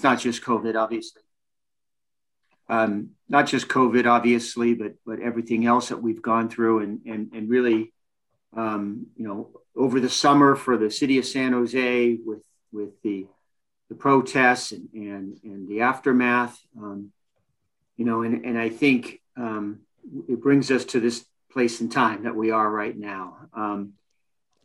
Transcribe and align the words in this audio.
it's 0.00 0.04
not 0.04 0.18
just 0.18 0.42
COVID, 0.42 0.76
obviously. 0.76 1.20
Um, 2.70 3.10
not 3.28 3.46
just 3.46 3.68
COVID, 3.68 4.06
obviously, 4.06 4.72
but 4.72 4.94
but 5.04 5.20
everything 5.20 5.66
else 5.66 5.90
that 5.90 6.00
we've 6.00 6.22
gone 6.22 6.48
through, 6.48 6.78
and 6.80 7.00
and 7.04 7.30
and 7.34 7.50
really, 7.50 7.92
um, 8.56 9.08
you 9.14 9.28
know, 9.28 9.50
over 9.76 10.00
the 10.00 10.08
summer 10.08 10.56
for 10.56 10.78
the 10.78 10.90
city 10.90 11.18
of 11.18 11.26
San 11.26 11.52
Jose 11.52 12.16
with 12.24 12.42
with 12.72 13.02
the 13.02 13.26
the 13.90 13.94
protests 13.94 14.72
and 14.72 14.88
and, 14.94 15.38
and 15.44 15.68
the 15.68 15.82
aftermath, 15.82 16.58
um, 16.78 17.12
you 17.98 18.06
know, 18.06 18.22
and 18.22 18.46
and 18.46 18.56
I 18.58 18.70
think 18.70 19.20
um, 19.36 19.80
it 20.30 20.40
brings 20.40 20.70
us 20.70 20.86
to 20.86 21.00
this 21.00 21.26
place 21.52 21.82
and 21.82 21.92
time 21.92 22.22
that 22.22 22.34
we 22.34 22.52
are 22.52 22.70
right 22.70 22.96
now. 22.96 23.36
Um, 23.52 23.92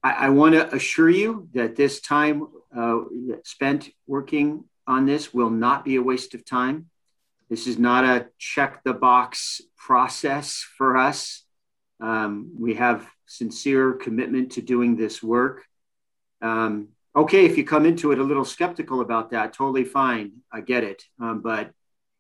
I, 0.02 0.28
I 0.28 0.30
want 0.30 0.54
to 0.56 0.74
assure 0.74 1.10
you 1.10 1.50
that 1.56 1.76
this 1.76 2.00
time 2.00 2.48
uh, 2.74 3.00
spent 3.44 3.90
working 4.08 4.64
on 4.88 5.06
this 5.06 5.34
will 5.34 5.50
not 5.50 5.86
be 5.86 5.96
a 5.96 6.02
waste 6.02 6.34
of 6.34 6.46
time. 6.46 6.90
This 7.50 7.68
is 7.68 7.78
not 7.78 8.04
a 8.04 8.28
check 8.38 8.84
the 8.84 8.94
box 8.94 9.62
process 9.78 10.66
for 10.78 10.98
us. 10.98 11.44
Um, 12.00 12.56
we 12.60 12.76
have 12.76 13.08
sincere 13.26 13.94
commitment 13.94 14.54
to 14.54 14.62
doing 14.62 14.96
this 14.96 15.22
work. 15.22 15.64
Um, 16.42 16.90
okay, 17.16 17.46
if 17.46 17.58
you 17.58 17.64
come 17.64 17.86
into 17.86 18.12
it 18.12 18.20
a 18.20 18.24
little 18.24 18.46
skeptical 18.46 19.02
about 19.02 19.32
that, 19.32 19.54
totally 19.54 19.86
fine. 19.86 20.42
I 20.52 20.62
get 20.62 20.84
it. 20.84 21.04
Um, 21.20 21.42
but 21.42 21.72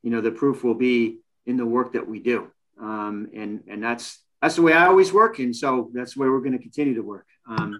you 0.03 0.11
know, 0.11 0.21
the 0.21 0.31
proof 0.31 0.63
will 0.63 0.75
be 0.75 1.19
in 1.45 1.57
the 1.57 1.65
work 1.65 1.93
that 1.93 2.07
we 2.07 2.19
do. 2.19 2.51
Um, 2.79 3.29
and, 3.35 3.63
and 3.67 3.83
that's, 3.83 4.21
that's 4.41 4.55
the 4.55 4.61
way 4.61 4.73
I 4.73 4.85
always 4.85 5.11
work. 5.11 5.39
And 5.39 5.55
so 5.55 5.89
that's 5.93 6.13
the 6.13 6.21
way 6.21 6.29
we're 6.29 6.39
going 6.39 6.51
to 6.51 6.59
continue 6.59 6.95
to 6.95 7.01
work. 7.01 7.25
Um, 7.47 7.79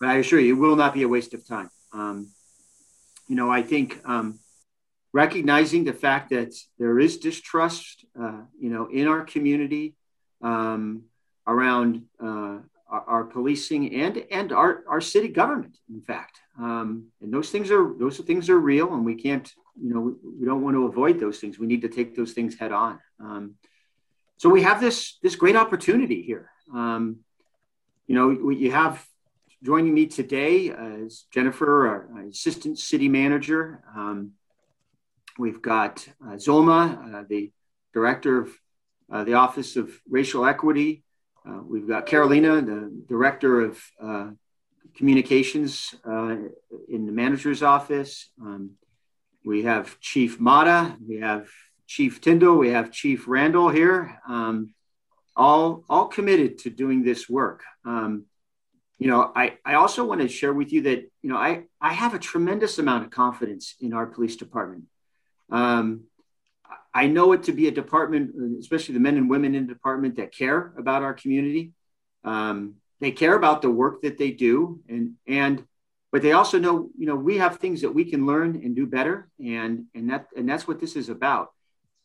but 0.00 0.08
I 0.08 0.16
assure 0.16 0.38
you, 0.38 0.54
it 0.54 0.58
will 0.58 0.76
not 0.76 0.94
be 0.94 1.02
a 1.02 1.08
waste 1.08 1.34
of 1.34 1.46
time. 1.46 1.70
You 3.28 3.36
know, 3.36 3.50
I 3.50 3.62
think 3.62 4.00
um, 4.04 4.38
recognizing 5.12 5.84
the 5.84 5.92
fact 5.92 6.30
that 6.30 6.54
there 6.78 6.98
is 6.98 7.18
distrust, 7.18 8.04
uh, 8.20 8.42
you 8.58 8.70
know, 8.70 8.88
in 8.90 9.06
our 9.06 9.22
community 9.22 9.94
um, 10.42 11.04
around 11.46 12.04
uh, 12.22 12.58
our, 12.90 13.04
our, 13.06 13.24
policing 13.24 13.94
and 13.94 14.24
and 14.30 14.52
our, 14.52 14.82
our 14.88 15.00
city 15.00 15.28
government, 15.28 15.76
in 15.90 16.00
fact, 16.00 16.40
um, 16.58 17.08
and 17.20 17.32
those 17.32 17.50
things 17.50 17.70
are 17.70 17.94
those 17.98 18.18
things 18.18 18.48
are 18.48 18.58
real, 18.58 18.94
and 18.94 19.04
we 19.04 19.14
can't, 19.14 19.52
you 19.80 19.92
know, 19.92 20.00
we, 20.00 20.12
we, 20.40 20.46
don't 20.46 20.62
want 20.62 20.74
to 20.74 20.86
avoid 20.86 21.20
those 21.20 21.38
things. 21.38 21.58
We 21.58 21.66
need 21.66 21.82
to 21.82 21.88
take 21.88 22.16
those 22.16 22.32
things 22.32 22.58
head 22.58 22.72
on. 22.72 22.98
Um, 23.20 23.54
so 24.38 24.48
we 24.48 24.62
have 24.62 24.80
this 24.80 25.18
this 25.22 25.36
great 25.36 25.56
opportunity 25.56 26.22
here. 26.22 26.50
Um, 26.72 27.18
you 28.06 28.14
know, 28.14 28.50
you 28.50 28.70
have 28.72 29.04
joining 29.62 29.92
me 29.92 30.06
today 30.06 30.66
is 30.66 31.26
Jennifer, 31.32 31.88
our 31.88 32.22
assistant 32.28 32.78
city 32.78 33.08
manager. 33.08 33.82
Um, 33.96 34.32
we've 35.38 35.60
got 35.60 36.06
uh, 36.24 36.34
Zulma, 36.34 37.14
uh, 37.14 37.24
the 37.28 37.50
director 37.92 38.42
of 38.42 38.52
uh, 39.12 39.24
the 39.24 39.34
Office 39.34 39.76
of 39.76 39.90
Racial 40.08 40.46
Equity. 40.46 41.02
Uh, 41.48 41.60
we've 41.66 41.88
got 41.88 42.06
Carolina, 42.06 42.60
the 42.60 43.04
director 43.08 43.62
of 43.62 43.82
uh, 44.02 44.30
communications 44.96 45.94
uh, 46.04 46.36
in 46.88 47.06
the 47.06 47.12
manager's 47.12 47.62
office. 47.62 48.30
Um, 48.40 48.72
we 49.44 49.62
have 49.64 49.98
Chief 50.00 50.38
Mata. 50.38 50.96
We 51.06 51.16
have 51.16 51.48
Chief 51.88 52.20
Tyndall, 52.20 52.58
we 52.58 52.68
have 52.68 52.92
Chief 52.92 53.26
Randall 53.26 53.70
here, 53.70 54.20
um, 54.28 54.74
all, 55.34 55.84
all 55.88 56.06
committed 56.06 56.58
to 56.58 56.70
doing 56.70 57.02
this 57.02 57.30
work. 57.30 57.62
Um, 57.82 58.26
you 58.98 59.08
know, 59.08 59.32
I, 59.34 59.58
I 59.64 59.74
also 59.74 60.04
want 60.04 60.20
to 60.20 60.28
share 60.28 60.52
with 60.52 60.72
you 60.72 60.82
that, 60.82 61.10
you 61.22 61.30
know, 61.30 61.36
I, 61.36 61.64
I 61.80 61.92
have 61.92 62.14
a 62.14 62.18
tremendous 62.18 62.78
amount 62.78 63.04
of 63.04 63.10
confidence 63.10 63.74
in 63.80 63.92
our 63.92 64.06
police 64.06 64.36
department. 64.36 64.84
Um, 65.50 66.04
I 66.92 67.06
know 67.06 67.32
it 67.32 67.44
to 67.44 67.52
be 67.52 67.68
a 67.68 67.70
department, 67.70 68.58
especially 68.58 68.94
the 68.94 69.00
men 69.00 69.16
and 69.16 69.30
women 69.30 69.54
in 69.54 69.66
the 69.66 69.72
department 69.72 70.16
that 70.16 70.34
care 70.34 70.72
about 70.76 71.02
our 71.02 71.14
community. 71.14 71.72
Um, 72.24 72.74
they 73.00 73.12
care 73.12 73.36
about 73.36 73.62
the 73.62 73.70
work 73.70 74.02
that 74.02 74.18
they 74.18 74.32
do 74.32 74.80
and, 74.88 75.14
and 75.26 75.64
but 76.10 76.22
they 76.22 76.32
also 76.32 76.58
know 76.58 76.88
you 76.98 77.06
know 77.06 77.14
we 77.14 77.36
have 77.36 77.58
things 77.58 77.82
that 77.82 77.94
we 77.94 78.04
can 78.04 78.26
learn 78.26 78.56
and 78.56 78.74
do 78.74 78.86
better 78.86 79.28
and 79.38 79.84
and 79.94 80.10
that 80.10 80.26
and 80.36 80.48
that's 80.48 80.66
what 80.66 80.80
this 80.80 80.96
is 80.96 81.10
about 81.10 81.52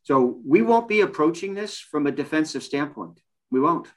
so 0.04 0.42
we 0.46 0.62
won't 0.62 0.90
be 0.90 1.02
approaching 1.02 1.54
this 1.54 1.80
from 1.80 2.08
a 2.08 2.12
defensive 2.12 2.62
standpoint. 2.62 3.22
We 3.50 3.62
won't. 3.62 3.88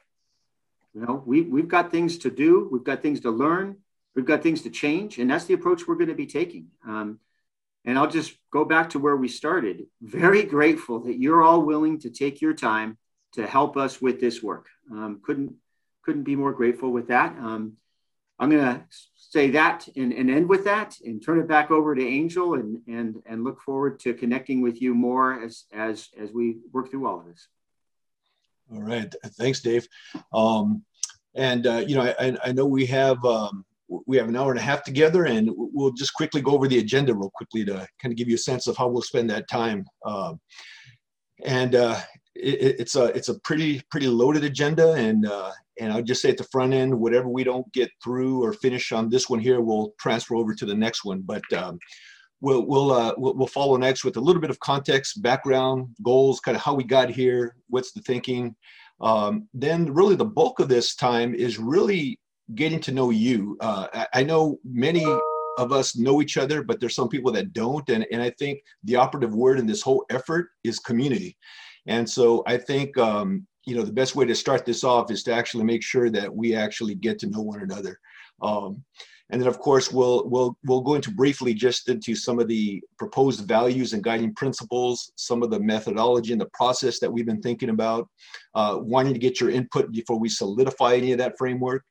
You 0.97 1.05
know, 1.05 1.23
we, 1.27 1.43
we've 1.43 1.69
got 1.69 1.91
things 1.91 2.17
to 2.19 2.31
do, 2.31 2.71
we've 2.73 2.83
got 2.83 3.03
things 3.03 3.21
to 3.21 3.31
learn, 3.31 3.77
we've 4.15 4.25
got 4.25 4.43
things 4.43 4.63
to 4.63 4.71
change, 4.71 5.19
and 5.19 5.31
that's 5.31 5.45
the 5.45 5.53
approach 5.53 5.87
we're 5.87 5.97
going 5.97 6.09
to 6.09 6.15
be 6.15 6.27
taking. 6.27 6.69
Um, 6.87 7.21
and 7.85 7.99
I'll 7.99 8.09
just 8.09 8.35
go 8.51 8.65
back 8.65 8.89
to 8.91 8.99
where 8.99 9.15
we 9.15 9.29
started. 9.29 9.85
Very 10.01 10.43
grateful 10.43 11.01
that 11.01 11.21
you're 11.21 11.43
all 11.43 11.61
willing 11.61 12.01
to 12.01 12.09
take 12.09 12.41
your 12.41 12.55
time 12.55 12.97
to 13.35 13.47
help 13.47 13.77
us 13.77 14.01
with 14.01 14.21
this 14.21 14.43
work. 14.43 14.69
Um, 14.91 15.21
couldn't 15.23 15.53
couldn't 16.03 16.23
be 16.23 16.35
more 16.35 16.53
grateful 16.53 16.91
with 16.91 17.09
that. 17.09 17.37
Um, 17.37 17.75
I'm 18.39 18.49
going 18.49 18.63
to 18.63 18.85
say 19.17 19.51
that 19.51 19.89
and, 19.97 20.13
and 20.13 20.31
end 20.31 20.49
with 20.49 20.65
that 20.65 20.97
and 21.05 21.23
turn 21.23 21.41
it 21.41 21.49
back 21.49 21.71
over 21.71 21.95
to 21.95 22.07
Angel 22.07 22.55
and, 22.55 22.81
and, 22.87 23.23
and 23.27 23.43
look 23.43 23.61
forward 23.61 23.99
to 24.01 24.15
connecting 24.15 24.61
with 24.63 24.81
you 24.81 24.95
more 24.95 25.43
as, 25.43 25.65
as, 25.73 26.09
as 26.17 26.31
we 26.33 26.59
work 26.73 26.91
through 26.91 27.09
all 27.09 27.21
of 27.21 27.27
this. 27.27 27.49
All 28.73 28.83
right. 28.83 29.13
Thanks, 29.39 29.61
Dave. 29.61 29.87
Um, 30.33 30.85
and, 31.35 31.67
uh, 31.67 31.85
you 31.87 31.95
know, 31.95 32.15
I, 32.19 32.37
I 32.45 32.53
know 32.53 32.67
we 32.67 32.87
have, 32.87 33.23
um, 33.25 33.65
we 34.07 34.17
have 34.17 34.29
an 34.29 34.37
hour 34.37 34.51
and 34.51 34.59
a 34.59 34.63
half 34.63 34.83
together 34.83 35.27
and 35.27 35.51
we'll 35.55 35.93
just 35.93 36.15
quickly 36.15 36.41
go 36.41 36.53
over 36.53 36.67
the 36.67 36.79
agenda 36.79 37.15
real 37.15 37.31
quickly 37.35 37.65
to 37.65 37.87
kind 38.03 38.13
of 38.13 38.17
give 38.17 38.29
you 38.29 38.35
a 38.35 38.39
sense 38.39 38.67
of 38.67 38.77
how 38.77 38.89
we'll 38.89 39.03
spend 39.03 39.31
that 39.31 39.49
time. 39.49 39.85
Uh, 40.05 40.35
and 41.45 41.75
uh, 41.75 42.01
it, 42.35 42.77
it's 42.81 42.97
a 42.97 43.05
it's 43.07 43.29
a 43.29 43.39
pretty 43.41 43.83
pretty 43.91 44.09
loaded 44.09 44.43
agenda 44.45 44.93
and 44.93 45.27
uh, 45.27 45.53
and 45.79 45.93
I'll 45.93 46.03
just 46.03 46.23
say 46.23 46.31
at 46.31 46.39
the 46.39 46.45
front 46.45 46.73
end, 46.73 46.99
whatever 46.99 47.29
we 47.29 47.45
don't 47.45 47.71
get 47.73 47.91
through 48.03 48.43
or 48.43 48.55
finish 48.55 48.93
on 48.93 49.11
this 49.11 49.29
one 49.29 49.41
here, 49.41 49.61
we'll 49.61 49.93
transfer 50.01 50.35
over 50.35 50.55
to 50.55 50.67
the 50.67 50.75
next 50.75 51.05
one. 51.05 51.21
But 51.21 51.43
um, 51.53 51.79
we'll 52.41 52.67
we'll, 52.67 52.93
uh, 52.93 53.15
we'll, 53.17 53.47
follow 53.47 53.77
next 53.77 54.05
with 54.05 54.17
a 54.17 54.21
little 54.21 54.41
bit 54.41 54.51
of 54.51 54.61
context, 54.61 55.23
background, 55.23 55.89
goals, 56.03 56.41
kind 56.41 56.57
of 56.57 56.63
how 56.63 56.75
we 56.75 56.85
got 56.85 57.09
here, 57.11 57.57
what's 57.69 57.93
the 57.93 58.01
thinking. 58.03 58.55
Um, 59.01 59.49
then 59.53 59.93
really 59.93 60.17
the 60.17 60.25
bulk 60.25 60.61
of 60.61 60.69
this 60.69 60.95
time 60.95 61.35
is 61.35 61.59
really 61.59 62.19
getting 62.55 62.81
to 62.81 62.93
know 62.93 63.11
you. 63.11 63.57
Uh, 63.61 63.89
I, 63.93 64.07
I 64.15 64.23
know 64.23 64.59
many 64.65 65.05
of 65.59 65.73
us 65.73 65.97
know 65.97 66.23
each 66.23 66.37
other, 66.37 66.63
but 66.63 66.81
there's 66.81 66.95
some 66.95 67.09
people 67.09 67.33
that 67.33 67.53
don't, 67.53 67.89
and 67.89 68.07
and 68.13 68.23
I 68.23 68.31
think 68.31 68.61
the 68.85 68.97
operative 68.97 69.35
word 69.35 69.59
in 69.59 69.67
this 69.67 69.83
whole 69.83 70.05
effort 70.11 70.49
is 70.65 70.79
community. 70.79 71.37
And 71.87 72.09
so 72.09 72.43
I 72.47 72.57
think 72.59 72.97
um, 72.99 73.47
you 73.67 73.75
know 73.75 73.83
the 73.83 73.93
best 73.93 74.15
way 74.17 74.25
to 74.27 74.35
start 74.35 74.65
this 74.65 74.85
off 74.85 75.11
is 75.11 75.23
to 75.25 75.35
actually 75.35 75.65
make 75.65 75.83
sure 75.83 76.11
that 76.11 76.35
we 76.35 76.55
actually 76.55 76.95
get 76.95 77.19
to 77.21 77.29
know 77.29 77.43
one 77.43 77.63
another 77.63 77.99
um, 78.43 78.85
and 79.31 79.41
then 79.41 79.49
of 79.49 79.59
course 79.59 79.91
we'll 79.91 80.29
we'll 80.29 80.57
we'll 80.65 80.81
go 80.81 80.95
into 80.95 81.11
briefly 81.11 81.53
just 81.53 81.89
into 81.89 82.15
some 82.15 82.39
of 82.39 82.49
the 82.49 82.83
proposed 82.99 83.47
values 83.47 83.93
and 83.93 84.05
guiding 84.05 84.35
principles 84.35 85.13
some 85.17 85.43
of 85.43 85.51
the 85.51 85.61
methodology 85.61 86.33
and 86.33 86.41
the 86.41 86.51
process 86.53 86.99
that 86.99 87.13
we've 87.13 87.27
been 87.27 87.43
thinking 87.43 87.71
about 87.71 88.09
uh, 88.55 88.79
wanting 88.81 89.13
to 89.13 89.19
get 89.19 89.41
your 89.41 89.51
input 89.51 89.91
before 89.93 90.19
we 90.19 90.29
solidify 90.29 90.95
any 90.95 91.13
of 91.13 91.19
that 91.19 91.37
framework 91.39 91.83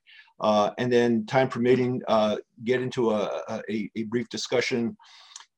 uh, 0.42 0.72
and 0.78 0.92
then 0.92 1.26
time 1.26 1.48
permitting 1.48 2.02
uh, 2.08 2.36
get 2.64 2.82
into 2.82 3.12
a, 3.12 3.42
a, 3.70 3.90
a 3.96 4.04
brief 4.04 4.28
discussion 4.30 4.96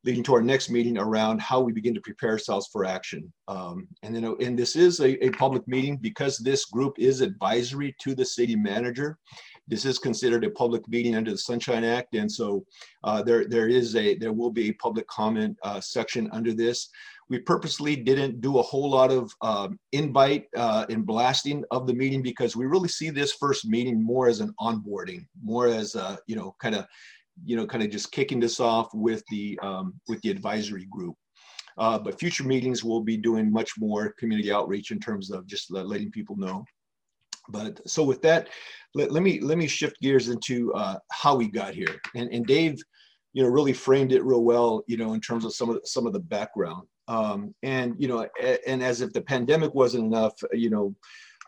leading 0.03 0.23
to 0.23 0.33
our 0.33 0.41
next 0.41 0.69
meeting 0.69 0.97
around 0.97 1.41
how 1.41 1.59
we 1.59 1.73
begin 1.73 1.93
to 1.93 2.01
prepare 2.01 2.29
ourselves 2.29 2.69
for 2.71 2.85
action. 2.85 3.31
Um, 3.49 3.87
and 4.03 4.15
then, 4.15 4.23
and 4.39 4.57
this 4.57 4.77
is 4.77 5.01
a, 5.01 5.25
a, 5.25 5.29
public 5.31 5.67
meeting 5.67 5.97
because 5.97 6.37
this 6.37 6.65
group 6.65 6.93
is 6.97 7.19
advisory 7.19 7.93
to 8.01 8.15
the 8.15 8.23
city 8.23 8.55
manager. 8.55 9.17
This 9.67 9.85
is 9.85 9.99
considered 9.99 10.45
a 10.45 10.49
public 10.51 10.87
meeting 10.87 11.15
under 11.15 11.31
the 11.31 11.37
Sunshine 11.37 11.83
Act, 11.83 12.15
and 12.15 12.31
so 12.31 12.65
uh, 13.03 13.21
there 13.21 13.45
there 13.47 13.67
is 13.67 13.95
a 13.95 14.15
there 14.15 14.33
will 14.33 14.51
be 14.51 14.69
a 14.69 14.73
public 14.73 15.07
comment 15.07 15.57
uh, 15.63 15.81
section 15.81 16.29
under 16.31 16.53
this. 16.53 16.89
We 17.29 17.39
purposely 17.39 17.97
didn't 17.97 18.39
do 18.39 18.59
a 18.59 18.61
whole 18.61 18.89
lot 18.89 19.11
of 19.11 19.29
um, 19.41 19.77
invite 19.91 20.45
uh, 20.55 20.85
and 20.89 21.05
blasting 21.05 21.65
of 21.71 21.85
the 21.85 21.93
meeting 21.93 22.21
because 22.21 22.55
we 22.55 22.65
really 22.65 22.87
see 22.87 23.09
this 23.09 23.33
first 23.33 23.67
meeting 23.67 24.01
more 24.01 24.29
as 24.29 24.39
an 24.39 24.53
onboarding, 24.61 25.25
more 25.43 25.67
as 25.67 25.95
a, 25.95 26.17
you 26.27 26.37
know 26.37 26.55
kind 26.61 26.75
of 26.75 26.87
you 27.45 27.55
know, 27.55 27.65
kind 27.65 27.83
of 27.83 27.89
just 27.89 28.11
kicking 28.11 28.39
this 28.39 28.59
off 28.59 28.89
with 28.93 29.23
the 29.29 29.59
um, 29.61 29.93
with 30.07 30.21
the 30.21 30.29
advisory 30.29 30.87
group. 30.89 31.15
Uh, 31.77 31.99
but 31.99 32.19
future 32.19 32.43
meetings 32.43 32.83
will 32.83 33.01
be 33.01 33.17
doing 33.17 33.51
much 33.51 33.73
more 33.77 34.13
community 34.17 34.51
outreach 34.51 34.91
in 34.91 34.99
terms 34.99 35.29
of 35.29 35.45
just 35.45 35.71
letting 35.71 36.11
people 36.11 36.35
know. 36.35 36.65
But 37.49 37.87
so 37.89 38.03
with 38.03 38.21
that, 38.23 38.49
let, 38.93 39.11
let 39.11 39.23
me 39.23 39.39
let 39.39 39.57
me 39.57 39.67
shift 39.67 39.99
gears 40.01 40.29
into 40.29 40.73
uh, 40.73 40.97
how 41.11 41.35
we 41.35 41.49
got 41.49 41.73
here. 41.73 41.99
And, 42.15 42.31
and 42.31 42.45
Dave, 42.45 42.79
you 43.33 43.43
know, 43.43 43.49
really 43.49 43.73
framed 43.73 44.11
it 44.11 44.23
real 44.23 44.43
well, 44.43 44.83
you 44.87 44.97
know, 44.97 45.13
in 45.13 45.21
terms 45.21 45.45
of 45.45 45.53
some 45.53 45.69
of 45.69 45.75
the, 45.75 45.81
some 45.85 46.07
of 46.07 46.13
the 46.13 46.19
background. 46.19 46.87
Um, 47.07 47.53
and 47.63 47.95
you 47.97 48.07
know, 48.07 48.27
and 48.67 48.83
as 48.83 49.01
if 49.01 49.13
the 49.13 49.21
pandemic 49.21 49.73
wasn't 49.73 50.05
enough, 50.05 50.33
you 50.51 50.69
know, 50.69 50.95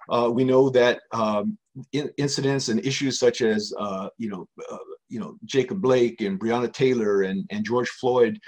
uh, 0.10 0.30
we 0.32 0.44
know 0.44 0.70
that 0.70 1.02
um, 1.12 1.58
in, 1.92 2.10
incidents 2.18 2.70
and 2.70 2.86
issues 2.86 3.20
such 3.20 3.42
as 3.42 3.74
uh, 3.80 4.10
you 4.18 4.30
know 4.30 4.48
uh, 4.72 4.78
you 5.10 5.20
know 5.20 5.36
Jacob 5.46 5.82
Blake 5.82 6.22
and 6.22 6.40
Breonna 6.40 6.72
Taylor 6.72 7.24
and, 7.24 7.46
and 7.50 7.66
George 7.66 7.90
Floyd 7.90 8.40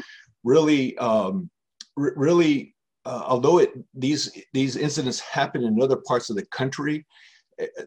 really, 0.43 0.97
um, 0.97 1.49
r- 1.97 2.13
really, 2.15 2.75
uh, 3.05 3.23
although 3.25 3.59
it, 3.59 3.71
these 3.93 4.31
these 4.53 4.75
incidents 4.75 5.19
happen 5.19 5.63
in 5.63 5.81
other 5.81 5.97
parts 6.07 6.29
of 6.29 6.35
the 6.35 6.45
country, 6.47 7.05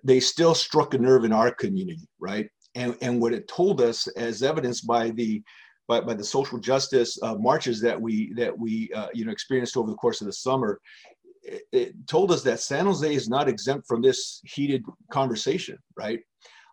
they 0.02 0.20
still 0.20 0.54
struck 0.54 0.94
a 0.94 0.98
nerve 0.98 1.24
in 1.24 1.32
our 1.32 1.50
community, 1.50 2.08
right? 2.18 2.48
And 2.74 2.96
and 3.00 3.20
what 3.20 3.32
it 3.32 3.48
told 3.48 3.80
us, 3.80 4.06
as 4.08 4.42
evidenced 4.42 4.86
by 4.86 5.10
the 5.10 5.42
by, 5.86 6.00
by 6.00 6.14
the 6.14 6.24
social 6.24 6.58
justice 6.58 7.18
uh, 7.22 7.34
marches 7.34 7.80
that 7.80 8.00
we 8.00 8.32
that 8.34 8.56
we 8.56 8.90
uh, 8.94 9.08
you 9.14 9.24
know 9.24 9.32
experienced 9.32 9.76
over 9.76 9.90
the 9.90 9.96
course 9.96 10.20
of 10.20 10.26
the 10.26 10.32
summer, 10.32 10.80
it, 11.42 11.62
it, 11.72 12.06
told 12.06 12.32
us 12.32 12.42
that 12.42 12.60
San 12.60 12.86
Jose 12.86 13.14
is 13.14 13.28
not 13.28 13.48
exempt 13.48 13.86
from 13.86 14.00
this 14.00 14.40
heated 14.44 14.84
conversation, 15.10 15.78
right? 15.96 16.20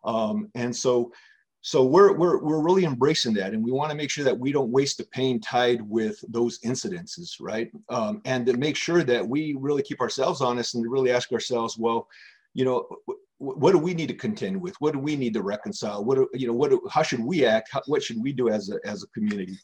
Um, 0.04 0.50
and 0.56 0.76
so 0.76 1.12
so 1.64 1.86
we're, 1.86 2.14
we're, 2.14 2.40
we're 2.40 2.62
really 2.62 2.86
embracing 2.86 3.36
that 3.36 3.54
and 3.54 3.64
we 3.64 3.72
want 3.72 3.92
to 3.92 3.96
make 3.96 4.10
sure 4.10 4.24
that 4.24 4.38
we 4.38 4.52
don't 4.52 4.72
waste 4.72 4.98
the 4.98 5.04
pain 5.06 5.40
tied 5.40 5.82
with 5.82 6.20
those 6.28 6.60
incidences 6.62 7.36
right 7.40 7.72
um, 7.90 8.22
and 8.26 8.46
to 8.48 8.58
make 8.58 8.76
sure 8.76 9.04
that 9.04 9.26
we 9.28 9.56
really 9.60 9.84
keep 9.84 10.02
ourselves 10.02 10.42
honest 10.42 10.74
and 10.74 10.92
really 10.92 11.12
ask 11.12 11.32
ourselves 11.32 11.78
well 11.78 12.08
you 12.54 12.66
know 12.66 12.88
what 13.38 13.72
do 13.72 13.80
we 13.80 13.94
need 13.94 14.08
to 14.08 14.14
contend 14.14 14.60
with 14.60 14.76
what 14.80 14.94
do 14.94 15.00
we 15.00 15.16
need 15.16 15.34
to 15.34 15.42
reconcile 15.42 16.04
what 16.04 16.16
do, 16.16 16.30
you 16.34 16.48
know 16.48 16.54
what 16.54 16.70
do, 16.70 16.82
how 16.92 17.02
should 17.02 17.24
we 17.24 17.46
act 17.46 17.70
how, 17.72 17.82
what 17.88 18.04
should 18.04 18.22
we 18.22 18.32
do 18.32 18.50
as 18.50 18.70
a, 18.70 18.80
as 18.86 19.04
a 19.04 19.08
community 19.08 19.58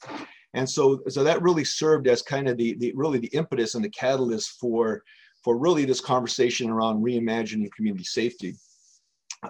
and 0.54 0.68
so 0.68 1.02
so 1.08 1.24
that 1.24 1.42
really 1.42 1.64
served 1.64 2.08
as 2.08 2.22
kind 2.22 2.48
of 2.48 2.58
the, 2.58 2.76
the 2.80 2.92
really 2.96 3.20
the 3.20 3.28
impetus 3.28 3.76
and 3.76 3.84
the 3.84 3.90
catalyst 3.90 4.60
for 4.60 5.04
for 5.44 5.58
really 5.58 5.86
this 5.86 6.02
conversation 6.02 6.70
around 6.70 7.04
reimagining 7.04 7.72
community 7.74 8.04
safety 8.04 8.56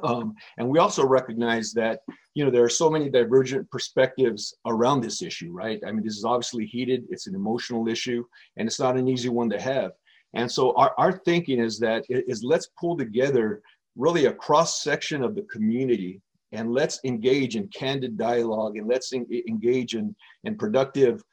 um, 0.03 0.35
and 0.57 0.67
we 0.67 0.79
also 0.79 1.05
recognize 1.05 1.71
that 1.73 2.01
you 2.33 2.43
know 2.43 2.51
there 2.51 2.63
are 2.63 2.69
so 2.69 2.89
many 2.89 3.09
divergent 3.09 3.69
perspectives 3.71 4.55
around 4.65 5.01
this 5.01 5.21
issue, 5.21 5.51
right? 5.51 5.79
I 5.85 5.91
mean, 5.91 6.03
this 6.03 6.17
is 6.17 6.25
obviously 6.25 6.65
heated. 6.65 7.05
It's 7.09 7.27
an 7.27 7.35
emotional 7.35 7.87
issue, 7.87 8.25
and 8.57 8.67
it's 8.67 8.79
not 8.79 8.97
an 8.97 9.07
easy 9.07 9.29
one 9.29 9.49
to 9.49 9.59
have. 9.59 9.91
And 10.37 10.51
so 10.51 10.73
our, 10.75 10.93
our 10.97 11.11
thinking 11.11 11.59
is 11.59 11.79
that 11.79 12.05
is 12.09 12.43
let's 12.43 12.69
pull 12.79 12.95
together 12.95 13.61
really 13.95 14.25
a 14.25 14.33
cross 14.33 14.83
section 14.83 15.23
of 15.23 15.35
the 15.35 15.41
community 15.43 16.21
and 16.51 16.71
let's 16.71 16.99
engage 17.03 17.55
in 17.55 17.67
candid 17.69 18.17
dialogue 18.17 18.77
and 18.77 18.87
let's 18.87 19.11
engage 19.13 19.95
in, 19.95 20.15
in 20.43 20.55
productive 20.55 21.23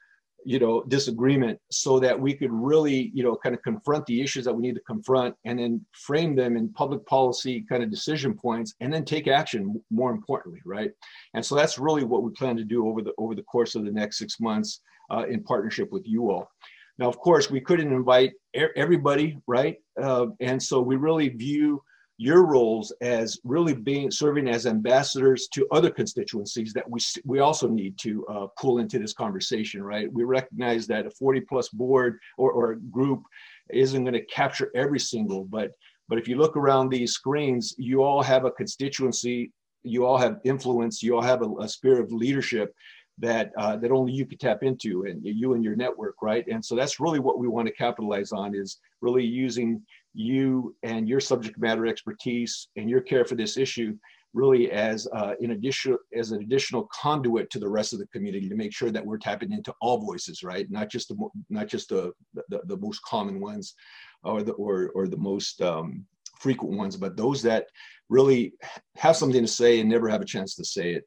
you 0.47 0.59
know 0.59 0.83
disagreement 0.83 1.59
so 1.71 1.99
that 1.99 2.19
we 2.19 2.33
could 2.33 2.51
really 2.51 3.11
you 3.15 3.23
know 3.23 3.35
kind 3.35 3.55
of 3.55 3.61
confront 3.63 4.05
the 4.05 4.21
issues 4.21 4.45
that 4.45 4.53
we 4.53 4.61
need 4.61 4.75
to 4.75 4.81
confront 4.81 5.35
and 5.43 5.57
then 5.57 5.83
frame 5.91 6.35
them 6.35 6.55
in 6.55 6.71
public 6.73 7.03
policy 7.07 7.65
kind 7.67 7.83
of 7.83 7.89
decision 7.89 8.33
points 8.35 8.75
and 8.79 8.93
then 8.93 9.03
take 9.03 9.27
action 9.27 9.81
more 9.89 10.11
importantly 10.11 10.61
right? 10.65 10.91
And 11.33 11.43
so 11.43 11.55
that's 11.55 11.79
really 11.79 12.03
what 12.03 12.21
we 12.23 12.31
plan 12.31 12.55
to 12.57 12.63
do 12.63 12.87
over 12.87 13.01
the 13.01 13.13
over 13.17 13.33
the 13.33 13.43
course 13.43 13.73
of 13.75 13.85
the 13.85 13.91
next 13.91 14.19
six 14.19 14.39
months 14.39 14.81
uh, 15.09 15.25
in 15.27 15.43
partnership 15.43 15.91
with 15.91 16.07
you 16.07 16.29
all 16.29 16.49
now 16.97 17.07
of 17.07 17.17
course 17.19 17.49
we 17.49 17.61
couldn't 17.61 17.91
invite 17.91 18.33
everybody 18.75 19.37
right? 19.47 19.77
Uh, 20.01 20.27
and 20.39 20.61
so 20.61 20.81
we 20.81 20.95
really 20.95 21.29
view 21.29 21.81
your 22.17 22.45
roles 22.45 22.93
as 23.01 23.39
really 23.43 23.73
being 23.73 24.09
serving 24.09 24.47
as 24.47 24.65
ambassadors 24.65 25.49
to 25.49 25.67
other 25.71 25.89
constituencies 25.89 26.71
that 26.73 26.89
we 26.89 26.99
we 27.25 27.39
also 27.39 27.67
need 27.67 27.97
to 27.97 28.25
uh, 28.27 28.47
pull 28.57 28.79
into 28.79 28.97
this 28.97 29.13
conversation 29.13 29.83
right? 29.83 30.11
We 30.11 30.23
recognize 30.23 30.87
that 30.87 31.05
a 31.05 31.11
40 31.11 31.41
plus 31.41 31.69
board 31.69 32.19
or, 32.37 32.51
or 32.51 32.75
group 32.75 33.23
isn't 33.71 34.03
going 34.03 34.13
to 34.13 34.25
capture 34.25 34.71
every 34.75 34.99
single 34.99 35.43
but 35.43 35.71
but 36.07 36.17
if 36.17 36.27
you 36.27 36.37
look 36.37 36.55
around 36.55 36.89
these 36.89 37.13
screens 37.13 37.75
you 37.77 38.03
all 38.03 38.23
have 38.23 38.45
a 38.45 38.51
constituency 38.51 39.51
you 39.83 40.05
all 40.05 40.17
have 40.17 40.39
influence 40.45 41.03
you 41.03 41.15
all 41.15 41.21
have 41.21 41.41
a, 41.41 41.49
a 41.59 41.67
spirit 41.67 41.99
of 41.99 42.11
leadership 42.11 42.73
that 43.17 43.51
uh, 43.57 43.77
that 43.77 43.91
only 43.91 44.11
you 44.11 44.25
could 44.25 44.39
tap 44.39 44.63
into 44.63 45.05
and 45.05 45.21
you 45.23 45.53
and 45.53 45.63
your 45.63 45.75
network 45.75 46.15
right? 46.21 46.45
And 46.47 46.63
so 46.63 46.75
that's 46.75 46.99
really 46.99 47.19
what 47.19 47.39
we 47.39 47.47
want 47.47 47.67
to 47.67 47.73
capitalize 47.73 48.31
on 48.31 48.55
is 48.55 48.79
really 49.01 49.23
using 49.23 49.81
you 50.13 50.75
and 50.83 51.07
your 51.07 51.19
subject 51.19 51.57
matter 51.57 51.85
expertise 51.85 52.67
and 52.75 52.89
your 52.89 53.01
care 53.01 53.25
for 53.25 53.35
this 53.35 53.57
issue 53.57 53.97
really 54.33 54.69
as 54.69 55.07
uh, 55.13 55.33
in 55.39 55.51
addition 55.51 55.97
as 56.13 56.31
an 56.31 56.41
additional 56.41 56.89
conduit 56.91 57.49
to 57.49 57.59
the 57.59 57.67
rest 57.67 57.93
of 57.93 57.99
the 57.99 58.07
community 58.07 58.49
to 58.49 58.55
make 58.55 58.73
sure 58.73 58.91
that 58.91 59.05
we're 59.05 59.17
tapping 59.17 59.53
into 59.53 59.73
all 59.79 59.99
voices 59.99 60.43
right? 60.43 60.69
Not 60.69 60.89
just 60.89 61.07
the 61.07 61.29
not 61.49 61.67
just 61.67 61.89
the 61.89 62.11
the, 62.49 62.61
the 62.65 62.77
most 62.77 63.01
common 63.03 63.39
ones 63.39 63.75
or 64.23 64.43
the 64.43 64.51
or, 64.53 64.91
or 64.93 65.07
the 65.07 65.17
most 65.17 65.61
um, 65.61 66.05
frequent 66.39 66.77
ones 66.77 66.97
but 66.97 67.15
those 67.15 67.41
that 67.43 67.67
really 68.09 68.53
have 68.97 69.15
something 69.15 69.41
to 69.41 69.47
say 69.47 69.79
and 69.79 69.89
never 69.89 70.09
have 70.09 70.21
a 70.21 70.25
chance 70.25 70.55
to 70.55 70.65
say 70.65 70.93
it. 70.95 71.05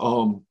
Um, 0.00 0.44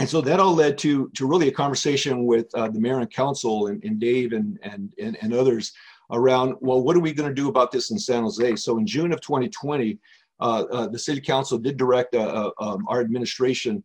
and 0.00 0.08
so 0.08 0.20
that 0.22 0.40
all 0.40 0.54
led 0.54 0.78
to 0.78 1.10
to 1.10 1.26
really 1.26 1.48
a 1.48 1.52
conversation 1.52 2.24
with 2.24 2.46
uh, 2.54 2.68
the 2.68 2.80
mayor 2.80 2.98
and 2.98 3.10
council 3.10 3.66
and, 3.66 3.82
and 3.84 4.00
Dave 4.00 4.32
and, 4.32 4.58
and 4.62 4.92
and 4.98 5.16
and 5.20 5.34
others 5.34 5.72
around, 6.12 6.54
well, 6.60 6.82
what 6.82 6.96
are 6.96 7.00
we 7.00 7.12
going 7.12 7.28
to 7.28 7.34
do 7.34 7.48
about 7.48 7.72
this 7.72 7.90
in 7.90 7.98
San 7.98 8.22
Jose? 8.22 8.56
So 8.56 8.78
in 8.78 8.86
June 8.86 9.12
of 9.12 9.20
2020, 9.20 9.98
uh, 10.40 10.44
uh, 10.44 10.86
the 10.88 10.98
city 10.98 11.20
council 11.20 11.58
did 11.58 11.76
direct 11.76 12.14
uh, 12.14 12.50
uh, 12.58 12.64
um, 12.64 12.84
our 12.88 13.00
administration 13.00 13.82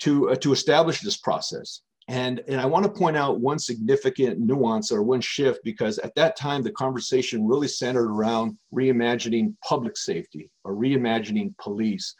to, 0.00 0.30
uh, 0.30 0.36
to 0.36 0.52
establish 0.52 1.00
this 1.00 1.16
process. 1.16 1.80
And, 2.08 2.42
and 2.48 2.60
I 2.60 2.66
want 2.66 2.84
to 2.84 2.90
point 2.90 3.16
out 3.16 3.40
one 3.40 3.58
significant 3.58 4.38
nuance 4.38 4.92
or 4.92 5.02
one 5.02 5.22
shift 5.22 5.60
because 5.64 5.98
at 5.98 6.14
that 6.16 6.36
time 6.36 6.62
the 6.62 6.72
conversation 6.72 7.46
really 7.46 7.68
centered 7.68 8.10
around 8.10 8.58
reimagining 8.72 9.54
public 9.66 9.96
safety 9.96 10.50
or 10.64 10.74
reimagining 10.74 11.56
police. 11.56 12.14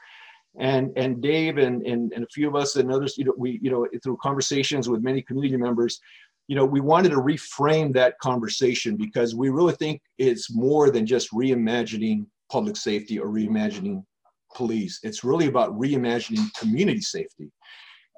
And, 0.59 0.93
and 0.97 1.21
Dave 1.21 1.59
and, 1.59 1.85
and, 1.85 2.13
and 2.13 2.25
a 2.25 2.29
few 2.29 2.49
of 2.49 2.55
us 2.55 2.77
and 2.77 2.93
others, 2.93 3.19
you 3.19 3.25
know, 3.25 3.35
we, 3.37 3.59
you 3.63 3.71
know, 3.71 3.87
through 4.03 4.19
conversations 4.23 4.89
with 4.89 5.03
many 5.03 5.21
community 5.23 5.57
members, 5.57 6.01
you 6.47 6.55
know, 6.55 6.65
we 6.65 6.81
wanted 6.81 7.11
to 7.11 7.17
reframe 7.17 7.93
that 7.95 8.19
conversation 8.21 8.97
because 8.97 9.35
we 9.35 9.49
really 9.49 9.75
think 9.75 10.01
it's 10.19 10.55
more 10.55 10.91
than 10.91 11.07
just 11.07 11.33
reimagining 11.33 12.27
public 12.51 12.77
safety 12.77 13.19
or 13.19 13.29
reimagining 13.29 14.05
police. 14.55 15.01
It's 15.03 15.25
really 15.25 15.47
about 15.47 15.77
reimagining 15.79 16.53
community 16.55 17.01
safety. 17.01 17.51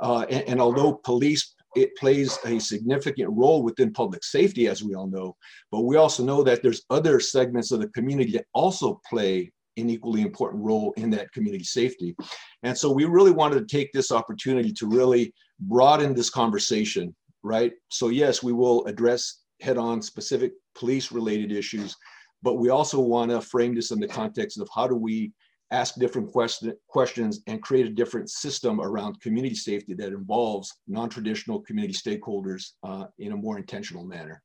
Uh, 0.03 0.27
and, 0.29 0.47
and, 0.49 0.61
although 0.61 1.01
police 1.05 1.55
it 1.75 1.95
plays 1.97 2.39
a 2.45 2.59
significant 2.59 3.31
role 3.31 3.63
within 3.63 3.93
public 3.93 4.25
safety, 4.25 4.67
as 4.67 4.83
we 4.83 4.95
all 4.95 5.07
know, 5.07 5.37
but 5.71 5.83
we 5.83 5.97
also 5.97 6.25
know 6.25 6.43
that 6.43 6.63
there's 6.63 6.83
other 6.91 7.21
segments 7.21 7.71
of 7.71 7.81
the 7.81 7.89
community 7.89 8.33
that 8.33 8.47
also 8.55 9.01
play 9.09 9.51
an 9.77 9.91
equally 9.91 10.23
important 10.23 10.63
role 10.63 10.93
in 10.97 11.11
that 11.11 11.31
community 11.33 11.65
safety. 11.65 12.15
And 12.63 12.77
so 12.77 12.91
we 12.91 13.05
really 13.05 13.31
wanted 13.31 13.61
to 13.61 13.77
take 13.77 13.93
this 13.93 14.11
opportunity 14.11 14.73
to 14.73 14.87
really 14.87 15.33
broaden 15.61 16.15
this 16.15 16.31
conversation 16.31 17.15
right? 17.47 17.73
So 17.91 18.09
yes, 18.09 18.43
we 18.43 18.53
will 18.53 18.85
address 18.87 19.43
head-on 19.63 20.03
specific 20.03 20.53
police-related 20.75 21.53
issues, 21.53 21.97
but 22.43 22.55
we 22.55 22.71
also 22.71 23.01
want 23.01 23.31
to 23.31 23.41
frame 23.41 23.75
this 23.75 23.93
in 23.93 24.01
the 24.01 24.09
context 24.09 24.59
of 24.59 24.69
how 24.75 24.89
do 24.89 24.97
we 24.97 25.33
ask 25.71 25.95
different 25.95 26.31
question, 26.31 26.75
questions 26.89 27.41
and 27.47 27.63
create 27.63 27.87
a 27.87 27.91
different 27.91 28.31
system 28.31 28.81
around 28.81 29.21
community 29.21 29.55
safety 29.55 29.95
that 29.95 30.09
involves 30.09 30.73
non-traditional 30.89 31.61
community 31.61 31.95
stakeholders 31.95 32.73
uh, 32.83 33.07
in 33.19 33.33
a 33.33 33.37
more 33.37 33.59
intentional 33.59 34.05
manner. 34.05 34.43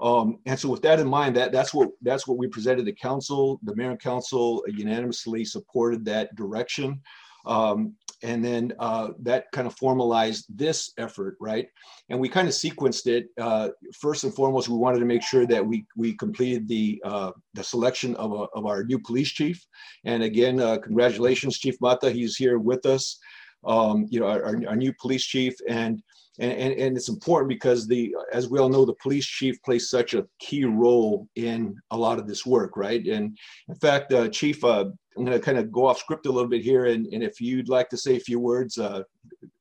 Um, 0.00 0.38
and 0.46 0.58
so 0.58 0.68
with 0.68 0.82
that 0.82 1.00
in 1.00 1.08
mind, 1.08 1.36
that, 1.36 1.52
that's 1.52 1.74
what 1.74 1.90
that's 2.02 2.26
what 2.26 2.38
we 2.38 2.46
presented 2.46 2.86
to 2.86 2.92
council. 2.92 3.60
The 3.62 3.76
mayor 3.76 3.90
and 3.90 4.00
council 4.00 4.64
unanimously 4.68 5.44
supported 5.44 6.04
that 6.06 6.34
direction. 6.34 7.00
Um, 7.46 7.94
and 8.22 8.44
then 8.44 8.72
uh, 8.78 9.08
that 9.20 9.50
kind 9.52 9.66
of 9.66 9.74
formalized 9.76 10.44
this 10.54 10.92
effort, 10.98 11.36
right? 11.40 11.66
And 12.10 12.20
we 12.20 12.28
kind 12.28 12.46
of 12.46 12.54
sequenced 12.54 13.06
it. 13.06 13.28
Uh, 13.40 13.70
first 13.98 14.24
and 14.24 14.34
foremost, 14.34 14.68
we 14.68 14.76
wanted 14.76 14.98
to 14.98 15.06
make 15.06 15.22
sure 15.22 15.46
that 15.46 15.64
we 15.64 15.86
we 15.96 16.14
completed 16.16 16.68
the 16.68 17.00
uh, 17.04 17.32
the 17.54 17.64
selection 17.64 18.14
of, 18.16 18.32
a, 18.32 18.44
of 18.54 18.66
our 18.66 18.84
new 18.84 18.98
police 18.98 19.30
chief. 19.30 19.66
And 20.04 20.22
again, 20.22 20.60
uh, 20.60 20.78
congratulations, 20.78 21.58
Chief 21.58 21.76
Mata. 21.80 22.10
He's 22.10 22.36
here 22.36 22.58
with 22.58 22.84
us. 22.84 23.18
Um, 23.64 24.06
you 24.08 24.20
know, 24.20 24.26
our, 24.26 24.66
our, 24.66 24.76
new 24.76 24.92
police 24.94 25.24
chief, 25.24 25.54
and, 25.68 26.02
and 26.38 26.52
and 26.52 26.72
and 26.72 26.96
it's 26.96 27.10
important 27.10 27.50
because 27.50 27.86
the 27.86 28.14
as 28.32 28.48
we 28.48 28.58
all 28.58 28.70
know, 28.70 28.86
the 28.86 28.94
police 28.94 29.26
chief 29.26 29.62
plays 29.62 29.90
such 29.90 30.14
a 30.14 30.26
key 30.38 30.64
role 30.64 31.28
in 31.36 31.76
a 31.90 31.96
lot 31.96 32.18
of 32.18 32.26
this 32.26 32.46
work, 32.46 32.76
right? 32.76 33.04
And 33.06 33.36
in 33.68 33.74
fact, 33.74 34.14
uh, 34.14 34.28
Chief 34.28 34.64
uh, 34.64 34.86
I'm 35.16 35.24
going 35.24 35.38
to 35.38 35.44
kind 35.44 35.58
of 35.58 35.70
go 35.72 35.86
off 35.86 35.98
script 35.98 36.26
a 36.26 36.32
little 36.32 36.48
bit 36.48 36.62
here, 36.62 36.86
and, 36.86 37.06
and 37.12 37.22
if 37.22 37.40
you'd 37.40 37.68
like 37.68 37.88
to 37.90 37.96
say 37.96 38.16
a 38.16 38.20
few 38.20 38.38
words, 38.38 38.78
uh, 38.78 39.02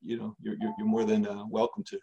you 0.04 0.18
know, 0.18 0.36
you're, 0.42 0.56
you're, 0.60 0.88
more 0.88 1.04
than 1.04 1.28
uh, 1.28 1.44
welcome 1.50 1.84
to. 1.86 2.00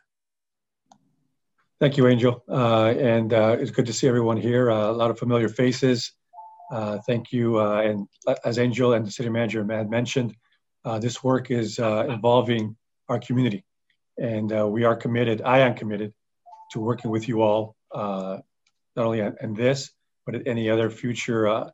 Thank 1.80 1.96
you, 1.96 2.06
Angel. 2.06 2.42
Uh, 2.48 2.94
and 2.98 3.32
uh, 3.32 3.56
it's 3.58 3.70
good 3.70 3.86
to 3.86 3.92
see 3.92 4.08
everyone 4.08 4.36
here. 4.36 4.70
Uh, 4.70 4.90
a 4.90 4.92
lot 4.92 5.10
of 5.10 5.18
familiar 5.18 5.48
faces. 5.48 6.12
Uh, 6.72 6.98
thank 7.06 7.32
you. 7.32 7.60
and 7.60 8.08
as 8.44 8.58
Angel 8.58 8.94
and 8.94 9.06
the 9.06 9.10
city 9.10 9.28
manager 9.28 9.64
had 9.72 9.90
mentioned, 9.90 10.34
this 11.00 11.22
work 11.22 11.50
is 11.50 11.78
involving 11.78 12.76
our 13.08 13.18
community. 13.18 13.64
And 14.18 14.50
we 14.70 14.84
are 14.84 14.96
committed, 14.96 15.42
I 15.42 15.58
am 15.60 15.74
committed 15.74 16.12
to 16.72 16.80
working 16.80 17.10
with 17.10 17.28
you 17.28 17.42
all, 17.42 17.76
not 17.94 18.42
only 18.96 19.22
on, 19.22 19.54
this, 19.54 19.90
but 20.24 20.34
at 20.34 20.46
any 20.46 20.70
other 20.70 20.90
future 20.90 21.70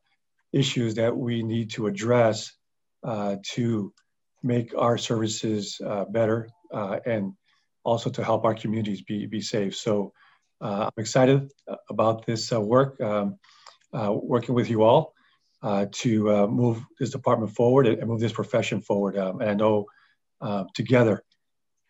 issues 0.53 0.95
that 0.95 1.17
we 1.17 1.43
need 1.43 1.71
to 1.71 1.87
address 1.87 2.53
uh, 3.05 3.37
to 3.43 3.93
make 4.43 4.75
our 4.77 4.99
services 4.99 5.81
uh, 5.85 6.05
better 6.05 6.49
uh, 6.73 6.99
and 7.07 7.33
also 7.85 8.11
to 8.11 8.23
help 8.23 8.45
our 8.45 8.55
communities 8.55 9.03
be, 9.03 9.27
be 9.27 9.41
safe. 9.41 9.77
So 9.77 10.13
uh, 10.61 10.85
I'm 10.87 11.03
excited 11.03 11.51
about 11.89 12.27
this 12.27 12.53
uh, 12.53 12.61
work, 12.61 13.01
um, 13.01 13.39
uh, 13.93 14.13
working 14.13 14.55
with 14.55 14.71
you 14.71 14.83
all 14.83 15.15
uh, 15.63 15.87
to 15.93 16.31
uh, 16.31 16.47
move 16.47 16.85
this 16.99 17.11
department 17.11 17.55
forward 17.55 17.87
and 17.87 18.07
move 18.07 18.21
this 18.21 18.33
profession 18.33 18.81
forward. 18.81 19.17
Um, 19.17 19.41
and 19.41 19.51
I 19.51 19.55
know 19.55 19.87
together 20.75 21.23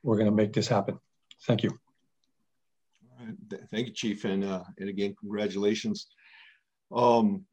we're 0.03 0.17
going 0.17 0.31
to 0.31 0.37
make 0.37 0.53
this 0.53 0.69
happen. 0.69 0.99
Thank 1.47 1.63
you. 1.63 1.79
Thank 3.71 3.87
you, 3.87 3.93
Chief, 3.93 4.25
and 4.25 4.43
and 4.45 4.89
again, 4.89 5.15
congratulations. 5.19 6.09
Um, 6.95 7.45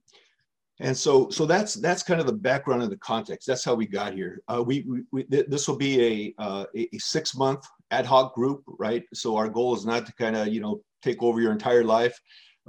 and 0.81 0.95
so, 0.95 1.29
so 1.29 1.45
that's 1.45 1.73
that's 1.75 2.03
kind 2.03 2.21
of 2.21 2.25
the 2.25 2.33
background 2.33 2.81
and 2.83 2.91
the 2.91 2.97
context. 2.97 3.47
That's 3.47 3.65
how 3.65 3.75
we 3.75 3.85
got 3.85 4.13
here. 4.13 4.41
Uh, 4.47 4.63
we, 4.65 4.85
we, 4.88 5.01
we, 5.11 5.25
this 5.47 5.67
will 5.67 5.75
be 5.75 6.33
a 6.39 6.41
uh, 6.41 6.65
a 6.75 6.97
six 6.97 7.35
month 7.35 7.65
ad 7.91 8.05
hoc 8.05 8.33
group, 8.33 8.63
right? 8.65 9.03
So 9.13 9.35
our 9.35 9.49
goal 9.49 9.75
is 9.75 9.85
not 9.85 10.05
to 10.05 10.13
kind 10.13 10.38
of 10.38 10.47
you 10.47 10.61
know 10.61 10.81
take 11.03 11.21
over 11.21 11.41
your 11.41 11.51
entire 11.51 11.83
life. 11.83 12.17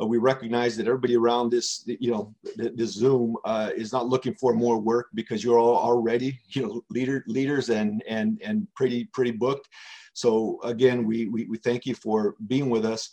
Uh, 0.00 0.06
we 0.06 0.18
recognize 0.18 0.76
that 0.76 0.86
everybody 0.86 1.16
around 1.16 1.50
this 1.50 1.84
you 1.86 2.10
know 2.10 2.34
this 2.56 2.92
Zoom 2.92 3.36
uh, 3.44 3.70
is 3.74 3.92
not 3.92 4.08
looking 4.08 4.34
for 4.34 4.54
more 4.54 4.78
work 4.78 5.08
because 5.14 5.42
you're 5.44 5.58
all 5.58 5.76
already 5.76 6.38
you 6.48 6.62
know 6.62 6.82
leader 6.90 7.24
leaders 7.26 7.68
and 7.70 8.02
and 8.08 8.40
and 8.42 8.66
pretty 8.74 9.04
pretty 9.06 9.32
booked. 9.32 9.68
So 10.12 10.60
again, 10.64 11.04
we 11.04 11.26
we, 11.26 11.44
we 11.44 11.58
thank 11.58 11.86
you 11.86 11.94
for 11.94 12.36
being 12.46 12.70
with 12.70 12.84
us. 12.84 13.10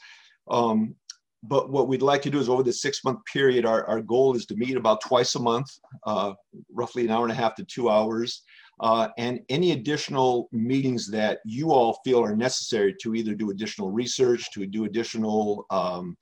Um, 0.50 0.96
but 1.44 1.70
what 1.70 1.88
we'd 1.88 2.02
like 2.02 2.22
to 2.24 2.30
do 2.30 2.40
is 2.40 2.50
over 2.50 2.64
the 2.64 2.74
six 2.74 3.04
month 3.04 3.20
period, 3.32 3.66
our, 3.66 3.86
our 3.86 4.02
goal 4.02 4.36
is 4.36 4.46
to 4.48 4.56
meet 4.56 4.76
about 4.76 5.02
twice 5.02 5.36
a 5.36 5.40
month, 5.40 5.80
uh, 6.06 6.34
roughly 6.74 7.06
an 7.06 7.12
hour 7.12 7.24
and 7.24 7.32
a 7.32 7.36
half 7.36 7.56
to 7.56 7.64
two 7.64 7.90
hours. 7.90 8.44
Uh, 8.80 9.08
and 9.18 9.40
any 9.50 9.72
additional 9.72 10.50
meetings 10.52 11.10
that 11.10 11.40
you 11.46 11.72
all 11.72 12.00
feel 12.04 12.24
are 12.24 12.36
necessary 12.36 12.96
to 13.02 13.16
either 13.16 13.34
do 13.34 13.50
additional 13.50 13.92
research, 13.92 14.52
to 14.52 14.66
do 14.68 14.86
additional, 14.86 15.66
um, 15.72 16.16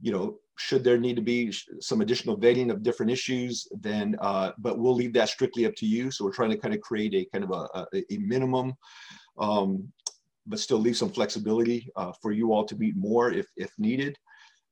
you 0.00 0.12
know, 0.12 0.38
should 0.56 0.82
there 0.82 0.98
need 0.98 1.16
to 1.16 1.22
be 1.22 1.52
some 1.80 2.00
additional 2.00 2.36
vetting 2.36 2.70
of 2.70 2.82
different 2.82 3.12
issues, 3.12 3.68
then, 3.80 4.16
uh, 4.20 4.52
but 4.58 4.78
we'll 4.78 4.94
leave 4.94 5.12
that 5.12 5.28
strictly 5.28 5.66
up 5.66 5.74
to 5.76 5.86
you. 5.86 6.10
So 6.10 6.24
we're 6.24 6.32
trying 6.32 6.50
to 6.50 6.56
kind 6.56 6.74
of 6.74 6.80
create 6.80 7.14
a 7.14 7.24
kind 7.32 7.44
of 7.44 7.50
a, 7.50 7.86
a, 7.96 8.14
a 8.14 8.18
minimum, 8.18 8.74
um, 9.38 9.90
but 10.46 10.58
still 10.58 10.78
leave 10.78 10.96
some 10.96 11.10
flexibility 11.10 11.88
uh, 11.94 12.12
for 12.20 12.32
you 12.32 12.52
all 12.52 12.64
to 12.64 12.76
meet 12.76 12.96
more 12.96 13.32
if, 13.32 13.46
if 13.56 13.70
needed. 13.78 14.16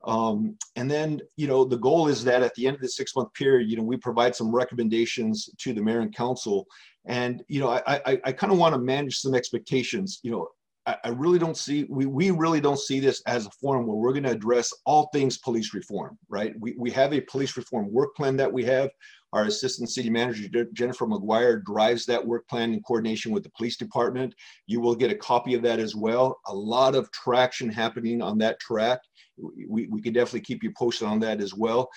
Um, 0.04 0.56
and 0.76 0.90
then, 0.90 1.20
you 1.36 1.48
know, 1.48 1.64
the 1.64 1.78
goal 1.78 2.06
is 2.08 2.22
that 2.24 2.42
at 2.42 2.54
the 2.54 2.66
end 2.66 2.76
of 2.76 2.82
the 2.82 2.88
six 2.88 3.14
month 3.16 3.32
period, 3.34 3.68
you 3.68 3.76
know, 3.76 3.82
we 3.82 3.96
provide 3.96 4.36
some 4.36 4.54
recommendations 4.54 5.50
to 5.58 5.72
the 5.72 5.82
mayor 5.82 6.00
and 6.00 6.14
council. 6.14 6.66
And, 7.06 7.42
you 7.48 7.60
know, 7.60 7.70
I, 7.70 7.82
I, 7.86 8.20
I 8.24 8.32
kind 8.32 8.52
of 8.52 8.58
want 8.58 8.74
to 8.74 8.80
manage 8.80 9.18
some 9.18 9.34
expectations. 9.34 10.20
You 10.22 10.30
know, 10.32 10.48
I, 10.86 11.08
really 11.08 11.40
don't 11.40 11.56
see, 11.56 11.84
we, 11.88 12.06
we 12.06 12.30
really 12.30 12.60
don't 12.60 12.78
see 12.78 13.00
this 13.00 13.20
as 13.26 13.46
a 13.46 13.50
forum 13.50 13.86
where 13.86 13.96
we're 13.96 14.12
going 14.12 14.22
to 14.22 14.30
address 14.30 14.72
all 14.84 15.08
things 15.12 15.38
police 15.38 15.74
reform, 15.74 16.16
right? 16.28 16.54
We, 16.60 16.76
we 16.78 16.92
have 16.92 17.12
a 17.12 17.22
police 17.22 17.56
reform 17.56 17.92
work 17.92 18.14
plan 18.14 18.36
that 18.36 18.52
we 18.52 18.64
have. 18.66 18.90
Our 19.32 19.46
assistant 19.46 19.90
city 19.90 20.10
manager, 20.10 20.64
Jennifer 20.72 21.06
Maguire, 21.06 21.58
drives 21.58 22.06
that 22.06 22.24
work 22.24 22.48
plan 22.48 22.72
in 22.72 22.82
coordination 22.82 23.32
with 23.32 23.42
the 23.42 23.50
police 23.50 23.76
department. 23.76 24.34
You 24.68 24.80
will 24.80 24.94
get 24.94 25.10
a 25.10 25.16
copy 25.16 25.54
of 25.54 25.62
that 25.62 25.80
as 25.80 25.96
well. 25.96 26.38
A 26.46 26.54
lot 26.54 26.94
of 26.94 27.10
traction 27.10 27.68
happening 27.68 28.22
on 28.22 28.38
that 28.38 28.60
track 28.60 29.00
we, 29.38 29.86
we 29.86 30.00
can 30.00 30.12
definitely 30.12 30.40
keep 30.40 30.62
you 30.62 30.72
posted 30.72 31.08
on 31.08 31.20
that 31.20 31.40
as 31.40 31.54
well. 31.54 31.90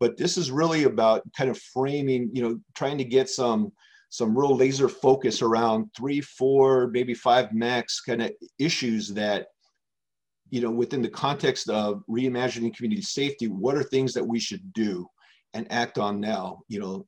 But 0.00 0.16
this 0.16 0.36
is 0.36 0.50
really 0.50 0.84
about 0.84 1.22
kind 1.36 1.50
of 1.50 1.58
framing, 1.58 2.30
you 2.32 2.42
know, 2.42 2.60
trying 2.74 2.98
to 2.98 3.04
get 3.04 3.28
some 3.28 3.72
some 4.14 4.38
real 4.38 4.54
laser 4.54 4.88
focus 4.88 5.42
around 5.42 5.90
three, 5.96 6.20
four, 6.20 6.86
maybe 6.92 7.12
five 7.12 7.52
max 7.52 8.00
kind 8.00 8.22
of 8.22 8.30
issues 8.60 9.08
that, 9.08 9.48
you 10.50 10.60
know, 10.60 10.70
within 10.70 11.02
the 11.02 11.08
context 11.08 11.68
of 11.68 12.04
reimagining 12.08 12.72
community 12.72 13.02
safety, 13.02 13.48
what 13.48 13.74
are 13.74 13.82
things 13.82 14.14
that 14.14 14.24
we 14.24 14.38
should 14.38 14.72
do 14.72 15.04
and 15.52 15.66
act 15.72 15.98
on 15.98 16.20
now, 16.20 16.60
you 16.68 16.78
know, 16.78 17.04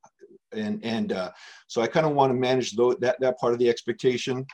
and 0.50 0.84
and 0.84 1.12
uh, 1.12 1.30
so 1.68 1.80
I 1.80 1.86
kind 1.86 2.06
of 2.06 2.12
want 2.12 2.30
to 2.30 2.34
manage 2.34 2.72
that 2.72 3.16
that 3.20 3.38
part 3.38 3.52
of 3.52 3.60
the 3.60 3.68
expectation. 3.68 4.44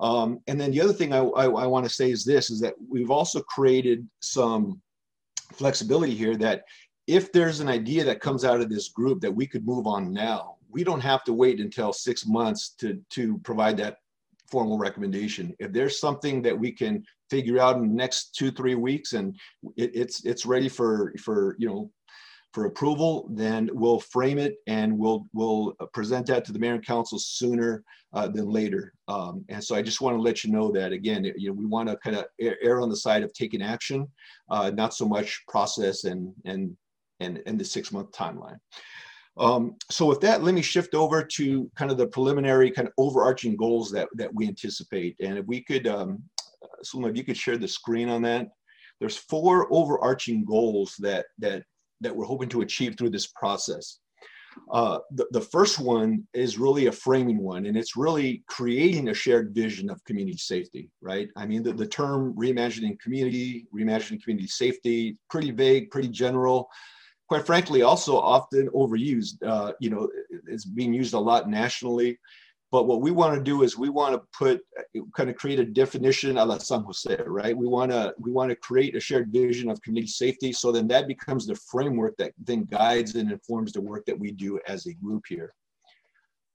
Um, 0.00 0.40
and 0.46 0.58
then 0.58 0.70
the 0.70 0.80
other 0.80 0.94
thing 0.94 1.12
I, 1.12 1.18
I, 1.18 1.44
I 1.44 1.66
want 1.66 1.84
to 1.84 1.92
say 1.92 2.10
is 2.10 2.24
this, 2.24 2.48
is 2.48 2.58
that 2.60 2.72
we've 2.88 3.10
also 3.10 3.40
created 3.42 4.08
some 4.22 4.80
flexibility 5.52 6.14
here 6.14 6.36
that 6.38 6.62
if 7.06 7.32
there's 7.32 7.60
an 7.60 7.68
idea 7.68 8.02
that 8.04 8.20
comes 8.20 8.46
out 8.46 8.62
of 8.62 8.70
this 8.70 8.88
group 8.88 9.20
that 9.20 9.34
we 9.34 9.46
could 9.46 9.66
move 9.66 9.86
on 9.86 10.10
now, 10.10 10.57
we 10.70 10.84
don't 10.84 11.00
have 11.00 11.24
to 11.24 11.32
wait 11.32 11.60
until 11.60 11.92
six 11.92 12.26
months 12.26 12.74
to, 12.80 13.00
to 13.10 13.38
provide 13.38 13.76
that 13.78 13.96
formal 14.50 14.78
recommendation. 14.78 15.54
If 15.58 15.72
there's 15.72 16.00
something 16.00 16.42
that 16.42 16.58
we 16.58 16.72
can 16.72 17.04
figure 17.30 17.58
out 17.60 17.76
in 17.76 17.88
the 17.88 17.94
next 17.94 18.34
two, 18.34 18.50
three 18.50 18.74
weeks 18.74 19.12
and 19.12 19.36
it, 19.76 19.90
it's, 19.94 20.24
it's 20.24 20.46
ready 20.46 20.68
for, 20.68 21.12
for, 21.22 21.56
you 21.58 21.68
know, 21.68 21.90
for 22.54 22.64
approval, 22.64 23.28
then 23.30 23.68
we'll 23.72 24.00
frame 24.00 24.38
it 24.38 24.56
and 24.66 24.96
we'll 24.96 25.26
we'll 25.34 25.74
present 25.92 26.26
that 26.26 26.44
to 26.46 26.52
the 26.52 26.58
mayor 26.58 26.74
and 26.74 26.86
council 26.86 27.18
sooner 27.18 27.84
uh, 28.14 28.26
than 28.26 28.48
later. 28.48 28.94
Um, 29.06 29.44
and 29.48 29.62
so 29.62 29.76
I 29.76 29.82
just 29.82 30.00
want 30.00 30.16
to 30.16 30.22
let 30.22 30.42
you 30.42 30.50
know 30.50 30.72
that 30.72 30.92
again, 30.92 31.24
you 31.36 31.48
know, 31.48 31.52
we 31.52 31.66
want 31.66 31.88
to 31.88 31.96
kind 31.98 32.16
of 32.16 32.24
err 32.40 32.80
on 32.80 32.88
the 32.88 32.96
side 32.96 33.22
of 33.22 33.32
taking 33.32 33.62
action, 33.62 34.08
uh, 34.50 34.70
not 34.70 34.94
so 34.94 35.06
much 35.06 35.44
process 35.46 36.04
and 36.04 36.32
and 36.46 36.76
and 37.20 37.42
and 37.46 37.60
the 37.60 37.64
six 37.64 37.92
month 37.92 38.12
timeline. 38.12 38.58
Um, 39.38 39.76
so 39.90 40.06
with 40.06 40.20
that, 40.22 40.42
let 40.42 40.54
me 40.54 40.62
shift 40.62 40.94
over 40.94 41.22
to 41.22 41.70
kind 41.76 41.90
of 41.90 41.96
the 41.96 42.06
preliminary 42.08 42.70
kind 42.70 42.88
of 42.88 42.94
overarching 42.98 43.56
goals 43.56 43.90
that 43.92 44.08
that 44.14 44.34
we 44.34 44.46
anticipate. 44.46 45.16
And 45.20 45.38
if 45.38 45.46
we 45.46 45.62
could, 45.62 45.86
um, 45.86 46.22
Zulma, 46.84 47.10
if 47.10 47.16
you 47.16 47.24
could 47.24 47.36
share 47.36 47.58
the 47.58 47.68
screen 47.68 48.08
on 48.08 48.22
that. 48.22 48.48
There's 49.00 49.16
four 49.16 49.72
overarching 49.72 50.44
goals 50.44 50.96
that 50.98 51.26
that 51.38 51.62
that 52.00 52.14
we're 52.14 52.24
hoping 52.24 52.48
to 52.50 52.62
achieve 52.62 52.96
through 52.96 53.10
this 53.10 53.28
process. 53.28 54.00
Uh, 54.72 54.98
the, 55.12 55.26
the 55.30 55.40
first 55.40 55.78
one 55.78 56.26
is 56.34 56.58
really 56.58 56.86
a 56.86 56.92
framing 56.92 57.38
one, 57.38 57.66
and 57.66 57.76
it's 57.76 57.96
really 57.96 58.42
creating 58.48 59.08
a 59.08 59.14
shared 59.14 59.54
vision 59.54 59.88
of 59.88 60.02
community 60.04 60.36
safety, 60.36 60.90
right? 61.00 61.28
I 61.36 61.46
mean, 61.46 61.62
the, 61.62 61.72
the 61.72 61.86
term 61.86 62.34
reimagining 62.34 62.98
community, 62.98 63.66
reimagining 63.74 64.22
community 64.22 64.48
safety, 64.48 65.16
pretty 65.30 65.52
vague, 65.52 65.90
pretty 65.90 66.08
general. 66.08 66.68
Quite 67.28 67.44
frankly, 67.44 67.82
also 67.82 68.16
often 68.16 68.68
overused. 68.70 69.42
Uh, 69.44 69.72
you 69.80 69.90
know, 69.90 70.08
it's 70.46 70.64
being 70.64 70.94
used 70.94 71.14
a 71.14 71.18
lot 71.18 71.48
nationally. 71.48 72.18
But 72.70 72.86
what 72.86 73.00
we 73.00 73.10
want 73.10 73.34
to 73.34 73.42
do 73.42 73.62
is 73.62 73.78
we 73.78 73.88
want 73.88 74.14
to 74.14 74.22
put 74.36 74.60
kind 75.16 75.30
of 75.30 75.36
create 75.36 75.58
a 75.58 75.64
definition 75.64 76.36
a 76.36 76.44
la 76.44 76.58
San 76.58 76.82
Jose, 76.82 77.16
right? 77.26 77.56
We 77.56 77.66
want 77.66 77.90
to 77.92 78.14
we 78.18 78.30
want 78.30 78.50
to 78.50 78.56
create 78.56 78.94
a 78.94 79.00
shared 79.00 79.32
vision 79.32 79.70
of 79.70 79.80
community 79.80 80.10
safety. 80.10 80.52
So 80.52 80.70
then 80.70 80.86
that 80.88 81.08
becomes 81.08 81.46
the 81.46 81.54
framework 81.54 82.16
that 82.18 82.32
then 82.38 82.64
guides 82.64 83.14
and 83.14 83.30
informs 83.30 83.72
the 83.72 83.80
work 83.80 84.04
that 84.06 84.18
we 84.18 84.32
do 84.32 84.60
as 84.66 84.86
a 84.86 84.92
group 84.94 85.24
here. 85.28 85.54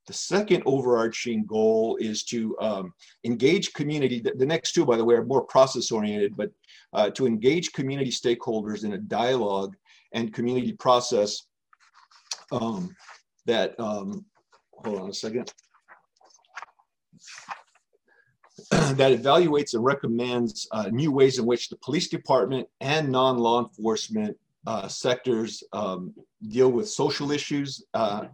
The 0.06 0.14
second 0.14 0.64
overarching 0.66 1.46
goal 1.46 1.98
is 2.00 2.24
to 2.26 2.58
um, 2.60 2.94
engage 3.24 3.74
community. 3.74 4.20
The 4.20 4.46
next 4.46 4.74
two, 4.74 4.86
by 4.86 4.98
the 4.98 5.06
way, 5.06 5.16
are 5.16 5.26
more 5.26 5.46
process 5.46 5.92
oriented, 5.92 6.36
but 6.36 6.52
uh, 6.92 7.10
to 7.12 7.26
engage 7.26 7.72
community 7.72 8.12
stakeholders 8.12 8.84
in 8.84 8.94
a 8.94 8.98
dialogue 8.98 9.76
and 10.14 10.34
community 10.34 10.74
process 10.74 11.48
um, 12.52 12.96
that, 13.46 13.80
um, 13.80 14.26
hold 14.72 15.00
on 15.00 15.10
a 15.10 15.14
second. 15.14 15.52
that 18.72 19.12
evaluates 19.12 19.74
and 19.74 19.84
recommends 19.84 20.68
uh, 20.72 20.88
new 20.92 21.12
ways 21.12 21.40
in 21.40 21.46
which 21.46 21.70
the 21.70 21.78
police 21.78 22.08
department 22.08 22.68
and 22.82 23.10
non-law 23.10 23.64
enforcement 23.64 24.38
uh, 24.68 24.88
sectors 24.88 25.64
um, 25.74 26.14
deal 26.48 26.72
with 26.72 26.88
social 26.88 27.32
issues 27.32 27.84
uh, 27.94 28.26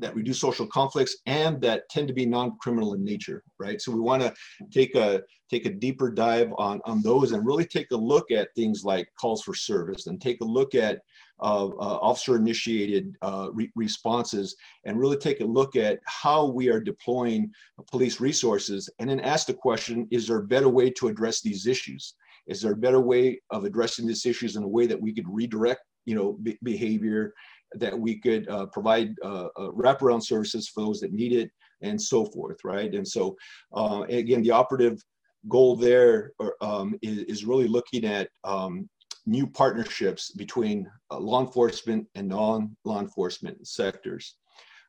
that 0.00 0.14
reduce 0.14 0.40
social 0.40 0.66
conflicts 0.66 1.16
and 1.26 1.60
that 1.60 1.88
tend 1.90 2.08
to 2.08 2.14
be 2.14 2.26
non-criminal 2.26 2.94
in 2.94 3.04
nature, 3.04 3.42
right? 3.58 3.80
So 3.80 3.92
we 3.92 4.00
want 4.00 4.22
to 4.22 4.34
take 4.70 4.94
a 4.94 5.22
take 5.50 5.66
a 5.66 5.70
deeper 5.70 6.10
dive 6.10 6.52
on 6.58 6.80
on 6.84 7.02
those 7.02 7.32
and 7.32 7.46
really 7.46 7.66
take 7.66 7.90
a 7.92 7.96
look 7.96 8.30
at 8.30 8.48
things 8.54 8.84
like 8.84 9.08
calls 9.20 9.42
for 9.42 9.54
service 9.54 10.06
and 10.06 10.20
take 10.20 10.40
a 10.40 10.44
look 10.44 10.74
at 10.74 11.00
of 11.40 11.72
uh, 11.72 11.98
officer 12.00 12.36
initiated 12.36 13.14
uh, 13.22 13.48
re 13.52 13.70
responses 13.74 14.56
and 14.84 14.98
really 14.98 15.16
take 15.16 15.40
a 15.40 15.44
look 15.44 15.76
at 15.76 15.98
how 16.06 16.46
we 16.46 16.68
are 16.68 16.80
deploying 16.80 17.50
police 17.90 18.20
resources 18.20 18.88
and 18.98 19.10
then 19.10 19.20
ask 19.20 19.46
the 19.46 19.54
question, 19.54 20.06
is 20.10 20.28
there 20.28 20.38
a 20.38 20.46
better 20.46 20.68
way 20.68 20.90
to 20.90 21.08
address 21.08 21.40
these 21.40 21.66
issues? 21.66 22.14
Is 22.46 22.62
there 22.62 22.72
a 22.72 22.76
better 22.76 23.00
way 23.00 23.40
of 23.50 23.64
addressing 23.64 24.06
these 24.06 24.26
issues 24.26 24.56
in 24.56 24.62
a 24.62 24.68
way 24.68 24.86
that 24.86 25.00
we 25.00 25.12
could 25.12 25.28
redirect 25.28 25.80
you 26.04 26.14
know, 26.14 26.38
behavior, 26.62 27.32
that 27.78 27.98
we 27.98 28.18
could 28.18 28.48
uh, 28.48 28.66
provide 28.66 29.14
uh, 29.22 29.48
uh, 29.56 29.70
wraparound 29.70 30.22
services 30.22 30.68
for 30.68 30.82
those 30.82 31.00
that 31.00 31.12
need 31.12 31.32
it 31.32 31.50
and 31.82 32.00
so 32.00 32.24
forth, 32.24 32.58
right? 32.64 32.94
And 32.94 33.06
so 33.06 33.36
uh, 33.74 34.04
again, 34.08 34.42
the 34.42 34.50
operative 34.50 35.02
goal 35.48 35.76
there 35.76 36.32
um, 36.60 36.96
is, 37.02 37.18
is, 37.24 37.44
really 37.44 37.68
looking 37.68 38.06
at 38.06 38.30
um, 38.44 38.88
new 39.26 39.46
partnerships 39.46 40.30
between 40.30 40.90
uh, 41.10 41.18
law 41.18 41.40
enforcement 41.40 42.06
and 42.14 42.28
non-law 42.28 43.00
enforcement 43.00 43.66
sectors. 43.66 44.36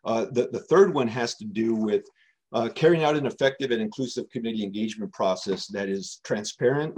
The, 0.06 0.50
the 0.51 0.65
third 0.70 0.94
one 0.94 1.10
has 1.10 1.36
to 1.36 1.46
do 1.46 1.75
with 1.75 2.06
carrying 2.75 3.04
out 3.04 3.18
an 3.18 3.25
effective 3.25 3.72
and 3.72 3.82
inclusive 3.82 4.30
community 4.30 4.63
engagement 4.63 5.12
process 5.12 5.68
that 5.68 5.89
is 5.89 6.22
transparent, 6.24 6.96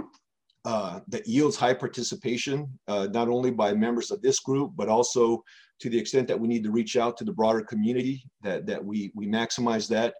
uh, 0.64 1.00
that 1.08 1.26
yields 1.26 1.56
high 1.56 1.74
participation, 1.74 2.68
uh, 2.88 3.08
not 3.12 3.28
only 3.28 3.50
by 3.50 3.72
members 3.72 4.10
of 4.10 4.20
this 4.22 4.40
group, 4.40 4.72
but 4.76 4.88
also 4.88 5.42
to 5.80 5.88
the 5.88 5.98
extent 5.98 6.26
that 6.28 6.38
we 6.38 6.48
need 6.48 6.64
to 6.64 6.70
reach 6.70 6.96
out 6.96 7.16
to 7.16 7.24
the 7.24 7.32
broader 7.32 7.62
community, 7.62 8.24
that, 8.42 8.66
that 8.66 8.84
we, 8.84 9.12
we 9.14 9.26
maximize 9.26 9.88
that. 9.88 10.14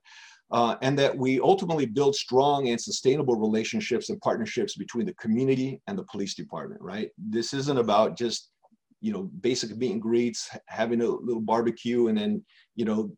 Uh, 0.51 0.77
and 0.81 0.99
that 0.99 1.15
we 1.15 1.39
ultimately 1.41 1.85
build 1.85 2.15
strong 2.15 2.69
and 2.69 2.81
sustainable 2.81 3.37
relationships 3.37 4.09
and 4.09 4.19
partnerships 4.23 4.77
between 4.77 5.05
the 5.05 5.13
community 5.15 5.79
and 5.87 5.99
the 5.99 6.05
police 6.05 6.35
department, 6.35 6.81
right? 6.81 7.11
This 7.19 7.53
isn't 7.53 7.77
about 7.77 8.17
just, 8.17 8.51
you 9.03 9.13
know, 9.13 9.25
basic 9.43 9.77
meet 9.77 9.93
and 9.93 10.01
greets, 10.01 10.49
having 10.67 11.03
a 11.03 11.07
little 11.07 11.43
barbecue 11.43 12.07
and 12.07 12.17
then, 12.17 12.43
you 12.77 12.87
know, 12.87 13.13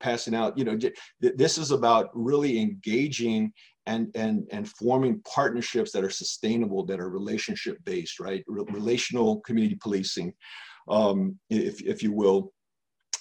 passing 0.00 0.34
out, 0.34 0.58
you 0.58 0.64
know, 0.64 0.76
this 1.20 1.58
is 1.58 1.70
about 1.70 2.10
really 2.12 2.60
engaging 2.60 3.52
and, 3.88 4.10
and, 4.14 4.46
and 4.52 4.68
forming 4.68 5.20
partnerships 5.22 5.90
that 5.92 6.04
are 6.04 6.10
sustainable, 6.10 6.84
that 6.84 7.00
are 7.00 7.08
relationship 7.08 7.78
based, 7.84 8.20
right? 8.20 8.44
relational 8.46 9.40
community 9.40 9.78
policing, 9.82 10.32
um, 10.88 11.38
if, 11.48 11.80
if 11.82 12.02
you 12.02 12.12
will. 12.12 12.52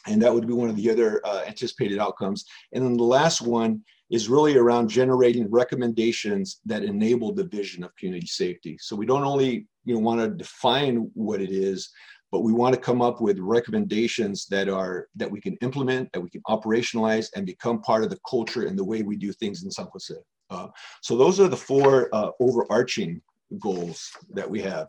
And 0.07 0.21
that 0.21 0.33
would 0.33 0.47
be 0.47 0.53
one 0.53 0.69
of 0.69 0.75
the 0.75 0.91
other 0.91 1.21
uh, 1.25 1.43
anticipated 1.47 1.99
outcomes. 1.99 2.45
And 2.73 2.83
then 2.83 2.97
the 2.97 3.03
last 3.03 3.41
one 3.41 3.81
is 4.09 4.29
really 4.29 4.57
around 4.57 4.89
generating 4.89 5.49
recommendations 5.49 6.59
that 6.65 6.83
enable 6.83 7.33
the 7.33 7.45
vision 7.45 7.83
of 7.83 7.95
community 7.95 8.27
safety. 8.27 8.77
So 8.79 8.95
we 8.95 9.05
don't 9.05 9.23
only 9.23 9.67
you 9.85 9.95
know, 9.95 9.99
want 9.99 10.21
to 10.21 10.29
define 10.29 11.09
what 11.13 11.41
it 11.41 11.51
is, 11.51 11.89
but 12.31 12.41
we 12.41 12.51
want 12.51 12.75
to 12.75 12.81
come 12.81 13.01
up 13.01 13.21
with 13.21 13.39
recommendations 13.39 14.47
that 14.47 14.67
are 14.69 15.07
that 15.15 15.31
we 15.31 15.39
can 15.39 15.55
implement, 15.61 16.11
that 16.11 16.21
we 16.21 16.29
can 16.29 16.41
operationalize, 16.47 17.27
and 17.35 17.45
become 17.45 17.81
part 17.81 18.03
of 18.03 18.09
the 18.09 18.19
culture 18.29 18.67
and 18.67 18.77
the 18.77 18.83
way 18.83 19.01
we 19.01 19.15
do 19.15 19.31
things 19.33 19.63
in 19.63 19.71
San 19.71 19.87
Jose. 19.91 20.13
Uh, 20.49 20.67
so 21.01 21.17
those 21.17 21.39
are 21.39 21.47
the 21.47 21.57
four 21.57 22.09
uh, 22.13 22.31
overarching 22.39 23.21
goals 23.59 24.11
that 24.33 24.49
we 24.49 24.61
have. 24.61 24.87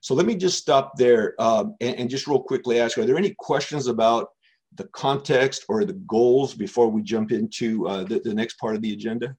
So 0.00 0.14
let 0.14 0.26
me 0.26 0.36
just 0.36 0.58
stop 0.58 0.96
there 0.96 1.34
um, 1.40 1.74
and, 1.80 1.96
and, 1.96 2.10
just 2.10 2.26
real 2.26 2.40
quickly 2.40 2.78
ask, 2.78 2.96
are 2.98 3.04
there 3.04 3.16
any 3.16 3.34
questions 3.38 3.88
about 3.88 4.28
the 4.76 4.84
context 4.88 5.64
or 5.68 5.84
the 5.84 5.94
goals 5.94 6.54
before 6.54 6.88
we 6.88 7.02
jump 7.02 7.32
into 7.32 7.88
uh, 7.88 8.04
the, 8.04 8.20
the 8.20 8.34
next 8.34 8.58
part 8.58 8.76
of 8.76 8.82
the 8.82 8.92
agenda? 8.92 9.36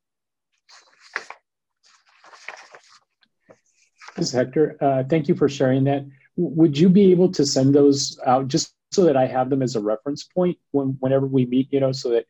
This 4.18 4.28
is 4.28 4.32
Hector. 4.34 4.76
Uh, 4.82 5.04
thank 5.10 5.30
you 5.30 5.36
for 5.36 5.48
sharing 5.48 5.86
that. 5.86 6.06
Would 6.36 6.78
you 6.78 6.90
be 6.90 7.12
able 7.12 7.32
to 7.32 7.46
send 7.46 7.74
those 7.74 8.20
out 8.26 8.50
just 8.50 8.74
so 8.92 9.04
that 9.06 9.16
I 9.16 9.28
have 9.28 9.50
them 9.50 9.62
as 9.62 9.76
a 9.76 9.82
reference 9.82 10.24
point 10.24 10.58
when, 10.72 10.98
whenever 11.00 11.26
we 11.26 11.46
meet, 11.46 11.72
you 11.72 11.80
know, 11.80 11.92
so 11.92 12.10
that 12.10 12.26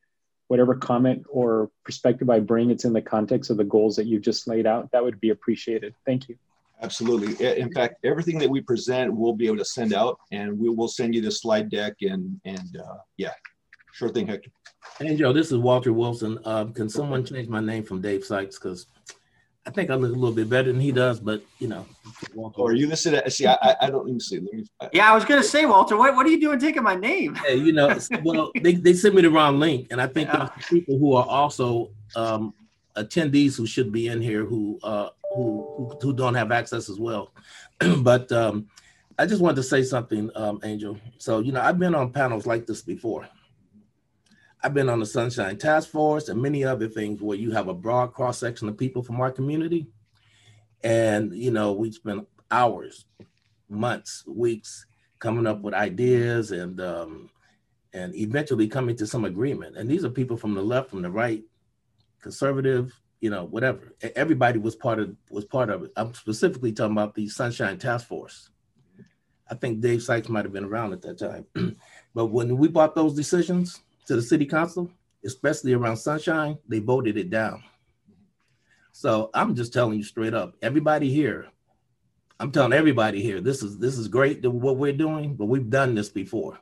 whatever 0.49 0.75
comment 0.75 1.23
or 1.29 1.69
perspective 1.85 2.29
I 2.29 2.39
bring, 2.39 2.71
it's 2.71 2.83
in 2.83 2.91
the 2.91 3.01
context 3.01 3.49
of 3.51 3.57
the 3.57 3.63
goals 3.63 3.95
that 3.95 4.07
you've 4.07 4.23
just 4.23 4.47
laid 4.47 4.65
out. 4.65 4.91
That 4.91 5.03
would 5.03 5.21
be 5.21 5.29
appreciated. 5.29 5.93
Thank 6.05 6.27
you. 6.27 6.35
Absolutely. 6.81 7.59
In 7.59 7.71
fact, 7.71 8.03
everything 8.03 8.39
that 8.39 8.49
we 8.49 8.61
present, 8.61 9.13
we'll 9.13 9.35
be 9.35 9.45
able 9.45 9.57
to 9.57 9.65
send 9.65 9.93
out, 9.93 10.17
and 10.31 10.57
we 10.57 10.69
will 10.69 10.87
send 10.87 11.13
you 11.13 11.21
the 11.21 11.31
slide 11.31 11.69
deck. 11.69 11.93
And 12.01 12.39
and 12.45 12.77
uh, 12.77 12.97
yeah, 13.17 13.33
sure 13.91 14.09
thing, 14.09 14.27
Hector. 14.27 14.49
Angel, 15.01 15.33
this 15.33 15.51
is 15.51 15.57
Walter 15.57 15.93
Wilson. 15.93 16.39
Uh, 16.45 16.65
can 16.65 16.89
someone 16.89 17.23
change 17.25 17.47
my 17.47 17.59
name 17.59 17.83
from 17.83 18.01
Dave 18.01 18.23
Sykes 18.23 18.57
because 18.57 18.87
I 19.65 19.71
think 19.71 19.89
I 19.89 19.95
look 19.95 20.11
a 20.11 20.15
little 20.15 20.35
bit 20.35 20.49
better 20.49 20.71
than 20.71 20.81
he 20.81 20.91
does, 20.91 21.19
but 21.19 21.43
you 21.59 21.67
know. 21.67 21.85
Walter. 22.33 22.61
Or 22.61 22.73
you 22.73 22.87
listen 22.87 23.13
to 23.13 23.29
see? 23.29 23.45
I, 23.45 23.75
I 23.81 23.89
don't 23.89 24.07
even 24.07 24.19
see. 24.19 24.39
Let 24.39 24.53
me, 24.53 24.65
I, 24.81 24.89
yeah, 24.93 25.11
I 25.11 25.15
was 25.15 25.25
gonna 25.25 25.43
say, 25.43 25.65
Walter, 25.65 25.97
what, 25.97 26.15
what 26.15 26.25
are 26.25 26.29
you 26.29 26.39
doing 26.39 26.59
taking 26.59 26.83
my 26.83 26.95
name? 26.95 27.37
Yeah, 27.45 27.53
you 27.53 27.71
know, 27.71 27.97
well, 28.23 28.51
they, 28.61 28.73
they 28.73 28.93
sent 28.93 29.15
me 29.15 29.21
the 29.21 29.29
wrong 29.29 29.59
link, 29.59 29.87
and 29.91 30.01
I 30.01 30.07
think 30.07 30.29
yeah. 30.29 30.49
there's 30.55 30.67
people 30.67 30.97
who 30.97 31.13
are 31.13 31.25
also 31.25 31.91
um, 32.15 32.53
attendees 32.95 33.55
who 33.55 33.65
should 33.65 33.91
be 33.91 34.07
in 34.07 34.21
here 34.21 34.45
who 34.45 34.79
uh, 34.83 35.09
who 35.35 35.97
who 36.01 36.13
don't 36.13 36.35
have 36.35 36.51
access 36.51 36.89
as 36.89 36.99
well. 36.99 37.31
but 37.99 38.31
um, 38.31 38.67
I 39.17 39.25
just 39.25 39.41
wanted 39.41 39.57
to 39.57 39.63
say 39.63 39.83
something, 39.83 40.31
um, 40.35 40.59
Angel. 40.63 40.97
So 41.17 41.39
you 41.39 41.51
know, 41.51 41.61
I've 41.61 41.79
been 41.79 41.95
on 41.95 42.11
panels 42.11 42.45
like 42.45 42.65
this 42.65 42.81
before. 42.81 43.27
I've 44.61 44.73
been 44.73 44.89
on 44.89 44.99
the 44.99 45.05
Sunshine 45.05 45.57
Task 45.57 45.89
Force 45.89 46.27
and 46.27 46.41
many 46.41 46.65
other 46.65 46.89
things 46.89 47.21
where 47.21 47.37
you 47.37 47.51
have 47.51 47.69
a 47.69 47.73
broad 47.73 48.13
cross 48.13 48.39
section 48.39 48.67
of 48.67 48.77
people 48.77 49.01
from 49.01 49.21
our 49.21 49.31
community, 49.31 49.87
and 50.83 51.33
you 51.33 51.51
know, 51.51 51.71
we 51.71 51.91
spend 51.91 52.25
hours, 52.51 53.05
months, 53.69 54.25
weeks 54.27 54.85
coming 55.19 55.47
up 55.47 55.61
with 55.61 55.73
ideas 55.73 56.51
and 56.51 56.81
um, 56.81 57.29
and 57.93 58.13
eventually 58.15 58.67
coming 58.67 58.97
to 58.97 59.07
some 59.07 59.23
agreement. 59.23 59.77
And 59.77 59.89
these 59.89 60.03
are 60.03 60.09
people 60.09 60.35
from 60.35 60.55
the 60.55 60.61
left, 60.61 60.89
from 60.89 61.01
the 61.01 61.09
right, 61.09 61.43
conservative, 62.21 62.99
you 63.21 63.29
know, 63.29 63.45
whatever. 63.45 63.95
Everybody 64.13 64.59
was 64.59 64.75
part 64.75 64.99
of 64.99 65.15
was 65.29 65.45
part 65.45 65.69
of 65.69 65.83
it. 65.83 65.93
I'm 65.95 66.13
specifically 66.13 66.73
talking 66.73 66.93
about 66.97 67.15
the 67.15 67.29
Sunshine 67.29 67.77
Task 67.77 68.07
Force. 68.07 68.49
I 69.49 69.55
think 69.55 69.79
Dave 69.79 70.03
Sykes 70.03 70.27
might 70.27 70.43
have 70.43 70.53
been 70.53 70.65
around 70.65 70.91
at 70.91 71.01
that 71.03 71.17
time. 71.17 71.45
but 72.13 72.27
when 72.27 72.57
we 72.57 72.67
bought 72.67 72.93
those 72.93 73.15
decisions 73.15 73.79
to 74.09 74.15
the 74.15 74.21
city 74.23 74.47
council, 74.47 74.89
especially 75.23 75.73
around 75.73 75.95
Sunshine, 75.95 76.57
they 76.67 76.79
voted 76.79 77.15
it 77.15 77.29
down. 77.29 77.63
So 78.91 79.29
I'm 79.35 79.53
just 79.53 79.71
telling 79.71 79.99
you 79.99 80.03
straight 80.03 80.33
up, 80.33 80.55
everybody 80.63 81.13
here, 81.13 81.45
I'm 82.39 82.51
telling 82.51 82.73
everybody 82.73 83.21
here, 83.21 83.39
this 83.39 83.61
is 83.61 83.77
this 83.77 83.99
is 83.99 84.07
great 84.07 84.43
what 84.43 84.77
we're 84.77 84.93
doing, 84.93 85.35
but 85.35 85.45
we've 85.45 85.69
done 85.69 85.93
this 85.93 86.09
before. 86.09 86.57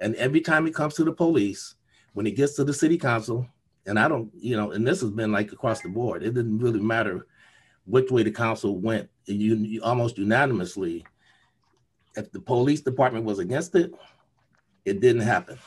And 0.00 0.14
every 0.14 0.40
time 0.40 0.66
it 0.66 0.74
comes 0.74 0.94
to 0.94 1.04
the 1.04 1.12
police, 1.12 1.74
when 2.14 2.26
it 2.26 2.36
gets 2.36 2.56
to 2.56 2.64
the 2.64 2.72
city 2.72 2.96
council, 2.96 3.46
and 3.84 3.98
I 3.98 4.08
don't, 4.08 4.30
you 4.34 4.56
know, 4.56 4.70
and 4.70 4.86
this 4.86 5.02
has 5.02 5.10
been 5.10 5.30
like 5.30 5.52
across 5.52 5.82
the 5.82 5.90
board. 5.90 6.22
It 6.22 6.32
didn't 6.32 6.58
really 6.58 6.80
matter 6.80 7.26
which 7.84 8.10
way 8.10 8.22
the 8.22 8.30
council 8.30 8.78
went. 8.78 9.10
You, 9.26 9.56
you 9.56 9.82
almost 9.82 10.16
unanimously, 10.16 11.04
if 12.16 12.32
the 12.32 12.40
police 12.40 12.80
department 12.80 13.26
was 13.26 13.40
against 13.40 13.74
it, 13.74 13.92
it 14.86 15.00
didn't 15.00 15.22
happen. 15.22 15.58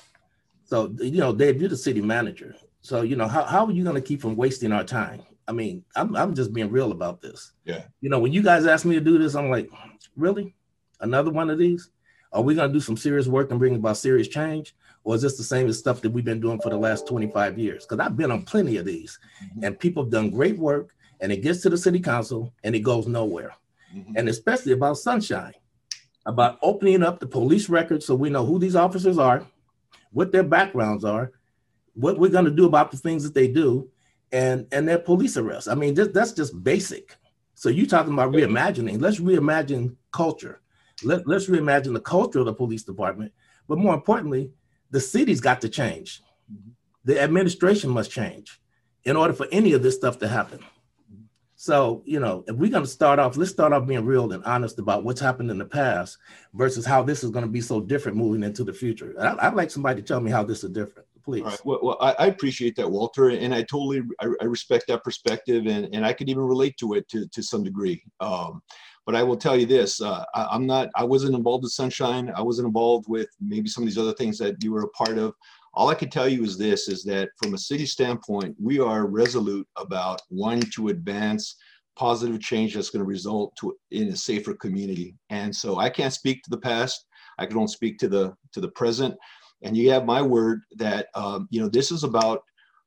So, 0.72 0.96
you 1.00 1.20
know, 1.20 1.36
Dave, 1.36 1.60
you're 1.60 1.68
the 1.68 1.76
city 1.76 2.00
manager. 2.00 2.56
So, 2.80 3.02
you 3.02 3.18
know, 3.18 3.28
how, 3.28 3.44
how 3.44 3.66
are 3.66 3.72
you 3.74 3.84
going 3.84 3.98
to 3.98 4.02
keep 4.02 4.22
from 4.22 4.38
wasting 4.38 4.72
our 4.72 4.86
time? 4.86 5.22
I 5.46 5.52
mean, 5.52 5.84
I'm, 5.98 6.16
I'm 6.16 6.34
just 6.34 6.54
being 6.54 6.72
real 6.72 6.94
about 6.94 7.22
this. 7.22 7.52
Yeah. 7.66 7.84
You 8.00 8.10
know, 8.10 8.20
when 8.20 8.32
you 8.32 8.42
guys 8.42 8.66
ask 8.66 8.86
me 8.86 8.96
to 8.96 9.02
do 9.02 9.18
this, 9.18 9.36
I'm 9.36 9.50
like, 9.50 9.70
really? 10.16 10.56
Another 11.02 11.30
one 11.30 11.50
of 11.50 11.58
these? 11.58 11.90
Are 12.32 12.42
we 12.42 12.56
going 12.56 12.70
to 12.70 12.74
do 12.74 12.80
some 12.80 12.96
serious 12.96 13.28
work 13.28 13.52
and 13.52 13.60
bring 13.60 13.76
about 13.76 13.98
serious 13.98 14.30
change? 14.30 14.74
or 15.04 15.16
is 15.16 15.24
this 15.24 15.36
the 15.36 15.44
same 15.44 15.68
as 15.68 15.80
stuff 15.80 16.00
that 16.00 16.12
we've 16.12 16.24
been 16.24 16.40
doing 16.40 16.62
for 16.62 16.70
the 16.70 16.78
last 16.78 17.08
25 17.08 17.58
years? 17.58 17.86
Because 17.86 18.06
I've 18.06 18.16
been 18.16 18.32
on 18.32 18.44
plenty 18.44 18.78
of 18.78 18.86
these, 18.86 19.18
mm-hmm. 19.44 19.64
and 19.64 19.80
people 19.80 20.04
have 20.04 20.12
done 20.12 20.30
great 20.30 20.60
work, 20.60 20.94
and 21.20 21.32
it 21.32 21.38
gets 21.38 21.62
to 21.62 21.70
the 21.70 21.78
city 21.78 22.00
council 22.00 22.54
and 22.64 22.76
it 22.76 22.82
goes 22.82 23.08
nowhere. 23.08 23.52
Mm-hmm. 23.96 24.14
And 24.16 24.30
especially 24.30 24.74
about 24.74 24.98
sunshine, 24.98 25.54
about 26.26 26.60
opening 26.62 27.04
up 27.04 27.20
the 27.20 27.28
police 27.28 27.68
records 27.68 28.06
so 28.06 28.16
we 28.16 28.30
know 28.30 28.46
who 28.46 28.60
these 28.60 28.76
officers 28.76 29.18
are, 29.18 29.46
what 30.12 30.32
their 30.32 30.44
backgrounds 30.44 31.04
are, 31.04 31.32
what 31.94 32.18
we're 32.18 32.30
going 32.30 32.46
to 32.46 32.52
do 32.52 32.66
about 32.66 32.92
the 32.92 32.98
things 32.98 33.24
that 33.24 33.34
they 33.34 33.48
do, 33.48 33.90
and 34.32 34.68
and 34.72 34.88
their 34.88 35.00
police 35.00 35.38
arrests. 35.38 35.68
I 35.68 35.76
mean, 35.76 35.96
just, 35.96 36.14
that's 36.14 36.32
just 36.32 36.64
basic. 36.64 37.18
So 37.56 37.70
you're 37.70 37.86
talking 37.86 38.14
about 38.14 38.32
reimagining? 38.32 39.02
Let's 39.02 39.20
reimagine 39.20 39.96
culture. 40.12 40.62
Let, 41.04 41.28
let's 41.28 41.48
reimagine 41.48 41.94
the 41.94 42.00
culture 42.00 42.40
of 42.40 42.46
the 42.46 42.54
police 42.54 42.84
department. 42.84 43.32
But 43.68 43.78
more 43.78 43.94
importantly, 43.94 44.52
the 44.90 45.00
city's 45.00 45.42
got 45.42 45.62
to 45.62 45.70
change. 45.70 46.22
Mm-hmm. 46.52 46.72
The 47.06 47.22
administration 47.22 47.90
must 47.90 48.12
change 48.12 48.60
in 49.04 49.16
order 49.16 49.34
for 49.34 49.48
any 49.52 49.74
of 49.74 49.84
this 49.84 49.96
stuff 49.96 50.20
to 50.20 50.28
happen. 50.28 50.60
So, 51.62 52.02
you 52.06 52.20
know, 52.20 52.44
if 52.48 52.56
we're 52.56 52.72
going 52.72 52.86
to 52.86 52.90
start 52.90 53.20
off, 53.20 53.38
let's 53.38 53.52
start 53.52 53.72
off 53.72 53.86
being 53.86 54.04
real 54.04 54.32
and 54.32 54.44
honest 54.46 54.80
about 54.80 55.04
what's 55.04 55.22
happened 55.22 55.52
in 55.52 55.60
the 55.60 55.66
past 55.66 56.18
versus 56.56 56.88
how 56.88 57.04
this 57.04 57.24
is 57.24 57.30
going 57.30 57.46
to 57.46 57.52
be 57.52 57.62
so 57.62 57.80
different 57.80 58.18
moving 58.18 58.42
into 58.42 58.64
the 58.64 58.74
future. 58.74 59.14
I, 59.20 59.48
would 59.48 59.56
like 59.56 59.70
somebody 59.70 60.02
to 60.02 60.08
tell 60.08 60.22
me 60.22 60.32
how 60.32 60.44
this 60.44 60.64
is 60.64 60.72
different, 60.72 61.08
please. 61.24 61.44
Right. 61.44 61.60
Well, 61.64 61.80
well 61.84 61.98
I, 62.02 62.14
I, 62.14 62.26
appreciate 62.26 62.76
that, 62.78 62.90
Walter, 62.90 63.30
and 63.30 63.54
I 63.54 63.62
totally 63.62 64.02
I, 64.20 64.30
I, 64.42 64.46
respect 64.46 64.88
that 64.88 65.04
perspective, 65.04 65.68
and, 65.68 65.88
and 65.94 66.04
I 66.04 66.14
could 66.14 66.30
even 66.30 66.42
relate 66.42 66.78
to 66.78 66.96
it 66.96 67.08
to, 67.10 67.28
to 67.28 67.44
some 67.44 67.64
degree. 67.64 68.02
Um, 68.20 68.64
but 69.06 69.14
I 69.14 69.22
will 69.22 69.38
tell 69.38 69.56
you 69.56 69.68
this: 69.68 70.02
uh, 70.02 70.26
I, 70.34 70.56
am 70.56 70.66
not. 70.66 70.90
I 70.96 71.04
wasn't 71.04 71.36
involved 71.36 71.64
with 71.64 71.74
Sunshine. 71.74 72.32
I 72.36 72.42
wasn't 72.42 72.66
involved 72.66 73.06
with 73.08 73.30
maybe 73.40 73.70
some 73.70 73.84
of 73.84 73.88
these 73.88 74.00
other 74.00 74.14
things 74.14 74.40
that 74.40 74.64
you 74.64 74.72
were 74.72 74.82
a 74.82 74.90
part 74.90 75.20
of. 75.20 75.36
All 75.74 75.90
I 75.90 75.96
can 75.96 76.10
tell 76.10 76.28
you 76.28 76.44
is 76.44 76.58
this: 76.58 76.88
is 76.88 77.04
that 77.06 77.30
from 77.42 77.54
a 77.54 77.58
city 77.58 77.86
standpoint, 77.86 78.56
we 78.62 78.80
are 78.80 79.08
resolute 79.08 79.68
about 79.78 80.22
wanting 80.30 80.70
to 80.76 80.90
advance 80.90 81.56
positive 81.96 82.40
change 82.40 82.74
that's 82.74 82.90
going 82.90 83.04
to 83.04 83.08
result 83.08 83.56
to 83.58 83.76
in 83.92 84.10
a 84.10 84.16
safer 84.16 84.54
community. 84.54 85.16
And 85.30 85.56
so 85.56 85.78
I 85.78 85.90
can't 85.90 86.14
speak 86.14 86.44
to 86.44 86.50
the 86.50 86.58
past. 86.58 87.06
I 87.38 87.46
can 87.46 87.58
only 87.58 87.68
speak 87.68 87.98
to 88.00 88.08
the 88.08 88.34
to 88.54 88.62
the 88.62 88.72
present. 88.72 89.16
And 89.64 89.78
you 89.78 89.92
have 89.92 90.06
my 90.06 90.22
word 90.22 90.62
that 90.78 91.08
um, 91.16 91.48
you 91.52 91.62
know 91.62 91.70
this 91.70 91.92
is 91.92 92.04
about 92.04 92.44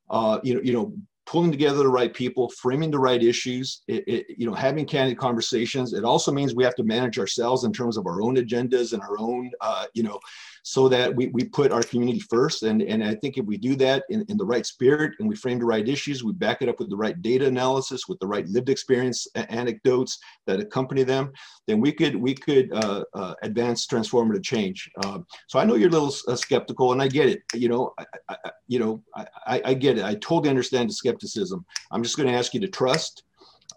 uh, 0.09 0.39
you 0.43 0.55
know 0.55 0.61
you 0.61 0.73
know 0.73 0.93
pulling 1.25 1.51
together 1.51 1.79
the 1.79 1.89
right 1.89 2.13
people, 2.13 2.49
framing 2.49 2.91
the 2.91 2.99
right 2.99 3.23
issues, 3.23 3.81
it, 3.87 4.03
it, 4.07 4.25
you 4.37 4.45
know, 4.45 4.53
having 4.53 4.85
candid 4.85 5.17
conversations. 5.17 5.93
It 5.93 6.03
also 6.03 6.31
means 6.31 6.53
we 6.53 6.63
have 6.63 6.75
to 6.75 6.83
manage 6.83 7.17
ourselves 7.17 7.63
in 7.63 7.73
terms 7.73 7.97
of 7.97 8.05
our 8.05 8.21
own 8.21 8.35
agendas 8.35 8.93
and 8.93 9.01
our 9.01 9.17
own, 9.17 9.49
uh, 9.59 9.85
you 9.93 10.03
know, 10.03 10.19
so 10.67 10.89
that 10.89 11.15
we, 11.15 11.27
we 11.27 11.43
put 11.43 11.71
our 11.71 11.83
community 11.83 12.19
first. 12.19 12.63
And, 12.63 12.81
and 12.81 13.03
I 13.03 13.13
think 13.13 13.37
if 13.37 13.45
we 13.45 13.55
do 13.55 13.75
that 13.75 14.03
in, 14.09 14.25
in 14.29 14.35
the 14.35 14.43
right 14.43 14.65
spirit 14.65 15.13
and 15.19 15.29
we 15.29 15.35
frame 15.35 15.59
the 15.59 15.65
right 15.65 15.87
issues, 15.87 16.23
we 16.23 16.33
back 16.33 16.63
it 16.63 16.67
up 16.67 16.79
with 16.79 16.89
the 16.89 16.97
right 16.97 17.21
data 17.21 17.45
analysis, 17.45 18.07
with 18.07 18.17
the 18.17 18.25
right 18.25 18.47
lived 18.47 18.69
experience 18.69 19.27
anecdotes 19.35 20.17
that 20.47 20.59
accompany 20.59 21.03
them, 21.03 21.31
then 21.67 21.79
we 21.79 21.91
could 21.91 22.15
we 22.15 22.33
could 22.33 22.73
uh, 22.73 23.03
uh, 23.13 23.35
advance 23.43 23.85
transformative 23.85 24.43
change. 24.43 24.89
Um, 25.05 25.27
so 25.47 25.59
I 25.59 25.65
know 25.65 25.75
you're 25.75 25.89
a 25.89 25.91
little 25.91 26.13
uh, 26.27 26.35
skeptical, 26.35 26.93
and 26.93 27.01
I 27.01 27.09
get 27.09 27.29
it. 27.29 27.43
You 27.53 27.69
know, 27.69 27.93
I, 27.99 28.05
I, 28.29 28.51
you 28.67 28.79
know, 28.79 29.03
I, 29.15 29.61
I 29.65 29.73
get 29.75 29.99
it. 29.99 30.03
I 30.03 30.15
totally 30.15 30.49
understand 30.49 30.89
the 30.89 30.93
skepticism. 30.93 31.63
I'm 31.91 32.01
just 32.01 32.17
going 32.17 32.27
to 32.27 32.33
ask 32.33 32.55
you 32.55 32.59
to 32.61 32.67
trust 32.67 33.21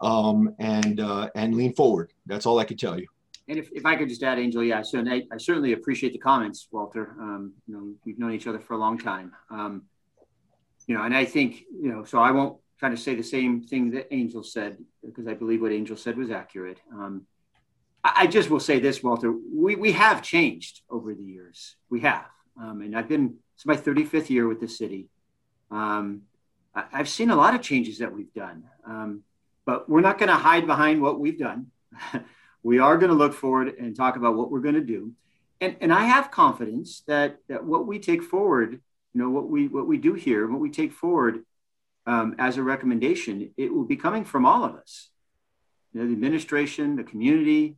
um, 0.01 0.55
and 0.59 1.01
uh, 1.01 1.29
and 1.35 1.55
lean 1.55 1.74
forward. 1.74 2.14
That's 2.24 2.46
all 2.46 2.59
I 2.59 2.64
can 2.64 2.79
tell 2.79 2.98
you. 2.98 3.09
And 3.48 3.58
if, 3.58 3.70
if 3.72 3.87
I 3.87 3.96
could 3.96 4.08
just 4.08 4.22
add, 4.22 4.38
Angel, 4.38 4.62
yeah, 4.62 4.82
so 4.82 5.00
I, 5.00 5.22
I 5.32 5.38
certainly 5.38 5.72
appreciate 5.72 6.12
the 6.12 6.18
comments, 6.18 6.68
Walter. 6.70 7.14
Um, 7.18 7.54
you 7.66 7.74
know, 7.74 7.94
we've 8.04 8.18
known 8.18 8.32
each 8.32 8.46
other 8.46 8.61
for 8.61 8.74
a 8.74 8.78
long 8.78 8.98
time. 8.98 9.32
Um, 9.50 9.84
you 10.87 10.94
know, 10.94 11.02
and 11.02 11.16
I 11.16 11.24
think, 11.24 11.62
you 11.72 11.90
know, 11.90 12.04
so 12.04 12.18
I 12.18 12.30
won't 12.30 12.58
kind 12.78 12.92
of 12.92 13.00
say 13.00 13.14
the 13.14 13.22
same 13.22 13.62
thing 13.62 13.90
that 13.92 14.12
Angel 14.12 14.42
said, 14.42 14.78
because 15.04 15.26
I 15.26 15.34
believe 15.34 15.62
what 15.62 15.72
Angel 15.72 15.96
said 15.96 16.18
was 16.18 16.30
accurate. 16.30 16.78
Um, 16.92 17.26
I, 18.04 18.12
I, 18.16 18.26
just 18.26 18.50
will 18.50 18.61
say 18.61 18.78
this, 18.78 19.02
Walter, 19.02 19.32
we, 19.32 19.76
we 19.76 19.92
have 19.92 20.22
changed 20.22 20.82
over 20.90 21.14
the 21.14 21.24
years. 21.24 21.76
We 21.90 22.00
have. 22.00 22.26
Um, 22.61 22.82
and 22.82 22.96
I've 22.96 23.08
been, 23.08 23.37
it's 23.54 23.66
my 23.66 23.76
35th 23.76 24.28
year 24.28 24.46
with 24.46 24.61
the 24.61 24.68
city. 24.68 25.08
Um, 25.70 26.22
I, 26.74 26.84
have 26.92 27.08
seen 27.08 27.30
a 27.30 27.37
lot 27.37 27.54
of 27.54 27.62
changes 27.62 27.98
that 27.98 28.12
we've 28.12 28.32
done, 28.34 28.64
um, 28.87 29.22
but 29.64 29.88
we're 29.88 30.00
not 30.02 30.18
going 30.18 30.28
to 30.28 30.34
hide 30.34 30.66
behind 30.66 31.00
what 31.00 31.18
we've 31.18 31.38
done. 31.38 31.68
we 32.62 32.79
are 32.79 32.97
going 32.97 33.11
to 33.11 33.16
look 33.16 33.35
forward 33.35 33.75
and 33.79 33.97
talk 33.97 34.16
about 34.16 34.37
what 34.37 34.51
we're 34.51 34.61
going 34.61 34.75
to 34.75 34.81
do. 34.81 35.12
And, 35.61 35.77
and 35.81 35.92
I 35.92 36.05
have 36.05 36.31
confidence 36.31 37.03
that, 37.07 37.38
that 37.49 37.64
what 37.64 37.87
we 37.87 37.99
take 37.99 38.23
forward, 38.23 38.73
you 38.73 39.21
know, 39.21 39.31
what 39.31 39.49
we, 39.49 39.68
what 39.68 39.87
we 39.87 39.99
do 39.99 40.14
here, 40.14 40.47
what 40.47 40.61
we 40.61 40.71
take 40.71 40.92
forward 40.92 41.44
um, 42.07 42.37
as 42.38 42.57
a 42.57 42.62
recommendation, 42.62 43.53
it 43.57 43.73
will 43.73 43.85
be 43.85 43.97
coming 43.97 44.25
from 44.25 44.47
all 44.47 44.64
of 44.64 44.75
us. 44.75 45.11
You 45.92 46.01
know, 46.01 46.07
the 46.07 46.12
administration, 46.12 46.97
the 46.97 47.05
community, 47.05 47.77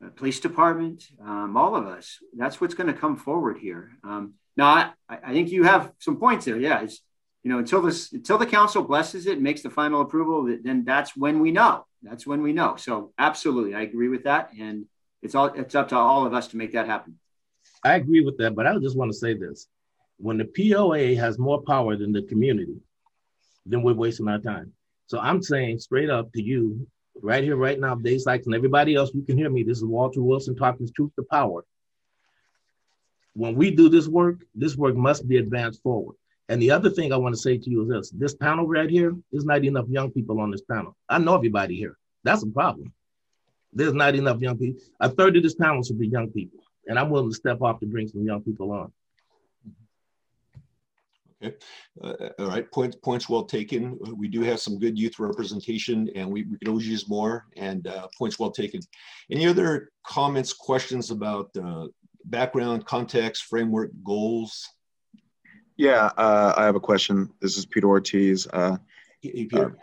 the 0.00 0.10
police 0.10 0.40
department, 0.40 1.04
um, 1.20 1.56
all 1.56 1.76
of 1.76 1.86
us. 1.86 2.18
That's 2.36 2.60
what's 2.60 2.74
going 2.74 2.92
to 2.92 2.98
come 2.98 3.16
forward 3.16 3.58
here. 3.58 3.92
Um, 4.02 4.34
now, 4.56 4.92
I, 5.08 5.18
I, 5.24 5.32
think 5.32 5.50
you 5.50 5.64
have 5.64 5.92
some 5.98 6.16
points 6.16 6.44
there. 6.44 6.58
Yeah, 6.58 6.82
it's, 6.82 7.00
you 7.44 7.52
know, 7.52 7.58
until 7.58 7.82
this, 7.82 8.12
until 8.12 8.38
the 8.38 8.46
council 8.46 8.82
blesses 8.82 9.26
it, 9.26 9.40
makes 9.40 9.62
the 9.62 9.70
final 9.70 10.00
approval, 10.00 10.56
then 10.62 10.84
that's 10.84 11.16
when 11.16 11.38
we 11.38 11.52
know 11.52 11.84
that's 12.04 12.26
when 12.26 12.42
we 12.42 12.52
know. 12.52 12.76
So 12.76 13.12
absolutely, 13.18 13.74
I 13.74 13.82
agree 13.82 14.08
with 14.08 14.24
that, 14.24 14.50
and 14.58 14.84
it's 15.22 15.34
all 15.34 15.46
it's 15.46 15.74
up 15.74 15.88
to 15.88 15.96
all 15.96 16.26
of 16.26 16.34
us 16.34 16.48
to 16.48 16.56
make 16.56 16.72
that 16.72 16.86
happen. 16.86 17.18
I 17.82 17.94
agree 17.94 18.20
with 18.20 18.36
that, 18.38 18.54
but 18.54 18.66
I 18.66 18.78
just 18.78 18.96
want 18.96 19.10
to 19.10 19.16
say 19.16 19.34
this: 19.34 19.66
when 20.18 20.38
the 20.38 20.44
POA 20.44 21.16
has 21.16 21.38
more 21.38 21.62
power 21.62 21.96
than 21.96 22.12
the 22.12 22.22
community, 22.22 22.76
then 23.66 23.82
we're 23.82 23.94
wasting 23.94 24.28
our 24.28 24.38
time. 24.38 24.72
So 25.06 25.18
I'm 25.18 25.42
saying 25.42 25.80
straight 25.80 26.10
up 26.10 26.32
to 26.32 26.42
you, 26.42 26.86
right 27.20 27.42
here, 27.42 27.56
right 27.56 27.80
now, 27.80 27.94
Dave 27.94 28.20
Sykes 28.20 28.46
and 28.46 28.54
everybody 28.54 28.94
else, 28.94 29.12
you 29.14 29.22
can 29.22 29.36
hear 29.36 29.50
me. 29.50 29.62
This 29.62 29.78
is 29.78 29.84
Walter 29.84 30.22
Wilson 30.22 30.54
talking 30.54 30.88
truth 30.94 31.12
to 31.16 31.24
power. 31.30 31.64
When 33.34 33.56
we 33.56 33.70
do 33.70 33.88
this 33.88 34.06
work, 34.06 34.44
this 34.54 34.76
work 34.76 34.94
must 34.94 35.26
be 35.26 35.38
advanced 35.38 35.82
forward. 35.82 36.16
And 36.48 36.60
the 36.60 36.70
other 36.70 36.90
thing 36.90 37.12
I 37.12 37.16
want 37.16 37.34
to 37.34 37.40
say 37.40 37.56
to 37.56 37.70
you 37.70 37.82
is 37.82 37.88
this 37.88 38.10
this 38.10 38.34
panel 38.34 38.66
right 38.66 38.90
here 38.90 39.16
is 39.32 39.44
not 39.44 39.64
enough 39.64 39.86
young 39.88 40.10
people 40.10 40.40
on 40.40 40.50
this 40.50 40.62
panel. 40.62 40.96
I 41.08 41.18
know 41.18 41.34
everybody 41.34 41.76
here. 41.76 41.96
That's 42.22 42.42
a 42.42 42.46
problem. 42.46 42.92
There's 43.72 43.94
not 43.94 44.14
enough 44.14 44.40
young 44.40 44.58
people. 44.58 44.80
A 45.00 45.08
third 45.08 45.36
of 45.36 45.42
this 45.42 45.54
panel 45.54 45.82
should 45.82 45.98
be 45.98 46.08
young 46.08 46.30
people. 46.30 46.60
And 46.86 46.98
I'm 46.98 47.10
willing 47.10 47.30
to 47.30 47.34
step 47.34 47.62
off 47.62 47.80
to 47.80 47.86
bring 47.86 48.08
some 48.08 48.24
young 48.24 48.42
people 48.42 48.72
on. 48.72 48.92
Okay. 51.42 51.56
Uh, 52.02 52.28
all 52.38 52.48
right. 52.48 52.70
Points 52.70 52.96
points 52.96 53.28
well 53.28 53.44
taken. 53.44 53.98
We 54.16 54.28
do 54.28 54.42
have 54.42 54.60
some 54.60 54.78
good 54.78 54.98
youth 54.98 55.18
representation, 55.18 56.10
and 56.14 56.30
we, 56.30 56.44
we 56.44 56.58
could 56.58 56.68
always 56.68 56.88
use 56.88 57.08
more. 57.08 57.46
And 57.56 57.86
uh, 57.86 58.08
points 58.18 58.38
well 58.38 58.50
taken. 58.50 58.80
Any 59.30 59.46
other 59.46 59.90
comments, 60.06 60.52
questions 60.52 61.10
about 61.10 61.50
uh, 61.56 61.86
background, 62.26 62.84
context, 62.84 63.44
framework, 63.44 63.90
goals? 64.04 64.68
Yeah, 65.76 66.10
uh, 66.16 66.54
I 66.56 66.64
have 66.64 66.76
a 66.76 66.80
question. 66.80 67.30
This 67.40 67.56
is 67.56 67.66
Peter 67.66 67.88
Ortiz, 67.88 68.46
uh, 68.52 68.76
hey, 69.20 69.46
Peter. 69.46 69.76
Uh, 69.76 69.80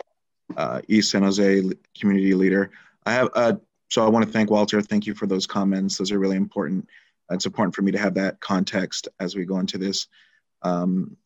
uh 0.54 0.80
East 0.86 1.10
San 1.10 1.22
Jose 1.22 1.62
community 1.98 2.34
leader. 2.34 2.70
I 3.06 3.12
have 3.12 3.28
uh, 3.34 3.54
so 3.88 4.04
I 4.04 4.08
want 4.08 4.24
to 4.24 4.30
thank 4.30 4.50
Walter. 4.50 4.80
Thank 4.80 5.06
you 5.06 5.14
for 5.14 5.26
those 5.26 5.46
comments. 5.46 5.98
Those 5.98 6.12
are 6.12 6.18
really 6.18 6.36
important. 6.36 6.88
It's 7.30 7.46
important 7.46 7.74
for 7.74 7.82
me 7.82 7.92
to 7.92 7.98
have 7.98 8.14
that 8.14 8.40
context 8.40 9.08
as 9.20 9.34
we 9.34 9.44
go 9.44 9.58
into 9.58 9.78
this 9.78 10.08
um, 10.62 11.16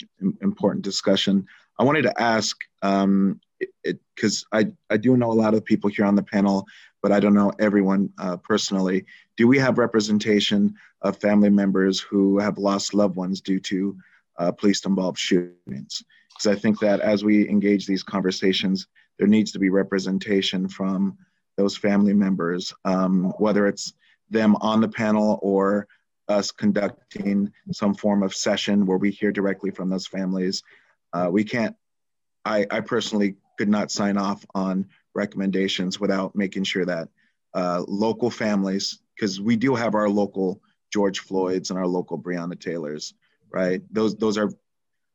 important 0.43 0.85
discussion. 0.85 1.47
I 1.79 1.85
wanted 1.85 2.03
to 2.03 2.21
ask 2.21 2.57
um, 2.83 3.41
because 4.15 4.45
I 4.53 4.67
I 4.91 4.97
do 4.97 5.17
know 5.17 5.31
a 5.31 5.41
lot 5.45 5.55
of 5.55 5.65
people 5.65 5.91
here 5.91 6.05
on 6.05 6.17
the 6.17 6.23
panel, 6.23 6.67
but 7.03 7.13
I 7.13 7.21
don't 7.21 7.35
know 7.35 7.53
everyone 7.61 8.13
uh, 8.19 8.37
personally. 8.37 9.05
Do 9.37 9.47
we 9.47 9.59
have 9.59 9.79
representation 9.79 10.75
of 11.03 11.17
family 11.19 11.51
members 11.51 12.01
who 12.01 12.39
have 12.39 12.59
lost 12.59 12.95
loved 12.95 13.17
ones 13.17 13.41
due 13.41 13.61
to 13.61 13.97
uh, 14.39 14.53
police 14.53 14.85
involved 14.85 15.19
shootings. 15.19 16.03
Because 16.31 16.57
I 16.57 16.61
think 16.61 16.79
that 16.81 17.01
as 17.01 17.25
we 17.25 17.49
engage 17.49 17.87
these 17.87 18.03
conversations, 18.03 18.87
there 19.19 19.29
needs 19.29 19.53
to 19.53 19.59
be 19.59 19.71
representation 19.71 20.69
from 20.69 21.17
those 21.57 21.77
family 21.77 22.13
members, 22.13 22.73
um, 22.85 23.33
whether 23.39 23.67
it's 23.67 23.95
them 24.29 24.57
on 24.57 24.81
the 24.81 24.89
panel 24.89 25.39
or 25.43 25.87
us 26.29 26.51
conducting 26.51 27.51
some 27.73 27.95
form 27.95 28.23
of 28.23 28.35
session 28.35 28.85
where 28.85 28.99
we 28.99 29.11
hear 29.11 29.33
directly 29.33 29.71
from 29.71 29.89
those 29.89 30.07
families. 30.07 30.63
Uh, 31.13 31.29
we 31.31 31.45
can't, 31.45 31.75
I, 32.45 32.67
I 32.71 32.81
personally 32.81 33.37
could 33.57 33.69
not 33.69 33.91
sign 33.91 34.19
off 34.19 34.45
on 34.55 34.87
recommendations 35.15 35.99
without 35.99 36.37
making 36.37 36.65
sure 36.65 36.85
that 36.85 37.09
uh, 37.55 37.85
local 37.89 38.31
families, 38.31 39.01
because 39.15 39.41
we 39.41 39.57
do 39.57 39.75
have 39.75 39.95
our 39.95 40.11
local 40.11 40.61
George 40.93 41.21
Floyds 41.21 41.71
and 41.71 41.79
our 41.79 41.87
local 41.87 42.19
Breonna 42.19 42.61
Taylors, 42.61 43.15
right? 43.57 43.81
Those 43.91 44.15
those 44.17 44.37
are, 44.37 44.51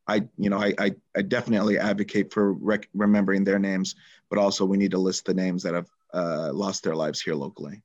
I 0.08 0.18
you 0.38 0.50
know 0.50 0.58
I 0.58 0.74
I, 0.86 0.92
I 1.16 1.22
definitely 1.22 1.78
advocate 1.78 2.34
for 2.34 2.54
rec- 2.54 2.90
remembering 2.94 3.44
their 3.44 3.60
names, 3.60 3.96
but 4.30 4.40
also 4.40 4.66
we 4.66 4.78
need 4.78 4.92
to 4.92 5.06
list 5.08 5.26
the 5.26 5.34
names 5.44 5.62
that 5.64 5.76
have 5.76 5.90
uh, 6.14 6.50
lost 6.54 6.84
their 6.84 6.96
lives 6.96 7.22
here 7.22 7.36
locally. 7.36 7.82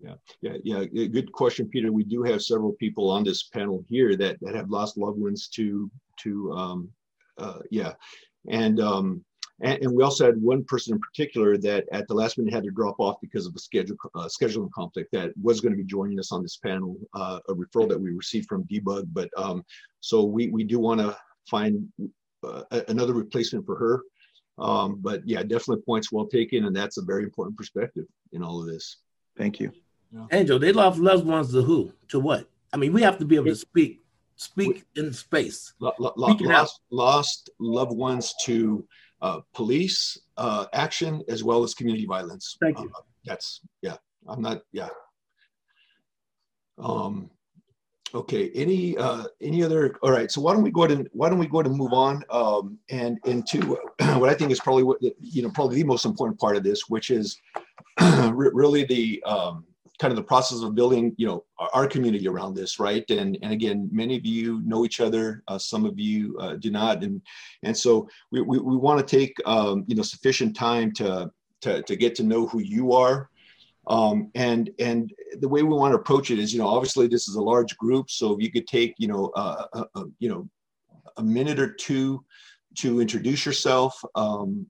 Yeah, 0.00 0.14
yeah, 0.40 0.56
yeah. 0.62 1.06
Good 1.06 1.30
question, 1.32 1.68
Peter. 1.68 1.92
We 1.92 2.04
do 2.04 2.22
have 2.22 2.40
several 2.42 2.72
people 2.72 3.10
on 3.10 3.22
this 3.24 3.42
panel 3.56 3.84
here 3.86 4.16
that 4.16 4.36
that 4.40 4.54
have 4.54 4.70
lost 4.70 4.96
loved 4.96 5.20
ones 5.20 5.48
to 5.56 5.90
to 6.22 6.52
um, 6.52 6.88
uh, 7.36 7.60
yeah, 7.70 7.92
and 8.48 8.80
um, 8.80 9.24
and, 9.60 9.82
and, 9.82 9.92
we 9.92 10.02
also 10.02 10.26
had 10.26 10.40
one 10.40 10.64
person 10.64 10.94
in 10.94 11.00
particular 11.00 11.56
that 11.58 11.84
at 11.92 12.06
the 12.06 12.14
last 12.14 12.38
minute 12.38 12.54
had 12.54 12.64
to 12.64 12.70
drop 12.70 12.96
off 12.98 13.16
because 13.20 13.46
of 13.46 13.54
a 13.56 13.58
schedule 13.58 13.96
uh, 14.14 14.28
scheduling 14.28 14.70
conflict 14.70 15.10
that 15.12 15.32
was 15.40 15.60
going 15.60 15.72
to 15.72 15.76
be 15.76 15.84
joining 15.84 16.18
us 16.18 16.30
on 16.32 16.42
this 16.42 16.58
panel, 16.58 16.96
uh, 17.14 17.40
a 17.48 17.54
referral 17.54 17.88
that 17.88 18.00
we 18.00 18.10
received 18.12 18.48
from 18.48 18.62
De-Bug. 18.64 19.08
But 19.12 19.30
um, 19.36 19.64
so 20.00 20.24
we, 20.24 20.48
we 20.48 20.64
do 20.64 20.78
want 20.78 21.00
to 21.00 21.16
find 21.50 21.88
uh, 22.44 22.62
another 22.88 23.14
replacement 23.14 23.66
for 23.66 23.76
her. 23.76 24.02
Um, 24.58 24.98
but 25.00 25.26
yeah, 25.26 25.42
definitely 25.42 25.82
points 25.82 26.12
well 26.12 26.26
taken. 26.26 26.66
And 26.66 26.74
that's 26.74 26.98
a 26.98 27.02
very 27.02 27.24
important 27.24 27.56
perspective 27.56 28.04
in 28.32 28.42
all 28.42 28.60
of 28.60 28.66
this. 28.66 28.98
Thank 29.36 29.60
you. 29.60 29.72
Yeah. 30.12 30.26
Angel, 30.32 30.58
they 30.58 30.72
lost 30.72 30.98
loved 30.98 31.26
ones 31.26 31.52
to 31.52 31.62
who? 31.62 31.92
To 32.08 32.20
what? 32.20 32.48
I 32.72 32.76
mean, 32.76 32.92
we 32.92 33.02
have 33.02 33.18
to 33.18 33.24
be 33.24 33.36
able 33.36 33.46
to 33.46 33.56
speak 33.56 34.00
speak 34.36 34.84
in 34.96 35.12
space. 35.12 35.74
Lo- 35.80 35.92
lo- 35.98 36.14
lost, 36.16 36.80
lost 36.90 37.50
loved 37.58 37.96
ones 37.96 38.34
to 38.44 38.86
uh, 39.20 39.40
police 39.54 40.18
uh, 40.36 40.66
action 40.72 41.22
as 41.28 41.42
well 41.42 41.62
as 41.62 41.74
community 41.74 42.06
violence. 42.06 42.56
Thank 42.60 42.78
you. 42.78 42.90
Uh, 42.94 43.00
that's 43.24 43.60
yeah. 43.82 43.96
I'm 44.26 44.42
not 44.42 44.62
yeah. 44.72 44.88
Um, 46.78 47.30
okay. 48.14 48.50
Any 48.54 48.96
uh, 48.96 49.24
any 49.40 49.62
other? 49.62 49.96
All 50.02 50.10
right. 50.10 50.30
So 50.30 50.40
why 50.40 50.52
don't 50.52 50.62
we 50.62 50.70
go 50.70 50.84
ahead 50.84 50.96
and 50.98 51.08
why 51.12 51.28
don't 51.28 51.38
we 51.38 51.46
go 51.46 51.60
ahead 51.60 51.70
and 51.70 51.76
move 51.76 51.92
on 51.92 52.22
um, 52.30 52.78
and 52.90 53.18
into 53.24 53.60
what 54.18 54.30
I 54.30 54.34
think 54.34 54.50
is 54.50 54.60
probably 54.60 54.84
what 54.84 54.98
you 55.02 55.42
know 55.42 55.50
probably 55.50 55.76
the 55.76 55.84
most 55.84 56.04
important 56.04 56.38
part 56.38 56.56
of 56.56 56.62
this, 56.62 56.88
which 56.88 57.10
is 57.10 57.36
really 58.32 58.84
the 58.84 59.22
um, 59.24 59.64
kind 59.98 60.12
of 60.12 60.16
the 60.16 60.22
process 60.22 60.62
of 60.62 60.74
building, 60.74 61.14
you 61.16 61.26
know, 61.26 61.44
our, 61.58 61.70
our, 61.74 61.86
community 61.86 62.28
around 62.28 62.54
this, 62.54 62.78
right? 62.78 63.08
And 63.10 63.38
and 63.42 63.52
again, 63.52 63.88
many 63.92 64.16
of 64.16 64.24
you 64.24 64.60
know 64.64 64.84
each 64.84 65.00
other, 65.00 65.42
uh, 65.48 65.58
some 65.58 65.84
of 65.84 65.98
you 65.98 66.36
uh, 66.38 66.54
do 66.54 66.70
not, 66.70 67.02
and 67.02 67.20
and 67.62 67.76
so 67.76 68.08
we 68.30 68.40
we, 68.40 68.58
we 68.58 68.76
want 68.76 69.06
to 69.06 69.16
take 69.16 69.36
um, 69.46 69.84
you 69.86 69.96
know 69.96 70.02
sufficient 70.02 70.56
time 70.56 70.92
to 70.94 71.30
to 71.62 71.82
to 71.82 71.96
get 71.96 72.14
to 72.16 72.22
know 72.22 72.46
who 72.46 72.60
you 72.60 72.92
are. 72.92 73.28
Um, 73.88 74.30
and 74.34 74.70
and 74.78 75.12
the 75.40 75.48
way 75.48 75.62
we 75.62 75.74
want 75.74 75.92
to 75.92 75.98
approach 75.98 76.30
it 76.30 76.38
is, 76.38 76.52
you 76.52 76.58
know, 76.58 76.68
obviously 76.68 77.08
this 77.08 77.28
is 77.28 77.36
a 77.36 77.42
large 77.42 77.76
group, 77.78 78.10
so 78.10 78.34
if 78.34 78.42
you 78.42 78.52
could 78.52 78.66
take, 78.66 78.94
you 78.98 79.08
know, 79.08 79.32
uh, 79.34 79.64
a, 79.72 79.78
uh, 79.78 79.84
uh, 79.94 80.04
you 80.18 80.28
know, 80.28 80.48
a 81.16 81.22
minute 81.22 81.58
or 81.58 81.72
two 81.72 82.24
to 82.76 83.00
introduce 83.00 83.46
yourself, 83.46 84.00
um, 84.14 84.66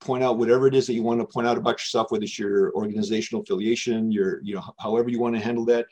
point 0.00 0.22
out 0.22 0.38
whatever 0.38 0.66
it 0.66 0.74
is 0.74 0.86
that 0.86 0.94
you 0.94 1.02
want 1.02 1.20
to 1.20 1.26
point 1.26 1.46
out 1.46 1.56
about 1.56 1.74
yourself, 1.74 2.10
whether 2.10 2.24
it's 2.24 2.38
your 2.38 2.72
organizational 2.74 3.42
affiliation, 3.42 4.12
your, 4.12 4.40
you 4.42 4.54
know, 4.54 4.62
however 4.78 5.08
you 5.08 5.18
want 5.18 5.34
to 5.34 5.40
handle 5.40 5.64
that. 5.64 5.86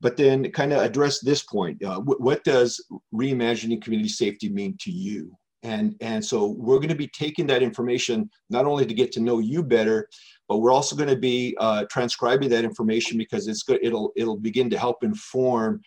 But 0.00 0.16
then 0.16 0.50
kind 0.52 0.72
of 0.72 0.82
address 0.82 1.20
this 1.20 1.42
point. 1.42 1.82
Uh, 1.84 2.00
what, 2.00 2.20
what 2.20 2.44
does 2.44 2.82
reimagining 3.14 3.82
community 3.82 4.08
safety 4.08 4.48
mean 4.48 4.76
to 4.80 4.90
you? 4.90 5.36
And, 5.62 5.94
and 6.00 6.24
so 6.24 6.54
we're 6.58 6.78
going 6.78 6.88
to 6.88 6.94
be 6.94 7.08
taking 7.08 7.46
that 7.48 7.62
information 7.62 8.30
not 8.48 8.64
only 8.64 8.86
to 8.86 8.94
get 8.94 9.12
to 9.12 9.20
know 9.20 9.40
you 9.40 9.62
better, 9.62 10.08
but 10.48 10.58
we're 10.58 10.72
also 10.72 10.96
going 10.96 11.10
to 11.10 11.16
be 11.16 11.54
uh, 11.60 11.84
transcribing 11.90 12.48
that 12.48 12.64
information 12.64 13.18
because 13.18 13.46
it's 13.46 13.62
good. 13.62 13.78
It'll 13.82 14.10
it'll 14.16 14.36
begin 14.36 14.68
to 14.70 14.78
help 14.78 15.04
inform 15.04 15.80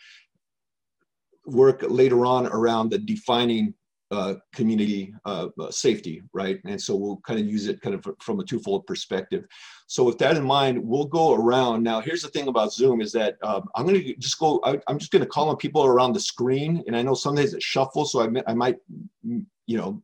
work 1.45 1.83
later 1.89 2.25
on 2.25 2.47
around 2.47 2.89
the 2.89 2.99
defining 2.99 3.73
uh, 4.13 4.35
community 4.53 5.13
uh, 5.25 5.47
uh, 5.59 5.71
safety, 5.71 6.21
right? 6.33 6.59
And 6.65 6.79
so 6.79 6.95
we'll 6.95 7.17
kind 7.17 7.39
of 7.39 7.45
use 7.45 7.67
it 7.67 7.81
kind 7.81 7.95
of 7.95 8.05
from 8.21 8.39
a 8.39 8.43
twofold 8.43 8.85
perspective. 8.85 9.45
So 9.87 10.03
with 10.03 10.17
that 10.19 10.37
in 10.37 10.43
mind, 10.43 10.83
we'll 10.83 11.05
go 11.05 11.33
around. 11.33 11.83
Now, 11.83 11.99
here's 11.99 12.21
the 12.21 12.29
thing 12.29 12.47
about 12.47 12.73
Zoom 12.73 13.01
is 13.01 13.11
that 13.13 13.37
um, 13.43 13.67
I'm 13.75 13.85
going 13.85 14.01
to 14.01 14.15
just 14.15 14.39
go, 14.39 14.61
I, 14.63 14.79
am 14.87 14.99
just 14.99 15.11
going 15.11 15.23
to 15.23 15.29
call 15.29 15.49
on 15.49 15.57
people 15.57 15.85
around 15.85 16.13
the 16.13 16.19
screen. 16.19 16.83
And 16.87 16.95
I 16.95 17.01
know 17.01 17.13
sometimes 17.13 17.53
it 17.53 17.63
shuffles, 17.63 18.11
so 18.11 18.21
I, 18.21 18.43
I 18.47 18.53
might, 18.53 18.77
you 19.23 19.77
know, 19.77 20.01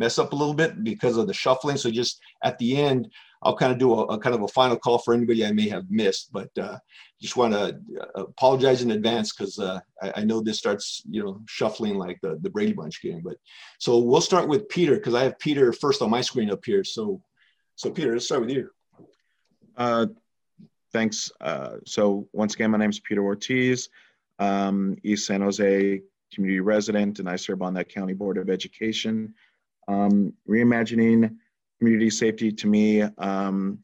mess 0.00 0.18
up 0.18 0.32
a 0.32 0.36
little 0.36 0.54
bit 0.54 0.82
because 0.82 1.16
of 1.18 1.26
the 1.26 1.34
shuffling. 1.34 1.76
So 1.76 1.90
just 1.90 2.20
at 2.42 2.58
the 2.58 2.76
end, 2.76 3.08
I'll 3.42 3.56
kind 3.56 3.72
of 3.72 3.78
do 3.78 3.94
a, 3.94 4.04
a, 4.06 4.18
kind 4.18 4.34
of 4.34 4.42
a 4.42 4.48
final 4.48 4.76
call 4.76 4.98
for 4.98 5.14
anybody 5.14 5.46
I 5.46 5.52
may 5.52 5.68
have 5.68 5.90
missed, 5.90 6.32
but 6.32 6.50
uh, 6.58 6.78
just 7.20 7.36
want 7.36 7.52
to 7.52 7.78
uh, 8.00 8.24
apologize 8.24 8.82
in 8.82 8.90
advance 8.90 9.32
because 9.32 9.58
uh, 9.58 9.78
I, 10.02 10.12
I, 10.16 10.24
know 10.24 10.40
this 10.40 10.58
starts, 10.58 11.02
you 11.08 11.22
know, 11.22 11.40
shuffling 11.46 11.96
like 11.96 12.18
the, 12.22 12.38
the 12.42 12.50
Brady 12.50 12.72
Bunch 12.72 13.00
game. 13.00 13.20
But 13.24 13.36
so 13.78 13.98
we'll 13.98 14.20
start 14.20 14.48
with 14.48 14.68
Peter 14.68 14.96
because 14.96 15.14
I 15.14 15.22
have 15.22 15.38
Peter 15.38 15.72
first 15.72 16.02
on 16.02 16.10
my 16.10 16.20
screen 16.20 16.50
up 16.50 16.64
here. 16.64 16.84
So, 16.84 17.22
so 17.76 17.90
Peter, 17.90 18.12
let's 18.12 18.26
start 18.26 18.42
with 18.42 18.50
you. 18.50 18.70
Uh, 19.76 20.06
thanks. 20.92 21.30
Uh, 21.40 21.76
so 21.86 22.26
once 22.32 22.54
again, 22.54 22.70
my 22.70 22.78
name 22.78 22.90
is 22.90 23.00
Peter 23.00 23.22
Ortiz, 23.22 23.88
um, 24.38 24.96
East 25.02 25.26
San 25.26 25.40
Jose 25.40 26.02
community 26.32 26.60
resident, 26.60 27.18
and 27.18 27.28
I 27.28 27.36
serve 27.36 27.62
on 27.62 27.74
that 27.74 27.88
county 27.88 28.12
board 28.12 28.38
of 28.38 28.50
education. 28.50 29.34
Um, 29.90 30.32
reimagining 30.48 31.36
community 31.78 32.10
safety 32.10 32.52
to 32.52 32.66
me 32.68 33.02
um, 33.18 33.80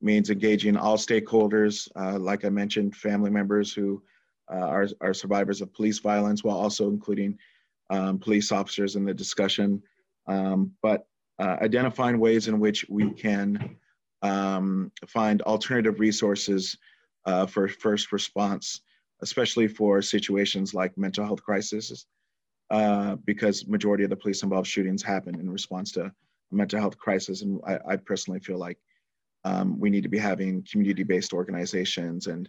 means 0.00 0.30
engaging 0.30 0.76
all 0.76 0.96
stakeholders, 0.96 1.88
uh, 1.96 2.18
like 2.18 2.44
I 2.44 2.48
mentioned, 2.48 2.94
family 2.94 3.30
members 3.30 3.72
who 3.72 4.00
uh, 4.52 4.66
are, 4.66 4.86
are 5.00 5.12
survivors 5.12 5.60
of 5.60 5.74
police 5.74 5.98
violence, 5.98 6.44
while 6.44 6.56
also 6.56 6.88
including 6.88 7.36
um, 7.90 8.18
police 8.18 8.52
officers 8.52 8.94
in 8.94 9.04
the 9.04 9.12
discussion. 9.12 9.82
Um, 10.28 10.72
but 10.80 11.06
uh, 11.40 11.56
identifying 11.60 12.20
ways 12.20 12.46
in 12.46 12.60
which 12.60 12.86
we 12.88 13.10
can 13.10 13.76
um, 14.22 14.92
find 15.08 15.42
alternative 15.42 15.98
resources 15.98 16.76
uh, 17.24 17.46
for 17.46 17.66
first 17.66 18.12
response, 18.12 18.82
especially 19.22 19.66
for 19.66 20.02
situations 20.02 20.72
like 20.72 20.96
mental 20.96 21.24
health 21.24 21.42
crises, 21.42 22.06
uh, 22.70 23.16
because 23.24 23.66
majority 23.66 24.04
of 24.04 24.10
the 24.10 24.16
police 24.16 24.42
involved 24.42 24.66
shootings 24.66 25.02
happen 25.02 25.34
in 25.34 25.50
response 25.50 25.92
to 25.92 26.12
mental 26.50 26.80
health 26.80 26.98
crisis. 26.98 27.42
And 27.42 27.60
I, 27.66 27.78
I 27.88 27.96
personally 27.96 28.40
feel 28.40 28.58
like 28.58 28.78
um, 29.44 29.78
we 29.78 29.90
need 29.90 30.02
to 30.02 30.08
be 30.08 30.18
having 30.18 30.66
community-based 30.70 31.32
organizations 31.32 32.26
and 32.26 32.48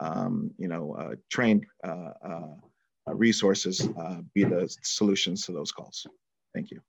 um, 0.00 0.50
you 0.58 0.68
know 0.68 0.94
uh, 0.98 1.14
trained 1.30 1.66
uh, 1.84 2.12
uh, 2.24 3.14
resources 3.14 3.86
uh, 3.98 4.20
be 4.34 4.44
the 4.44 4.74
solutions 4.82 5.44
to 5.46 5.52
those 5.52 5.72
calls. 5.72 6.06
Thank 6.54 6.70
you. 6.70 6.80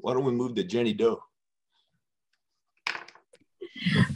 Why 0.00 0.14
don't 0.14 0.24
we 0.24 0.32
move 0.32 0.56
to 0.56 0.64
Jenny 0.64 0.92
Do? 0.92 1.18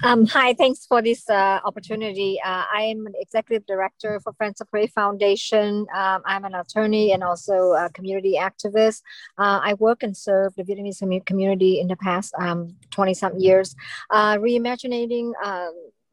Um, 0.02 0.26
hi, 0.26 0.52
thanks 0.54 0.84
for 0.86 1.00
this 1.00 1.28
uh, 1.30 1.60
opportunity. 1.64 2.38
Uh, 2.44 2.64
I 2.72 2.82
am 2.82 3.06
an 3.06 3.14
executive 3.18 3.66
director 3.66 4.20
for 4.20 4.32
Friends 4.34 4.60
of 4.60 4.68
Hue 4.74 4.88
Foundation. 4.88 5.86
Um, 5.94 6.22
I'm 6.26 6.44
an 6.44 6.54
attorney 6.54 7.12
and 7.12 7.22
also 7.22 7.72
a 7.72 7.88
community 7.90 8.36
activist. 8.38 9.02
Uh, 9.38 9.60
I 9.62 9.74
work 9.74 10.02
and 10.02 10.16
serve 10.16 10.54
the 10.56 10.64
Vietnamese 10.64 11.24
community 11.24 11.80
in 11.80 11.88
the 11.88 11.96
past 11.96 12.34
20 12.38 12.74
um, 13.10 13.14
some 13.14 13.38
years, 13.38 13.74
uh, 14.10 14.36
reimagining 14.36 15.32
um, 15.42 15.72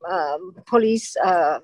um, 0.10 0.54
police 0.66 1.16
uh, 1.18 1.60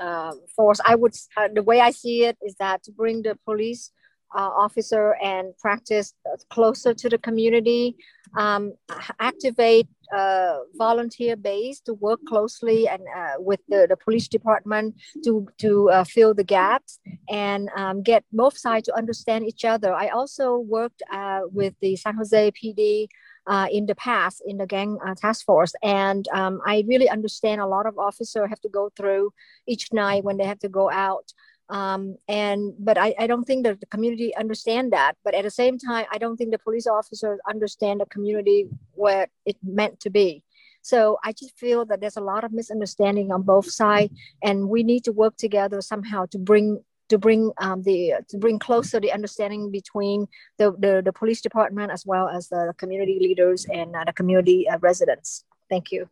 uh, 0.00 0.32
force. 0.54 0.80
I 0.84 0.94
would, 0.94 1.14
the 1.54 1.62
way 1.62 1.80
I 1.80 1.90
see 1.90 2.24
it 2.24 2.36
is 2.42 2.54
that 2.56 2.82
to 2.84 2.92
bring 2.92 3.22
the 3.22 3.38
police 3.46 3.92
officer 4.32 5.16
and 5.22 5.56
practice 5.58 6.14
closer 6.50 6.94
to 6.94 7.08
the 7.08 7.18
community, 7.18 7.96
um, 8.36 8.74
activate 9.18 9.88
uh, 10.14 10.58
volunteer 10.76 11.36
base 11.36 11.80
to 11.80 11.94
work 11.94 12.20
closely 12.28 12.88
and 12.88 13.02
uh, 13.16 13.34
with 13.38 13.60
the, 13.68 13.86
the 13.88 13.96
police 13.96 14.28
department 14.28 14.94
to 15.24 15.46
to 15.58 15.90
uh, 15.90 16.04
fill 16.04 16.34
the 16.34 16.44
gaps 16.44 16.98
and 17.28 17.70
um, 17.76 18.02
get 18.02 18.24
both 18.32 18.56
sides 18.56 18.86
to 18.86 18.96
understand 18.96 19.46
each 19.46 19.64
other. 19.64 19.94
I 19.94 20.08
also 20.08 20.58
worked 20.58 21.02
uh, 21.12 21.42
with 21.46 21.74
the 21.80 21.96
San 21.96 22.14
Jose 22.16 22.52
PD. 22.52 23.08
Uh, 23.46 23.66
in 23.72 23.86
the 23.86 23.94
past, 23.94 24.42
in 24.46 24.58
the 24.58 24.66
gang 24.66 24.98
uh, 25.04 25.14
task 25.14 25.46
force, 25.46 25.72
and 25.82 26.28
um, 26.28 26.60
I 26.66 26.84
really 26.86 27.08
understand 27.08 27.60
a 27.60 27.66
lot 27.66 27.86
of 27.86 27.98
officers 27.98 28.48
have 28.48 28.60
to 28.60 28.68
go 28.68 28.90
through 28.94 29.32
each 29.66 29.92
night 29.94 30.24
when 30.24 30.36
they 30.36 30.44
have 30.44 30.58
to 30.60 30.68
go 30.68 30.90
out 30.90 31.32
um, 31.70 32.16
and 32.28 32.74
but 32.78 32.98
I, 32.98 33.14
I 33.18 33.26
don't 33.26 33.44
think 33.44 33.64
that 33.64 33.80
the 33.80 33.86
community 33.86 34.34
understand 34.36 34.92
that 34.92 35.14
but 35.24 35.34
at 35.34 35.44
the 35.44 35.50
same 35.50 35.78
time 35.78 36.04
i 36.12 36.18
don't 36.18 36.36
think 36.36 36.50
the 36.50 36.58
police 36.58 36.86
officers 36.86 37.38
understand 37.48 38.00
the 38.00 38.06
community 38.06 38.68
where 38.94 39.28
it 39.46 39.56
meant 39.62 40.00
to 40.00 40.10
be. 40.10 40.42
So 40.82 41.18
i 41.22 41.32
just 41.32 41.58
feel 41.58 41.84
that 41.86 42.00
there's 42.00 42.16
a 42.16 42.28
lot 42.32 42.44
of 42.44 42.52
misunderstanding 42.52 43.30
on 43.32 43.42
both 43.42 43.70
sides 43.70 44.12
and 44.42 44.68
we 44.68 44.82
need 44.82 45.04
to 45.04 45.12
work 45.12 45.36
together 45.36 45.80
somehow 45.80 46.26
to 46.32 46.38
bring 46.38 46.82
to 47.10 47.18
bring 47.18 47.52
um, 47.58 47.82
the 47.82 48.14
to 48.28 48.38
bring 48.38 48.58
closer 48.58 48.98
the 49.00 49.12
understanding 49.12 49.70
between 49.70 50.26
the, 50.58 50.72
the, 50.78 51.02
the 51.04 51.12
police 51.12 51.40
department 51.40 51.90
as 51.92 52.06
well 52.06 52.28
as 52.28 52.48
the 52.48 52.72
community 52.78 53.18
leaders 53.20 53.66
and 53.72 53.94
uh, 53.94 54.04
the 54.06 54.12
community 54.12 54.68
uh, 54.68 54.78
residents. 54.78 55.44
Thank 55.68 55.92
you. 55.92 56.08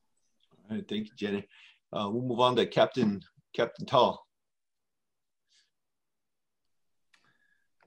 All 0.70 0.76
right 0.76 0.86
thank 0.86 1.06
you 1.06 1.12
jenny. 1.16 1.48
Uh, 1.92 2.08
we'll 2.10 2.22
move 2.22 2.40
on 2.40 2.54
to 2.56 2.66
captain 2.66 3.22
captain 3.54 3.86
Ta 3.86 4.18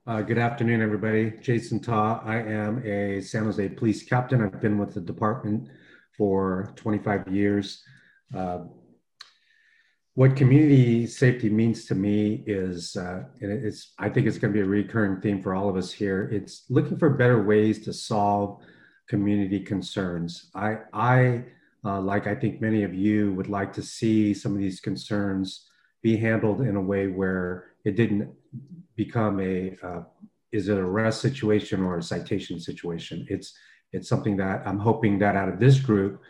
Uh, 0.07 0.19
good 0.19 0.39
afternoon, 0.39 0.81
everybody. 0.81 1.31
Jason 1.41 1.79
Ta. 1.79 2.23
I 2.25 2.37
am 2.37 2.83
a 2.83 3.21
San 3.21 3.43
Jose 3.43 3.69
police 3.69 4.01
captain. 4.01 4.41
I've 4.41 4.59
been 4.59 4.79
with 4.79 4.95
the 4.95 4.99
department 4.99 5.69
for 6.17 6.73
25 6.75 7.27
years. 7.27 7.83
Uh, 8.35 8.61
what 10.15 10.35
community 10.35 11.05
safety 11.05 11.51
means 11.51 11.85
to 11.85 11.93
me 11.93 12.43
is, 12.47 12.95
uh, 12.95 13.25
and 13.41 13.51
it's, 13.51 13.93
I 13.99 14.09
think 14.09 14.25
it's 14.25 14.39
going 14.39 14.51
to 14.51 14.57
be 14.57 14.65
a 14.65 14.67
recurring 14.67 15.21
theme 15.21 15.43
for 15.43 15.53
all 15.53 15.69
of 15.69 15.75
us 15.75 15.91
here. 15.91 16.27
It's 16.31 16.65
looking 16.67 16.97
for 16.97 17.11
better 17.11 17.43
ways 17.43 17.85
to 17.85 17.93
solve 17.93 18.63
community 19.07 19.59
concerns. 19.59 20.49
I, 20.55 20.77
I 20.93 21.43
uh, 21.85 22.01
like 22.01 22.25
I 22.25 22.33
think 22.33 22.59
many 22.59 22.81
of 22.81 22.95
you 22.95 23.33
would 23.33 23.49
like 23.49 23.71
to 23.73 23.83
see 23.83 24.33
some 24.33 24.53
of 24.53 24.57
these 24.57 24.79
concerns 24.79 25.69
be 26.01 26.17
handled 26.17 26.61
in 26.61 26.75
a 26.75 26.81
way 26.81 27.05
where 27.05 27.73
it 27.85 27.95
didn't 27.95 28.33
become 29.05 29.35
a 29.39 29.55
uh, 29.87 30.01
is 30.51 30.67
it 30.67 30.77
a 30.77 30.81
arrest 30.81 31.21
situation 31.21 31.77
or 31.83 31.97
a 31.97 32.03
citation 32.03 32.59
situation. 32.59 33.17
It's 33.29 33.47
it's 33.93 34.09
something 34.13 34.37
that 34.37 34.57
I'm 34.67 34.79
hoping 34.79 35.19
that 35.19 35.35
out 35.35 35.49
of 35.49 35.59
this 35.59 35.79
group 35.79 36.21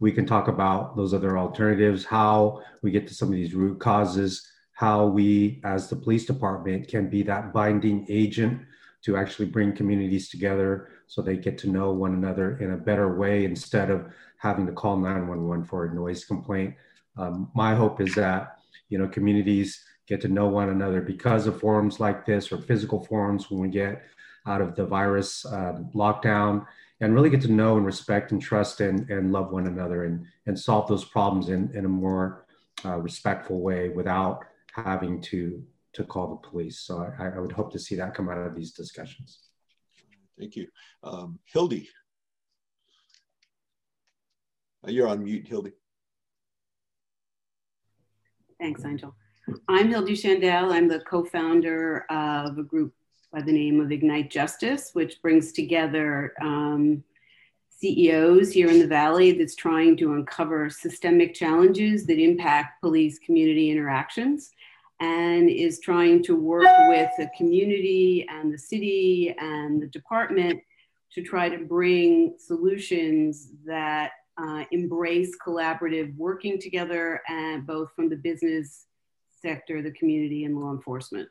we 0.00 0.10
can 0.10 0.26
talk 0.26 0.48
about 0.48 0.96
those 0.96 1.12
other 1.12 1.36
alternatives, 1.38 2.04
how 2.06 2.62
we 2.82 2.90
get 2.90 3.06
to 3.06 3.14
some 3.14 3.28
of 3.28 3.34
these 3.34 3.54
root 3.54 3.78
causes, 3.78 4.30
how 4.72 5.06
we 5.06 5.60
as 5.62 5.88
the 5.88 5.96
police 5.96 6.24
department 6.24 6.88
can 6.88 7.10
be 7.10 7.22
that 7.22 7.52
binding 7.52 8.06
agent 8.08 8.62
to 9.04 9.16
actually 9.16 9.46
bring 9.46 9.76
communities 9.76 10.30
together 10.30 10.88
so 11.06 11.20
they 11.20 11.36
get 11.36 11.58
to 11.58 11.68
know 11.68 11.92
one 11.92 12.14
another 12.14 12.58
in 12.58 12.72
a 12.72 12.76
better 12.76 13.14
way 13.16 13.44
instead 13.44 13.90
of 13.90 14.06
having 14.38 14.66
to 14.66 14.72
call 14.72 14.96
911 14.96 15.66
for 15.66 15.84
a 15.84 15.94
noise 15.94 16.24
complaint. 16.24 16.74
Um, 17.18 17.50
my 17.54 17.74
hope 17.74 18.00
is 18.00 18.14
that 18.14 18.56
you 18.88 18.98
know 18.98 19.08
communities 19.08 19.84
get 20.10 20.20
to 20.20 20.28
know 20.28 20.48
one 20.48 20.70
another 20.70 21.00
because 21.00 21.46
of 21.46 21.60
forums 21.60 22.00
like 22.00 22.26
this 22.26 22.50
or 22.50 22.58
physical 22.58 23.02
forums 23.04 23.48
when 23.48 23.60
we 23.60 23.68
get 23.68 24.02
out 24.44 24.60
of 24.60 24.74
the 24.74 24.84
virus 24.84 25.46
uh, 25.46 25.78
lockdown 25.94 26.66
and 27.00 27.14
really 27.14 27.30
get 27.30 27.40
to 27.40 27.52
know 27.52 27.76
and 27.76 27.86
respect 27.86 28.32
and 28.32 28.42
trust 28.42 28.80
and, 28.80 29.08
and 29.08 29.30
love 29.30 29.52
one 29.52 29.68
another 29.68 30.04
and, 30.06 30.26
and 30.46 30.58
solve 30.58 30.88
those 30.88 31.04
problems 31.04 31.48
in, 31.48 31.70
in 31.74 31.84
a 31.84 31.88
more 31.88 32.44
uh, 32.84 32.96
respectful 32.96 33.60
way 33.60 33.88
without 33.88 34.44
having 34.72 35.20
to 35.20 35.62
to 35.92 36.04
call 36.04 36.28
the 36.28 36.48
police. 36.48 36.78
So 36.78 37.12
I, 37.18 37.30
I, 37.30 37.38
would 37.40 37.50
hope 37.50 37.72
to 37.72 37.78
see 37.80 37.96
that 37.96 38.14
come 38.14 38.28
out 38.28 38.38
of 38.38 38.54
these 38.54 38.70
discussions. 38.70 39.40
Thank 40.38 40.54
you. 40.54 40.68
Um, 41.02 41.40
Hildy. 41.52 41.88
You're 44.86 45.08
on 45.08 45.24
mute, 45.24 45.48
Hildy. 45.48 45.72
Thanks, 48.60 48.84
Angel. 48.84 49.16
I'm 49.68 49.88
Hildy 49.88 50.14
Chandel. 50.14 50.72
I'm 50.72 50.88
the 50.88 51.00
co-founder 51.00 52.04
of 52.10 52.58
a 52.58 52.62
group 52.62 52.92
by 53.32 53.40
the 53.42 53.52
name 53.52 53.80
of 53.80 53.90
Ignite 53.90 54.30
Justice, 54.30 54.90
which 54.92 55.20
brings 55.22 55.52
together 55.52 56.34
um, 56.42 57.02
CEOs 57.68 58.52
here 58.52 58.68
in 58.68 58.78
the 58.78 58.86
Valley 58.86 59.32
that's 59.32 59.54
trying 59.54 59.96
to 59.98 60.12
uncover 60.12 60.68
systemic 60.68 61.34
challenges 61.34 62.06
that 62.06 62.18
impact 62.18 62.80
police 62.82 63.18
community 63.18 63.70
interactions 63.70 64.50
and 65.00 65.48
is 65.48 65.80
trying 65.80 66.22
to 66.24 66.36
work 66.36 66.68
with 66.88 67.10
the 67.16 67.30
community 67.36 68.26
and 68.28 68.52
the 68.52 68.58
city 68.58 69.34
and 69.38 69.80
the 69.82 69.86
department 69.86 70.60
to 71.12 71.22
try 71.22 71.48
to 71.48 71.64
bring 71.64 72.34
solutions 72.38 73.52
that 73.64 74.12
uh, 74.36 74.64
embrace 74.70 75.36
collaborative 75.44 76.14
working 76.16 76.60
together 76.60 77.22
and 77.28 77.66
both 77.66 77.90
from 77.96 78.08
the 78.08 78.16
business 78.16 78.86
sector, 79.40 79.82
the 79.82 79.92
community, 79.92 80.44
and 80.44 80.58
law 80.58 80.72
enforcement. 80.72 81.28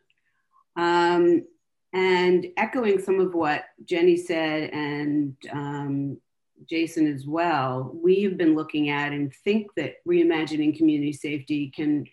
Um, 0.76 1.46
and 1.94 2.48
echoing 2.58 3.00
some 3.00 3.20
of 3.20 3.34
what 3.34 3.66
Jenny 3.86 4.16
said 4.16 4.70
and 4.72 5.36
um, 5.52 6.18
Jason 6.70 7.12
as 7.12 7.26
well, 7.26 7.98
we 8.02 8.22
have 8.24 8.38
been 8.38 8.56
looking 8.56 8.90
at 8.90 9.12
and 9.12 9.34
think 9.44 9.74
that 9.76 9.96
reimagining 10.08 10.78
community 10.78 11.14
safety 11.14 11.72
can, 11.76 12.06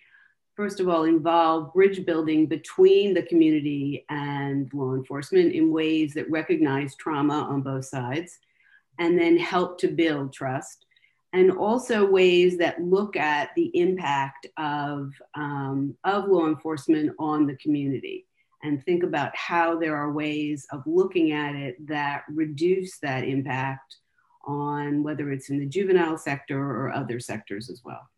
first 0.55 0.81
of 0.81 0.89
all, 0.89 1.05
involve 1.05 1.75
bridge 1.75 2.07
building 2.07 2.47
between 2.47 3.13
the 3.13 3.23
community 3.23 4.07
and 4.09 4.73
law 4.73 4.95
enforcement 4.95 5.53
in 5.53 5.73
ways 5.73 6.15
that 6.15 6.31
recognize 6.31 6.95
trauma 6.95 7.41
on 7.41 7.61
both 7.61 7.85
sides 7.85 8.39
and 8.99 9.19
then 9.19 9.37
help 9.37 9.79
to 9.79 9.89
build 9.89 10.33
trust 10.33 10.86
and 11.37 11.51
also 11.51 12.07
ways 12.07 12.57
that 12.57 12.81
look 12.81 13.15
at 13.15 13.51
the 13.57 13.71
impact 13.79 14.47
of, 14.57 15.13
um, 15.35 15.95
of 16.03 16.27
law 16.29 16.47
enforcement 16.47 17.13
on 17.19 17.47
the 17.47 17.55
community 17.57 18.27
and 18.63 18.83
think 18.87 19.03
about 19.03 19.37
how 19.37 19.79
there 19.79 19.95
are 19.95 20.11
ways 20.11 20.67
of 20.73 20.83
looking 20.87 21.33
at 21.33 21.55
it 21.55 21.77
that 21.87 22.23
reduce 22.31 22.99
that 23.01 23.23
impact 23.23 23.97
on 24.47 25.03
whether 25.03 25.31
it's 25.31 25.51
in 25.51 25.59
the 25.59 25.67
juvenile 25.67 26.17
sector 26.17 26.59
or 26.59 26.91
other 26.91 27.21
sectors 27.21 27.69
as 27.69 27.83
well. 27.85 28.09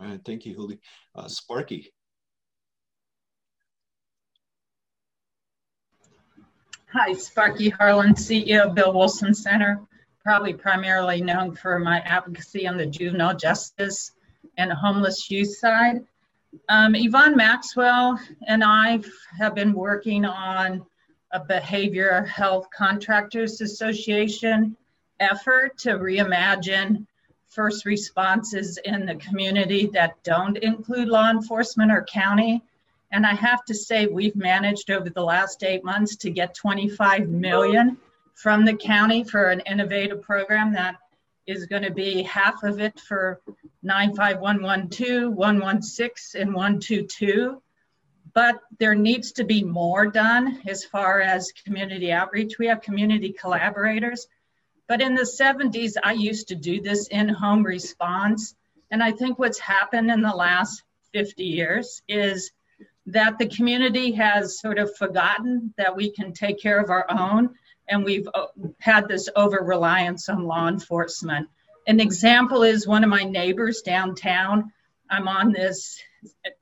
All 0.00 0.06
right, 0.06 0.20
thank 0.24 0.46
you, 0.46 0.56
Huli. 0.56 0.78
Uh, 1.14 1.28
Sparky. 1.28 1.92
Hi, 6.94 7.12
Sparky 7.12 7.68
Harlan, 7.68 8.14
CEO 8.14 8.74
Bill 8.74 8.94
Wilson 8.94 9.34
Center 9.34 9.86
probably 10.26 10.52
primarily 10.52 11.20
known 11.20 11.54
for 11.54 11.78
my 11.78 12.00
advocacy 12.00 12.66
on 12.66 12.76
the 12.76 12.84
juvenile 12.84 13.36
justice 13.36 14.10
and 14.58 14.72
homeless 14.72 15.30
youth 15.30 15.56
side. 15.56 16.04
Um, 16.68 16.96
Yvonne 16.96 17.36
Maxwell 17.36 18.18
and 18.48 18.64
I 18.64 18.98
have 19.38 19.54
been 19.54 19.72
working 19.72 20.24
on 20.24 20.84
a 21.30 21.38
Behavior 21.38 22.24
Health 22.24 22.66
Contractors 22.76 23.60
Association 23.60 24.76
effort 25.20 25.78
to 25.78 25.90
reimagine 25.90 27.06
first 27.46 27.84
responses 27.84 28.80
in 28.84 29.06
the 29.06 29.14
community 29.14 29.88
that 29.92 30.20
don't 30.24 30.58
include 30.58 31.06
law 31.06 31.30
enforcement 31.30 31.92
or 31.92 32.02
county. 32.02 32.64
And 33.12 33.24
I 33.24 33.34
have 33.34 33.64
to 33.66 33.74
say, 33.74 34.06
we've 34.06 34.34
managed 34.34 34.90
over 34.90 35.08
the 35.08 35.22
last 35.22 35.62
eight 35.62 35.84
months 35.84 36.16
to 36.16 36.30
get 36.30 36.52
25 36.56 37.28
million 37.28 37.96
from 38.36 38.66
the 38.66 38.74
county 38.74 39.24
for 39.24 39.48
an 39.48 39.60
innovative 39.60 40.20
program 40.20 40.74
that 40.74 40.96
is 41.46 41.66
going 41.66 41.82
to 41.82 41.90
be 41.90 42.22
half 42.22 42.62
of 42.62 42.80
it 42.80 43.00
for 43.00 43.40
95112, 43.82 45.32
116, 45.32 46.40
and 46.42 46.54
122. 46.54 47.62
But 48.34 48.60
there 48.78 48.94
needs 48.94 49.32
to 49.32 49.44
be 49.44 49.64
more 49.64 50.06
done 50.06 50.60
as 50.66 50.84
far 50.84 51.22
as 51.22 51.52
community 51.64 52.12
outreach. 52.12 52.58
We 52.58 52.66
have 52.66 52.82
community 52.82 53.32
collaborators. 53.32 54.28
But 54.86 55.00
in 55.00 55.14
the 55.14 55.22
70s, 55.22 55.94
I 56.02 56.12
used 56.12 56.48
to 56.48 56.54
do 56.54 56.82
this 56.82 57.08
in 57.08 57.30
home 57.30 57.62
response. 57.62 58.54
And 58.90 59.02
I 59.02 59.12
think 59.12 59.38
what's 59.38 59.58
happened 59.58 60.10
in 60.10 60.20
the 60.20 60.34
last 60.34 60.82
50 61.14 61.42
years 61.42 62.02
is 62.06 62.52
that 63.06 63.38
the 63.38 63.48
community 63.48 64.12
has 64.12 64.60
sort 64.60 64.78
of 64.78 64.94
forgotten 64.96 65.72
that 65.78 65.96
we 65.96 66.10
can 66.10 66.34
take 66.34 66.60
care 66.60 66.78
of 66.78 66.90
our 66.90 67.06
own 67.08 67.54
and 67.88 68.04
we've 68.04 68.28
uh, 68.34 68.46
had 68.78 69.08
this 69.08 69.28
over 69.36 69.58
reliance 69.62 70.28
on 70.28 70.44
law 70.44 70.68
enforcement. 70.68 71.48
An 71.86 72.00
example 72.00 72.62
is 72.62 72.86
one 72.86 73.04
of 73.04 73.10
my 73.10 73.22
neighbors 73.22 73.82
downtown. 73.82 74.72
I'm 75.08 75.28
on 75.28 75.52
this 75.52 76.00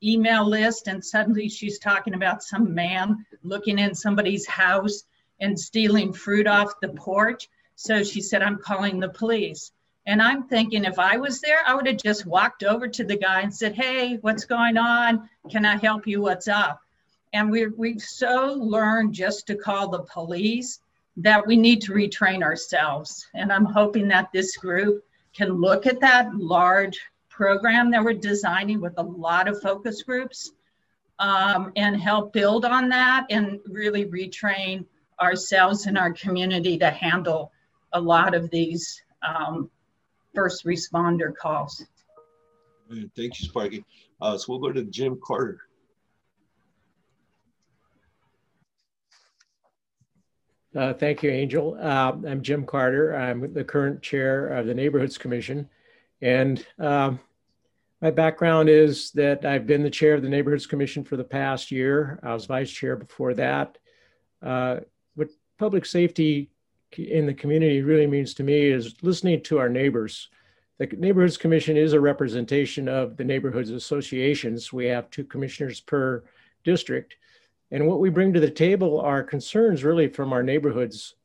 email 0.03 0.47
list, 0.47 0.87
and 0.87 1.03
suddenly 1.03 1.49
she's 1.49 1.79
talking 1.79 2.13
about 2.13 2.43
some 2.43 2.75
man 2.75 3.25
looking 3.43 3.79
in 3.79 3.95
somebody's 3.95 4.45
house 4.45 5.03
and 5.39 5.59
stealing 5.59 6.13
fruit 6.13 6.47
off 6.47 6.79
the 6.81 6.89
porch. 6.89 7.49
So 7.75 8.03
she 8.03 8.21
said, 8.21 8.41
I'm 8.41 8.59
calling 8.59 8.99
the 8.99 9.09
police. 9.09 9.71
And 10.07 10.21
I'm 10.21 10.47
thinking 10.47 10.85
if 10.85 10.99
I 10.99 11.17
was 11.17 11.41
there, 11.41 11.59
I 11.65 11.73
would 11.73 11.87
have 11.87 11.97
just 11.97 12.27
walked 12.27 12.63
over 12.63 12.87
to 12.87 13.03
the 13.03 13.17
guy 13.17 13.41
and 13.41 13.53
said, 13.53 13.73
Hey, 13.73 14.17
what's 14.21 14.45
going 14.45 14.77
on? 14.77 15.27
Can 15.49 15.65
I 15.65 15.77
help 15.77 16.05
you? 16.05 16.21
What's 16.21 16.47
up? 16.47 16.79
And 17.33 17.49
we 17.49 17.67
we've 17.67 18.01
so 18.01 18.53
learned 18.53 19.13
just 19.13 19.47
to 19.47 19.55
call 19.55 19.89
the 19.89 20.03
police 20.03 20.79
that 21.17 21.45
we 21.45 21.55
need 21.55 21.81
to 21.81 21.93
retrain 21.93 22.43
ourselves. 22.43 23.27
And 23.33 23.51
I'm 23.51 23.65
hoping 23.65 24.07
that 24.09 24.31
this 24.33 24.57
group 24.57 25.03
can 25.33 25.53
look 25.53 25.85
at 25.85 25.99
that 26.01 26.35
large 26.35 26.99
program 27.29 27.91
that 27.91 28.03
we're 28.03 28.13
designing 28.13 28.81
with 28.81 28.93
a 28.97 29.03
lot 29.03 29.47
of 29.47 29.61
focus 29.61 30.03
groups 30.03 30.51
um, 31.19 31.71
and 31.75 31.99
help 31.99 32.33
build 32.33 32.65
on 32.65 32.89
that 32.89 33.25
and 33.29 33.59
really 33.65 34.05
retrain 34.05 34.85
ourselves 35.21 35.85
and 35.85 35.97
our 35.97 36.11
community 36.13 36.77
to 36.77 36.89
handle 36.89 37.51
a 37.93 37.99
lot 37.99 38.33
of 38.33 38.49
these 38.49 39.01
um, 39.25 39.69
first 40.33 40.65
responder 40.65 41.33
calls. 41.33 41.85
Thank 42.89 43.39
you, 43.39 43.47
Sparky. 43.47 43.85
Uh, 44.21 44.37
so 44.37 44.45
we'll 44.49 44.59
go 44.59 44.71
to 44.71 44.83
Jim 44.83 45.19
Carter. 45.23 45.61
Uh, 50.75 50.93
thank 50.93 51.23
you, 51.23 51.31
Angel. 51.31 51.77
Uh, 51.79 52.17
I'm 52.27 52.41
Jim 52.41 52.65
Carter. 52.65 53.15
I'm 53.15 53.53
the 53.53 53.63
current 53.63 54.01
chair 54.01 54.47
of 54.47 54.67
the 54.67 54.73
Neighborhoods 54.73 55.17
Commission. 55.17 55.69
And 56.21 56.65
um, 56.79 57.19
my 58.01 58.11
background 58.11 58.67
is 58.67 59.11
that 59.11 59.45
I've 59.45 59.65
been 59.65 59.83
the 59.83 59.89
chair 59.89 60.15
of 60.15 60.21
the 60.21 60.27
Neighborhoods 60.27 60.67
Commission 60.67 61.05
for 61.05 61.15
the 61.15 61.23
past 61.23 61.71
year. 61.71 62.19
I 62.23 62.33
was 62.33 62.45
vice 62.45 62.69
chair 62.69 62.97
before 62.97 63.33
that. 63.35 63.77
Uh, 64.41 64.79
what 65.15 65.29
public 65.57 65.85
safety 65.85 66.49
in 66.97 67.25
the 67.25 67.33
community 67.33 67.81
really 67.81 68.07
means 68.07 68.33
to 68.33 68.43
me 68.43 68.65
is 68.65 68.95
listening 69.01 69.43
to 69.43 69.59
our 69.59 69.69
neighbors. 69.69 70.29
The 70.77 70.87
Neighborhoods 70.87 71.37
Commission 71.37 71.77
is 71.77 71.93
a 71.93 72.01
representation 72.01 72.89
of 72.89 73.15
the 73.15 73.23
neighborhoods 73.23 73.69
associations. 73.69 74.73
We 74.73 74.87
have 74.87 75.09
two 75.09 75.23
commissioners 75.23 75.79
per 75.79 76.25
district. 76.65 77.15
And 77.71 77.87
what 77.87 77.99
we 77.99 78.09
bring 78.09 78.33
to 78.33 78.39
the 78.39 78.49
table 78.49 78.99
are 78.99 79.23
concerns 79.23 79.83
really 79.83 80.07
from 80.07 80.33
our 80.33 80.43
neighborhoods 80.43 81.15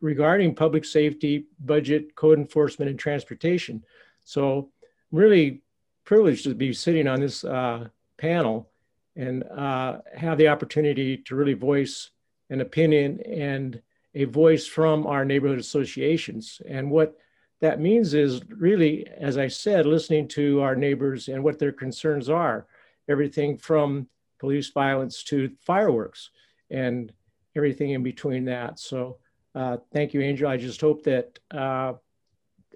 regarding 0.00 0.54
public 0.54 0.84
safety, 0.84 1.46
budget, 1.60 2.14
code 2.14 2.38
enforcement, 2.38 2.90
and 2.90 2.98
transportation. 2.98 3.84
So, 4.24 4.70
really 5.10 5.62
privileged 6.04 6.44
to 6.44 6.54
be 6.54 6.72
sitting 6.72 7.08
on 7.08 7.20
this 7.20 7.44
uh, 7.44 7.88
panel 8.18 8.68
and 9.16 9.42
uh, 9.44 9.98
have 10.14 10.38
the 10.38 10.48
opportunity 10.48 11.16
to 11.16 11.34
really 11.34 11.54
voice 11.54 12.10
an 12.50 12.60
opinion 12.60 13.20
and 13.20 13.80
a 14.14 14.24
voice 14.24 14.66
from 14.66 15.06
our 15.06 15.24
neighborhood 15.24 15.58
associations. 15.58 16.62
And 16.66 16.90
what 16.90 17.16
that 17.60 17.80
means 17.80 18.14
is 18.14 18.40
really, 18.48 19.06
as 19.18 19.36
I 19.36 19.48
said, 19.48 19.86
listening 19.86 20.28
to 20.28 20.60
our 20.60 20.76
neighbors 20.76 21.28
and 21.28 21.42
what 21.42 21.58
their 21.58 21.72
concerns 21.72 22.28
are. 22.28 22.66
Everything 23.08 23.56
from 23.58 24.06
police 24.38 24.70
violence 24.70 25.22
to 25.24 25.50
fireworks 25.60 26.30
and 26.70 27.12
everything 27.56 27.90
in 27.90 28.02
between 28.02 28.44
that. 28.46 28.78
So 28.78 29.18
uh, 29.54 29.78
thank 29.92 30.14
you, 30.14 30.20
Angel. 30.20 30.48
I 30.48 30.56
just 30.56 30.80
hope 30.80 31.02
that, 31.04 31.38
uh, 31.50 31.94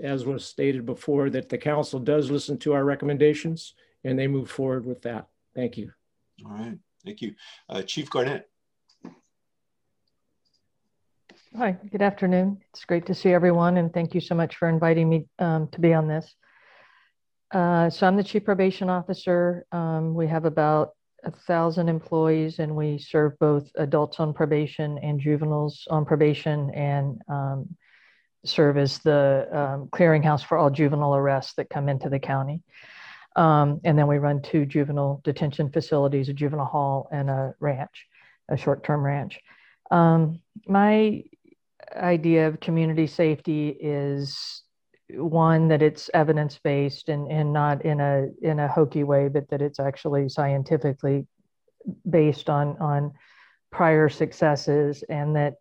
as 0.02 0.24
was 0.24 0.44
stated 0.44 0.86
before, 0.86 1.30
that 1.30 1.48
the 1.48 1.58
council 1.58 2.00
does 2.00 2.30
listen 2.30 2.58
to 2.58 2.72
our 2.72 2.84
recommendations 2.84 3.74
and 4.04 4.18
they 4.18 4.26
move 4.26 4.50
forward 4.50 4.84
with 4.86 5.02
that. 5.02 5.26
Thank 5.54 5.76
you. 5.76 5.92
All 6.44 6.52
right. 6.52 6.78
Thank 7.04 7.20
you. 7.20 7.34
Uh, 7.68 7.82
Chief 7.82 8.10
Garnette. 8.10 8.44
Hi, 11.56 11.76
good 11.90 12.00
afternoon. 12.00 12.62
It's 12.72 12.86
great 12.86 13.04
to 13.06 13.14
see 13.14 13.30
everyone, 13.30 13.76
and 13.76 13.92
thank 13.92 14.14
you 14.14 14.22
so 14.22 14.34
much 14.34 14.56
for 14.56 14.70
inviting 14.70 15.06
me 15.10 15.26
um, 15.38 15.68
to 15.72 15.80
be 15.82 15.92
on 15.92 16.08
this. 16.08 16.34
Uh, 17.52 17.90
so 17.90 18.06
I'm 18.06 18.16
the 18.16 18.24
Chief 18.24 18.42
Probation 18.42 18.88
Officer. 18.88 19.66
Um, 19.70 20.14
we 20.14 20.26
have 20.28 20.46
about 20.46 20.92
a 21.24 21.30
thousand 21.30 21.88
employees 21.88 22.58
and 22.58 22.74
we 22.74 22.98
serve 22.98 23.38
both 23.38 23.70
adults 23.76 24.18
on 24.18 24.32
probation 24.32 24.98
and 24.98 25.20
juveniles 25.20 25.86
on 25.90 26.04
probation 26.04 26.70
and 26.70 27.20
um, 27.28 27.68
serve 28.44 28.76
as 28.76 28.98
the 28.98 29.48
um, 29.52 29.88
clearinghouse 29.88 30.44
for 30.44 30.58
all 30.58 30.70
juvenile 30.70 31.14
arrests 31.14 31.54
that 31.54 31.70
come 31.70 31.88
into 31.88 32.08
the 32.08 32.18
county. 32.18 32.62
Um, 33.36 33.80
and 33.84 33.98
then 33.98 34.08
we 34.08 34.18
run 34.18 34.42
two 34.42 34.66
juvenile 34.66 35.20
detention 35.24 35.70
facilities, 35.70 36.28
a 36.28 36.32
juvenile 36.32 36.66
hall 36.66 37.08
and 37.12 37.30
a 37.30 37.54
ranch, 37.60 38.06
a 38.50 38.56
short-term 38.56 39.02
ranch. 39.02 39.40
Um, 39.90 40.40
my 40.66 41.22
idea 41.94 42.48
of 42.48 42.60
community 42.60 43.06
safety 43.06 43.68
is 43.68 44.62
one 45.10 45.68
that 45.68 45.82
it's 45.82 46.10
evidence-based 46.14 47.08
and, 47.08 47.30
and 47.30 47.52
not 47.52 47.84
in 47.84 48.00
a 48.00 48.28
in 48.42 48.58
a 48.58 48.68
hokey 48.68 49.04
way, 49.04 49.28
but 49.28 49.48
that 49.50 49.62
it's 49.62 49.80
actually 49.80 50.28
scientifically 50.28 51.26
based 52.08 52.48
on 52.48 52.76
on 52.78 53.12
prior 53.70 54.08
successes 54.08 55.02
and 55.08 55.34
that 55.36 55.54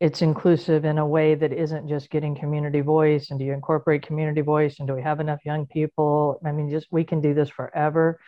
it's 0.00 0.22
inclusive 0.22 0.84
in 0.84 0.98
a 0.98 1.06
way 1.06 1.34
that 1.34 1.52
isn't 1.52 1.88
just 1.88 2.08
getting 2.08 2.34
community 2.34 2.80
voice 2.80 3.30
and 3.30 3.38
do 3.40 3.44
you 3.44 3.52
incorporate 3.52 4.06
community 4.06 4.42
voice 4.42 4.78
and 4.78 4.86
do 4.86 4.94
we 4.94 5.02
have 5.02 5.18
enough 5.18 5.40
young 5.44 5.66
people? 5.66 6.40
I 6.44 6.52
mean 6.52 6.70
just 6.70 6.86
we 6.90 7.04
can 7.04 7.20
do 7.20 7.34
this 7.34 7.48
forever. 7.48 8.20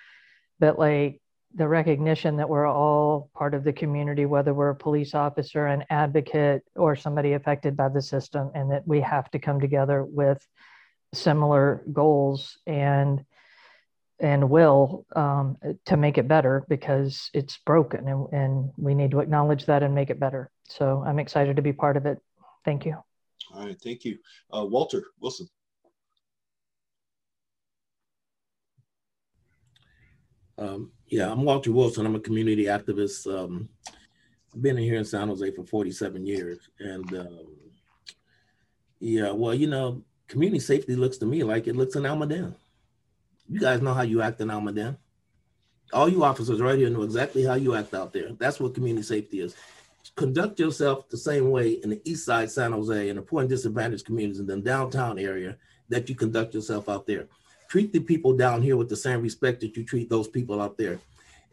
But 0.59 0.79
like 0.79 1.21
the 1.55 1.67
recognition 1.67 2.37
that 2.37 2.49
we're 2.49 2.67
all 2.67 3.29
part 3.35 3.55
of 3.55 3.65
the 3.65 3.73
community 3.73 4.25
whether 4.25 4.55
we're 4.55 4.71
a 4.71 4.75
police 4.75 5.15
officer 5.15 5.67
an 5.67 5.85
advocate 5.91 6.63
or 6.77 6.95
somebody 6.95 7.33
affected 7.33 7.77
by 7.77 7.89
the 7.89 8.01
system 8.01 8.51
and 8.55 8.71
that 8.71 8.87
we 8.87 9.01
have 9.01 9.31
to 9.31 9.39
come 9.39 9.61
together 9.61 10.05
with 10.05 10.47
similar 11.13 11.83
goals 11.93 12.59
and 12.67 13.25
and 14.21 14.51
will 14.51 15.07
um, 15.17 15.57
to 15.87 15.97
make 15.97 16.19
it 16.19 16.29
better 16.29 16.65
because 16.69 17.31
it's 17.33 17.59
broken 17.65 18.07
and, 18.07 18.27
and 18.33 18.71
we 18.77 18.95
need 18.95 19.11
to 19.11 19.21
acknowledge 19.21 19.65
that 19.65 19.83
and 19.83 19.95
make 19.95 20.11
it 20.11 20.21
better. 20.21 20.51
So 20.69 21.03
I'm 21.07 21.19
excited 21.19 21.57
to 21.57 21.63
be 21.63 21.73
part 21.73 21.97
of 21.97 22.05
it. 22.05 22.19
Thank 22.65 22.85
you. 22.85 22.99
All 23.55 23.65
right, 23.67 23.81
thank 23.83 24.05
you. 24.05 24.19
Uh, 24.55 24.67
Walter 24.67 25.05
Wilson. 25.21 25.49
Um, 30.59 30.93
yeah, 31.11 31.31
I'm 31.31 31.43
Walter 31.43 31.73
Wilson. 31.73 32.07
I'm 32.07 32.15
a 32.15 32.21
community 32.21 32.65
activist. 32.65 33.27
Um, 33.27 33.69
I've 34.55 34.63
been 34.63 34.77
here 34.77 34.97
in 34.97 35.05
San 35.05 35.29
Jose 35.29 35.51
for 35.51 35.65
47 35.65 36.25
years. 36.25 36.59
And 36.79 37.13
um, 37.19 37.47
yeah, 39.01 39.33
well, 39.33 39.55
you 39.55 39.67
know, 39.67 40.03
community 40.29 40.61
safety 40.61 40.95
looks 40.95 41.19
to 41.19 41.27
me 41.27 41.43
like 41.43 41.67
it 41.67 41.77
looks 41.77 41.97
in 41.97 42.05
Almaden. 42.05 42.55
You 43.49 43.61
guys 43.61 43.83
know 43.83 43.93
how 43.93 44.03
you 44.03 44.23
act 44.23 44.41
in 44.41 44.49
Almaden. 44.49 44.97
All 45.93 46.09
you 46.09 46.23
officers 46.23 46.61
right 46.61 46.79
here 46.79 46.89
know 46.89 47.03
exactly 47.03 47.45
how 47.45 47.55
you 47.55 47.75
act 47.75 47.93
out 47.93 48.13
there. 48.13 48.31
That's 48.39 48.61
what 48.61 48.75
community 48.75 49.03
safety 49.03 49.41
is. 49.41 49.57
Conduct 50.15 50.61
yourself 50.61 51.09
the 51.09 51.17
same 51.17 51.51
way 51.51 51.73
in 51.73 51.91
the 51.91 52.01
east 52.05 52.25
side 52.25 52.51
San 52.51 52.71
Jose 52.71 53.09
and 53.09 53.19
the 53.19 53.23
poor 53.23 53.41
and 53.41 53.51
disadvantaged 53.51 54.07
communities 54.07 54.39
in 54.39 54.47
the 54.47 54.57
downtown 54.59 55.19
area 55.19 55.57
that 55.89 56.09
you 56.09 56.15
conduct 56.15 56.55
yourself 56.55 56.89
out 56.89 57.07
there. 57.07 57.27
Treat 57.71 57.93
the 57.93 58.01
people 58.01 58.33
down 58.37 58.63
here 58.63 58.77
with 58.77 58.89
the 58.89 58.97
same 58.97 59.23
respect 59.23 59.61
that 59.61 59.77
you 59.77 59.85
treat 59.85 60.11
those 60.11 60.27
people 60.27 60.61
out 60.61 60.77
there. 60.77 60.99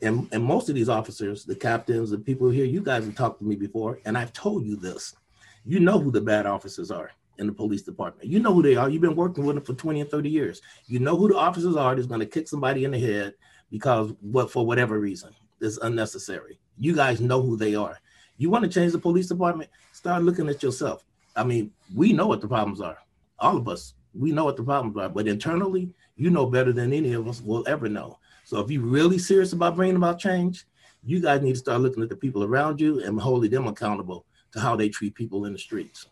And, 0.01 0.28
and 0.32 0.43
most 0.43 0.68
of 0.68 0.74
these 0.74 0.89
officers, 0.89 1.45
the 1.45 1.55
captains, 1.55 2.09
the 2.09 2.18
people 2.18 2.49
here, 2.49 2.65
you 2.65 2.82
guys 2.82 3.05
have 3.05 3.13
talked 3.13 3.38
to 3.38 3.45
me 3.45 3.55
before, 3.55 3.99
and 4.03 4.18
I've 4.18 4.34
told 4.34 4.65
you 4.65 4.76
this. 4.76 5.15
You 5.63 5.80
know 5.80 5.99
who 5.99 6.09
the 6.09 6.22
bad 6.22 6.47
officers 6.47 6.89
are 6.89 7.11
in 7.38 7.45
the 7.45 7.53
police 7.53 7.84
department. 7.84 8.28
You 8.28 8.39
know 8.39 8.51
who 8.51 8.63
they 8.63 8.76
are. 8.76 8.89
You've 8.89 9.03
been 9.03 9.15
working 9.15 9.45
with 9.45 9.57
them 9.57 9.63
for 9.63 9.76
20 9.76 10.01
and 10.01 10.09
30 10.09 10.28
years. 10.28 10.59
You 10.88 10.97
know 10.97 11.15
who 11.15 11.28
the 11.28 11.38
officers 11.38 11.76
are 11.76 11.93
that's 11.93 12.07
going 12.07 12.20
to 12.20 12.26
kick 12.26 12.47
somebody 12.47 12.84
in 12.84 12.91
the 12.91 12.99
head 12.99 13.36
because 13.70 14.11
what 14.22 14.49
for 14.49 14.65
whatever 14.65 14.99
reason 14.99 15.36
is 15.61 15.78
unnecessary. 15.78 16.59
You 16.80 16.95
guys 16.95 17.22
know 17.22 17.43
who 17.43 17.57
they 17.57 17.76
are. 17.76 17.99
You 18.38 18.49
want 18.49 18.63
to 18.63 18.70
change 18.70 18.91
the 18.91 18.99
police 18.99 19.28
department? 19.28 19.70
Start 19.93 20.24
looking 20.24 20.49
at 20.49 20.63
yourself. 20.63 21.03
I 21.36 21.43
mean, 21.43 21.72
we 21.93 22.11
know 22.11 22.26
what 22.26 22.41
the 22.41 22.47
problems 22.47 22.82
are. 22.82 22.97
All 23.38 23.57
of 23.57 23.68
us, 23.68 23.93
we 24.18 24.32
know 24.32 24.45
what 24.45 24.57
the 24.57 24.63
problems 24.63 24.97
are. 24.97 25.09
But 25.09 25.28
internally, 25.28 25.89
you 26.15 26.30
know 26.30 26.45
better 26.45 26.74
than 26.74 26.93
any 26.93 27.13
of 27.13 27.28
us 27.28 27.41
will 27.41 27.63
ever 27.68 27.88
know. 27.88 28.20
So 28.45 28.59
if 28.59 28.72
you're 28.72 28.82
really 28.82 29.18
serious 29.18 29.53
about 29.53 29.76
bringing 29.76 29.97
about 29.97 30.20
change, 30.20 30.65
you 31.03 31.22
guys 31.22 31.41
need 31.41 31.53
to 31.53 31.59
start 31.59 31.82
looking 31.82 32.03
at 32.03 32.09
the 32.09 32.15
people 32.15 32.43
around 32.43 32.82
you 32.82 33.03
and 33.03 33.20
holding 33.20 33.51
them 33.51 33.68
accountable 33.68 34.26
to 34.53 34.59
how 34.59 34.76
they 34.76 34.89
treat 34.89 35.15
people 35.15 35.45
in 35.45 35.53
the 35.53 35.59
streets. 35.59 36.07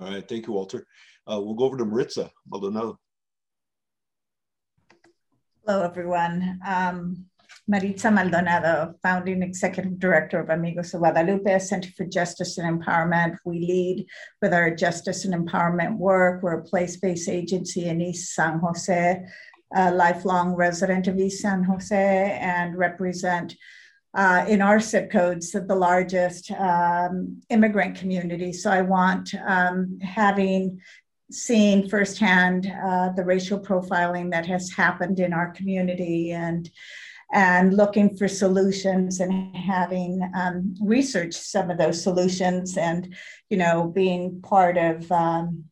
All 0.00 0.10
right, 0.10 0.26
thank 0.28 0.46
you, 0.46 0.52
Walter. 0.52 0.86
Uh, 1.30 1.40
we'll 1.40 1.54
go 1.54 1.64
over 1.64 1.76
to 1.76 1.84
Maritza 1.84 2.30
Maldonado. 2.48 2.98
Hello, 5.66 5.82
everyone. 5.82 6.58
Um, 6.66 7.26
Maritza 7.68 8.10
Maldonado, 8.10 8.94
founding 9.02 9.42
executive 9.42 9.98
director 9.98 10.40
of 10.40 10.50
Amigos 10.50 10.94
of 10.94 11.00
Guadalupe, 11.00 11.58
Center 11.58 11.90
for 11.96 12.04
Justice 12.04 12.58
and 12.58 12.80
Empowerment. 12.80 13.36
We 13.44 13.60
lead 13.60 14.06
with 14.40 14.52
our 14.52 14.70
justice 14.74 15.24
and 15.24 15.34
empowerment 15.34 15.96
work. 15.96 16.42
We're 16.42 16.58
a 16.58 16.64
place-based 16.64 17.28
agency 17.28 17.86
in 17.86 18.00
East 18.00 18.34
San 18.34 18.58
Jose, 18.58 19.22
a 19.74 19.94
lifelong 19.94 20.54
resident 20.54 21.06
of 21.06 21.18
East 21.18 21.40
San 21.40 21.62
Jose, 21.64 22.38
and 22.40 22.76
represent 22.76 23.54
uh, 24.14 24.44
in 24.46 24.60
our 24.60 24.78
zip 24.78 25.10
codes 25.10 25.52
the 25.52 25.74
largest 25.74 26.50
um, 26.52 27.40
immigrant 27.48 27.96
community. 27.96 28.52
So 28.52 28.70
I 28.70 28.82
want 28.82 29.34
um, 29.46 29.98
having 30.02 30.80
seen 31.30 31.88
firsthand 31.88 32.70
uh, 32.84 33.10
the 33.16 33.24
racial 33.24 33.58
profiling 33.58 34.30
that 34.32 34.46
has 34.46 34.70
happened 34.70 35.18
in 35.18 35.32
our 35.32 35.50
community 35.52 36.32
and 36.32 36.70
and 37.32 37.74
looking 37.74 38.16
for 38.16 38.28
solutions 38.28 39.20
and 39.20 39.56
having 39.56 40.20
um, 40.36 40.74
researched 40.80 41.42
some 41.42 41.70
of 41.70 41.78
those 41.78 42.02
solutions 42.02 42.76
and 42.76 43.14
you 43.48 43.56
know 43.56 43.88
being 43.88 44.40
part 44.42 44.76
of 44.76 45.10
um, 45.10 45.64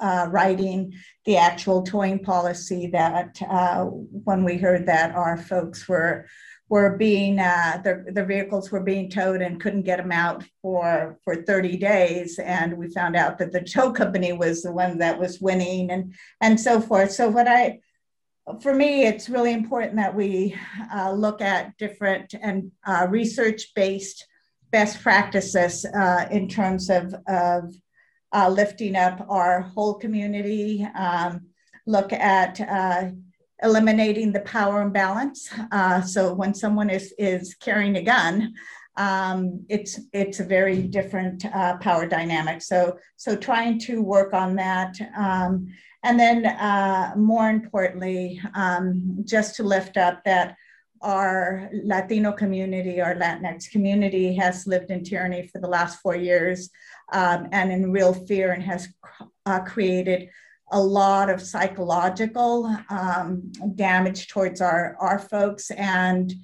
uh, 0.00 0.26
writing 0.30 0.92
the 1.24 1.36
actual 1.36 1.82
towing 1.82 2.18
policy 2.18 2.88
that 2.88 3.40
uh, 3.48 3.84
when 3.84 4.44
we 4.44 4.56
heard 4.56 4.86
that 4.86 5.14
our 5.14 5.36
folks 5.36 5.88
were 5.88 6.26
were 6.70 6.96
being 6.98 7.38
uh, 7.38 7.80
their, 7.82 8.04
their 8.08 8.26
vehicles 8.26 8.70
were 8.70 8.82
being 8.82 9.08
towed 9.08 9.40
and 9.40 9.60
couldn't 9.60 9.84
get 9.84 9.98
them 9.98 10.12
out 10.12 10.44
for 10.60 11.18
for 11.24 11.42
30 11.42 11.76
days. 11.78 12.38
And 12.38 12.76
we 12.76 12.90
found 12.90 13.16
out 13.16 13.38
that 13.38 13.52
the 13.52 13.62
tow 13.62 13.92
company 13.92 14.32
was 14.32 14.62
the 14.62 14.72
one 14.72 14.98
that 14.98 15.18
was 15.18 15.40
winning 15.40 15.90
and 15.90 16.14
and 16.40 16.60
so 16.60 16.80
forth. 16.80 17.12
So 17.12 17.28
what 17.28 17.48
i 17.48 17.80
for 18.60 18.74
me 18.74 19.04
it's 19.04 19.28
really 19.28 19.52
important 19.52 19.96
that 19.96 20.14
we 20.14 20.54
uh, 20.94 21.12
look 21.12 21.40
at 21.40 21.76
different 21.78 22.34
and 22.40 22.70
uh, 22.86 23.06
research 23.08 23.72
based 23.74 24.26
best 24.70 25.02
practices 25.02 25.84
uh, 25.84 26.26
in 26.30 26.48
terms 26.48 26.90
of 26.90 27.14
of 27.26 27.74
uh, 28.32 28.48
lifting 28.48 28.94
up 28.96 29.24
our 29.28 29.62
whole 29.62 29.94
community 29.94 30.86
um, 30.94 31.40
look 31.86 32.12
at 32.12 32.60
uh, 32.60 33.10
eliminating 33.62 34.30
the 34.30 34.40
power 34.40 34.82
imbalance. 34.82 35.48
Uh, 35.72 36.00
so 36.00 36.34
when 36.34 36.54
someone 36.54 36.90
is, 36.90 37.12
is 37.18 37.54
carrying 37.54 37.96
a 37.96 38.02
gun, 38.02 38.54
um, 38.96 39.64
it's 39.68 40.00
it's 40.12 40.40
a 40.40 40.44
very 40.44 40.82
different 40.82 41.44
power 41.80 42.06
dynamic. 42.06 42.60
So 42.60 42.98
so 43.16 43.36
trying 43.36 43.78
to 43.80 44.02
work 44.02 44.34
on 44.34 44.56
that, 44.56 44.96
um, 45.16 45.68
and 46.02 46.18
then 46.18 46.46
uh, 46.46 47.14
more 47.16 47.48
importantly, 47.50 48.40
um, 48.54 49.24
just 49.24 49.56
to 49.56 49.62
lift 49.62 49.96
up 49.96 50.22
that 50.24 50.56
our 51.00 51.70
Latino 51.84 52.32
community, 52.32 53.00
our 53.00 53.14
Latinx 53.14 53.70
community, 53.70 54.34
has 54.34 54.66
lived 54.66 54.90
in 54.90 55.04
tyranny 55.04 55.46
for 55.48 55.60
the 55.60 55.68
last 55.68 56.00
four 56.00 56.16
years, 56.16 56.70
um, 57.12 57.48
and 57.52 57.72
in 57.72 57.92
real 57.92 58.12
fear, 58.12 58.52
and 58.52 58.62
has 58.62 58.88
uh, 59.46 59.60
created 59.60 60.28
a 60.72 60.80
lot 60.80 61.30
of 61.30 61.40
psychological 61.40 62.76
um, 62.90 63.50
damage 63.74 64.28
towards 64.28 64.60
our, 64.60 64.96
our 65.00 65.18
folks 65.18 65.70
and 65.70 66.34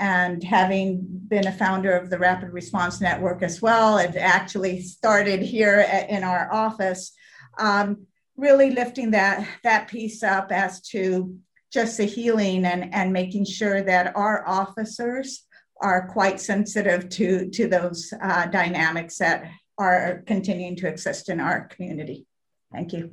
and 0.00 0.44
having 0.44 1.00
been 1.26 1.48
a 1.48 1.52
founder 1.52 1.92
of 1.92 2.08
the 2.08 2.18
rapid 2.18 2.50
response 2.50 3.00
network 3.00 3.42
as 3.42 3.60
well 3.60 3.98
it 3.98 4.14
actually 4.14 4.80
started 4.80 5.42
here 5.42 5.84
at, 5.90 6.08
in 6.08 6.22
our 6.22 6.52
office. 6.52 7.12
Um, 7.58 8.06
really 8.38 8.70
lifting 8.70 9.10
that 9.10 9.46
that 9.64 9.88
piece 9.88 10.22
up 10.22 10.50
as 10.50 10.80
to 10.80 11.36
just 11.70 11.98
the 11.98 12.04
healing 12.04 12.64
and 12.64 12.94
and 12.94 13.12
making 13.12 13.44
sure 13.44 13.82
that 13.82 14.16
our 14.16 14.46
officers 14.48 15.44
are 15.82 16.08
quite 16.08 16.40
sensitive 16.40 17.08
to 17.10 17.50
to 17.50 17.68
those 17.68 18.14
uh, 18.22 18.46
dynamics 18.46 19.18
that 19.18 19.44
are 19.76 20.22
continuing 20.26 20.74
to 20.76 20.88
exist 20.88 21.28
in 21.28 21.40
our 21.40 21.66
community 21.66 22.26
thank 22.72 22.92
you 22.94 23.10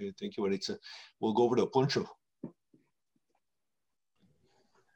Okay, 0.00 0.12
thank 0.18 0.36
you, 0.36 0.44
Maritza. 0.44 0.78
We'll 1.18 1.32
go 1.32 1.42
over 1.42 1.56
to 1.56 1.66
Poncho. 1.66 2.08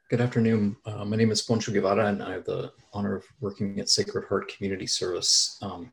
Good 0.09 0.21
afternoon. 0.21 0.77
Uh, 0.85 1.03
my 1.03 1.17
name 1.17 1.29
is 1.29 1.41
Poncho 1.41 1.73
Guevara, 1.73 2.05
and 2.07 2.23
I 2.23 2.31
have 2.31 2.45
the 2.45 2.71
honor 2.93 3.17
of 3.17 3.25
working 3.41 3.81
at 3.81 3.89
Sacred 3.89 4.25
Heart 4.29 4.53
Community 4.55 4.87
Service. 4.87 5.57
Um, 5.61 5.91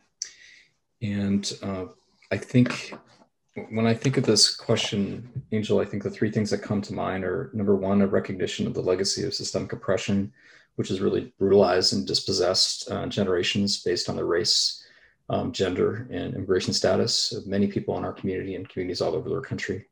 and 1.02 1.52
uh, 1.62 1.86
I 2.30 2.36
think 2.36 2.94
when 3.54 3.86
I 3.86 3.94
think 3.94 4.16
of 4.16 4.24
this 4.24 4.54
question, 4.54 5.44
Angel, 5.52 5.80
I 5.80 5.84
think 5.84 6.02
the 6.02 6.10
three 6.10 6.30
things 6.30 6.50
that 6.50 6.62
come 6.62 6.80
to 6.82 6.94
mind 6.94 7.24
are 7.24 7.50
number 7.52 7.74
one, 7.74 8.02
a 8.02 8.06
recognition 8.06 8.66
of 8.66 8.74
the 8.74 8.82
legacy 8.82 9.24
of 9.24 9.34
systemic 9.34 9.72
oppression, 9.72 10.32
which 10.76 10.88
has 10.88 11.00
really 11.00 11.32
brutalized 11.38 11.92
and 11.92 12.06
dispossessed 12.06 12.90
uh, 12.90 13.06
generations 13.06 13.82
based 13.82 14.08
on 14.08 14.16
their 14.16 14.26
race 14.26 14.84
um, 15.28 15.52
gender 15.52 16.08
and 16.10 16.34
immigration 16.34 16.72
status 16.72 17.32
of 17.32 17.46
many 17.46 17.66
people 17.66 17.96
in 17.98 18.04
our 18.04 18.12
community 18.12 18.54
and 18.54 18.68
communities 18.68 19.00
all 19.00 19.14
over 19.14 19.28
the 19.28 19.40
country. 19.40 19.86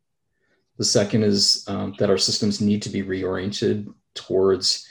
The 0.79 0.85
second 0.85 1.25
is 1.25 1.65
um, 1.69 1.95
that 1.99 2.11
our 2.11 2.19
systems 2.19 2.61
need 2.61 2.83
to 2.83 2.91
be 2.91 3.03
reoriented 3.03 3.93
towards 4.15 4.87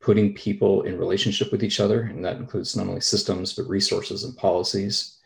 putting 0.00 0.34
people 0.34 0.82
in 0.82 0.98
relationship 0.98 1.52
with 1.52 1.62
each 1.62 1.80
other, 1.80 2.02
and 2.02 2.24
that 2.24 2.36
includes 2.36 2.76
not 2.76 2.88
only 2.88 3.00
systems 3.00 3.52
but 3.52 3.68
resources 3.68 4.24
and 4.24 4.36
policies, 4.36 5.17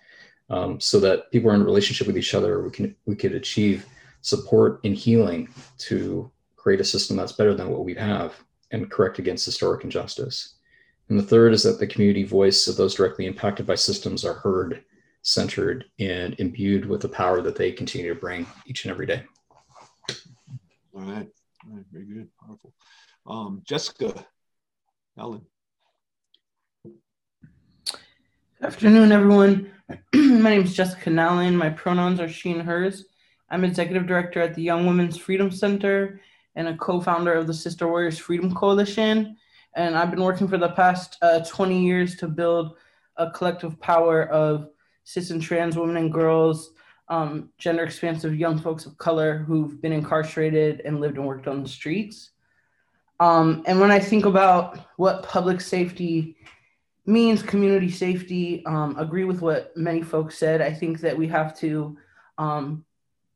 um, 0.50 0.80
so 0.80 1.00
that 1.00 1.30
people 1.30 1.50
are 1.50 1.54
in 1.54 1.64
relationship 1.64 2.06
with 2.06 2.18
each 2.18 2.34
other. 2.34 2.62
We 2.62 2.70
can 2.70 2.96
we 3.06 3.16
could 3.16 3.34
achieve 3.34 3.86
support 4.20 4.80
and 4.84 4.94
healing 4.94 5.48
to 5.78 6.30
create 6.56 6.80
a 6.80 6.84
system 6.84 7.16
that's 7.16 7.32
better 7.32 7.54
than 7.54 7.70
what 7.70 7.84
we 7.84 7.94
have 7.94 8.34
and 8.70 8.90
correct 8.90 9.18
against 9.18 9.44
historic 9.44 9.84
injustice. 9.84 10.54
And 11.08 11.18
the 11.18 11.24
third 11.24 11.52
is 11.52 11.62
that 11.64 11.78
the 11.78 11.86
community 11.86 12.24
voice 12.24 12.68
of 12.68 12.76
those 12.76 12.94
directly 12.94 13.26
impacted 13.26 13.66
by 13.66 13.74
systems 13.74 14.24
are 14.24 14.34
heard, 14.34 14.84
centered, 15.22 15.84
and 15.98 16.34
imbued 16.38 16.86
with 16.86 17.02
the 17.02 17.08
power 17.08 17.42
that 17.42 17.56
they 17.56 17.72
continue 17.72 18.14
to 18.14 18.18
bring 18.18 18.46
each 18.66 18.84
and 18.84 18.92
every 18.92 19.06
day. 19.06 19.24
All 20.94 21.02
right. 21.02 21.28
All 21.66 21.76
right. 21.76 21.84
Very 21.92 22.04
good. 22.06 22.28
Powerful. 22.40 22.72
Um, 23.26 23.62
Jessica 23.64 24.24
Nowlan. 25.16 25.42
Afternoon, 28.62 29.10
everyone. 29.10 29.72
My 30.14 30.50
name 30.50 30.62
is 30.62 30.72
Jessica 30.72 31.10
Nowlan. 31.10 31.56
My 31.56 31.70
pronouns 31.70 32.20
are 32.20 32.28
she 32.28 32.52
and 32.52 32.62
hers. 32.62 33.06
I'm 33.50 33.64
executive 33.64 34.06
director 34.06 34.40
at 34.40 34.54
the 34.54 34.62
Young 34.62 34.86
Women's 34.86 35.16
Freedom 35.16 35.50
Center 35.50 36.20
and 36.54 36.68
a 36.68 36.76
co-founder 36.76 37.32
of 37.32 37.48
the 37.48 37.54
Sister 37.54 37.88
Warriors 37.88 38.18
Freedom 38.18 38.54
Coalition. 38.54 39.36
And 39.74 39.96
I've 39.96 40.12
been 40.12 40.22
working 40.22 40.46
for 40.46 40.58
the 40.58 40.68
past 40.68 41.18
uh, 41.22 41.40
20 41.40 41.84
years 41.84 42.14
to 42.18 42.28
build 42.28 42.76
a 43.16 43.32
collective 43.32 43.80
power 43.80 44.28
of 44.28 44.68
cis 45.02 45.30
and 45.30 45.42
trans 45.42 45.76
women 45.76 45.96
and 45.96 46.12
girls, 46.12 46.70
um, 47.08 47.48
gender 47.58 47.82
expansive 47.82 48.36
young 48.36 48.60
folks 48.60 48.86
of 48.86 48.96
color 48.96 49.38
who've 49.38 49.82
been 49.82 49.92
incarcerated 49.92 50.82
and 50.84 51.00
lived 51.00 51.16
and 51.16 51.26
worked 51.26 51.48
on 51.48 51.64
the 51.64 51.68
streets. 51.68 52.30
Um, 53.18 53.64
and 53.66 53.80
when 53.80 53.90
I 53.90 53.98
think 53.98 54.24
about 54.24 54.78
what 54.98 55.24
public 55.24 55.60
safety 55.60 56.36
means, 57.04 57.42
community 57.42 57.90
safety, 57.90 58.64
um, 58.66 58.96
agree 58.98 59.24
with 59.24 59.42
what 59.42 59.76
many 59.76 60.02
folks 60.02 60.38
said. 60.38 60.60
I 60.60 60.72
think 60.72 61.00
that 61.00 61.16
we 61.16 61.26
have 61.28 61.56
to 61.58 61.96
um, 62.38 62.84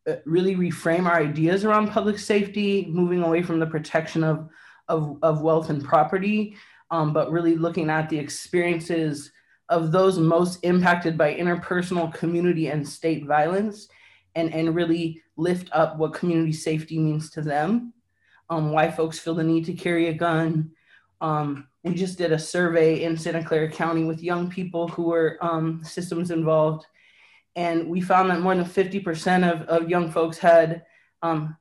uh, 0.09 0.17
really 0.25 0.55
reframe 0.55 1.07
our 1.07 1.21
ideas 1.21 1.65
around 1.65 1.89
public 1.89 2.19
safety, 2.19 2.87
moving 2.89 3.23
away 3.23 3.43
from 3.43 3.59
the 3.59 3.67
protection 3.67 4.23
of, 4.23 4.49
of, 4.89 5.19
of 5.23 5.43
wealth 5.43 5.69
and 5.71 5.85
property, 5.85 6.57
um, 6.93 7.13
but 7.13 7.33
really 7.33 7.57
looking 7.57 7.91
at 7.91 8.09
the 8.09 8.19
experiences 8.19 9.33
of 9.69 9.91
those 9.91 10.19
most 10.19 10.61
impacted 10.63 11.19
by 11.19 11.35
interpersonal 11.35 12.13
community 12.15 12.69
and 12.69 12.89
state 12.89 13.27
violence 13.27 13.89
and, 14.37 14.55
and 14.55 14.77
really 14.77 15.21
lift 15.37 15.69
up 15.73 15.97
what 15.97 16.15
community 16.15 16.53
safety 16.53 16.99
means 16.99 17.31
to 17.31 17.43
them, 17.43 17.93
um, 18.49 18.71
why 18.71 18.89
folks 18.89 19.19
feel 19.19 19.35
the 19.35 19.43
need 19.43 19.65
to 19.65 19.73
carry 19.73 20.07
a 20.07 20.15
gun. 20.15 20.71
Um, 21.87 21.93
we 21.93 21.99
just 21.99 22.19
did 22.19 22.33
a 22.33 22.39
survey 22.39 23.05
in 23.05 23.17
Santa 23.17 23.45
Clara 23.45 23.71
County 23.71 24.05
with 24.05 24.23
young 24.23 24.51
people 24.51 24.89
who 24.89 25.05
were 25.05 25.39
um, 25.41 25.83
systems 25.85 26.31
involved 26.31 26.87
and 27.57 27.89
we 27.89 28.03
found 28.03 28.31
that 28.31 28.41
more 28.41 28.55
than 28.55 28.65
50% 28.65 29.51
of, 29.51 29.63
of 29.63 29.89
young 29.89 30.11
folks 30.11 30.37
had 30.37 30.85
um, 31.23 31.57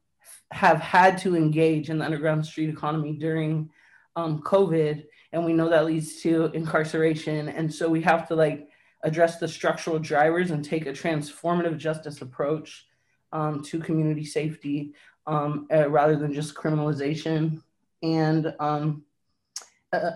have 0.51 0.80
had 0.80 1.17
to 1.19 1.36
engage 1.36 1.89
in 1.89 1.97
the 1.97 2.05
underground 2.05 2.45
street 2.45 2.69
economy 2.69 3.13
during 3.13 3.69
um, 4.15 4.41
COVID, 4.41 5.05
and 5.32 5.43
we 5.43 5.53
know 5.53 5.69
that 5.69 5.86
leads 5.86 6.21
to 6.21 6.51
incarceration. 6.53 7.49
And 7.49 7.73
so 7.73 7.89
we 7.89 8.01
have 8.01 8.28
to 8.28 8.36
like 8.36 8.67
address 9.03 9.39
the 9.39 9.47
structural 9.47 9.97
drivers 9.97 10.51
and 10.51 10.63
take 10.63 10.86
a 10.86 10.91
transformative 10.91 11.78
justice 11.78 12.21
approach 12.21 12.86
um, 13.32 13.63
to 13.63 13.80
community 13.80 14.26
safety 14.26 14.93
um, 15.26 15.67
uh, 15.73 15.89
rather 15.89 16.15
than 16.15 16.34
just 16.34 16.55
criminalization. 16.55 17.61
And 18.03 18.53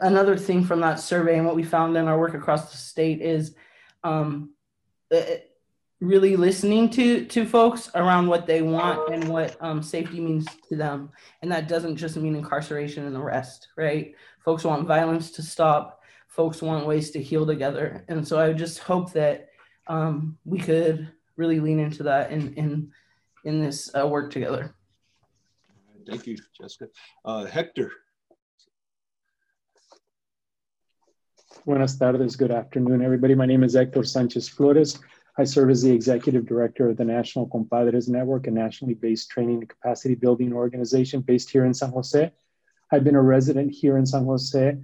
another 0.01 0.37
thing 0.37 0.63
from 0.63 0.79
that 0.81 0.99
survey 0.99 1.37
and 1.37 1.45
what 1.45 1.55
we 1.55 1.63
found 1.63 1.95
in 1.97 2.07
our 2.07 2.19
work 2.19 2.33
across 2.33 2.71
the 2.71 2.77
state 2.77 3.21
is 3.21 3.55
um, 4.03 4.51
really 5.99 6.35
listening 6.35 6.89
to 6.89 7.25
to 7.25 7.45
folks 7.45 7.89
around 7.95 8.27
what 8.27 8.45
they 8.45 8.61
want 8.61 9.13
and 9.13 9.27
what 9.27 9.57
um, 9.59 9.83
safety 9.83 10.19
means 10.19 10.47
to 10.69 10.75
them. 10.75 11.09
And 11.41 11.51
that 11.51 11.67
doesn't 11.67 11.97
just 11.97 12.15
mean 12.15 12.35
incarceration 12.35 13.05
and 13.05 13.17
arrest 13.17 13.67
right? 13.75 14.15
Folks 14.43 14.63
want 14.63 14.87
violence 14.87 15.31
to 15.31 15.41
stop. 15.41 16.01
Folks 16.27 16.61
want 16.61 16.85
ways 16.85 17.11
to 17.11 17.21
heal 17.21 17.45
together. 17.45 18.05
And 18.07 18.25
so 18.25 18.39
i 18.39 18.53
just 18.53 18.79
hope 18.79 19.11
that 19.13 19.49
um, 19.87 20.37
we 20.45 20.59
could 20.59 21.11
really 21.35 21.59
lean 21.59 21.79
into 21.79 22.03
that 22.03 22.31
in 22.31 22.53
in 22.53 22.91
in 23.43 23.61
this 23.61 23.89
uh, 23.99 24.07
work 24.07 24.31
together. 24.31 24.73
Thank 26.07 26.27
you 26.27 26.37
jessica. 26.57 26.87
Uh, 27.25 27.45
hector 27.45 27.91
Buenas 31.65 31.97
tardes, 31.97 32.37
good 32.37 32.51
afternoon, 32.51 33.01
everybody. 33.01 33.35
My 33.35 33.45
name 33.45 33.63
is 33.63 33.73
Hector 33.73 34.03
Sanchez 34.03 34.47
Flores. 34.47 34.97
I 35.37 35.43
serve 35.43 35.69
as 35.69 35.81
the 35.81 35.91
executive 35.91 36.45
director 36.45 36.89
of 36.89 36.95
the 36.95 37.03
National 37.03 37.47
Compadres 37.47 38.07
Network, 38.07 38.47
a 38.47 38.51
nationally 38.51 38.93
based 38.93 39.29
training 39.29 39.59
and 39.59 39.69
capacity 39.69 40.15
building 40.15 40.53
organization 40.53 41.19
based 41.19 41.49
here 41.49 41.65
in 41.65 41.73
San 41.73 41.91
Jose. 41.91 42.31
I've 42.91 43.03
been 43.03 43.15
a 43.15 43.21
resident 43.21 43.73
here 43.73 43.97
in 43.97 44.05
San 44.05 44.25
Jose 44.25 44.77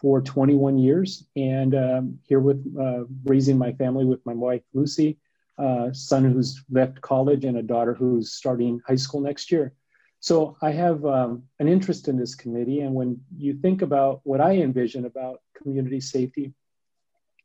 for 0.00 0.20
21 0.22 0.78
years 0.78 1.26
and 1.34 1.74
um, 1.74 2.18
here 2.22 2.40
with 2.40 2.64
uh, 2.80 3.04
raising 3.24 3.58
my 3.58 3.72
family 3.72 4.04
with 4.04 4.24
my 4.24 4.32
wife, 4.32 4.62
Lucy, 4.72 5.18
uh, 5.58 5.92
son 5.92 6.24
who's 6.24 6.62
left 6.70 7.00
college, 7.00 7.44
and 7.44 7.58
a 7.58 7.62
daughter 7.62 7.92
who's 7.92 8.32
starting 8.32 8.80
high 8.86 8.96
school 8.96 9.20
next 9.20 9.50
year. 9.50 9.74
So 10.20 10.56
I 10.60 10.70
have 10.72 11.04
um, 11.06 11.44
an 11.58 11.68
interest 11.68 12.06
in 12.08 12.16
this 12.18 12.34
committee. 12.34 12.80
And 12.80 12.94
when 12.94 13.20
you 13.36 13.54
think 13.54 13.82
about 13.82 14.20
what 14.24 14.40
I 14.40 14.52
envision 14.56 15.06
about 15.06 15.40
community 15.54 16.00
safety, 16.00 16.52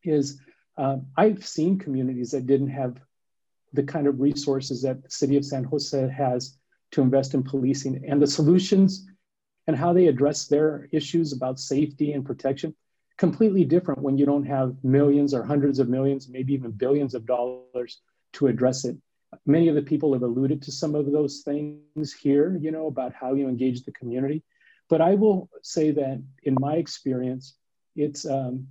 is 0.03 0.39
um, 0.77 1.07
I've 1.17 1.45
seen 1.45 1.79
communities 1.79 2.31
that 2.31 2.45
didn't 2.45 2.69
have 2.69 2.99
the 3.73 3.83
kind 3.83 4.07
of 4.07 4.19
resources 4.19 4.81
that 4.83 5.03
the 5.03 5.09
city 5.09 5.37
of 5.37 5.45
San 5.45 5.63
Jose 5.63 6.09
has 6.09 6.57
to 6.91 7.01
invest 7.01 7.33
in 7.33 7.43
policing 7.43 8.03
and 8.07 8.21
the 8.21 8.27
solutions 8.27 9.07
and 9.67 9.75
how 9.75 9.93
they 9.93 10.07
address 10.07 10.47
their 10.47 10.87
issues 10.91 11.33
about 11.33 11.59
safety 11.59 12.13
and 12.13 12.25
protection 12.25 12.75
completely 13.17 13.63
different 13.63 14.01
when 14.01 14.17
you 14.17 14.25
don't 14.25 14.45
have 14.45 14.75
millions 14.83 15.33
or 15.33 15.43
hundreds 15.43 15.79
of 15.79 15.89
millions 15.89 16.29
maybe 16.29 16.53
even 16.53 16.71
billions 16.71 17.15
of 17.15 17.25
dollars 17.25 18.01
to 18.33 18.47
address 18.47 18.85
it 18.85 18.97
many 19.45 19.67
of 19.67 19.75
the 19.75 19.81
people 19.81 20.13
have 20.13 20.23
alluded 20.23 20.61
to 20.61 20.71
some 20.71 20.95
of 20.95 21.11
those 21.11 21.41
things 21.41 22.13
here 22.13 22.57
you 22.61 22.71
know 22.71 22.87
about 22.87 23.13
how 23.13 23.33
you 23.33 23.47
engage 23.47 23.83
the 23.83 23.91
community 23.91 24.43
but 24.89 25.01
i 25.01 25.15
will 25.15 25.49
say 25.61 25.91
that 25.91 26.21
in 26.43 26.55
my 26.59 26.75
experience 26.75 27.55
it's 27.95 28.25
um, 28.25 28.67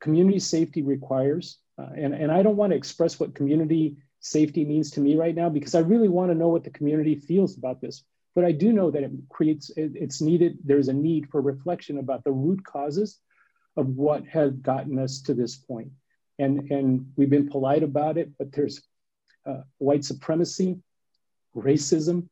community 0.00 0.38
safety 0.38 0.82
requires, 0.82 1.58
uh, 1.78 1.88
and, 1.96 2.14
and 2.14 2.30
I 2.30 2.42
don't 2.42 2.56
want 2.56 2.70
to 2.72 2.76
express 2.76 3.18
what 3.18 3.34
community 3.34 3.96
safety 4.20 4.64
means 4.64 4.90
to 4.92 5.00
me 5.00 5.16
right 5.16 5.34
now 5.34 5.48
because 5.48 5.74
I 5.74 5.80
really 5.80 6.08
want 6.08 6.30
to 6.30 6.34
know 6.34 6.48
what 6.48 6.64
the 6.64 6.70
community 6.70 7.14
feels 7.14 7.56
about 7.56 7.80
this. 7.80 8.04
But 8.34 8.44
I 8.44 8.52
do 8.52 8.72
know 8.72 8.90
that 8.90 9.02
it 9.02 9.10
creates, 9.30 9.70
it, 9.70 9.92
it's 9.94 10.20
needed, 10.20 10.58
there's 10.64 10.88
a 10.88 10.92
need 10.92 11.28
for 11.30 11.40
reflection 11.40 11.98
about 11.98 12.24
the 12.24 12.32
root 12.32 12.64
causes 12.64 13.18
of 13.76 13.88
what 13.88 14.26
has 14.26 14.52
gotten 14.52 14.98
us 14.98 15.20
to 15.22 15.34
this 15.34 15.56
point. 15.56 15.90
And, 16.38 16.70
and 16.70 17.12
we've 17.16 17.30
been 17.30 17.48
polite 17.48 17.82
about 17.82 18.18
it, 18.18 18.30
but 18.38 18.52
there's 18.52 18.82
uh, 19.46 19.62
white 19.78 20.04
supremacy, 20.04 20.78
racism, 21.56 22.28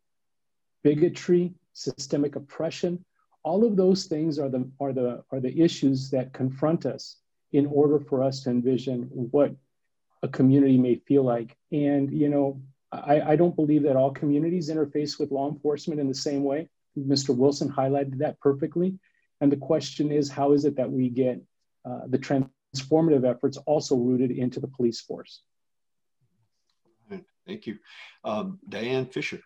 bigotry, 0.82 1.54
systemic 1.72 2.36
oppression. 2.36 3.04
All 3.42 3.64
of 3.64 3.76
those 3.76 4.06
things 4.06 4.38
are 4.38 4.48
the, 4.48 4.68
are, 4.80 4.92
the, 4.92 5.22
are 5.30 5.40
the 5.40 5.60
issues 5.60 6.10
that 6.10 6.32
confront 6.32 6.86
us 6.86 7.16
in 7.52 7.66
order 7.66 8.00
for 8.00 8.22
us 8.22 8.42
to 8.42 8.50
envision 8.50 9.08
what 9.12 9.54
a 10.22 10.28
community 10.28 10.78
may 10.78 10.96
feel 10.96 11.22
like. 11.22 11.56
And, 11.70 12.10
you 12.10 12.28
know, 12.28 12.60
I, 12.92 13.20
I 13.32 13.36
don't 13.36 13.56
believe 13.56 13.82
that 13.82 13.96
all 13.96 14.10
communities 14.10 14.70
interface 14.70 15.18
with 15.18 15.30
law 15.30 15.50
enforcement 15.50 16.00
in 16.00 16.08
the 16.08 16.14
same 16.14 16.44
way. 16.44 16.68
Mr. 16.98 17.36
Wilson 17.36 17.70
highlighted 17.70 18.18
that 18.18 18.40
perfectly. 18.40 18.98
And 19.40 19.50
the 19.50 19.56
question 19.56 20.10
is, 20.12 20.30
how 20.30 20.52
is 20.52 20.64
it 20.64 20.76
that 20.76 20.90
we 20.90 21.08
get 21.08 21.40
uh, 21.84 22.02
the 22.06 22.18
transformative 22.18 23.28
efforts 23.28 23.58
also 23.66 23.96
rooted 23.96 24.30
into 24.30 24.60
the 24.60 24.68
police 24.68 25.00
force? 25.00 25.42
Thank 27.46 27.66
you. 27.66 27.78
Um, 28.24 28.58
Diane 28.68 29.06
Fisher. 29.06 29.40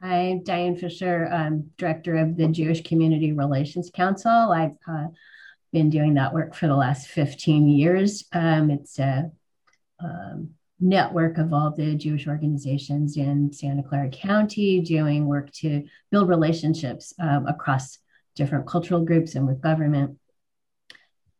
I'm 0.00 0.42
Diane 0.42 0.76
Fisher, 0.76 1.26
I'm 1.32 1.70
director 1.78 2.16
of 2.16 2.36
the 2.36 2.48
Jewish 2.48 2.82
Community 2.82 3.32
Relations 3.32 3.90
Council. 3.90 4.30
I've 4.30 4.76
uh, 4.86 5.06
been 5.72 5.88
doing 5.88 6.14
that 6.14 6.34
work 6.34 6.54
for 6.54 6.66
the 6.66 6.76
last 6.76 7.08
15 7.08 7.68
years. 7.68 8.24
Um, 8.32 8.70
it's 8.70 8.98
a 8.98 9.30
um, 10.02 10.50
network 10.78 11.38
of 11.38 11.54
all 11.54 11.70
the 11.70 11.94
Jewish 11.94 12.26
organizations 12.26 13.16
in 13.16 13.50
Santa 13.52 13.82
Clara 13.82 14.10
County 14.10 14.80
doing 14.80 15.26
work 15.26 15.50
to 15.52 15.84
build 16.10 16.28
relationships 16.28 17.14
um, 17.18 17.46
across 17.46 17.98
different 18.34 18.66
cultural 18.66 19.04
groups 19.04 19.34
and 19.34 19.46
with 19.46 19.62
government. 19.62 20.18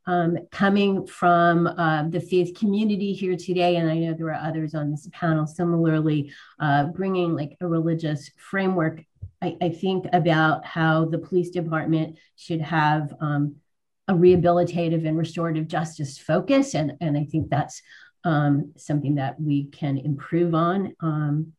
Um, 0.07 0.37
coming 0.51 1.07
from 1.07 1.67
uh, 1.67 2.09
the 2.09 2.21
faith 2.21 2.55
community 2.59 3.15
here 3.15 3.37
today, 3.37 3.77
and 3.77 3.91
I 3.91 3.97
know 3.97 4.13
there 4.13 4.27
are 4.29 4.49
others 4.49 4.75
on 4.75 4.91
this 4.91 5.09
panel 5.13 5.47
similarly, 5.47 6.31
uh, 6.61 6.85
bringing 6.89 7.35
like 7.35 7.57
a 7.63 7.67
religious 7.67 8.31
framework, 8.37 9.03
I, 9.41 9.57
I, 9.63 9.69
think 9.71 10.07
about 10.13 10.65
how 10.67 11.07
the 11.07 11.19
police 11.19 11.51
department 11.51 12.19
should 12.37 12.61
have 12.61 13.15
um, 13.21 13.57
a 14.09 14.13
rehabilitative 14.13 15.07
and 15.07 15.17
restorative 15.17 15.69
justice 15.69 16.19
focus. 16.19 16.75
And, 16.75 16.95
and 17.01 17.17
I 17.17 17.25
think 17.25 17.49
that's 17.49 17.81
um, 18.25 18.73
something 18.77 19.17
that 19.17 19.41
we 19.41 19.65
can 19.67 19.99
improve 19.99 20.55
on. 20.55 20.95
Um, 21.01 21.53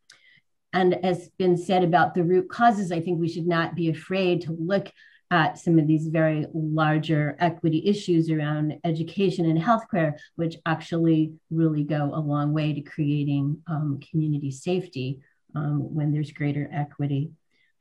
and 0.73 1.05
as 1.05 1.29
been 1.37 1.57
said 1.57 1.83
about 1.83 2.13
the 2.13 2.23
root 2.23 2.49
causes, 2.49 2.91
I 2.91 2.99
think 2.99 3.19
we 3.19 3.29
should 3.29 3.47
not 3.47 3.75
be 3.75 3.89
afraid 3.89 4.41
to 4.41 4.51
look 4.51 4.91
at 5.35 5.59
some 5.59 5.77
of 5.77 5.85
these 5.85 6.07
very 6.07 6.45
larger 6.53 7.35
equity 7.39 7.81
issues 7.85 8.29
around 8.29 8.79
education 8.85 9.45
and 9.49 9.61
healthcare, 9.61 10.13
which 10.37 10.55
actually 10.65 11.33
really 11.51 11.83
go 11.83 12.03
a 12.13 12.25
long 12.31 12.53
way 12.53 12.71
to 12.73 12.79
creating 12.79 13.61
um, 13.67 13.99
community 14.09 14.49
safety 14.49 15.19
um, 15.53 15.93
when 15.93 16.13
there's 16.13 16.31
greater 16.31 16.69
equity. 16.71 17.31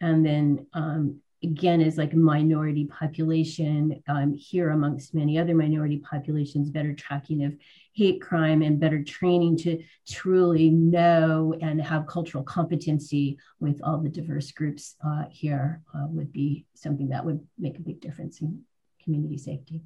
And 0.00 0.26
then 0.26 0.66
um, 0.72 1.20
again 1.44 1.80
is 1.80 1.96
like 1.96 2.12
a 2.12 2.16
minority 2.16 2.86
population 2.86 4.02
um, 4.08 4.34
here 4.34 4.70
amongst 4.70 5.14
many 5.14 5.38
other 5.38 5.54
minority 5.54 5.98
populations, 5.98 6.70
better 6.70 6.94
tracking 6.94 7.44
of 7.44 7.54
hate 7.92 8.20
crime 8.20 8.62
and 8.62 8.80
better 8.80 9.02
training 9.04 9.56
to 9.58 9.82
truly 10.08 10.70
know 10.70 11.54
and 11.60 11.80
have 11.80 12.06
cultural 12.06 12.42
competency 12.42 13.38
with 13.60 13.80
all 13.84 13.98
the 13.98 14.08
diverse 14.08 14.50
groups 14.50 14.96
uh, 15.06 15.24
here 15.30 15.82
uh, 15.94 16.06
would 16.08 16.32
be 16.32 16.66
something 16.74 17.08
that 17.10 17.24
would 17.24 17.40
make 17.58 17.78
a 17.78 17.82
big 17.82 18.00
difference 18.00 18.40
in 18.40 18.62
community 19.02 19.38
safety. 19.38 19.82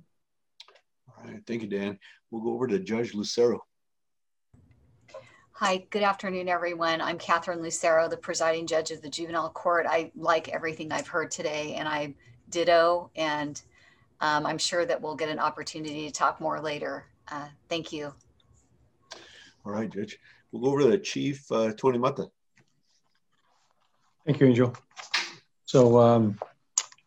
All 1.08 1.30
right, 1.30 1.42
thank 1.46 1.62
you, 1.62 1.68
Dan. 1.68 1.98
We'll 2.30 2.42
go 2.42 2.54
over 2.54 2.66
to 2.66 2.78
Judge 2.78 3.12
Lucero. 3.12 3.67
Hi, 5.60 5.84
good 5.90 6.04
afternoon, 6.04 6.48
everyone. 6.48 7.00
I'm 7.00 7.18
Katherine 7.18 7.60
Lucero, 7.60 8.08
the 8.08 8.16
presiding 8.16 8.64
judge 8.68 8.92
of 8.92 9.02
the 9.02 9.08
juvenile 9.08 9.50
court. 9.50 9.86
I 9.90 10.12
like 10.14 10.48
everything 10.50 10.92
I've 10.92 11.08
heard 11.08 11.32
today, 11.32 11.74
and 11.74 11.88
I 11.88 12.14
ditto, 12.48 13.10
and 13.16 13.60
um, 14.20 14.46
I'm 14.46 14.58
sure 14.58 14.86
that 14.86 15.02
we'll 15.02 15.16
get 15.16 15.30
an 15.30 15.40
opportunity 15.40 16.06
to 16.06 16.12
talk 16.12 16.40
more 16.40 16.60
later. 16.60 17.06
Uh, 17.26 17.48
thank 17.68 17.92
you. 17.92 18.14
All 19.66 19.72
right, 19.72 19.90
Judge. 19.90 20.20
We'll 20.52 20.62
go 20.62 20.68
over 20.68 20.82
to 20.82 20.90
the 20.90 20.98
Chief 20.98 21.50
uh, 21.50 21.72
Tony 21.72 21.98
Mata. 21.98 22.28
Thank 24.24 24.38
you, 24.38 24.46
Angel. 24.46 24.76
So, 25.64 25.98
um, 25.98 26.38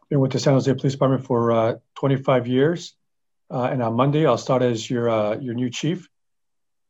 been 0.09 0.19
with 0.19 0.33
the 0.33 0.39
San 0.39 0.55
Jose 0.55 0.73
Police 0.73 0.91
Department 0.91 1.25
for 1.25 1.53
uh, 1.53 1.75
25 1.95 2.47
years, 2.47 2.95
uh, 3.49 3.69
and 3.71 3.81
on 3.81 3.93
Monday 3.93 4.25
I'll 4.25 4.37
start 4.37 4.61
as 4.61 4.89
your 4.89 5.09
uh, 5.09 5.37
your 5.37 5.53
new 5.53 5.69
chief 5.69 6.09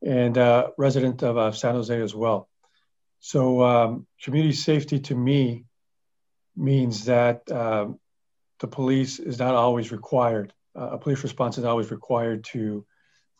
and 0.01 0.37
uh, 0.37 0.69
resident 0.77 1.23
of 1.23 1.37
uh, 1.37 1.51
San 1.51 1.75
Jose 1.75 2.01
as 2.01 2.15
well. 2.15 2.49
So, 3.19 3.63
um, 3.63 4.07
community 4.23 4.53
safety 4.53 4.99
to 4.99 5.15
me 5.15 5.65
means 6.55 7.05
that 7.05 7.49
um, 7.51 7.99
the 8.59 8.67
police 8.67 9.19
is 9.19 9.39
not 9.39 9.55
always 9.55 9.91
required. 9.91 10.53
Uh, 10.75 10.91
a 10.91 10.97
police 10.97 11.21
response 11.23 11.57
is 11.57 11.65
always 11.65 11.91
required 11.91 12.43
to 12.45 12.85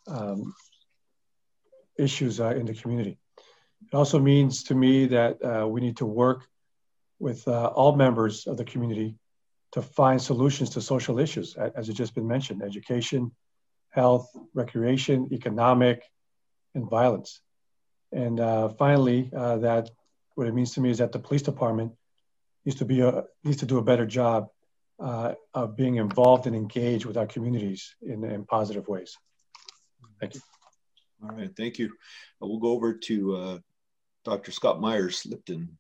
um, 0.08 0.54
issues 1.98 2.40
uh, 2.40 2.50
in 2.50 2.66
the 2.66 2.74
community. 2.74 3.18
It 3.92 3.96
also 3.96 4.20
means 4.20 4.64
to 4.64 4.76
me 4.76 5.08
that 5.08 5.44
uh, 5.44 5.68
we 5.68 5.82
need 5.82 5.98
to 5.98 6.06
work 6.06 6.48
with 7.20 7.48
uh, 7.48 7.68
all 7.68 7.96
members 7.96 8.48
of 8.48 8.58
the 8.58 8.66
community 8.66 9.16
to 9.72 9.82
find 9.82 10.22
solutions 10.22 10.72
to 10.72 10.82
social 10.82 11.20
issues, 11.20 11.56
as 11.56 11.88
has 11.88 11.96
just 11.96 12.14
been 12.14 12.28
mentioned 12.28 12.62
education, 12.62 13.32
health, 13.90 14.30
recreation, 14.54 15.30
economic, 15.32 16.04
and 16.76 16.90
violence. 16.90 17.42
And 18.12 18.40
uh, 18.40 18.70
finally, 18.70 19.32
uh, 19.36 19.58
that 19.58 19.90
what 20.36 20.48
it 20.48 20.54
means 20.54 20.74
to 20.74 20.82
me 20.82 20.90
is 20.90 20.98
that 20.98 21.12
the 21.12 21.20
police 21.20 21.42
department 21.42 21.94
needs 22.66 22.80
to 22.80 22.86
be 22.86 23.02
a, 23.02 23.24
needs 23.44 23.58
to 23.58 23.66
do 23.66 23.78
a 23.78 23.84
better 23.84 24.06
job 24.06 24.50
uh, 25.00 25.34
of 25.54 25.76
being 25.76 25.96
involved 25.96 26.48
and 26.48 26.56
engaged 26.56 27.06
with 27.06 27.18
our 27.18 27.26
communities 27.26 27.96
in, 28.02 28.24
in 28.24 28.46
positive 28.46 28.88
ways. 28.88 29.18
Thank 30.20 30.36
you. 30.36 30.42
All 31.24 31.36
right, 31.36 31.52
thank 31.56 31.80
you. 31.80 31.88
Uh, 32.42 32.48
we'll 32.48 32.60
go 32.60 32.72
over 32.72 32.94
to 32.94 33.36
uh, 33.36 33.58
Dr. 34.24 34.52
Scott 34.52 34.80
Myers 34.80 35.26
Lipton. 35.26 35.78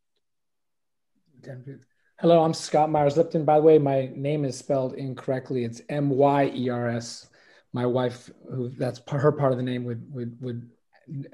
Hello, 2.19 2.43
I'm 2.43 2.53
Scott 2.53 2.89
Myers 2.91 3.17
Lipton. 3.17 3.45
By 3.45 3.57
the 3.57 3.63
way, 3.63 3.79
my 3.79 4.11
name 4.15 4.45
is 4.45 4.57
spelled 4.57 4.93
incorrectly. 4.93 5.63
It's 5.63 5.81
M 5.89 6.09
Y 6.09 6.51
E 6.53 6.69
R 6.69 6.89
S. 6.89 7.27
My 7.73 7.85
wife, 7.85 8.29
who 8.49 8.69
that's 8.69 9.01
her 9.09 9.31
part 9.31 9.51
of 9.51 9.57
the 9.57 9.63
name, 9.63 9.85
would 9.85 10.13
would 10.13 10.39
would 10.41 10.69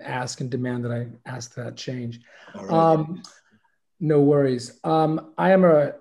ask 0.04 0.42
and 0.42 0.50
demand 0.50 0.86
that 0.86 0.92
I 0.92 1.08
ask 1.30 1.54
that 1.56 1.76
change. 1.76 2.20
Right. 2.56 2.72
Um, 2.72 3.22
no 4.00 4.22
worries. 4.22 4.80
Um, 4.84 5.34
I 5.38 5.52
am 5.52 5.64
a 5.64 5.94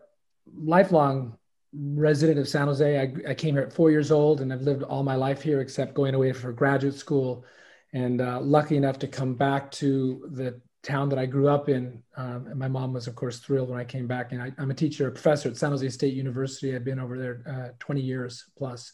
lifelong 0.57 1.37
resident 1.73 2.39
of 2.39 2.49
San 2.49 2.67
Jose. 2.67 2.99
I, 2.99 3.31
I, 3.31 3.35
came 3.35 3.55
here 3.55 3.65
at 3.65 3.73
four 3.73 3.91
years 3.91 4.11
old 4.11 4.41
and 4.41 4.53
I've 4.53 4.63
lived 4.63 4.83
all 4.83 5.03
my 5.03 5.17
life 5.17 5.43
here 5.43 5.61
except 5.61 5.95
going 5.95 6.15
away 6.15 6.33
for 6.33 6.53
graduate 6.53 6.95
school. 6.95 7.45
And 7.93 8.21
uh, 8.21 8.41
lucky 8.41 8.77
enough 8.77 8.99
to 9.01 9.09
come 9.09 9.35
back 9.35 9.71
to 9.73 10.29
the 10.33 10.61
town 10.83 11.09
that 11.09 11.19
I 11.19 11.27
grew 11.27 11.49
up 11.49 11.69
in. 11.69 12.03
Um, 12.17 12.47
and 12.47 12.59
my 12.59 12.69
mom 12.69 12.93
was, 12.93 13.07
of 13.07 13.15
course, 13.15 13.41
thrilled 13.41 13.69
when 13.69 13.81
I 13.81 13.85
came 13.85 14.07
back. 14.07 14.33
And 14.33 14.43
I, 14.43 14.53
am 14.59 14.71
a 14.71 14.75
teacher, 14.75 15.09
a 15.09 15.11
professor 15.11 15.49
at 15.49 15.57
San 15.57 15.71
Jose 15.71 15.89
State 15.91 16.15
University. 16.15 16.75
I've 16.75 16.85
been 16.85 17.01
over 17.01 17.19
there 17.19 17.43
uh, 17.49 17.73
20 17.79 18.01
years 18.01 18.45
plus. 18.57 18.93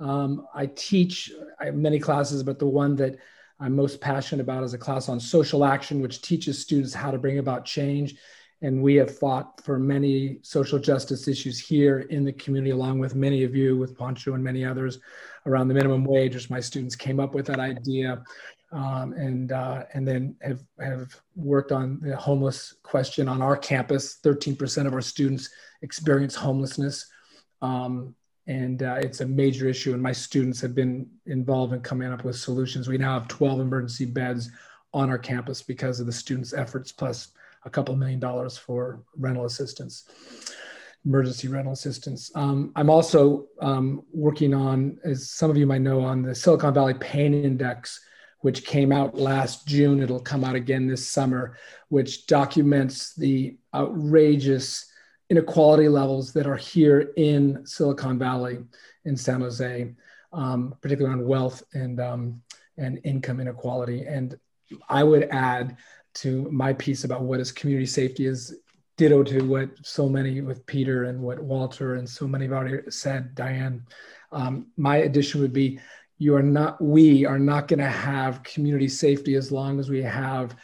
Um, 0.00 0.46
I 0.54 0.66
teach 0.66 1.32
I 1.60 1.66
have 1.66 1.74
many 1.74 1.98
classes, 1.98 2.42
but 2.42 2.58
the 2.58 2.66
one 2.66 2.96
that 2.96 3.18
I'm 3.60 3.74
most 3.74 4.00
passionate 4.00 4.42
about 4.42 4.62
is 4.62 4.74
a 4.74 4.78
class 4.78 5.08
on 5.08 5.18
social 5.18 5.64
action, 5.64 6.00
which 6.00 6.22
teaches 6.22 6.60
students 6.60 6.94
how 6.94 7.10
to 7.10 7.18
bring 7.18 7.38
about 7.38 7.64
change 7.64 8.16
and 8.60 8.82
we 8.82 8.96
have 8.96 9.16
fought 9.16 9.62
for 9.64 9.78
many 9.78 10.38
social 10.42 10.78
justice 10.78 11.28
issues 11.28 11.58
here 11.58 12.00
in 12.10 12.24
the 12.24 12.32
community, 12.32 12.70
along 12.70 12.98
with 12.98 13.14
many 13.14 13.44
of 13.44 13.54
you, 13.54 13.76
with 13.76 13.96
Poncho 13.96 14.34
and 14.34 14.42
many 14.42 14.64
others, 14.64 14.98
around 15.46 15.68
the 15.68 15.74
minimum 15.74 16.04
wage, 16.04 16.34
which 16.34 16.50
my 16.50 16.58
students 16.58 16.96
came 16.96 17.20
up 17.20 17.34
with 17.34 17.46
that 17.46 17.60
idea. 17.60 18.22
Um, 18.70 19.14
and 19.14 19.52
uh, 19.52 19.84
and 19.94 20.06
then 20.06 20.36
have 20.42 20.62
have 20.78 21.18
worked 21.36 21.72
on 21.72 22.00
the 22.02 22.14
homeless 22.16 22.74
question 22.82 23.26
on 23.26 23.40
our 23.40 23.56
campus. 23.56 24.18
13% 24.22 24.86
of 24.86 24.92
our 24.92 25.00
students 25.00 25.48
experience 25.80 26.34
homelessness, 26.34 27.06
um, 27.62 28.14
and 28.48 28.82
uh, 28.82 28.96
it's 28.98 29.20
a 29.20 29.26
major 29.26 29.68
issue. 29.68 29.92
And 29.92 30.02
my 30.02 30.12
students 30.12 30.60
have 30.62 30.74
been 30.74 31.06
involved 31.26 31.74
in 31.74 31.80
coming 31.80 32.10
up 32.10 32.24
with 32.24 32.36
solutions. 32.36 32.88
We 32.88 32.96
now 32.96 33.18
have 33.18 33.28
12 33.28 33.60
emergency 33.60 34.06
beds 34.06 34.50
on 34.94 35.10
our 35.10 35.18
campus 35.18 35.62
because 35.62 36.00
of 36.00 36.06
the 36.06 36.12
students' 36.12 36.54
efforts, 36.54 36.90
plus 36.90 37.28
a 37.66 37.70
couple 37.70 37.94
million 37.94 38.18
dollars 38.18 38.56
for 38.56 39.00
rental 39.18 39.44
assistance, 39.44 40.08
emergency 41.04 41.48
rental 41.48 41.74
assistance. 41.74 42.30
Um, 42.34 42.72
I'm 42.74 42.88
also 42.88 43.46
um, 43.60 44.02
working 44.14 44.54
on, 44.54 44.98
as 45.04 45.30
some 45.30 45.50
of 45.50 45.58
you 45.58 45.66
might 45.66 45.82
know, 45.82 46.00
on 46.00 46.22
the 46.22 46.34
Silicon 46.34 46.72
Valley 46.72 46.94
Pain 46.94 47.34
Index, 47.34 48.00
which 48.40 48.64
came 48.64 48.92
out 48.92 49.14
last 49.14 49.66
June. 49.68 50.02
It'll 50.02 50.20
come 50.20 50.42
out 50.42 50.54
again 50.54 50.86
this 50.86 51.06
summer, 51.06 51.58
which 51.90 52.26
documents 52.26 53.14
the 53.14 53.58
outrageous 53.74 54.90
inequality 55.30 55.88
levels 55.88 56.32
that 56.32 56.46
are 56.46 56.56
here 56.56 57.12
in 57.16 57.64
Silicon 57.66 58.18
Valley, 58.18 58.58
in 59.04 59.16
San 59.16 59.40
Jose, 59.40 59.94
um, 60.32 60.74
particularly 60.80 61.18
on 61.20 61.26
wealth 61.26 61.62
and 61.74 62.00
um, 62.00 62.42
and 62.76 63.00
income 63.04 63.40
inequality. 63.40 64.04
And 64.04 64.38
I 64.88 65.02
would 65.02 65.24
add 65.30 65.76
to 66.14 66.48
my 66.50 66.72
piece 66.72 67.04
about 67.04 67.22
what 67.22 67.40
is 67.40 67.52
community 67.52 67.86
safety 67.86 68.26
is 68.26 68.54
ditto 68.96 69.22
to 69.22 69.42
what 69.42 69.70
so 69.82 70.08
many 70.08 70.40
with 70.40 70.66
Peter 70.66 71.04
and 71.04 71.20
what 71.20 71.40
Walter 71.40 71.94
and 71.94 72.08
so 72.08 72.26
many 72.26 72.44
have 72.46 72.52
already 72.52 72.90
said, 72.90 73.34
Diane. 73.34 73.84
Um, 74.32 74.66
my 74.76 74.98
addition 74.98 75.40
would 75.40 75.52
be 75.52 75.80
you 76.18 76.34
are 76.34 76.42
not, 76.42 76.82
we 76.82 77.24
are 77.24 77.38
not 77.38 77.68
going 77.68 77.78
to 77.78 77.86
have 77.86 78.42
community 78.42 78.88
safety 78.88 79.36
as 79.36 79.52
long 79.52 79.78
as 79.78 79.88
we 79.88 80.02
have 80.02 80.56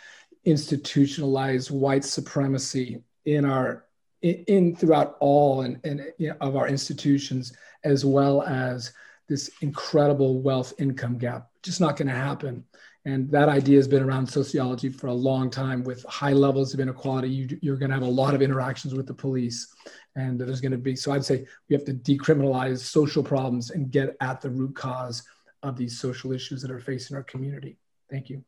institutionalized 0.45 1.71
white 1.71 2.05
supremacy 2.05 3.03
in 3.25 3.45
our 3.45 3.84
in, 4.25 4.45
in 4.49 4.77
throughout 4.77 5.17
all 5.21 5.63
and, 5.63 5.79
and 5.85 6.03
you 6.19 6.31
know, 6.31 6.37
of 6.41 6.57
our 6.57 6.67
institutions 6.67 7.53
as 7.85 8.05
well 8.05 8.43
as 8.43 8.93
this 9.29 9.51
incredible 9.61 10.41
wealth 10.41 10.73
income 10.79 11.17
gap 11.17 11.49
just 11.63 11.81
not 11.81 11.97
going 11.97 12.09
to 12.09 12.15
happen 12.15 12.65
and 13.07 13.31
that 13.31 13.51
idea 13.51 13.77
has 13.77 13.87
been 13.87 14.03
around 14.03 14.27
sociology 14.27 14.89
for 14.89 15.09
a 15.09 15.13
long 15.13 15.51
time 15.51 15.85
with 15.85 16.05
high 16.05 16.33
levels 16.33 16.73
of 16.73 16.81
inequality. 16.81 17.29
You, 17.61 17.73
are 17.73 17.77
going 17.77 17.91
to 17.91 17.95
have 17.95 18.03
a 18.03 18.07
lot 18.07 18.35
of 18.35 18.41
interactions 18.41 18.95
with 18.95 19.07
the 19.07 19.13
police. 19.13 19.75
And 20.17 20.41
there's 20.41 20.63
going 20.63 20.73
to 20.73 20.79
be, 20.79 20.97
so 20.97 21.13
I'd 21.13 21.25
say 21.25 21.45
we 21.69 21.75
have 21.75 21.85
to 21.85 21.93
decriminalize 21.93 22.79
social 22.79 23.23
problems 23.23 23.71
and 23.71 23.91
get 23.91 24.17
at 24.23 24.41
the 24.41 24.49
root 24.49 24.75
cause 24.75 25.23
of 25.63 25.77
these 25.77 25.99
social 26.01 26.33
issues 26.33 26.63
that 26.63 26.71
are 26.71 26.81
facing 26.81 27.15
our 27.15 27.23
community. 27.23 27.77
Thank 28.11 28.31
you. 28.31 28.43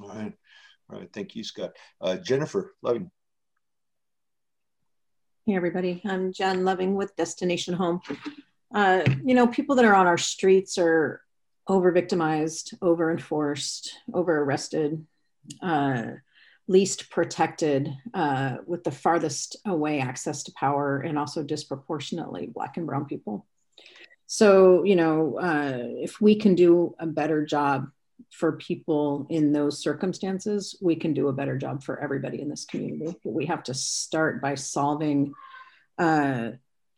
All 0.00 0.08
right. 0.08 0.32
All 0.90 0.98
right. 0.98 1.12
Thank 1.12 1.36
you, 1.36 1.44
Scott. 1.44 1.72
Uh, 2.00 2.16
Jennifer 2.16 2.74
Loving. 2.80 3.10
Hey, 5.50 5.56
everybody. 5.56 6.00
I'm 6.04 6.32
Jen 6.32 6.64
Loving 6.64 6.94
with 6.94 7.16
Destination 7.16 7.74
Home. 7.74 8.00
uh, 8.72 9.02
you 9.24 9.34
know, 9.34 9.48
people 9.48 9.74
that 9.74 9.84
are 9.84 9.96
on 9.96 10.06
our 10.06 10.16
streets 10.16 10.78
are 10.78 11.22
over 11.66 11.90
victimized, 11.90 12.78
over 12.80 13.10
enforced, 13.10 13.96
over 14.14 14.38
arrested, 14.44 15.04
uh, 15.60 16.04
least 16.68 17.10
protected, 17.10 17.92
uh, 18.14 18.58
with 18.64 18.84
the 18.84 18.92
farthest 18.92 19.56
away 19.66 19.98
access 19.98 20.44
to 20.44 20.52
power, 20.52 21.00
and 21.00 21.18
also 21.18 21.42
disproportionately 21.42 22.46
Black 22.46 22.76
and 22.76 22.86
Brown 22.86 23.06
people. 23.06 23.44
So, 24.28 24.84
you 24.84 24.94
know, 24.94 25.36
uh, 25.36 25.78
if 25.80 26.20
we 26.20 26.36
can 26.36 26.54
do 26.54 26.94
a 27.00 27.08
better 27.08 27.44
job 27.44 27.90
for 28.30 28.52
people 28.52 29.26
in 29.28 29.52
those 29.52 29.82
circumstances, 29.82 30.76
we 30.80 30.96
can 30.96 31.12
do 31.12 31.28
a 31.28 31.32
better 31.32 31.58
job 31.58 31.82
for 31.82 32.00
everybody 32.00 32.40
in 32.40 32.48
this 32.48 32.64
community. 32.64 33.14
But 33.24 33.32
we 33.32 33.46
have 33.46 33.62
to 33.64 33.74
start 33.74 34.40
by 34.40 34.54
solving 34.54 35.34
uh, 35.98 36.52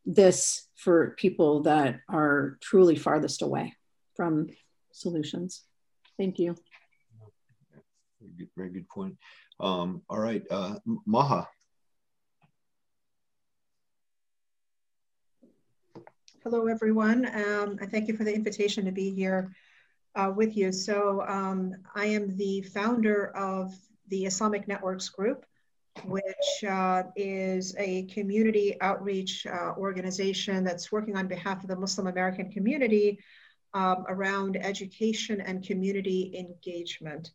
this 0.04 0.68
for 0.76 1.14
people 1.18 1.62
that 1.62 2.00
are 2.08 2.58
truly 2.60 2.96
farthest 2.96 3.42
away 3.42 3.74
from 4.14 4.48
solutions. 4.92 5.62
Thank 6.18 6.38
you. 6.38 6.54
Very 8.20 8.32
good, 8.38 8.48
very 8.56 8.70
good 8.70 8.88
point. 8.88 9.16
Um, 9.58 10.02
all 10.08 10.18
right, 10.18 10.42
uh, 10.50 10.76
Maha. 11.06 11.48
Hello, 16.44 16.66
everyone. 16.66 17.24
Um, 17.24 17.78
I 17.80 17.86
thank 17.86 18.08
you 18.08 18.16
for 18.16 18.24
the 18.24 18.34
invitation 18.34 18.84
to 18.84 18.92
be 18.92 19.14
here 19.14 19.52
uh, 20.14 20.32
with 20.34 20.56
you. 20.56 20.72
So 20.72 21.24
um, 21.26 21.74
I 21.94 22.06
am 22.06 22.36
the 22.36 22.62
founder 22.62 23.36
of 23.36 23.74
the 24.08 24.26
Islamic 24.26 24.68
Networks 24.68 25.08
Group, 25.08 25.44
which 26.04 26.64
uh, 26.68 27.04
is 27.16 27.74
a 27.78 28.04
community 28.04 28.80
outreach 28.80 29.46
uh, 29.46 29.72
organization 29.76 30.64
that's 30.64 30.90
working 30.90 31.16
on 31.16 31.28
behalf 31.28 31.62
of 31.62 31.68
the 31.68 31.76
Muslim 31.76 32.06
American 32.06 32.50
community 32.50 33.18
um, 33.74 34.04
around 34.08 34.56
education 34.56 35.40
and 35.40 35.66
community 35.66 36.34
engagement. 36.38 37.32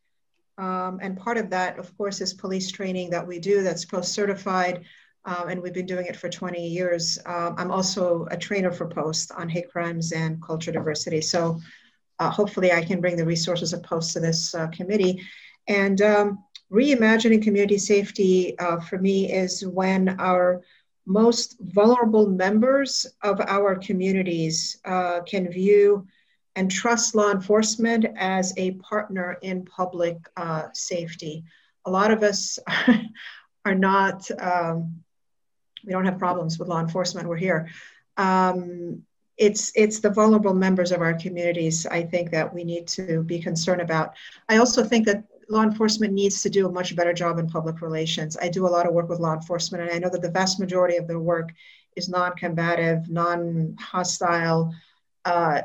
Um, 0.57 0.99
and 1.01 1.17
part 1.17 1.37
of 1.37 1.49
that, 1.51 1.77
of 1.77 1.95
course, 1.97 2.19
is 2.21 2.33
police 2.33 2.71
training 2.71 3.11
that 3.11 3.25
we 3.25 3.39
do 3.39 3.61
that's 3.61 3.85
post 3.85 4.13
certified 4.13 4.85
um, 5.27 5.49
and 5.49 5.61
we've 5.61 5.73
been 5.73 5.85
doing 5.85 6.05
it 6.05 6.15
for 6.15 6.29
20 6.29 6.65
years. 6.65 7.19
Um, 7.25 7.55
I'm 7.57 7.69
also 7.69 8.25
a 8.31 8.37
trainer 8.37 8.71
for 8.71 8.87
Post 8.87 9.33
on 9.33 9.49
hate 9.49 9.69
crimes 9.69 10.13
and 10.13 10.41
culture 10.41 10.71
diversity. 10.71 11.19
So 11.19 11.59
uh, 12.19 12.29
hopefully 12.29 12.71
I 12.71 12.83
can 12.83 13.01
bring 13.01 13.15
the 13.15 13.25
resources 13.25 13.73
of 13.73 13.83
Post 13.83 14.13
to 14.13 14.19
this 14.19 14.53
uh, 14.55 14.67
committee. 14.67 15.21
And 15.67 16.01
um, 16.01 16.43
reimagining 16.71 17.43
community 17.43 17.77
safety 17.77 18.57
uh, 18.59 18.79
for 18.79 18.97
me 18.97 19.31
is 19.31 19.65
when 19.65 20.19
our 20.19 20.61
most 21.05 21.57
vulnerable 21.61 22.27
members 22.27 23.05
of 23.23 23.39
our 23.41 23.75
communities 23.75 24.77
uh, 24.85 25.21
can 25.21 25.49
view 25.49 26.05
and 26.55 26.69
trust 26.69 27.15
law 27.15 27.31
enforcement 27.31 28.05
as 28.17 28.53
a 28.57 28.71
partner 28.71 29.37
in 29.41 29.63
public 29.63 30.17
uh, 30.35 30.63
safety. 30.73 31.43
A 31.85 31.91
lot 31.91 32.11
of 32.11 32.23
us 32.23 32.59
are 33.65 33.75
not 33.75 34.29
um, 34.39 35.03
we 35.85 35.93
don't 35.93 36.05
have 36.05 36.19
problems 36.19 36.59
with 36.59 36.67
law 36.67 36.81
enforcement. 36.81 37.27
We're 37.27 37.37
here. 37.37 37.69
Um, 38.17 39.03
it's 39.37 39.71
it's 39.75 39.99
the 39.99 40.09
vulnerable 40.09 40.53
members 40.53 40.91
of 40.91 41.01
our 41.01 41.13
communities. 41.13 41.85
I 41.85 42.03
think 42.03 42.31
that 42.31 42.51
we 42.53 42.63
need 42.63 42.87
to 42.89 43.23
be 43.23 43.39
concerned 43.39 43.81
about. 43.81 44.15
I 44.49 44.57
also 44.57 44.83
think 44.83 45.05
that 45.05 45.23
law 45.49 45.63
enforcement 45.63 46.13
needs 46.13 46.41
to 46.41 46.49
do 46.49 46.67
a 46.67 46.71
much 46.71 46.95
better 46.95 47.13
job 47.13 47.39
in 47.39 47.47
public 47.47 47.81
relations. 47.81 48.35
I 48.41 48.49
do 48.49 48.67
a 48.67 48.69
lot 48.69 48.87
of 48.87 48.93
work 48.93 49.09
with 49.09 49.19
law 49.19 49.33
enforcement, 49.33 49.83
and 49.83 49.93
I 49.93 49.99
know 49.99 50.09
that 50.09 50.21
the 50.21 50.31
vast 50.31 50.59
majority 50.59 50.97
of 50.97 51.07
their 51.07 51.19
work 51.19 51.53
is 51.95 52.09
non-combative, 52.09 53.09
non-hostile, 53.09 54.73
uh, 55.25 55.61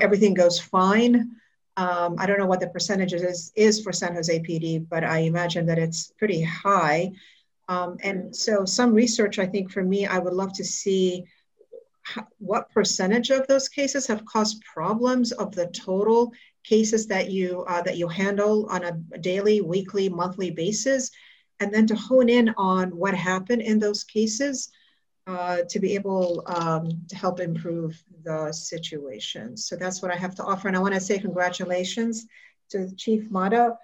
everything 0.00 0.34
goes 0.34 0.58
fine. 0.58 1.30
Um, 1.76 2.16
I 2.18 2.26
don't 2.26 2.38
know 2.38 2.46
what 2.46 2.60
the 2.60 2.68
percentage 2.68 3.12
is, 3.12 3.52
is 3.54 3.82
for 3.82 3.92
San 3.92 4.14
Jose 4.14 4.40
PD, 4.40 4.86
but 4.88 5.04
I 5.04 5.18
imagine 5.18 5.66
that 5.66 5.78
it's 5.78 6.12
pretty 6.18 6.42
high. 6.42 7.12
Um, 7.68 7.98
and 8.02 8.34
so 8.34 8.64
some 8.64 8.94
research, 8.94 9.38
I 9.38 9.46
think 9.46 9.70
for 9.70 9.82
me, 9.82 10.06
I 10.06 10.18
would 10.18 10.32
love 10.32 10.52
to 10.54 10.64
see 10.64 11.24
what 12.38 12.70
percentage 12.70 13.30
of 13.30 13.46
those 13.46 13.68
cases 13.68 14.06
have 14.06 14.24
caused 14.24 14.62
problems 14.62 15.32
of 15.32 15.54
the 15.54 15.66
total 15.68 16.32
cases 16.64 17.06
that 17.06 17.30
you 17.30 17.64
uh, 17.68 17.82
that 17.82 17.96
you 17.96 18.08
handle 18.08 18.66
on 18.66 18.84
a 18.84 19.18
daily, 19.18 19.60
weekly, 19.60 20.08
monthly 20.08 20.50
basis, 20.50 21.10
and 21.60 21.72
then 21.72 21.86
to 21.86 21.94
hone 21.94 22.28
in 22.28 22.50
on 22.56 22.96
what 22.96 23.14
happened 23.14 23.62
in 23.62 23.78
those 23.78 24.04
cases 24.04 24.70
uh, 25.26 25.58
to 25.68 25.80
be 25.80 25.94
able 25.94 26.42
um, 26.46 26.88
to 27.08 27.16
help 27.16 27.40
improve 27.40 28.00
the 28.24 28.52
situation. 28.52 29.56
So 29.56 29.76
that's 29.76 30.02
what 30.02 30.12
I 30.12 30.16
have 30.16 30.34
to 30.36 30.44
offer, 30.44 30.68
and 30.68 30.76
I 30.76 30.80
want 30.80 30.94
to 30.94 31.00
say 31.00 31.18
congratulations 31.18 32.26
to 32.70 32.94
Chief 32.96 33.30
Mata. 33.30 33.76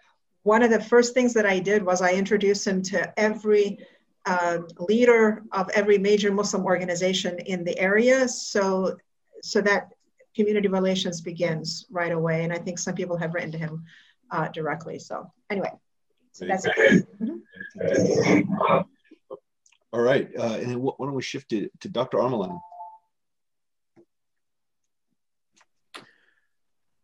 One 0.44 0.62
of 0.62 0.70
the 0.70 0.80
first 0.80 1.14
things 1.14 1.34
that 1.34 1.46
I 1.46 1.60
did 1.60 1.84
was 1.84 2.02
I 2.02 2.12
introduced 2.12 2.66
him 2.66 2.82
to 2.82 3.18
every 3.18 3.78
uh, 4.26 4.58
leader 4.78 5.42
of 5.52 5.68
every 5.70 5.98
major 5.98 6.32
Muslim 6.32 6.64
organization 6.64 7.38
in 7.40 7.64
the 7.64 7.78
area, 7.78 8.28
so 8.28 8.96
so 9.42 9.60
that 9.60 9.92
community 10.34 10.68
relations 10.68 11.20
begins 11.20 11.86
right 11.90 12.12
away. 12.12 12.44
And 12.44 12.52
I 12.52 12.58
think 12.58 12.78
some 12.78 12.94
people 12.94 13.16
have 13.16 13.34
written 13.34 13.52
to 13.52 13.58
him 13.58 13.84
uh, 14.30 14.48
directly. 14.48 14.98
So 14.98 15.30
anyway, 15.50 15.72
so 16.32 16.46
that's 16.46 16.66
it. 16.66 17.06
Mm-hmm. 17.20 18.80
All 19.94 20.00
right, 20.00 20.30
uh, 20.38 20.54
and 20.54 20.70
then 20.70 20.80
why 20.80 20.92
don't 20.98 21.12
we 21.14 21.22
shift 21.22 21.50
to, 21.50 21.68
to 21.80 21.88
Dr. 21.88 22.18
Armaline? 22.18 22.58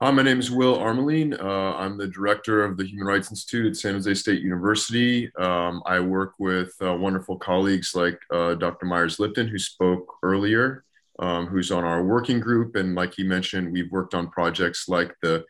Hi, 0.01 0.13
my 0.13 0.23
name 0.23 0.39
is 0.39 0.49
Will 0.49 0.79
Armaline. 0.79 1.35
Uh, 1.35 1.75
I'm 1.75 1.99
the 1.99 2.07
director 2.07 2.63
of 2.65 2.77
the 2.77 2.85
Human 2.85 3.09
Rights 3.09 3.33
Institute 3.33 3.67
at 3.67 3.77
San 3.77 3.95
Jose 3.95 4.15
State 4.15 4.43
University. 4.43 5.29
Um, 5.35 5.83
I 5.87 5.99
work 5.99 6.35
with 6.39 6.73
uh, 6.81 6.95
wonderful 6.95 7.37
colleagues 7.37 7.97
like 7.97 8.17
uh, 8.33 8.55
Dr. 8.55 8.87
Myers 8.87 9.19
Lipton, 9.19 9.49
who 9.49 9.59
spoke 9.59 10.07
earlier, 10.23 10.85
um, 11.19 11.49
who's 11.49 11.73
on 11.73 11.83
our 11.83 12.05
working 12.05 12.39
group. 12.39 12.77
And 12.77 12.95
like 12.95 13.13
he 13.17 13.25
mentioned, 13.25 13.73
we've 13.73 13.91
worked 13.91 14.15
on 14.15 14.31
projects 14.31 14.89
like 14.89 15.17
the, 15.21 15.45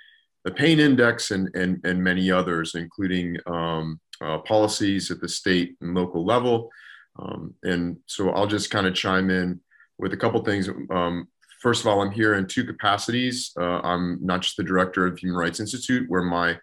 the 0.46 0.50
PAIN 0.50 0.80
Index 0.80 1.30
and, 1.30 1.54
and, 1.54 1.78
and 1.84 2.02
many 2.02 2.30
others, 2.30 2.74
including 2.74 3.36
um, 3.44 4.00
uh, 4.22 4.38
policies 4.38 5.10
at 5.10 5.20
the 5.20 5.28
state 5.28 5.76
and 5.82 5.94
local 5.94 6.24
level. 6.24 6.70
Um, 7.18 7.52
and 7.64 7.98
so 8.06 8.30
I'll 8.30 8.46
just 8.46 8.70
kind 8.70 8.86
of 8.86 8.94
chime 8.94 9.28
in 9.28 9.60
with 9.98 10.14
a 10.14 10.16
couple 10.16 10.42
things. 10.42 10.70
Um, 10.88 11.28
first 11.60 11.80
of 11.80 11.86
all, 11.86 12.00
I'm 12.00 12.10
here 12.10 12.34
in 12.34 12.46
two 12.46 12.64
capacities. 12.64 13.52
Uh, 13.58 13.80
I'm 13.80 14.18
not 14.24 14.42
just 14.42 14.56
the 14.56 14.64
director 14.64 15.06
of 15.06 15.18
Human 15.18 15.36
Rights 15.36 15.60
Institute, 15.60 16.08
where 16.08 16.22
my 16.22 16.58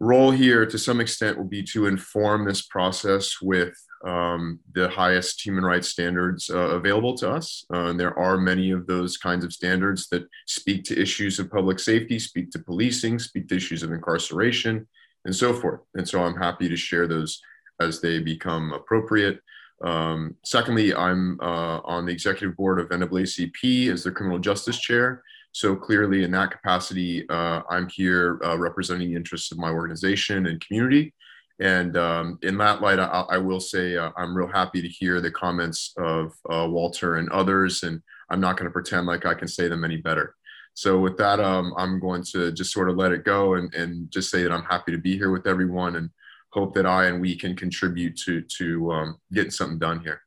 role 0.00 0.30
here 0.30 0.64
to 0.64 0.78
some 0.78 1.00
extent 1.00 1.36
will 1.36 1.44
be 1.44 1.62
to 1.62 1.86
inform 1.86 2.44
this 2.44 2.62
process 2.62 3.40
with 3.42 3.74
um, 4.06 4.58
the 4.74 4.88
highest 4.88 5.44
human 5.44 5.62
rights 5.62 5.88
standards 5.88 6.48
uh, 6.48 6.70
available 6.70 7.14
to 7.18 7.30
us. 7.30 7.66
Uh, 7.72 7.86
and 7.86 8.00
there 8.00 8.18
are 8.18 8.38
many 8.38 8.70
of 8.70 8.86
those 8.86 9.18
kinds 9.18 9.44
of 9.44 9.52
standards 9.52 10.08
that 10.08 10.26
speak 10.46 10.84
to 10.84 10.98
issues 10.98 11.38
of 11.38 11.50
public 11.50 11.78
safety, 11.78 12.18
speak 12.18 12.50
to 12.50 12.58
policing, 12.58 13.18
speak 13.18 13.46
to 13.48 13.56
issues 13.56 13.82
of 13.82 13.92
incarceration, 13.92 14.88
and 15.26 15.36
so 15.36 15.52
forth. 15.52 15.80
And 15.94 16.08
so 16.08 16.22
I'm 16.22 16.36
happy 16.36 16.68
to 16.68 16.76
share 16.76 17.06
those 17.06 17.42
as 17.78 18.00
they 18.00 18.20
become 18.20 18.72
appropriate. 18.72 19.40
Um, 19.82 20.36
secondly, 20.44 20.94
I'm 20.94 21.38
uh, 21.40 21.80
on 21.84 22.06
the 22.06 22.12
executive 22.12 22.56
board 22.56 22.80
of 22.80 22.88
NAACP 22.88 23.90
as 23.90 24.04
the 24.04 24.10
criminal 24.10 24.38
justice 24.38 24.78
chair. 24.78 25.22
So 25.52 25.74
clearly, 25.74 26.22
in 26.22 26.30
that 26.32 26.50
capacity, 26.50 27.28
uh, 27.28 27.62
I'm 27.68 27.88
here 27.88 28.40
uh, 28.44 28.56
representing 28.58 29.10
the 29.10 29.16
interests 29.16 29.50
of 29.50 29.58
my 29.58 29.70
organization 29.70 30.46
and 30.46 30.64
community. 30.64 31.14
And 31.58 31.96
um, 31.96 32.38
in 32.42 32.56
that 32.58 32.80
light, 32.80 32.98
I, 32.98 33.24
I 33.30 33.38
will 33.38 33.60
say 33.60 33.96
uh, 33.96 34.10
I'm 34.16 34.34
real 34.34 34.48
happy 34.48 34.80
to 34.80 34.88
hear 34.88 35.20
the 35.20 35.30
comments 35.30 35.92
of 35.98 36.32
uh, 36.50 36.66
Walter 36.68 37.16
and 37.16 37.28
others, 37.30 37.82
and 37.82 38.00
I'm 38.30 38.40
not 38.40 38.56
going 38.56 38.64
to 38.64 38.72
pretend 38.72 39.06
like 39.06 39.26
I 39.26 39.34
can 39.34 39.48
say 39.48 39.68
them 39.68 39.84
any 39.84 39.98
better. 39.98 40.36
So 40.74 40.98
with 40.98 41.18
that, 41.18 41.40
um, 41.40 41.74
I'm 41.76 42.00
going 42.00 42.22
to 42.32 42.52
just 42.52 42.72
sort 42.72 42.88
of 42.88 42.96
let 42.96 43.12
it 43.12 43.24
go 43.24 43.54
and, 43.54 43.74
and 43.74 44.10
just 44.10 44.30
say 44.30 44.42
that 44.42 44.52
I'm 44.52 44.64
happy 44.64 44.92
to 44.92 44.98
be 44.98 45.16
here 45.16 45.30
with 45.30 45.46
everyone 45.46 45.96
and 45.96 46.10
hope 46.52 46.74
that 46.74 46.86
I 46.86 47.06
and 47.06 47.20
we 47.20 47.36
can 47.36 47.56
contribute 47.56 48.16
to 48.24 48.42
to 48.58 48.92
um, 48.92 49.16
getting 49.32 49.50
something 49.50 49.78
done 49.78 50.00
here. 50.00 50.20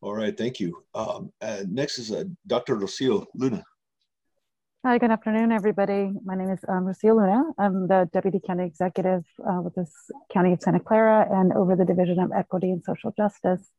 All 0.00 0.14
right, 0.14 0.36
thank 0.36 0.60
you. 0.60 0.82
Um, 0.94 1.32
uh, 1.40 1.62
next 1.68 1.98
is 1.98 2.10
uh, 2.10 2.24
Dr. 2.46 2.76
Rocio 2.76 3.26
Luna. 3.34 3.62
Hi, 4.84 4.98
good 4.98 5.12
afternoon, 5.12 5.52
everybody. 5.52 6.10
My 6.24 6.34
name 6.34 6.50
is 6.50 6.58
um, 6.68 6.86
Rocio 6.86 7.14
Luna. 7.14 7.44
I'm 7.56 7.86
the 7.86 8.10
Deputy 8.12 8.40
County 8.44 8.64
Executive 8.64 9.22
uh, 9.48 9.60
with 9.62 9.76
the 9.76 9.86
County 10.32 10.54
of 10.54 10.60
Santa 10.60 10.80
Clara 10.80 11.28
and 11.30 11.52
over 11.52 11.76
the 11.76 11.84
Division 11.84 12.18
of 12.18 12.32
Equity 12.32 12.72
and 12.72 12.82
Social 12.82 13.12
Justice. 13.16 13.70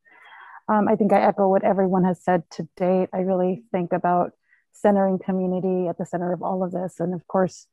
Um, 0.69 0.87
I 0.87 0.95
think 0.95 1.11
I 1.11 1.21
echo 1.21 1.49
what 1.49 1.65
everyone 1.65 2.05
has 2.05 2.23
said 2.23 2.43
to 2.51 2.69
date. 2.77 3.09
I 3.13 3.17
really 3.17 3.63
think 3.73 3.91
about 3.91 4.31
centering 4.71 5.19
community 5.19 5.89
at 5.89 5.97
the 5.97 6.05
center 6.05 6.31
of 6.31 6.41
all 6.41 6.63
of 6.63 6.71
this. 6.71 7.01
And 7.01 7.13
of 7.13 7.27
course, 7.27 7.67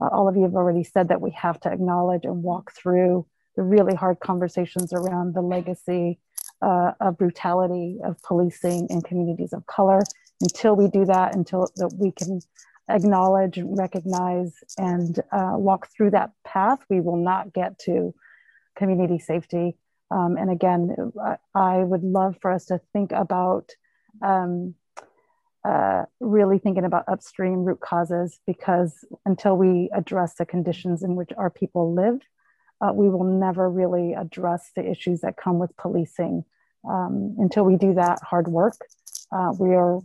uh, 0.00 0.08
all 0.08 0.28
of 0.28 0.36
you 0.36 0.42
have 0.42 0.54
already 0.54 0.84
said 0.84 1.08
that 1.08 1.20
we 1.20 1.30
have 1.32 1.60
to 1.60 1.72
acknowledge 1.72 2.24
and 2.24 2.42
walk 2.42 2.72
through 2.72 3.26
the 3.56 3.62
really 3.62 3.94
hard 3.94 4.20
conversations 4.20 4.92
around 4.92 5.34
the 5.34 5.42
legacy 5.42 6.18
uh, 6.62 6.92
of 7.00 7.18
brutality 7.18 7.98
of 8.04 8.20
policing 8.22 8.86
in 8.90 9.00
communities 9.02 9.52
of 9.52 9.66
color 9.66 10.00
until 10.40 10.74
we 10.76 10.88
do 10.88 11.04
that, 11.04 11.34
until 11.34 11.68
that 11.76 11.92
we 11.98 12.12
can 12.12 12.40
acknowledge, 12.88 13.58
recognize, 13.62 14.52
and 14.78 15.20
uh, 15.32 15.52
walk 15.54 15.88
through 15.88 16.10
that 16.10 16.30
path, 16.44 16.78
we 16.88 17.00
will 17.00 17.16
not 17.16 17.52
get 17.52 17.78
to 17.78 18.14
community 18.76 19.18
safety. 19.18 19.76
Um, 20.10 20.36
and 20.36 20.50
again, 20.50 21.12
I 21.54 21.78
would 21.78 22.02
love 22.02 22.36
for 22.40 22.50
us 22.50 22.66
to 22.66 22.80
think 22.92 23.12
about 23.12 23.70
um, 24.22 24.74
uh, 25.64 26.04
really 26.20 26.58
thinking 26.58 26.84
about 26.84 27.04
upstream 27.08 27.64
root 27.64 27.80
causes 27.80 28.38
because 28.46 29.04
until 29.26 29.56
we 29.56 29.90
address 29.94 30.34
the 30.34 30.46
conditions 30.46 31.02
in 31.02 31.16
which 31.16 31.30
our 31.36 31.50
people 31.50 31.94
live, 31.94 32.20
uh, 32.80 32.92
we 32.94 33.08
will 33.10 33.24
never 33.24 33.68
really 33.68 34.14
address 34.14 34.70
the 34.74 34.88
issues 34.90 35.20
that 35.20 35.36
come 35.36 35.58
with 35.58 35.76
policing. 35.76 36.44
Um, 36.88 37.36
until 37.38 37.64
we 37.64 37.76
do 37.76 37.92
that 37.94 38.20
hard 38.22 38.48
work, 38.48 38.78
uh, 39.32 39.52
we 39.58 39.74
are 39.74 39.98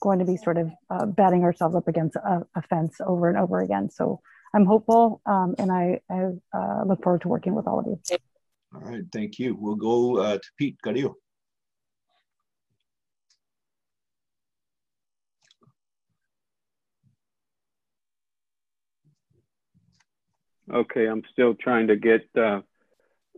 going 0.00 0.18
to 0.18 0.24
be 0.24 0.38
sort 0.38 0.56
of 0.56 0.70
uh, 0.88 1.04
batting 1.04 1.44
ourselves 1.44 1.76
up 1.76 1.88
against 1.88 2.16
a, 2.16 2.42
a, 2.56 2.62
fence 2.62 2.96
over 3.06 3.28
and 3.28 3.38
over 3.38 3.60
again. 3.60 3.90
So 3.90 4.20
I'm 4.54 4.64
hopeful 4.64 5.20
um, 5.26 5.54
and 5.58 5.70
I, 5.70 6.00
I 6.10 6.30
uh, 6.54 6.84
look 6.86 7.02
forward 7.02 7.20
to 7.22 7.28
working 7.28 7.54
with 7.54 7.66
all 7.66 7.78
of 7.78 7.86
you. 7.86 8.00
All 8.74 8.80
right, 8.80 9.04
thank 9.12 9.38
you. 9.38 9.54
We'll 9.54 9.76
go 9.76 10.16
uh, 10.16 10.38
to 10.38 10.48
Pete 10.58 10.78
Carrillo. 10.82 11.16
Okay, 20.70 21.06
I'm 21.06 21.22
still 21.32 21.54
trying 21.54 21.88
to 21.88 21.96
get 21.96 22.28
uh, 22.36 22.60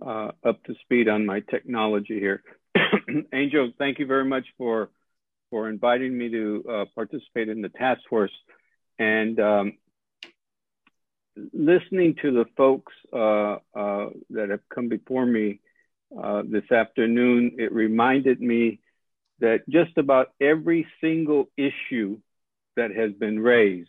uh, 0.05 0.33
up 0.45 0.63
to 0.65 0.75
speed 0.83 1.09
on 1.09 1.25
my 1.25 1.41
technology 1.41 2.21
here. 2.21 2.43
Angel, 3.33 3.73
thank 3.79 3.99
you 3.99 4.07
very 4.07 4.25
much 4.25 4.47
for 4.59 4.91
for 5.51 5.69
inviting 5.69 6.17
me 6.17 6.29
to 6.31 6.65
uh, 6.69 6.85
participate 6.95 7.49
in 7.49 7.63
the 7.63 7.69
task 7.69 8.01
force 8.11 8.33
and 8.99 9.39
um, 9.39 9.73
listening 11.53 12.17
to 12.23 12.33
the 12.33 12.45
folks 12.57 12.93
uh, 13.13 13.59
uh, 13.75 14.09
that 14.31 14.51
have 14.51 14.69
come 14.75 14.89
before 14.89 15.25
me 15.25 15.61
uh, 16.21 16.43
this 16.45 16.71
afternoon. 16.73 17.57
It 17.59 17.73
reminded 17.73 18.41
me 18.41 18.81
that 19.39 19.69
just 19.69 19.97
about 19.97 20.33
every 20.41 20.87
single 21.01 21.49
issue 21.57 22.19
that 22.77 22.91
has 22.91 23.13
been 23.13 23.39
raised, 23.39 23.89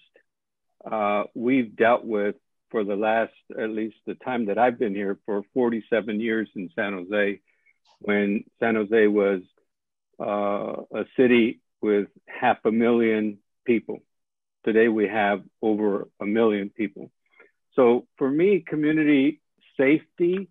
we've 1.33 1.75
dealt 1.75 2.05
with 2.05 2.35
for 2.75 2.83
the 2.83 2.97
last, 2.97 3.31
at 3.57 3.69
least 3.69 3.95
the 4.05 4.15
time 4.15 4.47
that 4.47 4.57
I've 4.57 4.77
been 4.77 4.93
here 4.93 5.17
for 5.25 5.43
47 5.53 6.19
years 6.19 6.49
in 6.57 6.69
San 6.75 6.91
Jose, 6.91 7.39
when 7.99 8.43
San 8.59 8.75
Jose 8.75 9.07
was 9.07 9.43
uh, 10.19 10.83
a 10.93 11.05
city 11.15 11.61
with 11.81 12.09
half 12.27 12.57
a 12.65 12.73
million 12.73 13.37
people. 13.63 14.03
Today 14.65 14.89
we 14.89 15.07
have 15.07 15.41
over 15.61 16.09
a 16.19 16.25
million 16.25 16.69
people. 16.69 17.11
So 17.77 18.07
for 18.17 18.29
me, 18.29 18.59
community 18.59 19.39
safety 19.77 20.49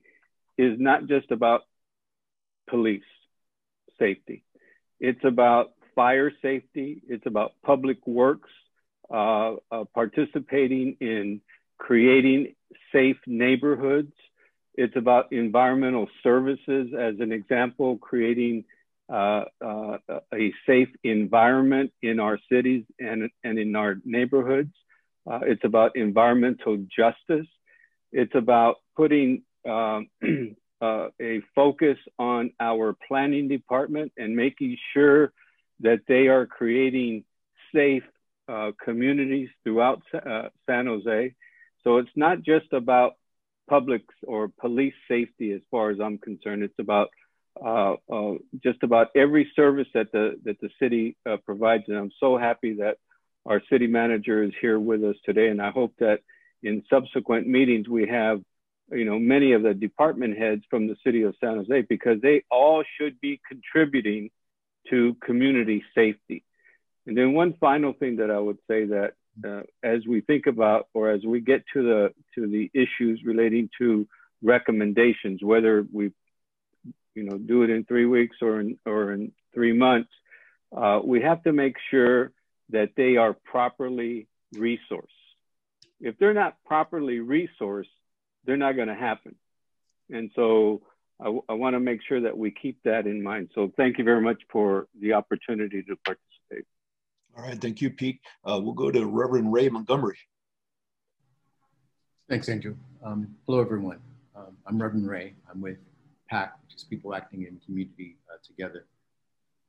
is 0.56 0.80
not 0.80 1.06
just 1.06 1.30
about 1.30 1.64
police 2.70 3.02
safety. 3.98 4.44
It's 4.98 5.24
about 5.24 5.72
fire 5.94 6.32
safety. 6.40 7.02
It's 7.06 7.26
about 7.26 7.52
public 7.62 8.06
works, 8.06 8.48
uh, 9.12 9.56
uh, 9.70 9.84
participating 9.92 10.96
in 11.02 11.42
creating 11.84 12.54
safe 12.92 13.18
neighborhoods. 13.26 14.12
It's 14.74 14.96
about 14.96 15.32
environmental 15.32 16.08
services, 16.22 16.94
as 16.98 17.16
an 17.20 17.30
example, 17.30 17.98
creating 17.98 18.64
uh, 19.12 19.44
uh, 19.62 19.98
a 20.32 20.52
safe 20.66 20.88
environment 21.02 21.92
in 22.00 22.20
our 22.20 22.38
cities 22.50 22.84
and, 22.98 23.28
and 23.44 23.58
in 23.58 23.76
our 23.76 23.96
neighborhoods. 24.02 24.72
Uh, 25.30 25.40
it's 25.42 25.62
about 25.62 25.94
environmental 25.94 26.78
justice. 26.98 27.46
It's 28.12 28.34
about 28.34 28.76
putting 28.96 29.42
um, 29.68 30.08
uh, 30.80 31.08
a 31.20 31.42
focus 31.54 31.98
on 32.18 32.50
our 32.60 32.96
planning 33.06 33.46
department 33.46 34.10
and 34.16 34.34
making 34.34 34.78
sure 34.94 35.34
that 35.80 36.00
they 36.08 36.28
are 36.28 36.46
creating 36.46 37.24
safe 37.74 38.04
uh, 38.48 38.70
communities 38.82 39.50
throughout 39.62 40.00
uh, 40.14 40.48
San 40.66 40.86
Jose. 40.86 41.34
So 41.84 41.98
it's 41.98 42.10
not 42.16 42.42
just 42.42 42.72
about 42.72 43.14
public 43.68 44.02
or 44.26 44.48
police 44.48 44.94
safety 45.08 45.52
as 45.52 45.60
far 45.70 45.90
as 45.90 46.00
I'm 46.00 46.18
concerned. 46.18 46.62
It's 46.62 46.78
about 46.78 47.10
uh, 47.64 47.94
uh, 48.12 48.34
just 48.62 48.82
about 48.82 49.08
every 49.14 49.50
service 49.54 49.86
that 49.94 50.10
the 50.12 50.40
that 50.44 50.60
the 50.60 50.70
city 50.80 51.16
uh, 51.28 51.36
provides, 51.44 51.84
and 51.86 51.96
I'm 51.96 52.10
so 52.18 52.36
happy 52.36 52.74
that 52.74 52.96
our 53.46 53.62
city 53.70 53.86
manager 53.86 54.42
is 54.42 54.52
here 54.60 54.78
with 54.78 55.04
us 55.04 55.16
today. 55.24 55.48
And 55.48 55.62
I 55.62 55.70
hope 55.70 55.94
that 56.00 56.20
in 56.62 56.82
subsequent 56.90 57.46
meetings 57.46 57.88
we 57.88 58.08
have, 58.08 58.40
you 58.90 59.04
know, 59.04 59.18
many 59.18 59.52
of 59.52 59.62
the 59.62 59.74
department 59.74 60.36
heads 60.38 60.62
from 60.70 60.88
the 60.88 60.96
city 61.04 61.22
of 61.22 61.36
San 61.40 61.56
Jose 61.56 61.82
because 61.82 62.20
they 62.22 62.42
all 62.50 62.82
should 62.98 63.20
be 63.20 63.40
contributing 63.46 64.30
to 64.90 65.16
community 65.24 65.84
safety. 65.94 66.42
And 67.06 67.16
then 67.16 67.34
one 67.34 67.54
final 67.60 67.92
thing 67.92 68.16
that 68.16 68.30
I 68.30 68.38
would 68.38 68.58
say 68.66 68.86
that 68.86 69.12
uh, 69.42 69.62
as 69.82 70.06
we 70.06 70.20
think 70.20 70.46
about 70.46 70.88
or 70.94 71.10
as 71.10 71.24
we 71.24 71.40
get 71.40 71.64
to 71.72 71.82
the 71.82 72.14
to 72.34 72.46
the 72.46 72.70
issues 72.74 73.22
relating 73.24 73.68
to 73.78 74.06
recommendations, 74.42 75.42
whether 75.42 75.86
we 75.92 76.12
you 77.14 77.24
know 77.24 77.38
do 77.38 77.62
it 77.62 77.70
in 77.70 77.84
three 77.84 78.06
weeks 78.06 78.36
or 78.42 78.60
in 78.60 78.78
or 78.86 79.12
in 79.12 79.32
three 79.52 79.72
months, 79.72 80.10
uh, 80.76 81.00
we 81.02 81.20
have 81.22 81.42
to 81.44 81.52
make 81.52 81.76
sure 81.90 82.32
that 82.70 82.90
they 82.96 83.16
are 83.16 83.32
properly 83.32 84.26
resourced. 84.54 85.08
If 86.00 86.18
they're 86.18 86.34
not 86.34 86.56
properly 86.64 87.18
resourced, 87.18 87.94
they're 88.44 88.56
not 88.56 88.76
going 88.76 88.88
to 88.88 88.94
happen. 88.94 89.34
And 90.10 90.30
so 90.34 90.82
I, 91.20 91.28
I 91.48 91.52
want 91.54 91.74
to 91.74 91.80
make 91.80 92.00
sure 92.06 92.20
that 92.22 92.36
we 92.36 92.50
keep 92.50 92.82
that 92.84 93.06
in 93.06 93.22
mind. 93.22 93.50
So 93.54 93.72
thank 93.76 93.98
you 93.98 94.04
very 94.04 94.20
much 94.20 94.42
for 94.50 94.86
the 95.00 95.14
opportunity 95.14 95.82
to 95.82 95.96
participate. 96.04 96.33
All 97.36 97.42
right, 97.42 97.60
thank 97.60 97.80
you, 97.80 97.90
Pete. 97.90 98.20
Uh, 98.44 98.60
we'll 98.62 98.74
go 98.74 98.92
to 98.92 99.06
Reverend 99.06 99.52
Ray 99.52 99.68
Montgomery. 99.68 100.18
Thanks, 102.28 102.48
Andrew. 102.48 102.76
Um, 103.02 103.34
hello, 103.46 103.60
everyone. 103.60 103.98
Um, 104.36 104.56
I'm 104.66 104.80
Reverend 104.80 105.08
Ray. 105.08 105.34
I'm 105.50 105.60
with 105.60 105.78
PACT, 106.30 106.60
which 106.62 106.76
is 106.76 106.84
People 106.84 107.12
Acting 107.12 107.42
in 107.42 107.60
Community 107.66 108.16
uh, 108.32 108.36
Together. 108.46 108.86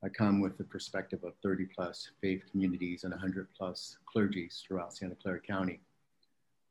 I 0.04 0.08
come 0.08 0.40
with 0.40 0.56
the 0.56 0.64
perspective 0.64 1.24
of 1.24 1.32
30 1.42 1.66
plus 1.74 2.08
faith 2.20 2.44
communities 2.52 3.02
and 3.02 3.12
100 3.12 3.48
plus 3.58 3.98
clergies 4.14 4.62
throughout 4.62 4.94
Santa 4.94 5.16
Clara 5.16 5.40
County. 5.40 5.80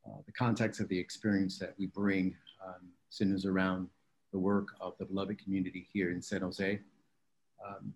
Uh, 0.08 0.20
the 0.26 0.32
context 0.32 0.80
of 0.80 0.88
the 0.88 0.98
experience 0.98 1.60
that 1.60 1.74
we 1.78 1.88
bring 1.88 2.34
um, 2.66 2.88
centers 3.10 3.46
around 3.46 3.90
the 4.32 4.40
work 4.40 4.70
of 4.80 4.94
the 4.98 5.06
beloved 5.06 5.44
community 5.44 5.90
here 5.92 6.12
in 6.12 6.22
San 6.22 6.40
Jose. 6.40 6.80
Um, 7.68 7.94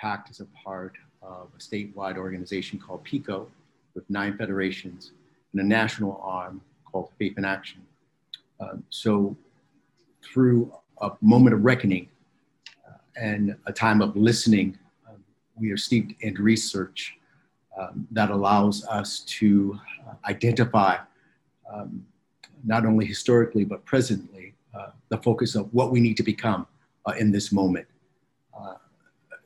PACT 0.00 0.30
is 0.30 0.40
a 0.40 0.46
part 0.64 0.96
of 1.22 1.48
a 1.56 1.58
statewide 1.58 2.16
organization 2.16 2.78
called 2.78 3.04
PICO 3.04 3.48
with 3.94 4.08
nine 4.10 4.36
federations 4.36 5.12
and 5.52 5.60
a 5.60 5.64
national 5.64 6.20
arm 6.22 6.60
called 6.84 7.10
Faith 7.18 7.38
in 7.38 7.44
Action. 7.44 7.80
Um, 8.60 8.84
so, 8.90 9.36
through 10.22 10.72
a 11.00 11.10
moment 11.20 11.54
of 11.54 11.64
reckoning 11.64 12.08
uh, 12.88 12.94
and 13.16 13.56
a 13.66 13.72
time 13.72 14.00
of 14.00 14.16
listening, 14.16 14.78
um, 15.08 15.16
we 15.56 15.70
are 15.70 15.76
steeped 15.76 16.20
in 16.22 16.34
research 16.34 17.18
um, 17.78 18.06
that 18.10 18.30
allows 18.30 18.86
us 18.86 19.20
to 19.20 19.78
uh, 20.06 20.14
identify 20.26 20.98
um, 21.72 22.04
not 22.64 22.86
only 22.86 23.04
historically 23.04 23.64
but 23.64 23.84
presently 23.84 24.54
uh, 24.74 24.90
the 25.08 25.18
focus 25.18 25.54
of 25.54 25.72
what 25.72 25.90
we 25.90 26.00
need 26.00 26.16
to 26.16 26.22
become 26.22 26.66
uh, 27.06 27.12
in 27.18 27.32
this 27.32 27.50
moment 27.50 27.86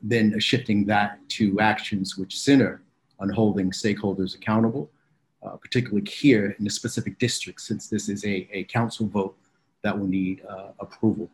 then 0.01 0.39
shifting 0.39 0.85
that 0.85 1.19
to 1.29 1.59
actions 1.59 2.17
which 2.17 2.37
center 2.37 2.81
on 3.19 3.29
holding 3.29 3.71
stakeholders 3.71 4.35
accountable, 4.35 4.89
uh, 5.43 5.55
particularly 5.55 6.07
here 6.09 6.55
in 6.57 6.63
the 6.63 6.69
specific 6.69 7.17
district, 7.19 7.61
since 7.61 7.87
this 7.87 8.09
is 8.09 8.23
a, 8.25 8.47
a 8.51 8.63
council 8.65 9.07
vote 9.07 9.35
that 9.83 9.97
will 9.97 10.07
need 10.07 10.41
uh, 10.49 10.69
approval. 10.79 11.29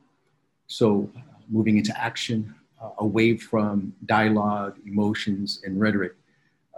So 0.68 1.10
uh, 1.18 1.22
moving 1.50 1.78
into 1.78 1.98
action 2.00 2.56
uh, 2.82 2.90
away 3.00 3.38
from 3.38 3.94
dialogue, 4.06 4.78
emotions, 4.86 5.62
and 5.66 5.80
rhetoric 5.80 6.16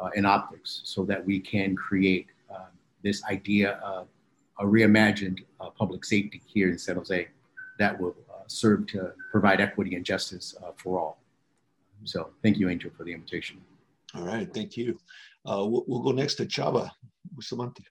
uh, 0.01 0.09
and 0.15 0.25
optics 0.25 0.81
so 0.83 1.03
that 1.05 1.23
we 1.25 1.39
can 1.39 1.75
create 1.75 2.27
uh, 2.53 2.65
this 3.03 3.23
idea 3.25 3.73
of 3.83 4.07
a 4.59 4.63
reimagined 4.63 5.43
public 5.77 6.05
safety 6.05 6.41
here 6.45 6.69
in 6.69 6.77
San 6.77 6.95
Jose 6.95 7.27
that 7.77 7.99
will 7.99 8.15
serve 8.47 8.88
to 8.88 9.11
provide 9.31 9.59
equity 9.59 9.95
and 9.95 10.05
justice 10.05 10.55
for 10.77 10.97
all. 10.99 11.17
So 12.05 12.29
thank 12.43 12.57
you, 12.57 12.69
Angel, 12.69 12.91
for 12.95 13.03
the 13.03 13.11
invitation. 13.13 13.61
All 14.13 14.23
right, 14.23 14.51
thank 14.53 14.77
you. 14.77 14.97
Uh, 15.45 15.65
we'll, 15.65 15.83
we'll, 15.87 16.01
go 16.01 16.11
next 16.11 16.35
to 16.35 16.45
Chava 16.45 16.89
Bustamante. 17.31 17.83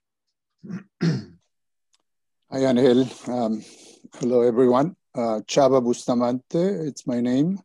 Hi, 1.03 1.29
Angel. 2.53 3.07
Um, 3.27 3.63
hello, 4.15 4.41
everyone. 4.41 4.95
Uh, 5.13 5.41
Chava 5.47 5.83
Bustamante, 5.83 6.59
it's 6.87 7.05
my 7.05 7.19
name. 7.19 7.59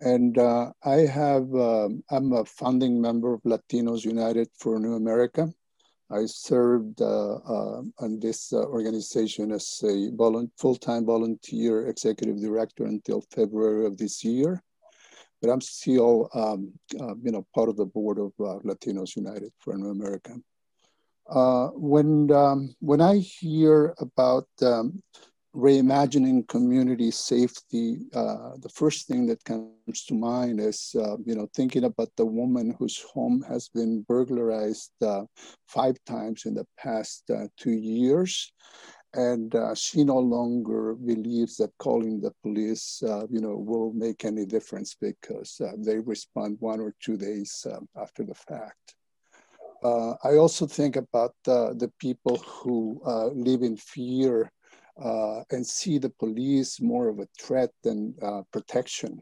And 0.00 0.38
uh, 0.38 0.72
I 0.84 1.06
have, 1.06 1.52
um, 1.54 2.02
I'm 2.10 2.32
a 2.32 2.44
founding 2.44 3.00
member 3.00 3.34
of 3.34 3.42
Latinos 3.42 4.04
United 4.04 4.48
for 4.58 4.78
New 4.78 4.94
America. 4.94 5.52
I 6.10 6.26
served 6.26 7.00
uh, 7.00 7.34
uh, 7.34 7.82
on 7.98 8.20
this 8.20 8.52
uh, 8.52 8.64
organization 8.64 9.50
as 9.52 9.82
a 9.84 10.10
full-time 10.58 11.06
volunteer 11.06 11.86
executive 11.88 12.40
director 12.40 12.84
until 12.84 13.24
February 13.30 13.86
of 13.86 13.96
this 13.96 14.22
year. 14.22 14.62
But 15.42 15.50
I'm 15.50 15.60
still, 15.60 16.30
um, 16.34 16.72
uh, 16.98 17.16
you 17.22 17.32
know, 17.32 17.44
part 17.52 17.68
of 17.68 17.76
the 17.76 17.84
board 17.84 18.18
of 18.18 18.32
uh, 18.38 18.60
Latinos 18.64 19.16
United 19.16 19.52
for 19.58 19.74
America. 19.74 20.36
Uh, 21.28 21.68
when 21.74 22.30
um, 22.32 22.74
when 22.80 23.00
I 23.00 23.18
hear 23.18 23.94
about 23.98 24.46
um, 24.62 25.02
reimagining 25.54 26.46
community 26.48 27.10
safety, 27.10 27.98
uh, 28.14 28.52
the 28.58 28.68
first 28.68 29.08
thing 29.08 29.26
that 29.26 29.42
comes 29.44 30.04
to 30.06 30.14
mind 30.14 30.60
is, 30.60 30.94
uh, 30.98 31.16
you 31.24 31.34
know, 31.34 31.48
thinking 31.54 31.84
about 31.84 32.10
the 32.16 32.24
woman 32.24 32.74
whose 32.78 33.04
home 33.12 33.44
has 33.48 33.68
been 33.68 34.02
burglarized 34.02 34.92
uh, 35.02 35.22
five 35.66 35.96
times 36.06 36.46
in 36.46 36.54
the 36.54 36.66
past 36.78 37.30
two 37.56 37.72
years. 37.72 38.52
And 39.14 39.54
uh, 39.54 39.74
she 39.74 40.04
no 40.04 40.18
longer 40.18 40.94
believes 40.94 41.56
that 41.58 41.76
calling 41.78 42.20
the 42.20 42.32
police, 42.42 43.02
uh, 43.02 43.26
you 43.28 43.40
know, 43.40 43.56
will 43.56 43.92
make 43.92 44.24
any 44.24 44.46
difference 44.46 44.96
because 44.98 45.60
they 45.78 45.98
respond 45.98 46.56
one 46.60 46.80
or 46.80 46.94
two 47.00 47.18
days 47.18 47.66
after 47.94 48.24
the 48.24 48.34
fact. 48.34 48.94
I 49.84 50.36
also 50.36 50.66
think 50.66 50.96
about 50.96 51.34
the 51.44 51.92
people 51.98 52.38
who 52.38 53.02
live 53.34 53.62
in 53.62 53.76
fear 53.76 54.50
uh, 55.00 55.42
and 55.50 55.66
see 55.66 55.98
the 55.98 56.10
police 56.10 56.80
more 56.80 57.08
of 57.08 57.18
a 57.18 57.28
threat 57.40 57.70
than 57.82 58.14
uh, 58.22 58.42
protection 58.52 59.20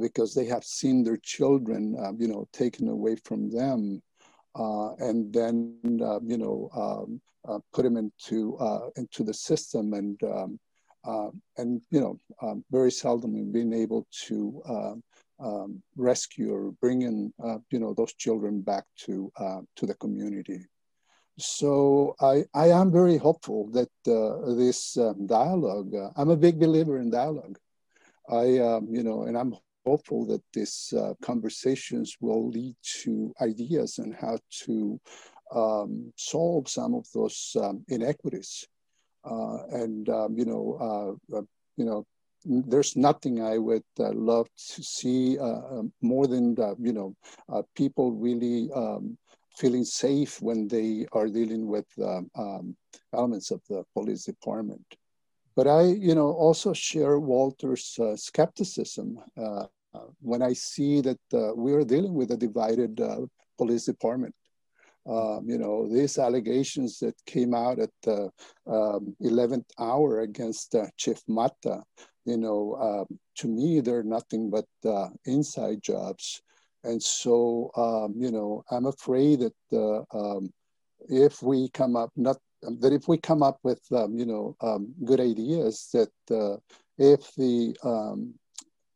because 0.00 0.34
they 0.34 0.46
have 0.46 0.64
seen 0.64 1.04
their 1.04 1.18
children, 1.18 1.96
uh, 1.98 2.12
you 2.18 2.26
know, 2.26 2.48
taken 2.52 2.88
away 2.88 3.16
from 3.24 3.50
them 3.50 4.02
uh, 4.56 4.94
and 4.94 5.32
then, 5.32 5.78
uh, 6.02 6.18
you 6.24 6.36
know, 6.36 6.68
um, 6.74 7.20
uh, 7.48 7.58
put 7.72 7.82
them 7.82 7.96
into, 7.96 8.58
into 8.96 9.22
the 9.22 9.34
system 9.34 9.94
and, 9.94 10.20
um, 10.24 10.58
and 11.58 11.82
you 11.90 12.00
know, 12.00 12.18
um, 12.42 12.64
very 12.70 12.90
seldom 12.90 13.52
being 13.52 13.72
able 13.72 14.06
to 14.26 14.62
um, 14.68 15.02
um, 15.40 15.82
rescue 15.96 16.52
or 16.54 16.72
bring 16.80 17.02
in, 17.02 17.32
you 17.70 17.78
know, 17.78 17.94
those 17.94 18.14
children 18.14 18.60
back 18.60 18.84
to, 19.04 19.30
to 19.76 19.86
the 19.86 19.94
community. 19.94 20.60
So 21.38 22.14
I, 22.20 22.44
I 22.54 22.68
am 22.68 22.92
very 22.92 23.16
hopeful 23.16 23.68
that 23.72 23.90
uh, 24.06 24.54
this 24.54 24.96
um, 24.96 25.26
dialogue, 25.26 25.92
uh, 25.94 26.10
I'm 26.16 26.30
a 26.30 26.36
big 26.36 26.60
believer 26.60 26.98
in 26.98 27.10
dialogue. 27.10 27.58
I, 28.30 28.58
um, 28.58 28.86
you 28.90 29.02
know, 29.02 29.24
and 29.24 29.36
I'm 29.36 29.56
hopeful 29.84 30.24
that 30.26 30.42
these 30.52 30.94
uh, 30.96 31.14
conversations 31.22 32.16
will 32.20 32.48
lead 32.48 32.76
to 33.02 33.34
ideas 33.40 33.98
on 33.98 34.12
how 34.12 34.38
to 34.64 35.00
um, 35.54 36.12
solve 36.16 36.68
some 36.68 36.94
of 36.94 37.06
those 37.12 37.56
um, 37.62 37.84
inequities. 37.88 38.66
Uh, 39.24 39.64
and, 39.72 40.08
um, 40.08 40.36
you 40.36 40.44
know, 40.44 41.18
uh, 41.32 41.36
uh, 41.38 41.42
you 41.76 41.84
know, 41.84 42.04
there's 42.44 42.94
nothing 42.94 43.42
I 43.42 43.56
would 43.56 43.84
love 43.98 44.48
to 44.74 44.82
see 44.82 45.38
more 46.02 46.26
than, 46.26 46.54
you 46.78 46.92
know, 46.92 47.16
people 47.74 48.12
really 48.12 48.70
um, 48.74 49.16
feeling 49.56 49.84
safe 49.84 50.42
when 50.42 50.68
they 50.68 51.06
are 51.12 51.28
dealing 51.28 51.66
with 51.66 51.86
um, 52.02 52.30
um, 52.36 52.76
elements 53.14 53.50
of 53.50 53.62
the 53.70 53.82
police 53.94 54.24
department. 54.24 54.84
But 55.56 55.68
I, 55.68 55.82
you 55.82 56.14
know, 56.14 56.32
also 56.32 56.72
share 56.72 57.18
Walter's 57.18 57.96
uh, 57.98 58.16
skepticism 58.16 59.18
uh, 59.36 59.66
when 60.20 60.42
I 60.42 60.52
see 60.52 61.00
that 61.00 61.20
uh, 61.32 61.54
we 61.54 61.72
are 61.72 61.84
dealing 61.84 62.14
with 62.14 62.32
a 62.32 62.36
divided 62.36 63.00
uh, 63.00 63.20
police 63.56 63.84
department. 63.84 64.34
Um, 65.06 65.44
you 65.46 65.58
know, 65.58 65.86
these 65.88 66.18
allegations 66.18 66.98
that 67.00 67.14
came 67.26 67.54
out 67.54 67.78
at 67.78 67.90
the 68.02 68.30
11th 68.66 69.52
um, 69.52 69.64
hour 69.78 70.20
against 70.20 70.74
uh, 70.74 70.86
Chief 70.96 71.20
Mata, 71.28 71.82
you 72.24 72.38
know, 72.38 73.06
um, 73.10 73.18
to 73.36 73.48
me, 73.48 73.80
they're 73.80 74.02
nothing 74.02 74.50
but 74.50 74.66
uh, 74.88 75.08
inside 75.26 75.82
jobs. 75.82 76.40
And 76.84 77.02
so, 77.02 77.70
um, 77.76 78.14
you 78.16 78.30
know, 78.30 78.64
I'm 78.70 78.86
afraid 78.86 79.40
that 79.40 79.54
uh, 79.72 80.04
um, 80.18 80.50
if 81.08 81.42
we 81.42 81.68
come 81.70 81.96
up, 81.96 82.10
not 82.16 82.38
that 82.62 82.94
if 82.94 83.08
we 83.08 83.18
come 83.18 83.42
up 83.42 83.58
with, 83.62 83.80
you 83.90 84.24
know, 84.24 84.56
good 85.04 85.20
ideas, 85.20 85.90
that 85.92 86.34
uh, 86.34 86.56
if 86.96 87.34
the 87.34 87.74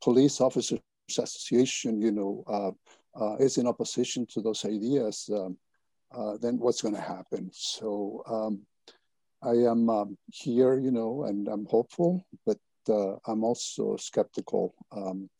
police 0.00 0.40
officers 0.40 0.80
association, 1.16 2.00
you 2.00 2.12
know, 2.12 2.44
uh, 2.46 2.70
uh, 3.20 3.36
is 3.36 3.59
in 3.59 3.66
opposition 3.66 4.26
to 4.26 4.40
those 4.40 4.64
ideas, 4.64 5.30
uh, 6.16 6.36
then 6.40 6.59
what's 6.59 6.82
going 6.82 6.94
to 6.94 7.00
happen? 7.00 7.50
So 7.52 8.22
I 9.42 9.52
am 9.52 10.16
here, 10.26 10.78
you 10.78 10.90
know, 10.90 11.24
and 11.24 11.48
I'm 11.48 11.66
hopeful, 11.66 12.24
but 12.46 12.59
uh, 12.88 13.16
I'm 13.26 13.44
also 13.44 13.96
skeptical, 13.96 14.74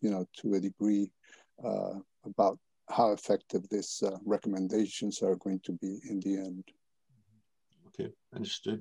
you 0.01 0.11
know, 0.11 0.27
to 0.41 0.55
a 0.55 0.61
degree. 0.61 1.11
Uh, 1.64 1.95
about 2.25 2.59
how 2.89 3.12
effective 3.12 3.69
these 3.71 4.03
uh, 4.07 4.16
recommendations 4.25 5.23
are 5.23 5.37
going 5.37 5.61
to 5.61 5.73
be 5.73 6.01
in 6.09 6.21
the 6.21 6.37
end. 6.37 6.64
Okay, 7.89 8.11
understood. 8.35 8.81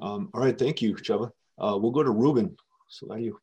Um, 0.00 0.30
all 0.34 0.42
right, 0.42 0.58
thank 0.58 0.82
you, 0.82 0.94
Chava. 0.94 1.30
Uh, 1.58 1.78
we'll 1.80 1.90
go 1.90 2.02
to 2.02 2.10
Ruben. 2.10 2.56
So 2.88 3.06
that 3.06 3.20
you. 3.20 3.38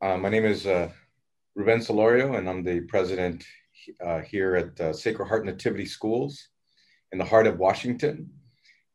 Uh, 0.00 0.16
my 0.16 0.28
name 0.28 0.44
is 0.44 0.66
uh, 0.66 0.90
Ruben 1.56 1.80
Solorio, 1.80 2.38
and 2.38 2.48
I'm 2.48 2.62
the 2.62 2.80
president 2.82 3.44
uh, 4.04 4.20
here 4.20 4.56
at 4.56 4.80
uh, 4.80 4.92
Sacred 4.92 5.26
Heart 5.26 5.46
Nativity 5.46 5.86
Schools 5.86 6.48
in 7.12 7.18
the 7.18 7.24
heart 7.24 7.46
of 7.46 7.58
Washington. 7.58 8.30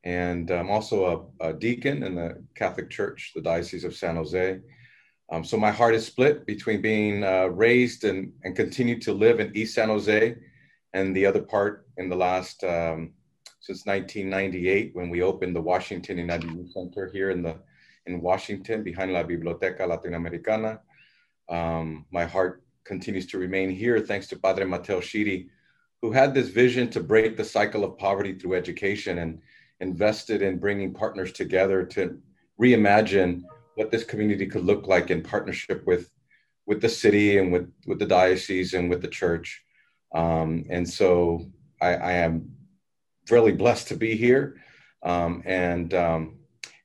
And 0.03 0.51
I'm 0.51 0.69
also 0.69 1.31
a, 1.39 1.49
a 1.49 1.53
deacon 1.53 2.03
in 2.03 2.15
the 2.15 2.43
Catholic 2.55 2.89
Church, 2.89 3.31
the 3.36 3.41
Diocese 3.41 3.84
of 3.84 3.95
San 3.95 4.15
Jose. 4.15 4.59
Um, 5.31 5.43
so 5.43 5.57
my 5.57 5.71
heart 5.71 5.95
is 5.95 6.05
split 6.05 6.45
between 6.45 6.81
being 6.81 7.23
uh, 7.23 7.45
raised 7.45 8.03
and, 8.03 8.34
and 8.43 8.55
continue 8.55 8.99
to 8.99 9.13
live 9.13 9.39
in 9.39 9.55
East 9.55 9.75
San 9.75 9.88
Jose 9.88 10.36
and 10.93 11.15
the 11.15 11.25
other 11.25 11.41
part 11.41 11.88
in 11.97 12.09
the 12.09 12.15
last, 12.15 12.63
um, 12.63 13.13
since 13.61 13.86
1998, 13.86 14.91
when 14.93 15.09
we 15.09 15.21
opened 15.21 15.55
the 15.55 15.61
Washington 15.61 16.17
United 16.17 16.51
Youth 16.51 16.71
Center 16.71 17.09
here 17.11 17.31
in 17.31 17.41
the 17.41 17.55
in 18.05 18.21
Washington 18.21 18.84
behind 18.84 19.13
La 19.13 19.23
Biblioteca 19.23 19.84
Latinoamericana. 19.84 20.79
Um, 21.49 22.05
my 22.11 22.25
heart 22.25 22.63
continues 22.86 23.25
to 23.27 23.38
remain 23.38 23.69
here 23.69 23.99
thanks 23.99 24.27
to 24.27 24.39
Padre 24.39 24.65
Mateo 24.65 24.99
Sheedy, 24.99 25.49
who 26.01 26.11
had 26.11 26.34
this 26.34 26.49
vision 26.49 26.89
to 26.89 26.99
break 26.99 27.38
the 27.38 27.43
cycle 27.43 27.84
of 27.84 27.97
poverty 27.97 28.34
through 28.34 28.55
education 28.55 29.19
and 29.19 29.41
invested 29.79 30.41
in 30.41 30.59
bringing 30.59 30.93
partners 30.93 31.31
together 31.31 31.84
to 31.86 32.19
reimagine 32.59 33.41
what 33.75 33.91
this 33.91 34.03
community 34.03 34.45
could 34.45 34.63
look 34.63 34.88
like 34.88 35.09
in 35.09 35.21
partnership 35.21 35.86
with 35.86 36.09
with 36.65 36.81
the 36.81 36.89
city 36.89 37.38
and 37.38 37.51
with 37.51 37.71
with 37.88 37.99
the 37.99 38.05
diocese 38.05 38.73
and 38.73 38.89
with 38.89 39.01
the 39.01 39.07
church. 39.07 39.63
Um, 40.13 40.65
and 40.69 40.88
so 40.88 41.45
I, 41.81 41.95
I, 41.95 42.11
am 42.13 42.51
really 43.31 43.51
blessed 43.51 43.88
to 43.88 43.95
be 43.95 44.15
here, 44.15 44.61
um, 45.01 45.41
and 45.45 45.93
um, 45.93 46.38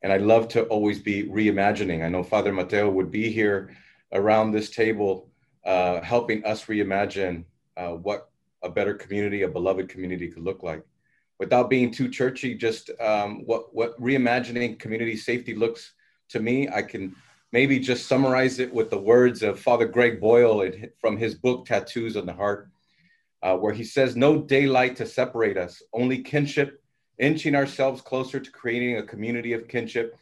and 0.03 0.13
I 0.13 0.17
love 0.17 0.49
to 0.49 0.65
always 0.65 0.99
be 0.99 1.25
reimagining. 1.25 2.03
I 2.03 2.09
know 2.09 2.23
Father 2.23 2.53
Mateo 2.53 2.89
would 2.89 3.11
be 3.11 3.31
here 3.31 3.77
around 4.13 4.51
this 4.51 4.71
table, 4.71 5.28
uh, 5.65 6.01
helping 6.01 6.45
us 6.45 6.65
reimagine 6.67 7.45
uh, 7.77 7.91
what 7.91 8.31
a 8.63 8.69
better 8.69 8.95
community, 8.95 9.43
a 9.43 9.49
beloved 9.49 9.89
community, 9.89 10.29
could 10.29 10.43
look 10.43 10.63
like. 10.63 10.83
Without 11.39 11.71
being 11.71 11.93
too 11.93 12.09
churchy, 12.09 12.55
just 12.55 12.91
um, 13.01 13.45
what 13.47 13.75
what 13.75 14.01
reimagining 14.01 14.79
community 14.79 15.17
safety 15.17 15.55
looks 15.55 15.93
to 16.31 16.41
me. 16.41 16.69
I 16.69 16.83
can 16.83 17.15
maybe 17.53 17.79
just 17.79 18.07
summarize 18.07 18.59
it 18.59 18.73
with 18.73 18.91
the 18.91 18.99
words 18.99 19.43
of 19.43 19.61
Father 19.61 19.87
Greg 19.87 20.21
Boyle 20.21 20.71
from 21.01 21.17
his 21.17 21.35
book, 21.35 21.67
Tattoos 21.67 22.17
on 22.17 22.27
the 22.27 22.33
Heart, 22.33 22.69
uh, 23.43 23.57
where 23.57 23.73
he 23.73 23.85
says, 23.85 24.17
No 24.17 24.41
daylight 24.43 24.97
to 24.97 25.07
separate 25.07 25.57
us, 25.57 25.83
only 25.93 26.23
kinship, 26.23 26.83
inching 27.19 27.55
ourselves 27.55 28.03
closer 28.03 28.41
to 28.41 28.51
creating 28.51 28.97
a 28.97 29.03
community 29.03 29.53
of 29.53 29.69
kinship 29.69 30.17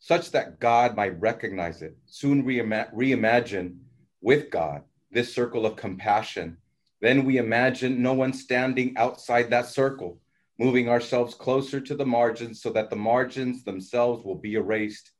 such 0.00 0.30
that 0.30 0.60
God 0.60 0.96
might 0.96 1.20
recognize 1.20 1.82
it, 1.82 1.96
soon 2.06 2.44
reima- 2.44 2.92
reimagine 2.94 3.78
with 4.20 4.50
God 4.50 4.82
this 5.10 5.34
circle 5.34 5.64
of 5.64 5.76
compassion. 5.76 6.58
Then 7.00 7.24
we 7.24 7.38
imagine 7.38 8.02
no 8.02 8.12
one 8.12 8.32
standing 8.32 8.96
outside 8.96 9.50
that 9.50 9.66
circle, 9.66 10.20
moving 10.58 10.88
ourselves 10.88 11.34
closer 11.34 11.80
to 11.80 11.94
the 11.94 12.04
margins 12.06 12.60
so 12.60 12.70
that 12.70 12.90
the 12.90 12.96
margins 12.96 13.64
themselves 13.64 14.24
will 14.24 14.34
be 14.34 14.54
erased 14.54 15.12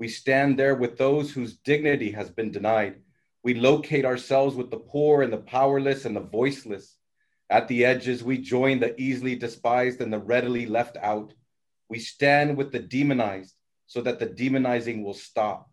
we 0.00 0.08
stand 0.08 0.58
there 0.58 0.74
with 0.74 0.96
those 0.96 1.30
whose 1.30 1.58
dignity 1.58 2.10
has 2.12 2.30
been 2.30 2.50
denied. 2.50 3.02
We 3.44 3.52
locate 3.52 4.06
ourselves 4.06 4.56
with 4.56 4.70
the 4.70 4.78
poor 4.78 5.22
and 5.22 5.30
the 5.30 5.36
powerless 5.36 6.06
and 6.06 6.16
the 6.16 6.20
voiceless. 6.20 6.96
At 7.50 7.68
the 7.68 7.84
edges, 7.84 8.24
we 8.24 8.38
join 8.38 8.80
the 8.80 8.98
easily 8.98 9.36
despised 9.36 10.00
and 10.00 10.10
the 10.10 10.18
readily 10.18 10.64
left 10.64 10.96
out. 10.96 11.34
We 11.90 11.98
stand 11.98 12.56
with 12.56 12.72
the 12.72 12.78
demonized 12.78 13.54
so 13.86 14.00
that 14.00 14.18
the 14.18 14.26
demonizing 14.26 15.04
will 15.04 15.14
stop. 15.14 15.69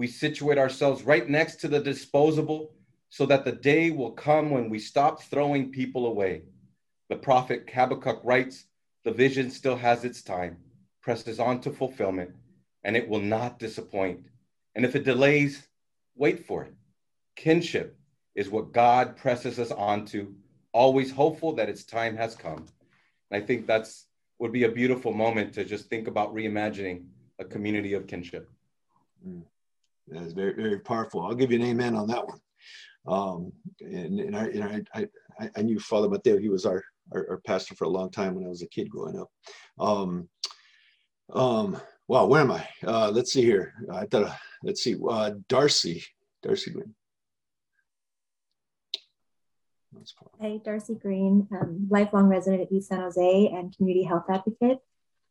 We 0.00 0.06
situate 0.06 0.56
ourselves 0.56 1.02
right 1.02 1.28
next 1.28 1.56
to 1.56 1.68
the 1.68 1.78
disposable 1.78 2.72
so 3.10 3.26
that 3.26 3.44
the 3.44 3.52
day 3.52 3.90
will 3.90 4.12
come 4.12 4.48
when 4.48 4.70
we 4.70 4.78
stop 4.78 5.22
throwing 5.22 5.70
people 5.70 6.06
away. 6.06 6.40
The 7.10 7.16
prophet 7.16 7.68
Habakkuk 7.70 8.22
writes, 8.24 8.64
The 9.04 9.12
vision 9.12 9.50
still 9.50 9.76
has 9.76 10.06
its 10.06 10.22
time, 10.22 10.56
presses 11.02 11.38
on 11.38 11.60
to 11.60 11.70
fulfillment, 11.70 12.30
and 12.82 12.96
it 12.96 13.06
will 13.06 13.20
not 13.20 13.58
disappoint. 13.58 14.24
And 14.74 14.86
if 14.86 14.96
it 14.96 15.04
delays, 15.04 15.68
wait 16.16 16.46
for 16.46 16.64
it. 16.64 16.72
Kinship 17.36 17.94
is 18.34 18.48
what 18.48 18.72
God 18.72 19.18
presses 19.18 19.58
us 19.58 19.70
onto, 19.70 20.32
always 20.72 21.10
hopeful 21.10 21.52
that 21.56 21.68
its 21.68 21.84
time 21.84 22.16
has 22.16 22.34
come. 22.34 22.64
And 23.30 23.42
I 23.42 23.46
think 23.46 23.66
that's 23.66 24.06
would 24.38 24.50
be 24.50 24.64
a 24.64 24.70
beautiful 24.70 25.12
moment 25.12 25.52
to 25.52 25.62
just 25.62 25.90
think 25.90 26.08
about 26.08 26.34
reimagining 26.34 27.04
a 27.38 27.44
community 27.44 27.92
of 27.92 28.06
kinship. 28.06 28.48
Mm. 29.28 29.42
That 30.08 30.22
is 30.22 30.32
very, 30.32 30.54
very 30.54 30.80
powerful. 30.80 31.22
I'll 31.22 31.34
give 31.34 31.52
you 31.52 31.58
an 31.58 31.66
amen 31.66 31.94
on 31.94 32.08
that 32.08 32.26
one. 32.26 32.40
Um, 33.06 33.52
and, 33.80 34.20
and, 34.20 34.36
I, 34.36 34.44
and 34.44 34.64
I, 34.94 35.08
I, 35.40 35.50
I, 35.56 35.62
knew 35.62 35.80
Father 35.80 36.08
Mateo. 36.08 36.38
He 36.38 36.50
was 36.50 36.66
our, 36.66 36.82
our, 37.12 37.26
our, 37.30 37.40
pastor 37.46 37.74
for 37.74 37.84
a 37.84 37.88
long 37.88 38.10
time 38.10 38.34
when 38.34 38.44
I 38.44 38.48
was 38.48 38.62
a 38.62 38.68
kid 38.68 38.90
growing 38.90 39.18
up. 39.18 39.30
Um, 39.78 40.28
um, 41.32 41.80
wow, 42.08 42.26
where 42.26 42.42
am 42.42 42.50
I? 42.50 42.68
Uh, 42.86 43.10
let's 43.10 43.32
see 43.32 43.42
here. 43.42 43.72
I 43.90 44.04
thought, 44.04 44.36
let's 44.62 44.82
see, 44.82 44.96
uh, 45.08 45.32
Darcy, 45.48 46.04
Darcy 46.42 46.72
Green. 46.72 46.94
Hey, 50.40 50.60
Darcy 50.64 50.94
Green, 50.94 51.48
um, 51.52 51.86
lifelong 51.90 52.26
resident 52.26 52.62
at 52.62 52.72
East 52.72 52.88
San 52.88 53.00
Jose 53.00 53.50
and 53.52 53.76
community 53.76 54.04
health 54.04 54.24
advocate. 54.30 54.78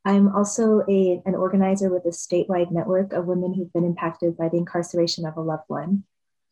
I'm 0.05 0.33
also 0.33 0.83
a, 0.87 1.21
an 1.25 1.35
organizer 1.35 1.89
with 1.89 2.05
a 2.05 2.09
statewide 2.09 2.71
network 2.71 3.13
of 3.13 3.25
women 3.25 3.53
who've 3.53 3.71
been 3.73 3.83
impacted 3.83 4.37
by 4.37 4.49
the 4.49 4.57
incarceration 4.57 5.25
of 5.25 5.37
a 5.37 5.41
loved 5.41 5.65
one. 5.67 6.03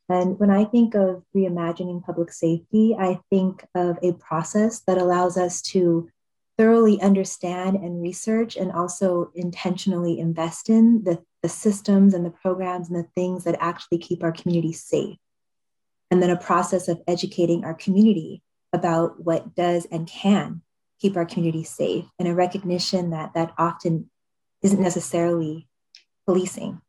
And 0.09 0.39
when 0.39 0.49
I 0.49 0.65
think 0.65 0.95
of 0.95 1.23
reimagining 1.35 2.03
public 2.03 2.31
safety, 2.31 2.95
I 2.97 3.19
think 3.29 3.65
of 3.75 3.97
a 4.01 4.13
process 4.13 4.81
that 4.81 4.97
allows 4.97 5.37
us 5.37 5.61
to 5.63 6.09
thoroughly 6.57 6.99
understand 7.01 7.77
and 7.77 8.01
research 8.01 8.55
and 8.55 8.71
also 8.71 9.31
intentionally 9.35 10.19
invest 10.19 10.69
in 10.69 11.03
the, 11.03 11.21
the 11.43 11.49
systems 11.49 12.13
and 12.13 12.25
the 12.25 12.31
programs 12.31 12.89
and 12.89 12.97
the 12.97 13.09
things 13.15 13.43
that 13.43 13.57
actually 13.59 13.99
keep 13.99 14.23
our 14.23 14.31
community 14.31 14.73
safe. 14.73 15.17
And 16.09 16.21
then 16.21 16.29
a 16.29 16.37
process 16.37 16.87
of 16.87 17.01
educating 17.07 17.63
our 17.63 17.73
community 17.73 18.41
about 18.73 19.23
what 19.23 19.55
does 19.55 19.85
and 19.91 20.07
can 20.07 20.61
keep 20.99 21.15
our 21.15 21.25
community 21.25 21.63
safe 21.63 22.05
and 22.19 22.27
a 22.27 22.33
recognition 22.33 23.11
that 23.11 23.33
that 23.33 23.53
often 23.57 24.09
isn't 24.63 24.81
necessarily 24.81 25.67
policing. 26.25 26.81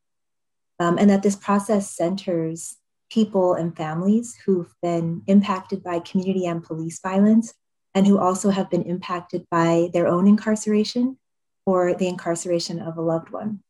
Um, 0.80 0.96
and 0.96 1.10
that 1.10 1.22
this 1.22 1.36
process 1.36 1.90
centers 1.90 2.76
people 3.10 3.54
and 3.54 3.76
families 3.76 4.36
who've 4.44 4.72
been 4.82 5.22
impacted 5.26 5.82
by 5.82 5.98
community 6.00 6.46
and 6.46 6.62
police 6.62 7.00
violence 7.00 7.54
and 7.94 8.06
who 8.06 8.18
also 8.18 8.50
have 8.50 8.70
been 8.70 8.82
impacted 8.82 9.44
by 9.50 9.88
their 9.92 10.06
own 10.06 10.26
incarceration 10.26 11.18
or 11.66 11.94
the 11.94 12.06
incarceration 12.06 12.80
of 12.80 12.96
a 12.96 13.02
loved 13.02 13.30
one. 13.30 13.60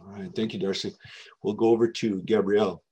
All 0.00 0.12
right, 0.12 0.34
thank 0.34 0.52
you, 0.52 0.58
Darcy. 0.58 0.94
We'll 1.42 1.54
go 1.54 1.68
over 1.68 1.88
to 1.88 2.22
Gabrielle. 2.22 2.82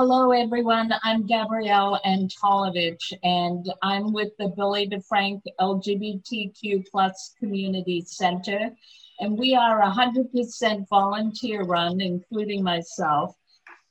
Hello, 0.00 0.30
everyone. 0.30 0.92
I'm 1.02 1.26
Gabrielle 1.26 1.98
Antolovich, 2.06 3.12
and 3.24 3.68
I'm 3.82 4.12
with 4.12 4.30
the 4.38 4.46
Billy 4.50 4.88
DeFrank 4.88 5.42
LGBTQ 5.58 6.88
plus 6.88 7.34
Community 7.40 8.04
Center 8.06 8.70
and 9.18 9.36
we 9.36 9.56
are 9.56 9.82
100% 9.82 10.88
volunteer 10.88 11.64
run, 11.64 12.00
including 12.00 12.62
myself. 12.62 13.34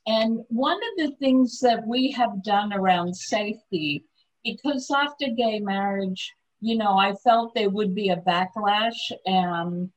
And 0.06 0.40
one 0.48 0.78
of 0.78 0.96
the 0.96 1.14
things 1.16 1.60
that 1.60 1.86
we 1.86 2.10
have 2.12 2.42
done 2.42 2.72
around 2.72 3.14
safety, 3.14 4.02
because 4.42 4.90
after 4.90 5.26
gay 5.36 5.60
marriage, 5.60 6.32
you 6.62 6.78
know, 6.78 6.96
I 6.96 7.12
felt 7.22 7.54
there 7.54 7.68
would 7.68 7.94
be 7.94 8.08
a 8.08 8.16
backlash. 8.16 9.12
and 9.26 9.90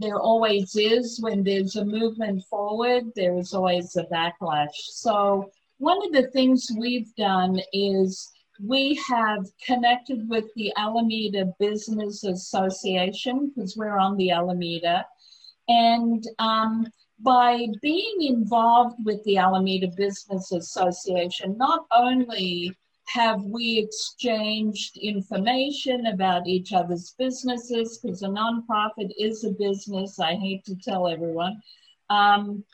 there 0.00 0.18
always 0.18 0.74
is 0.76 1.20
when 1.20 1.44
there's 1.44 1.76
a 1.76 1.84
movement 1.84 2.42
forward, 2.44 3.04
there 3.14 3.36
is 3.38 3.52
always 3.54 3.94
a 3.96 4.04
backlash. 4.04 4.74
So, 4.74 5.50
one 5.78 6.04
of 6.04 6.12
the 6.12 6.30
things 6.30 6.70
we've 6.76 7.14
done 7.14 7.60
is 7.72 8.30
we 8.62 9.00
have 9.08 9.46
connected 9.64 10.28
with 10.28 10.44
the 10.54 10.72
Alameda 10.76 11.52
Business 11.58 12.24
Association 12.24 13.52
because 13.54 13.76
we're 13.76 13.98
on 13.98 14.16
the 14.16 14.30
Alameda. 14.30 15.06
And 15.68 16.22
um, 16.38 16.86
by 17.20 17.66
being 17.80 18.22
involved 18.22 18.96
with 19.04 19.22
the 19.24 19.38
Alameda 19.38 19.88
Business 19.96 20.52
Association, 20.52 21.56
not 21.56 21.86
only 21.92 22.76
have 23.12 23.42
we 23.42 23.78
exchanged 23.78 24.96
information 24.96 26.06
about 26.06 26.46
each 26.46 26.72
other's 26.72 27.14
businesses, 27.18 27.98
because 27.98 28.22
a 28.22 28.28
nonprofit 28.28 29.10
is 29.18 29.44
a 29.44 29.50
business, 29.50 30.20
I 30.20 30.34
hate 30.34 30.64
to 30.66 30.76
tell 30.76 31.08
everyone, 31.08 31.60
um, 32.08 32.64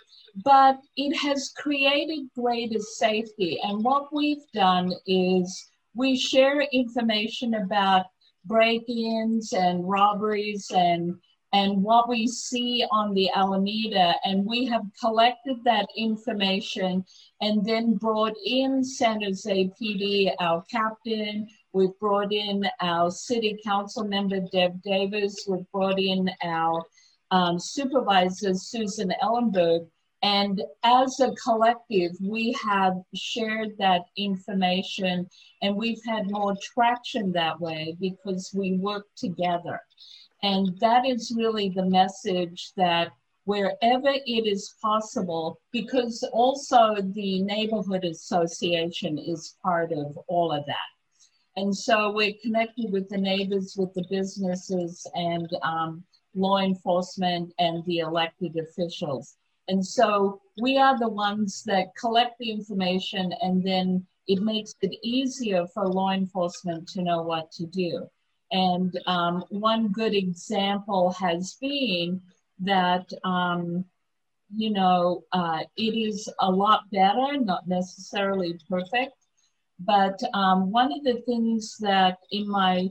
but 0.45 0.79
it 0.97 1.17
has 1.17 1.53
created 1.57 2.29
greater 2.35 2.79
safety. 2.79 3.59
And 3.63 3.83
what 3.83 4.13
we've 4.13 4.51
done 4.53 4.93
is 5.07 5.71
we 5.95 6.17
share 6.17 6.61
information 6.73 7.55
about 7.55 8.07
break-ins 8.45 9.53
and 9.55 9.89
robberies 9.89 10.71
and 10.75 11.15
and 11.53 11.83
what 11.83 12.09
we 12.09 12.27
see 12.27 12.85
on 12.91 13.15
the 13.15 13.31
Alameda. 13.35 14.15
And 14.25 14.45
we 14.45 14.67
have 14.67 14.83
collected 15.01 15.63
that 15.65 15.89
information 15.97 17.05
and 17.41 17.65
then 17.65 17.95
brought 17.95 18.35
in 18.45 18.83
San 18.83 19.23
Jose 19.23 19.71
PD, 19.81 20.33
our 20.41 20.63
captain. 20.71 21.49
We've 21.73 21.99
brought 22.01 22.33
in 22.33 22.65
our 22.81 23.11
city 23.11 23.59
council 23.65 24.05
member, 24.05 24.41
Dev 24.53 24.83
Davis. 24.83 25.47
We've 25.49 25.71
brought 25.73 25.99
in 25.99 26.31
our 26.43 26.83
um, 27.31 27.59
supervisor, 27.59 28.55
Susan 28.55 29.13
Ellenberg. 29.23 29.87
And 30.23 30.63
as 30.83 31.21
a 31.21 31.33
collective, 31.33 32.13
we 32.21 32.57
have 32.67 32.95
shared 33.15 33.77
that 33.79 34.07
information 34.17 35.29
and 35.63 35.77
we've 35.77 36.03
had 36.05 36.31
more 36.31 36.57
traction 36.61 37.33
that 37.33 37.61
way 37.61 37.97
because 38.01 38.51
we 38.55 38.73
work 38.79 39.07
together. 39.17 39.81
And 40.43 40.79
that 40.81 41.07
is 41.07 41.35
really 41.37 41.71
the 41.71 41.87
message 41.87 42.73
that 42.77 43.13
wherever 43.45 44.09
it 44.09 44.47
is 44.47 44.75
possible, 44.83 45.61
because 45.73 46.23
also 46.33 46.97
the 47.01 47.43
neighborhood 47.43 48.05
association 48.05 49.19
is 49.19 49.57
part 49.63 49.93
of 49.93 50.19
all 50.29 50.53
of 50.53 50.67
that. 50.67 50.91
And 51.57 51.75
so 51.75 52.11
we're 52.13 52.35
connected 52.43 52.93
with 52.93 53.09
the 53.09 53.17
neighbors, 53.17 53.77
with 53.79 53.95
the 53.95 54.05
businesses, 54.11 55.07
and 55.15 55.49
um, 55.63 56.05
law 56.35 56.59
enforcement 56.59 57.53
and 57.59 57.85
the 57.87 58.01
elected 58.01 58.57
officials. 58.57 59.37
And 59.69 59.85
so 59.85 60.41
we 60.61 60.77
are 60.77 60.99
the 60.99 61.09
ones 61.09 61.63
that 61.65 61.97
collect 61.97 62.39
the 62.39 62.51
information 62.51 63.33
and 63.41 63.67
then 63.67 64.07
it 64.29 64.43
makes 64.43 64.75
it 64.83 64.97
easier 65.03 65.67
for 65.73 65.87
law 65.87 66.11
enforcement 66.11 66.89
to 66.89 67.03
know 67.03 67.23
what 67.23 67.51
to 67.53 67.67
do. 67.67 68.07
And 68.53 68.99
um, 69.07 69.45
one 69.51 69.89
good 69.89 70.15
example 70.15 71.13
has 71.13 71.57
been 71.61 72.21
that, 72.61 73.11
um, 73.25 73.85
you 74.55 74.71
know, 74.71 75.25
uh, 75.33 75.65
it 75.77 75.97
is 75.97 76.33
a 76.41 76.51
lot 76.51 76.83
better, 76.93 77.39
not 77.39 77.67
necessarily 77.67 78.59
perfect. 78.69 79.15
But 79.81 80.19
um, 80.33 80.71
one 80.71 80.93
of 80.93 81.03
the 81.05 81.23
things 81.27 81.77
that 81.81 82.19
in 82.31 82.49
my 82.49 82.89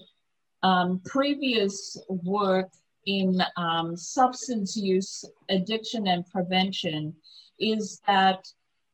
um, 0.61 1.01
previous 1.05 1.97
work 2.07 2.69
in 3.05 3.41
um, 3.55 3.95
substance 3.95 4.75
use, 4.75 5.23
addiction, 5.49 6.07
and 6.07 6.27
prevention 6.29 7.13
is 7.59 8.01
that 8.07 8.45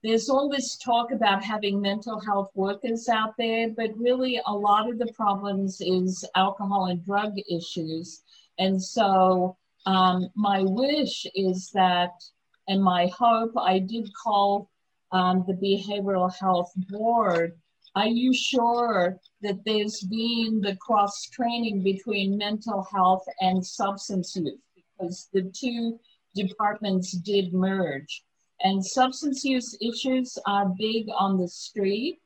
there's 0.04 0.30
all 0.30 0.50
this 0.50 0.78
talk 0.78 1.12
about 1.12 1.44
having 1.44 1.80
mental 1.80 2.20
health 2.20 2.50
workers 2.56 3.08
out 3.08 3.36
there, 3.38 3.70
but 3.70 3.98
really 3.98 4.42
a 4.48 4.54
lot 4.54 4.90
of 4.90 4.98
the 4.98 5.12
problems 5.14 5.80
is 5.82 6.26
alcohol 6.36 6.86
and 6.86 7.06
drug 7.06 7.38
issues. 7.50 8.24
And 8.58 8.82
so 8.82 9.58
um, 9.86 10.30
my 10.36 10.64
wish 10.64 11.26
is 11.36 11.70
that, 11.74 12.12
and 12.68 12.84
my 12.84 13.08
hope, 13.08 13.54
I 13.58 13.80
did 13.80 14.10
call 14.14 14.70
um, 15.12 15.44
the 15.48 15.54
Behavioral 15.54 16.34
Health 16.34 16.72
Board 16.90 17.58
are 17.94 18.08
you 18.08 18.34
sure 18.34 19.20
that 19.42 19.66
there's 19.66 20.00
been 20.02 20.62
the 20.62 20.78
cross 20.78 21.26
training 21.26 21.84
between 21.84 22.38
mental 22.38 22.84
health 22.84 23.26
and 23.42 23.66
substance 23.66 24.36
use? 24.36 24.60
Because 24.76 25.28
the 25.34 25.52
two 25.54 26.00
departments 26.34 27.12
did 27.12 27.54
merge. 27.54 28.24
And 28.64 28.86
substance 28.86 29.44
use 29.44 29.78
issues 29.82 30.38
are 30.46 30.74
big 30.78 31.08
on 31.18 31.38
the 31.38 31.48
street. 31.48 32.20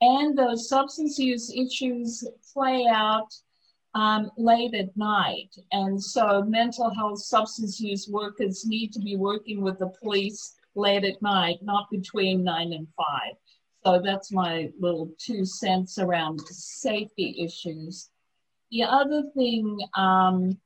And 0.00 0.36
those 0.36 0.68
substance 0.68 1.18
use 1.18 1.52
issues 1.54 2.26
play 2.52 2.86
out 2.86 3.28
um, 3.94 4.30
late 4.36 4.74
at 4.74 4.96
night. 4.96 5.54
And 5.72 6.02
so 6.02 6.42
mental 6.42 6.94
health 6.94 7.20
substance 7.20 7.80
use 7.80 8.08
workers 8.08 8.64
need 8.66 8.92
to 8.92 9.00
be 9.00 9.16
working 9.16 9.62
with 9.62 9.78
the 9.78 9.92
police 10.02 10.54
late 10.74 11.04
at 11.04 11.20
night, 11.20 11.58
not 11.62 11.90
between 11.90 12.44
nine 12.44 12.72
and 12.72 12.86
five. 12.96 13.34
So 13.84 14.00
that's 14.02 14.30
my 14.30 14.70
little 14.78 15.10
two 15.18 15.44
cents 15.44 15.98
around 15.98 16.40
safety 16.40 17.36
issues. 17.42 18.10
The 18.70 18.84
other 18.84 19.24
thing 19.34 19.78
um, 19.96 20.58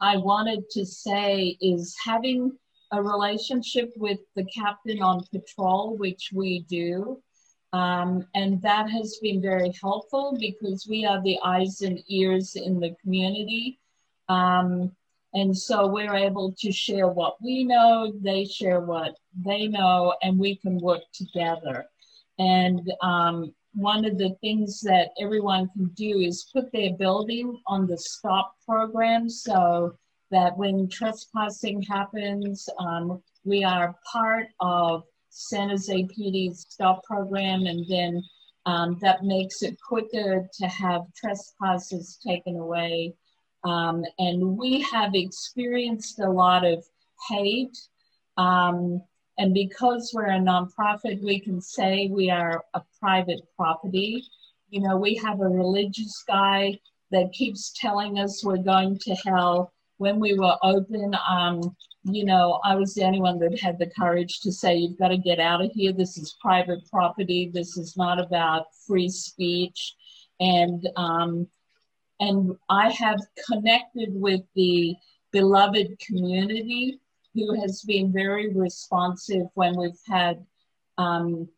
I 0.00 0.16
wanted 0.16 0.70
to 0.70 0.86
say 0.86 1.58
is 1.60 1.94
having 2.02 2.52
a 2.92 3.02
relationship 3.02 3.92
with 3.96 4.20
the 4.34 4.44
captain 4.44 5.02
on 5.02 5.24
patrol, 5.30 5.96
which 5.96 6.30
we 6.32 6.60
do. 6.68 7.22
Um, 7.72 8.26
and 8.34 8.62
that 8.62 8.88
has 8.90 9.18
been 9.20 9.42
very 9.42 9.72
helpful 9.80 10.36
because 10.40 10.86
we 10.88 11.04
are 11.04 11.22
the 11.22 11.38
eyes 11.44 11.82
and 11.82 12.02
ears 12.08 12.56
in 12.56 12.80
the 12.80 12.94
community. 13.02 13.78
Um, 14.28 14.92
and 15.34 15.56
so 15.56 15.86
we're 15.86 16.14
able 16.14 16.54
to 16.58 16.72
share 16.72 17.08
what 17.08 17.36
we 17.42 17.64
know, 17.64 18.12
they 18.20 18.46
share 18.46 18.80
what 18.80 19.18
they 19.44 19.66
know, 19.66 20.14
and 20.22 20.38
we 20.38 20.56
can 20.56 20.78
work 20.78 21.02
together. 21.12 21.84
And 22.38 22.90
um, 23.02 23.54
one 23.74 24.06
of 24.06 24.16
the 24.16 24.34
things 24.40 24.80
that 24.80 25.10
everyone 25.20 25.68
can 25.68 25.88
do 25.88 26.20
is 26.20 26.48
put 26.52 26.72
their 26.72 26.94
building 26.94 27.60
on 27.66 27.86
the 27.86 27.98
stop 27.98 28.54
program 28.64 29.28
so 29.28 29.96
that 30.30 30.56
when 30.56 30.88
trespassing 30.88 31.82
happens, 31.82 32.68
um, 32.78 33.22
we 33.44 33.64
are 33.64 33.96
part 34.10 34.48
of 34.60 35.04
San 35.30 35.70
Jose 35.70 36.04
PD's 36.04 36.66
stop 36.68 37.02
program, 37.04 37.66
and 37.66 37.84
then 37.88 38.22
um, 38.66 38.98
that 39.00 39.24
makes 39.24 39.62
it 39.62 39.80
quicker 39.80 40.48
to 40.52 40.66
have 40.66 41.02
trespasses 41.16 42.18
taken 42.26 42.56
away. 42.56 43.14
Um, 43.64 44.04
and 44.18 44.56
we 44.56 44.82
have 44.82 45.14
experienced 45.14 46.20
a 46.20 46.30
lot 46.30 46.64
of 46.64 46.84
hate. 47.28 47.76
Um, 48.36 49.02
and 49.38 49.54
because 49.54 50.10
we're 50.12 50.26
a 50.26 50.38
nonprofit, 50.38 51.22
we 51.22 51.40
can 51.40 51.60
say 51.60 52.08
we 52.12 52.30
are 52.30 52.64
a 52.74 52.82
private 53.00 53.40
property. 53.56 54.22
You 54.70 54.82
know, 54.82 54.96
we 54.96 55.14
have 55.16 55.40
a 55.40 55.48
religious 55.48 56.24
guy 56.26 56.78
that 57.10 57.32
keeps 57.32 57.72
telling 57.74 58.18
us 58.18 58.44
we're 58.44 58.58
going 58.58 58.98
to 58.98 59.14
hell. 59.14 59.72
When 59.98 60.18
we 60.18 60.34
were 60.38 60.56
open, 60.62 61.14
um, 61.28 61.76
you 62.04 62.24
know, 62.24 62.60
I 62.64 62.74
was 62.74 62.94
the 62.94 63.04
only 63.04 63.20
one 63.20 63.38
that 63.40 63.60
had 63.60 63.78
the 63.78 63.90
courage 63.90 64.40
to 64.40 64.52
say, 64.52 64.76
you've 64.76 64.98
got 64.98 65.08
to 65.08 65.18
get 65.18 65.38
out 65.40 65.62
of 65.62 65.70
here. 65.72 65.92
This 65.92 66.16
is 66.16 66.36
private 66.40 66.88
property. 66.90 67.50
This 67.52 67.76
is 67.76 67.96
not 67.96 68.20
about 68.20 68.66
free 68.86 69.08
speech. 69.08 69.94
And, 70.40 70.88
um, 70.96 71.48
and 72.20 72.56
I 72.68 72.90
have 72.90 73.20
connected 73.46 74.10
with 74.12 74.40
the 74.54 74.94
beloved 75.32 75.98
community 75.98 77.00
who 77.34 77.60
has 77.60 77.82
been 77.82 78.12
very 78.12 78.54
responsive 78.54 79.46
when 79.54 79.76
we've 79.76 80.00
had 80.06 80.44
um, 80.96 81.48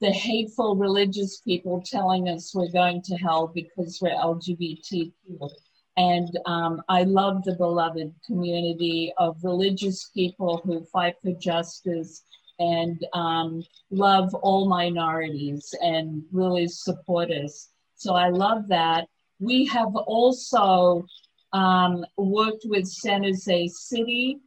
the 0.00 0.10
hateful 0.10 0.76
religious 0.76 1.40
people 1.40 1.82
telling 1.84 2.28
us 2.28 2.54
we're 2.54 2.70
going 2.70 3.02
to 3.02 3.16
hell 3.16 3.48
because 3.48 3.98
we're 4.00 4.10
LGBTQ. 4.10 5.12
And 5.98 6.38
um, 6.46 6.80
I 6.88 7.02
love 7.02 7.42
the 7.42 7.56
beloved 7.56 8.14
community 8.24 9.12
of 9.18 9.42
religious 9.42 10.10
people 10.14 10.62
who 10.64 10.84
fight 10.84 11.16
for 11.20 11.32
justice 11.32 12.22
and 12.60 13.04
um, 13.14 13.64
love 13.90 14.32
all 14.36 14.68
minorities 14.68 15.74
and 15.82 16.22
really 16.30 16.68
support 16.68 17.32
us. 17.32 17.70
So 17.96 18.14
I 18.14 18.28
love 18.28 18.68
that. 18.68 19.08
We 19.40 19.66
have 19.66 19.96
also 19.96 21.04
um, 21.52 22.06
worked 22.16 22.62
with 22.66 22.86
San 22.86 23.24
Jose 23.24 23.66
City 23.66 24.38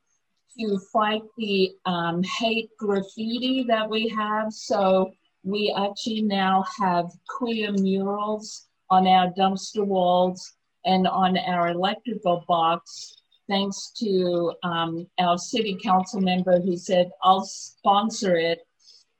to 0.57 0.80
fight 0.94 1.23
the 1.38 1.73
um, 1.86 2.23
hate 2.23 2.69
graffiti 2.80 3.65
that 3.68 3.90
we 3.90 4.07
have. 4.07 4.53
So 4.53 5.11
we 5.44 5.76
actually 5.78 6.22
now 6.22 6.64
have 6.80 7.11
queer 7.28 7.73
murals 7.73 8.68
on 8.90 9.06
our 9.06 9.32
dumpster 9.32 9.86
walls 9.86 10.53
and 10.86 11.08
on 11.08 11.38
our 11.38 11.70
electrical 11.70 12.44
box, 12.48 13.16
thanks 13.48 13.91
to 13.98 14.53
um, 14.64 15.08
our 15.20 15.38
city 15.38 15.78
council 15.84 16.22
member 16.22 16.60
who 16.60 16.78
said, 16.78 17.12
I'll 17.24 17.45
sponsor 17.45 18.36
it. 18.36 18.60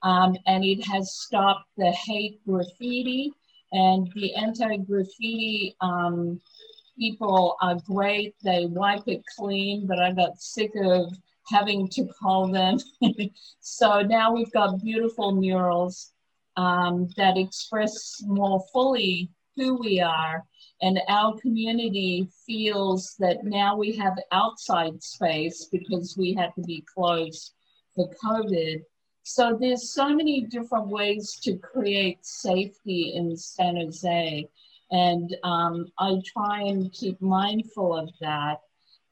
Um, 0.02 0.36
and 0.46 0.64
it 0.64 0.84
has 0.86 1.14
stopped 1.14 1.68
the 1.76 1.92
hate 1.92 2.40
graffiti 2.44 3.32
and 3.72 4.10
the 4.14 4.34
anti-graffiti 4.34 5.76
um, 5.80 6.40
people 6.98 7.56
are 7.60 7.76
great. 7.86 8.34
They 8.42 8.66
wipe 8.66 9.06
it 9.06 9.22
clean, 9.36 9.86
but 9.86 9.98
I 9.98 10.12
got 10.12 10.40
sick 10.40 10.72
of 10.82 11.12
having 11.48 11.88
to 11.88 12.06
call 12.20 12.48
them. 12.48 12.78
so 13.60 14.02
now 14.02 14.32
we've 14.32 14.52
got 14.52 14.82
beautiful 14.82 15.32
murals 15.32 16.12
um, 16.56 17.08
that 17.16 17.38
express 17.38 18.22
more 18.24 18.62
fully 18.72 19.30
who 19.56 19.78
we 19.80 20.00
are. 20.00 20.44
And 20.82 21.00
our 21.08 21.38
community 21.38 22.28
feels 22.44 23.14
that 23.20 23.44
now 23.44 23.76
we 23.76 23.92
have 23.96 24.18
outside 24.32 25.00
space 25.00 25.66
because 25.70 26.16
we 26.18 26.34
had 26.34 26.52
to 26.56 26.62
be 26.62 26.84
closed 26.92 27.54
for 27.94 28.10
COVID. 28.22 28.82
So 29.22 29.56
there's 29.58 29.92
so 29.92 30.08
many 30.08 30.40
different 30.40 30.88
ways 30.88 31.38
to 31.44 31.56
create 31.56 32.26
safety 32.26 33.12
in 33.14 33.36
San 33.36 33.76
Jose. 33.76 34.48
And 34.90 35.36
um, 35.44 35.86
I 35.98 36.20
try 36.26 36.62
and 36.62 36.92
keep 36.92 37.20
mindful 37.22 37.96
of 37.96 38.10
that. 38.20 38.58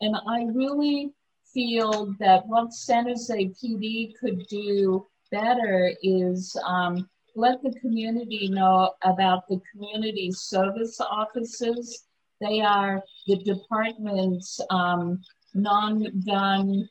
And 0.00 0.16
I 0.28 0.46
really 0.52 1.12
feel 1.54 2.14
that 2.18 2.46
what 2.48 2.72
San 2.72 3.06
Jose 3.06 3.44
PD 3.62 4.12
could 4.18 4.44
do 4.48 5.06
better 5.30 5.92
is 6.02 6.56
um, 6.66 7.08
let 7.34 7.62
the 7.62 7.72
community 7.80 8.48
know 8.48 8.92
about 9.02 9.48
the 9.48 9.60
community 9.72 10.30
service 10.32 11.00
offices. 11.00 12.04
They 12.40 12.60
are 12.60 13.02
the 13.26 13.36
department's 13.44 14.60
um, 14.70 15.20
non-gun 15.54 16.88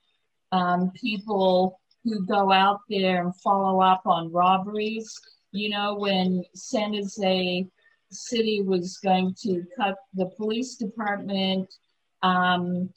um, 0.51 0.91
people 0.91 1.79
who 2.03 2.25
go 2.25 2.51
out 2.51 2.79
there 2.89 3.23
and 3.23 3.35
follow 3.37 3.81
up 3.81 4.01
on 4.05 4.31
robberies. 4.31 5.13
You 5.51 5.69
know, 5.69 5.95
when 5.95 6.43
San 6.55 6.93
Jose 6.93 7.67
City 8.11 8.61
was 8.61 8.97
going 9.03 9.35
to 9.41 9.63
cut 9.77 9.95
the 10.13 10.27
police 10.37 10.75
department, 10.75 11.71
um, 12.21 12.89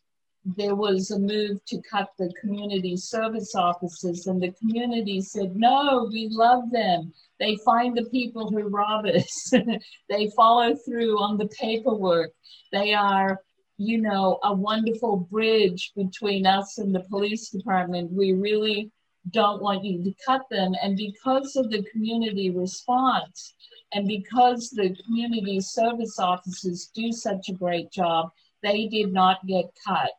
there 0.45 0.75
was 0.75 1.11
a 1.11 1.19
move 1.19 1.65
to 1.67 1.81
cut 1.83 2.11
the 2.19 2.33
community 2.41 2.97
service 2.97 3.55
offices, 3.55 4.27
and 4.27 4.43
the 4.43 4.51
community 4.53 5.21
said, 5.21 5.55
No, 5.55 6.09
we 6.11 6.29
love 6.31 6.71
them. 6.71 7.13
They 7.39 7.57
find 7.65 7.97
the 7.97 8.07
people 8.07 8.51
who 8.51 8.69
rob 8.69 9.07
us, 9.07 9.53
they 10.09 10.31
follow 10.37 10.75
through 10.75 11.19
on 11.19 11.39
the 11.39 11.49
paperwork. 11.49 12.33
They 12.73 12.93
are, 12.93 13.41
you 13.79 14.01
know, 14.01 14.41
a 14.43 14.53
wonderful 14.53 15.29
bridge 15.31 15.93
between 15.95 16.47
us 16.47 16.79
and 16.79 16.95
the 16.95 17.05
police 17.09 17.51
department. 17.51 18.13
We 18.13 18.33
really 18.33 18.91
don't 19.31 19.63
want 19.63 19.85
you 19.85 20.03
to 20.03 20.15
cut 20.27 20.43
them. 20.51 20.73
And 20.83 20.97
because 20.97 21.55
of 21.55 21.71
the 21.71 21.85
community 21.93 22.51
response, 22.51 23.55
and 23.93 24.09
because 24.09 24.71
the 24.71 24.97
community 25.05 25.61
service 25.61 26.19
offices 26.19 26.91
do 26.95 27.13
such 27.13 27.49
a 27.49 27.55
great 27.55 27.93
job, 27.93 28.31
they 28.63 28.89
did 28.89 29.13
not 29.13 29.47
get 29.47 29.67
cut. 29.87 30.11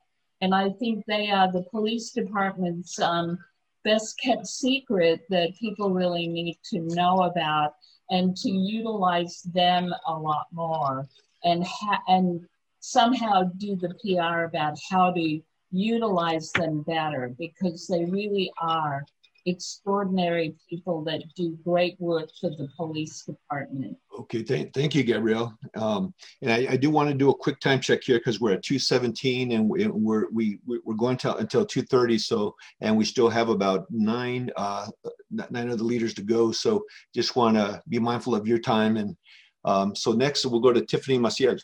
And 0.43 0.53
I 0.53 0.71
think 0.71 1.05
they 1.05 1.31
are 1.31 1.49
the 1.49 1.63
police 1.71 2.11
department's 2.11 2.99
um, 2.99 3.39
best 3.85 4.19
kept 4.19 4.45
secret 4.45 5.21
that 5.29 5.55
people 5.57 5.91
really 5.91 6.27
need 6.27 6.57
to 6.71 6.81
know 6.81 7.21
about 7.21 7.75
and 8.09 8.35
to 8.35 8.49
utilize 8.49 9.41
them 9.53 9.95
a 10.05 10.13
lot 10.13 10.47
more 10.51 11.07
and, 11.45 11.65
ha- 11.65 12.03
and 12.09 12.45
somehow 12.81 13.43
do 13.57 13.77
the 13.77 13.93
PR 14.01 14.43
about 14.43 14.77
how 14.89 15.13
to 15.13 15.39
utilize 15.71 16.51
them 16.51 16.81
better 16.81 17.33
because 17.39 17.87
they 17.87 18.03
really 18.03 18.51
are 18.61 19.05
extraordinary 19.45 20.55
people 20.69 21.03
that 21.03 21.21
do 21.35 21.57
great 21.63 21.99
work 21.99 22.29
for 22.39 22.49
the 22.51 22.67
police 22.77 23.23
department. 23.23 23.97
Okay, 24.19 24.43
th 24.43 24.69
thank 24.73 24.95
you, 24.95 25.03
Gabrielle. 25.03 25.57
Um, 25.75 26.13
and 26.41 26.51
I, 26.51 26.73
I, 26.73 26.77
do 26.77 26.89
want 26.89 27.09
to 27.09 27.15
do 27.15 27.29
a 27.29 27.35
quick 27.35 27.59
time 27.59 27.79
check 27.79 28.03
here 28.03 28.19
because 28.19 28.39
we're 28.39 28.53
at 28.53 28.63
217 28.63 29.51
and 29.51 29.69
we're 29.69 30.27
we, 30.31 30.59
we're 30.65 30.95
going 30.95 31.17
to 31.17 31.35
until 31.37 31.65
2:30. 31.65 32.19
So 32.19 32.55
and 32.81 32.95
we 32.95 33.05
still 33.05 33.29
have 33.29 33.49
about 33.49 33.85
nine 33.89 34.49
uh, 34.55 34.87
nine 35.31 35.69
other 35.69 35.83
leaders 35.83 36.13
to 36.15 36.21
go. 36.21 36.51
So 36.51 36.85
just 37.13 37.35
want 37.35 37.57
to 37.57 37.81
be 37.89 37.99
mindful 37.99 38.35
of 38.35 38.47
your 38.47 38.59
time. 38.59 38.97
And 38.97 39.17
um, 39.65 39.95
so 39.95 40.11
next 40.13 40.45
we'll 40.45 40.59
go 40.61 40.73
to 40.73 40.85
Tiffany 40.85 41.17
Maciel. 41.17 41.59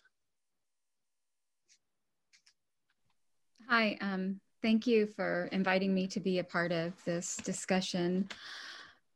Hi, 3.69 3.97
um, 4.01 4.41
Thank 4.61 4.87
you 4.87 5.07
for 5.07 5.47
inviting 5.51 5.93
me 5.93 6.07
to 6.07 6.19
be 6.19 6.39
a 6.39 6.43
part 6.43 6.71
of 6.71 6.93
this 7.05 7.37
discussion. 7.37 8.27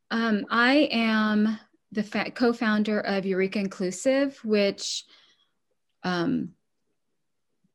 Um, 0.10 0.46
I 0.50 0.88
am 0.92 1.60
the 1.92 2.32
co-founder 2.34 3.02
of 3.02 3.26
Eureka 3.26 3.60
Inclusive, 3.60 4.40
which 4.46 5.04
um, 6.04 6.54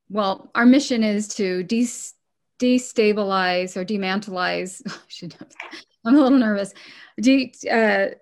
well, 0.09 0.51
our 0.55 0.65
mission 0.65 1.05
is 1.05 1.29
to 1.29 1.63
de- 1.65 1.87
destabilize 2.59 3.77
or 3.77 3.85
demantleize. 3.85 4.83
I'm 6.05 6.15
a 6.15 6.23
little 6.23 6.39
nervous. 6.39 6.73
De- 7.21 7.53
uh, 7.71 8.15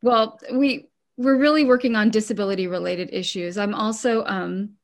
well, 0.00 0.40
we 0.52 0.88
we're 1.16 1.36
really 1.36 1.64
working 1.64 1.96
on 1.96 2.10
disability 2.10 2.66
related 2.68 3.10
issues. 3.12 3.58
I'm 3.58 3.74
also 3.74 4.24
um, 4.24 4.77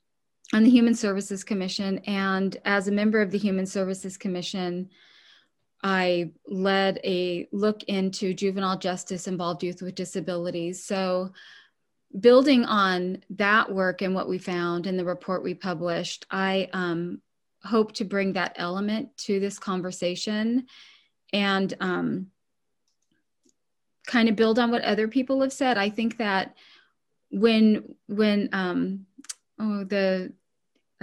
on 0.54 0.62
the 0.62 0.70
Human 0.70 0.94
Services 0.94 1.42
Commission, 1.42 1.98
and 2.06 2.56
as 2.64 2.86
a 2.86 2.92
member 2.92 3.20
of 3.20 3.32
the 3.32 3.38
Human 3.38 3.66
Services 3.66 4.16
Commission, 4.16 4.88
I 5.82 6.30
led 6.46 7.00
a 7.02 7.48
look 7.50 7.82
into 7.84 8.32
juvenile 8.34 8.78
justice 8.78 9.26
involved 9.26 9.64
youth 9.64 9.82
with 9.82 9.96
disabilities. 9.96 10.84
So, 10.84 11.32
building 12.20 12.64
on 12.64 13.24
that 13.30 13.74
work 13.74 14.00
and 14.00 14.14
what 14.14 14.28
we 14.28 14.38
found 14.38 14.86
in 14.86 14.96
the 14.96 15.04
report 15.04 15.42
we 15.42 15.54
published, 15.54 16.24
I 16.30 16.68
um, 16.72 17.20
hope 17.64 17.90
to 17.94 18.04
bring 18.04 18.34
that 18.34 18.54
element 18.54 19.16
to 19.16 19.40
this 19.40 19.58
conversation 19.58 20.66
and 21.32 21.74
um, 21.80 22.28
kind 24.06 24.28
of 24.28 24.36
build 24.36 24.60
on 24.60 24.70
what 24.70 24.82
other 24.82 25.08
people 25.08 25.40
have 25.40 25.52
said. 25.52 25.78
I 25.78 25.90
think 25.90 26.18
that 26.18 26.54
when 27.30 27.96
when 28.06 28.50
um, 28.52 29.06
oh 29.58 29.82
the 29.82 30.32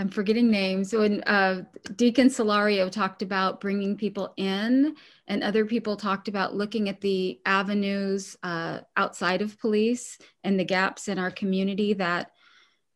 I'm 0.02 0.10
forgetting 0.10 0.50
names. 0.50 0.94
When 0.94 1.22
uh, 1.26 1.62
Deacon 1.96 2.28
Solorio 2.28 2.90
talked 2.90 3.22
about 3.22 3.62
bringing 3.62 3.96
people 3.96 4.34
in, 4.36 4.96
and 5.28 5.44
other 5.44 5.64
people 5.64 5.96
talked 5.96 6.28
about 6.28 6.56
looking 6.56 6.90
at 6.90 7.02
the 7.02 7.40
avenues 7.46 8.36
uh, 8.42 8.80
outside 8.98 9.44
of 9.44 9.60
police 9.60 10.18
and 10.44 10.60
the 10.60 10.66
gaps 10.66 11.08
in 11.08 11.20
our 11.20 11.30
community 11.30 11.94
that 11.94 12.32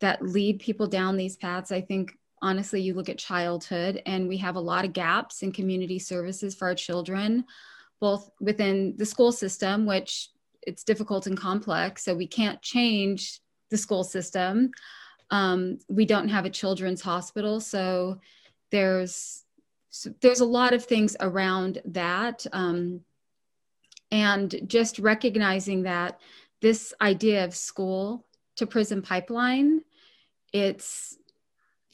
that 0.01 0.23
lead 0.23 0.59
people 0.59 0.87
down 0.87 1.15
these 1.15 1.37
paths. 1.37 1.71
I 1.71 1.79
think 1.79 2.17
honestly, 2.41 2.81
you 2.81 2.95
look 2.95 3.09
at 3.09 3.19
childhood, 3.19 4.01
and 4.07 4.27
we 4.27 4.37
have 4.37 4.55
a 4.55 4.59
lot 4.59 4.83
of 4.83 4.91
gaps 4.93 5.43
in 5.43 5.51
community 5.51 5.99
services 5.99 6.55
for 6.55 6.69
our 6.69 6.75
children, 6.75 7.45
both 8.01 8.31
within 8.41 8.95
the 8.97 9.05
school 9.05 9.31
system, 9.31 9.85
which 9.85 10.31
it's 10.63 10.83
difficult 10.83 11.27
and 11.27 11.37
complex, 11.37 12.03
so 12.03 12.15
we 12.15 12.25
can't 12.25 12.63
change 12.63 13.41
the 13.69 13.77
school 13.77 14.03
system 14.03 14.71
um, 15.31 15.79
we 15.89 16.05
don't 16.05 16.29
have 16.29 16.45
a 16.45 16.49
children's 16.49 17.01
hospital, 17.01 17.59
so 17.59 18.19
there's 18.71 19.43
so 19.89 20.13
there's 20.21 20.41
a 20.41 20.45
lot 20.45 20.73
of 20.73 20.83
things 20.83 21.15
around 21.19 21.81
that, 21.85 22.45
um, 22.51 23.01
and 24.11 24.61
just 24.67 24.99
recognizing 24.99 25.83
that 25.83 26.19
this 26.61 26.93
idea 27.01 27.45
of 27.45 27.55
school 27.55 28.25
to 28.57 28.67
prison 28.67 29.01
pipeline, 29.01 29.81
it's 30.53 31.17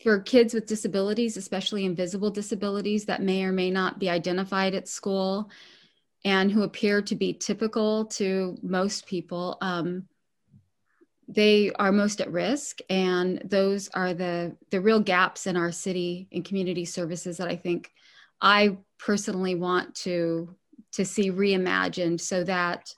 for 0.04 0.20
kids 0.20 0.54
with 0.54 0.66
disabilities, 0.66 1.38
especially 1.38 1.86
invisible 1.86 2.32
disabilities 2.32 3.06
that 3.06 3.22
may 3.22 3.44
or 3.44 3.52
may 3.52 3.70
not 3.70 4.00
be 4.00 4.10
identified 4.10 4.74
at 4.74 4.88
school 4.88 5.50
and 6.26 6.52
who 6.52 6.64
appear 6.64 7.02
to 7.02 7.16
be 7.16 7.34
typical 7.34 8.06
to 8.06 8.58
most 8.62 9.06
people. 9.06 9.58
Um, 9.62 10.08
they 11.34 11.72
are 11.74 11.92
most 11.92 12.20
at 12.20 12.32
risk 12.32 12.80
and 12.90 13.42
those 13.46 13.88
are 13.90 14.14
the 14.14 14.56
the 14.70 14.82
real 14.82 15.00
gaps 15.00 15.48
in 15.48 15.56
our 15.56 15.72
city 15.72 16.28
and 16.32 16.46
community 16.46 16.86
services 16.86 17.38
that 17.38 17.48
i 17.48 17.56
think 17.56 17.92
i 18.42 18.76
personally 19.00 19.56
want 19.56 19.94
to 19.96 20.56
to 20.92 21.06
see 21.06 21.32
reimagined 21.32 22.20
so 22.20 22.44
that 22.44 22.94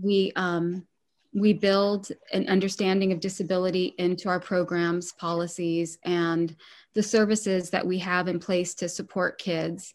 we 0.00 0.32
um, 0.36 0.86
we 1.34 1.52
build 1.52 2.08
an 2.32 2.48
understanding 2.48 3.12
of 3.12 3.20
disability 3.20 3.94
into 3.98 4.28
our 4.28 4.40
programs 4.40 5.12
policies 5.12 5.98
and 6.04 6.54
the 6.94 7.02
services 7.02 7.70
that 7.70 7.86
we 7.86 7.98
have 7.98 8.28
in 8.28 8.38
place 8.38 8.74
to 8.74 8.88
support 8.88 9.38
kids. 9.38 9.94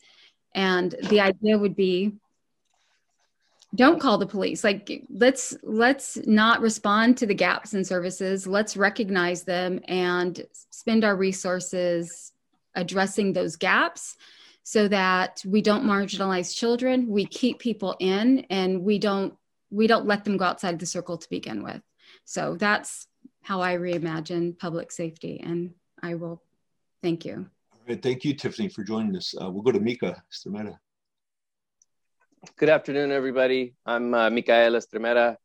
And 0.56 0.96
the 1.10 1.20
idea 1.20 1.58
would 1.58 1.76
be 1.76 2.14
don't 3.76 4.00
call 4.00 4.18
the 4.18 4.26
police. 4.26 4.64
Like 4.64 5.04
let's 5.10 5.56
let's 5.64 6.18
not 6.26 6.62
respond 6.62 7.18
to 7.18 7.26
the 7.26 7.34
gaps 7.34 7.74
in 7.74 7.84
services. 7.84 8.48
Let's 8.48 8.78
recognize 8.78 9.44
them 9.44 9.80
and 9.88 10.46
spend 10.72 11.04
our 11.04 11.16
resources 11.16 12.32
addressing 12.76 13.34
those 13.34 13.56
gaps 13.56 14.16
so 14.64 14.88
that 14.88 15.42
we 15.46 15.62
don't 15.62 15.86
marginalize 15.86 16.56
children. 16.56 17.08
We 17.08 17.26
keep 17.26 17.60
people 17.60 17.96
in 18.00 18.46
and 18.50 18.84
we 18.84 19.00
don't 19.00 19.34
we 19.70 19.88
don't 19.88 20.06
let 20.06 20.24
them 20.24 20.38
go 20.38 20.46
outside 20.46 20.80
the 20.80 20.86
circle 20.86 21.18
to 21.18 21.30
begin 21.30 21.62
with. 21.64 21.82
So 22.24 22.56
that's 22.56 23.08
how 23.42 23.62
i 23.62 23.76
reimagine 23.76 24.58
public 24.60 24.92
safety 24.92 25.40
and 25.42 25.74
i 26.04 26.16
will 26.16 26.42
thank 27.02 27.26
you. 27.26 27.50
All 27.74 27.80
right 27.88 28.02
thank 28.02 28.24
you 28.24 28.34
tiffany 28.34 28.70
for 28.70 28.84
joining 28.84 29.16
us. 29.16 29.36
Uh, 29.42 29.50
we'll 29.50 29.64
go 29.64 29.72
to 29.72 29.80
mika 29.80 30.24
Estremera. 30.32 30.78
Good 32.56 32.70
afternoon, 32.70 33.12
everybody. 33.12 33.74
I'm 33.84 34.14
uh, 34.14 34.30
Mikael 34.30 34.74
Estremera. 34.74 35.38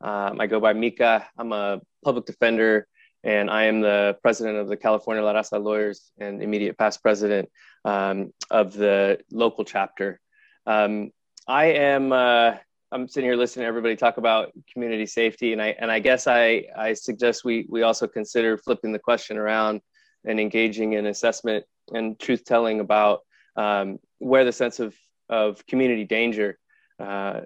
Um, 0.00 0.40
I 0.40 0.46
go 0.46 0.58
by 0.58 0.72
Mika. 0.72 1.28
I'm 1.36 1.52
a 1.52 1.82
public 2.02 2.24
defender, 2.24 2.88
and 3.22 3.50
I 3.50 3.64
am 3.64 3.82
the 3.82 4.16
president 4.22 4.56
of 4.56 4.66
the 4.66 4.76
California 4.76 5.22
La 5.22 5.34
Raza 5.34 5.62
Lawyers 5.62 6.10
and 6.18 6.42
immediate 6.42 6.78
past 6.78 7.02
president 7.02 7.50
um, 7.84 8.32
of 8.50 8.72
the 8.72 9.20
local 9.30 9.62
chapter. 9.62 10.20
Um, 10.66 11.10
I 11.46 11.66
am. 11.66 12.12
Uh, 12.12 12.54
I'm 12.92 13.08
sitting 13.08 13.28
here 13.28 13.36
listening 13.36 13.64
to 13.64 13.68
everybody 13.68 13.94
talk 13.94 14.16
about 14.16 14.50
community 14.72 15.04
safety, 15.04 15.52
and 15.52 15.60
I 15.60 15.76
and 15.78 15.90
I 15.90 15.98
guess 15.98 16.26
I 16.26 16.64
I 16.74 16.94
suggest 16.94 17.44
we 17.44 17.66
we 17.68 17.82
also 17.82 18.06
consider 18.06 18.56
flipping 18.56 18.92
the 18.92 18.98
question 18.98 19.36
around 19.36 19.82
and 20.24 20.40
engaging 20.40 20.94
in 20.94 21.06
assessment 21.06 21.66
and 21.92 22.18
truth 22.18 22.42
telling 22.46 22.80
about 22.80 23.20
um, 23.56 23.98
where 24.18 24.46
the 24.46 24.52
sense 24.52 24.80
of 24.80 24.96
of 25.28 25.64
community 25.66 26.04
danger 26.04 26.58
uh, 26.98 27.40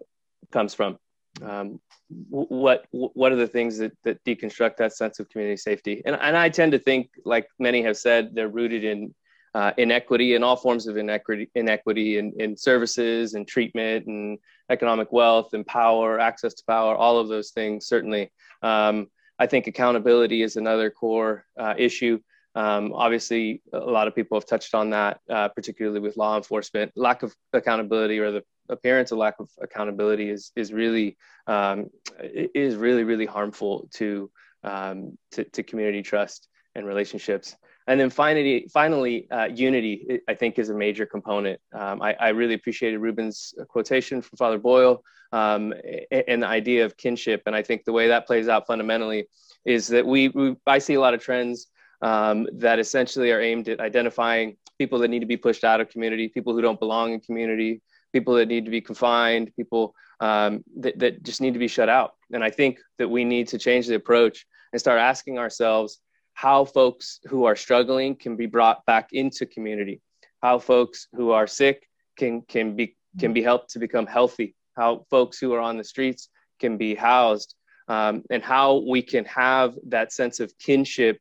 comes 0.50 0.74
from. 0.74 0.98
Um, 1.42 1.80
what 2.28 2.84
what 2.90 3.32
are 3.32 3.36
the 3.36 3.46
things 3.46 3.78
that, 3.78 3.92
that 4.04 4.22
deconstruct 4.24 4.76
that 4.76 4.92
sense 4.92 5.18
of 5.18 5.28
community 5.30 5.56
safety? 5.56 6.02
And, 6.04 6.16
and 6.20 6.36
I 6.36 6.50
tend 6.50 6.72
to 6.72 6.78
think, 6.78 7.10
like 7.24 7.46
many 7.58 7.82
have 7.82 7.96
said, 7.96 8.34
they're 8.34 8.48
rooted 8.48 8.84
in 8.84 9.14
uh, 9.54 9.72
inequity 9.76 10.34
and 10.34 10.44
all 10.44 10.56
forms 10.56 10.86
of 10.86 10.96
inequity, 10.96 11.50
inequity 11.54 12.18
in, 12.18 12.32
in 12.38 12.56
services 12.56 13.34
and 13.34 13.46
treatment 13.46 14.06
and 14.06 14.38
economic 14.70 15.12
wealth 15.12 15.54
and 15.54 15.66
power, 15.66 16.18
access 16.18 16.54
to 16.54 16.64
power, 16.66 16.94
all 16.94 17.18
of 17.18 17.28
those 17.28 17.50
things, 17.50 17.86
certainly. 17.86 18.30
Um, 18.62 19.08
I 19.38 19.46
think 19.46 19.66
accountability 19.66 20.42
is 20.42 20.56
another 20.56 20.90
core 20.90 21.46
uh, 21.58 21.74
issue. 21.76 22.20
Um, 22.54 22.92
obviously, 22.92 23.62
a 23.72 23.78
lot 23.78 24.08
of 24.08 24.14
people 24.14 24.38
have 24.38 24.46
touched 24.46 24.74
on 24.74 24.90
that, 24.90 25.20
uh, 25.30 25.48
particularly 25.48 26.00
with 26.00 26.16
law 26.16 26.36
enforcement. 26.36 26.92
Lack 26.96 27.22
of 27.22 27.34
accountability 27.52 28.18
or 28.18 28.30
the 28.30 28.44
appearance 28.68 29.10
of 29.10 29.18
lack 29.18 29.34
of 29.38 29.48
accountability 29.60 30.30
is 30.30 30.52
is 30.54 30.72
really 30.72 31.16
um, 31.46 31.86
is 32.20 32.76
really 32.76 33.04
really 33.04 33.26
harmful 33.26 33.88
to, 33.94 34.30
um, 34.64 35.16
to, 35.32 35.44
to 35.44 35.62
community 35.62 36.02
trust 36.02 36.48
and 36.74 36.86
relationships. 36.86 37.56
And 37.88 37.98
then 37.98 38.10
finally, 38.10 38.68
finally, 38.72 39.28
uh, 39.30 39.46
unity 39.46 40.20
I 40.28 40.34
think 40.34 40.58
is 40.58 40.68
a 40.70 40.74
major 40.74 41.06
component. 41.06 41.60
Um, 41.72 42.00
I, 42.00 42.14
I, 42.14 42.28
really 42.28 42.54
appreciated 42.54 42.98
Ruben's 42.98 43.54
quotation 43.68 44.22
from 44.22 44.36
Father 44.36 44.58
Boyle 44.58 45.02
um, 45.32 45.74
and 46.12 46.44
the 46.44 46.46
idea 46.46 46.84
of 46.84 46.96
kinship. 46.96 47.42
And 47.46 47.56
I 47.56 47.62
think 47.62 47.84
the 47.84 47.92
way 47.92 48.06
that 48.08 48.26
plays 48.26 48.48
out 48.48 48.68
fundamentally 48.68 49.26
is 49.64 49.88
that 49.88 50.06
we, 50.06 50.28
we 50.28 50.54
I 50.64 50.78
see 50.78 50.94
a 50.94 51.00
lot 51.00 51.14
of 51.14 51.20
trends 51.20 51.66
um, 52.02 52.48
that 52.52 52.78
essentially 52.78 53.30
are 53.30 53.40
aimed 53.40 53.68
at 53.68 53.80
identifying 53.80 54.56
people 54.78 54.98
that 54.98 55.08
need 55.08 55.20
to 55.20 55.26
be 55.26 55.36
pushed 55.36 55.64
out 55.64 55.80
of 55.80 55.88
community, 55.88 56.28
people 56.28 56.52
who 56.52 56.60
don't 56.60 56.80
belong 56.80 57.12
in 57.12 57.20
community, 57.20 57.80
people 58.12 58.34
that 58.34 58.48
need 58.48 58.64
to 58.64 58.70
be 58.70 58.80
confined, 58.80 59.52
people 59.56 59.94
um, 60.20 60.64
that, 60.76 60.98
that 60.98 61.22
just 61.22 61.40
need 61.40 61.52
to 61.52 61.58
be 61.58 61.68
shut 61.68 61.88
out. 61.88 62.14
And 62.32 62.42
I 62.44 62.50
think 62.50 62.80
that 62.98 63.08
we 63.08 63.24
need 63.24 63.48
to 63.48 63.58
change 63.58 63.86
the 63.86 63.94
approach 63.94 64.46
and 64.72 64.80
start 64.80 64.98
asking 65.00 65.38
ourselves 65.38 66.00
how 66.34 66.64
folks 66.64 67.20
who 67.26 67.44
are 67.44 67.56
struggling 67.56 68.16
can 68.16 68.36
be 68.36 68.46
brought 68.46 68.84
back 68.86 69.10
into 69.12 69.46
community, 69.46 70.00
how 70.42 70.58
folks 70.58 71.08
who 71.12 71.30
are 71.30 71.46
sick 71.46 71.88
can, 72.16 72.42
can, 72.42 72.74
be, 72.74 72.96
can 73.18 73.32
be 73.32 73.42
helped 73.42 73.70
to 73.70 73.78
become 73.78 74.06
healthy, 74.06 74.54
how 74.76 75.04
folks 75.10 75.38
who 75.38 75.52
are 75.52 75.60
on 75.60 75.76
the 75.76 75.84
streets 75.84 76.28
can 76.58 76.76
be 76.76 76.94
housed, 76.94 77.54
um, 77.88 78.22
and 78.30 78.42
how 78.42 78.82
we 78.88 79.02
can 79.02 79.24
have 79.26 79.74
that 79.88 80.12
sense 80.12 80.40
of 80.40 80.56
kinship 80.58 81.18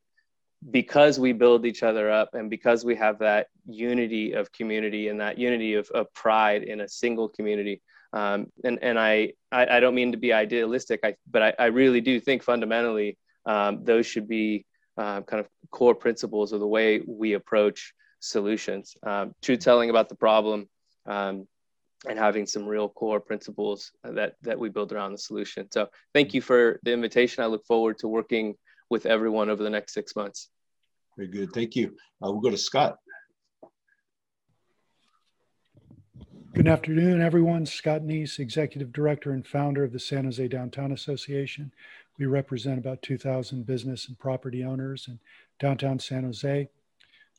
because 0.70 1.20
we 1.20 1.34
build 1.34 1.66
each 1.66 1.82
other 1.82 2.12
up 2.12 2.34
and 2.34 2.50
because 2.50 2.86
we 2.86 2.96
have 2.96 3.18
that 3.20 3.48
unity 3.66 4.34
of 4.34 4.52
community 4.52 5.08
and 5.08 5.20
that 5.20 5.38
unity 5.38 5.74
of, 5.74 5.90
of 5.92 6.14
pride 6.14 6.64
in 6.64 6.82
a 6.82 6.88
single 6.88 7.28
community 7.28 7.82
um, 8.14 8.48
and 8.64 8.78
and 8.82 9.00
I, 9.00 9.34
I, 9.52 9.78
I 9.78 9.80
don't 9.80 9.96
mean 9.96 10.12
to 10.12 10.18
be 10.18 10.34
idealistic 10.34 11.00
I, 11.04 11.16
but 11.30 11.42
I, 11.42 11.54
I 11.58 11.66
really 11.68 12.02
do 12.02 12.20
think 12.20 12.44
fundamentally 12.44 13.18
um, 13.46 13.84
those 13.84 14.06
should 14.06 14.28
be 14.28 14.66
uh, 14.98 15.22
kind 15.22 15.40
of 15.40 15.48
core 15.72 15.96
principles 15.96 16.52
of 16.52 16.60
the 16.60 16.68
way 16.68 17.02
we 17.08 17.34
approach 17.34 17.94
solutions. 18.20 18.96
Um, 19.04 19.34
truth 19.42 19.60
telling 19.60 19.90
about 19.90 20.10
the 20.10 20.16
problem 20.16 20.70
um, 21.06 21.48
and 22.08 22.18
having 22.18 22.46
some 22.46 22.66
real 22.66 22.90
core 22.90 23.20
principles 23.20 23.92
that 24.04 24.36
that 24.42 24.60
we 24.60 24.70
build 24.70 24.92
around 24.92 25.14
the 25.14 25.18
solution. 25.18 25.68
So 25.72 25.88
thank 26.14 26.34
you 26.34 26.42
for 26.42 26.80
the 26.84 26.94
invitation. 26.94 27.44
I 27.44 27.48
look 27.48 27.66
forward 27.66 27.98
to 28.00 28.08
working 28.08 28.56
with 28.92 29.06
everyone 29.06 29.50
over 29.50 29.64
the 29.64 29.70
next 29.70 29.94
six 29.94 30.16
months. 30.16 30.50
Very 31.18 31.30
good. 31.30 31.54
Thank 31.54 31.76
you. 31.76 31.96
Uh, 32.22 32.30
we'll 32.30 32.42
go 32.42 32.52
to 32.52 32.58
Scott. 32.58 32.98
Good 36.54 36.68
afternoon, 36.68 37.22
everyone. 37.22 37.66
Scott 37.66 38.02
Knies, 38.02 38.38
Executive 38.38 38.92
Director 38.92 39.32
and 39.32 39.48
founder 39.48 39.86
of 39.86 39.94
the 39.94 40.00
San 40.00 40.26
Jose 40.26 40.46
Downtown 40.50 40.92
Association. 40.92 41.72
We 42.20 42.26
represent 42.26 42.78
about 42.78 43.02
2,000 43.02 43.66
business 43.66 44.10
and 44.10 44.20
property 44.20 44.66
owners 44.66 45.08
in 45.08 45.18
downtown 45.60 45.98
San 45.98 46.26
Jose. 46.26 46.70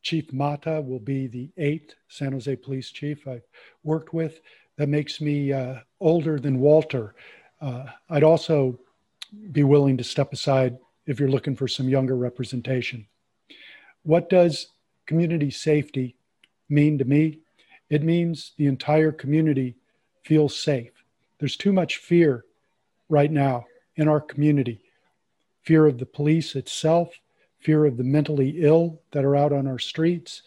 Chief 0.00 0.32
Mata 0.32 0.80
will 0.80 0.98
be 0.98 1.26
the 1.26 1.50
eighth 1.58 1.94
San 2.08 2.32
Jose 2.32 2.56
Police 2.56 2.90
Chief 2.90 3.28
I've 3.28 3.46
worked 3.84 4.14
with. 4.14 4.40
That 4.78 4.88
makes 4.88 5.20
me 5.20 5.52
uh, 5.52 5.80
older 6.00 6.40
than 6.40 6.58
Walter. 6.58 7.14
Uh, 7.60 7.84
I'd 8.08 8.24
also 8.24 8.80
be 9.52 9.62
willing 9.62 9.98
to 9.98 10.04
step 10.04 10.32
aside 10.32 10.78
if 11.06 11.18
you're 11.18 11.28
looking 11.28 11.56
for 11.56 11.68
some 11.68 11.88
younger 11.88 12.16
representation. 12.16 13.06
What 14.02 14.28
does 14.28 14.68
community 15.06 15.50
safety 15.50 16.16
mean 16.68 16.98
to 16.98 17.04
me? 17.04 17.40
It 17.90 18.02
means 18.02 18.52
the 18.56 18.66
entire 18.66 19.12
community 19.12 19.76
feels 20.22 20.58
safe. 20.58 20.92
There's 21.38 21.56
too 21.56 21.72
much 21.72 21.96
fear 21.96 22.44
right 23.08 23.30
now 23.30 23.66
in 23.96 24.08
our 24.08 24.20
community 24.20 24.80
fear 25.62 25.86
of 25.86 25.98
the 25.98 26.06
police 26.06 26.56
itself, 26.56 27.20
fear 27.60 27.84
of 27.84 27.96
the 27.96 28.04
mentally 28.04 28.56
ill 28.62 29.00
that 29.12 29.24
are 29.24 29.36
out 29.36 29.52
on 29.52 29.66
our 29.66 29.78
streets. 29.78 30.42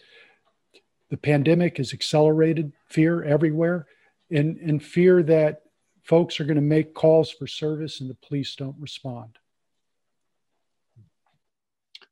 The 1.08 1.16
pandemic 1.16 1.78
has 1.78 1.94
accelerated 1.94 2.72
fear 2.88 3.24
everywhere, 3.24 3.86
and, 4.30 4.58
and 4.58 4.82
fear 4.82 5.22
that 5.22 5.62
folks 6.02 6.38
are 6.38 6.44
going 6.44 6.56
to 6.56 6.62
make 6.62 6.94
calls 6.94 7.30
for 7.30 7.46
service 7.46 8.00
and 8.00 8.10
the 8.10 8.14
police 8.14 8.54
don't 8.54 8.76
respond. 8.78 9.38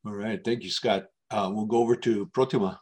All 0.07 0.13
right. 0.13 0.39
Thank 0.45 0.65
you, 0.65 0.71
Scott. 0.71 1.07
Uh, 1.31 1.51
we'll 1.53 1.65
go 1.65 1.79
over 1.79 1.97
to 1.97 2.27
Protima. 2.27 2.79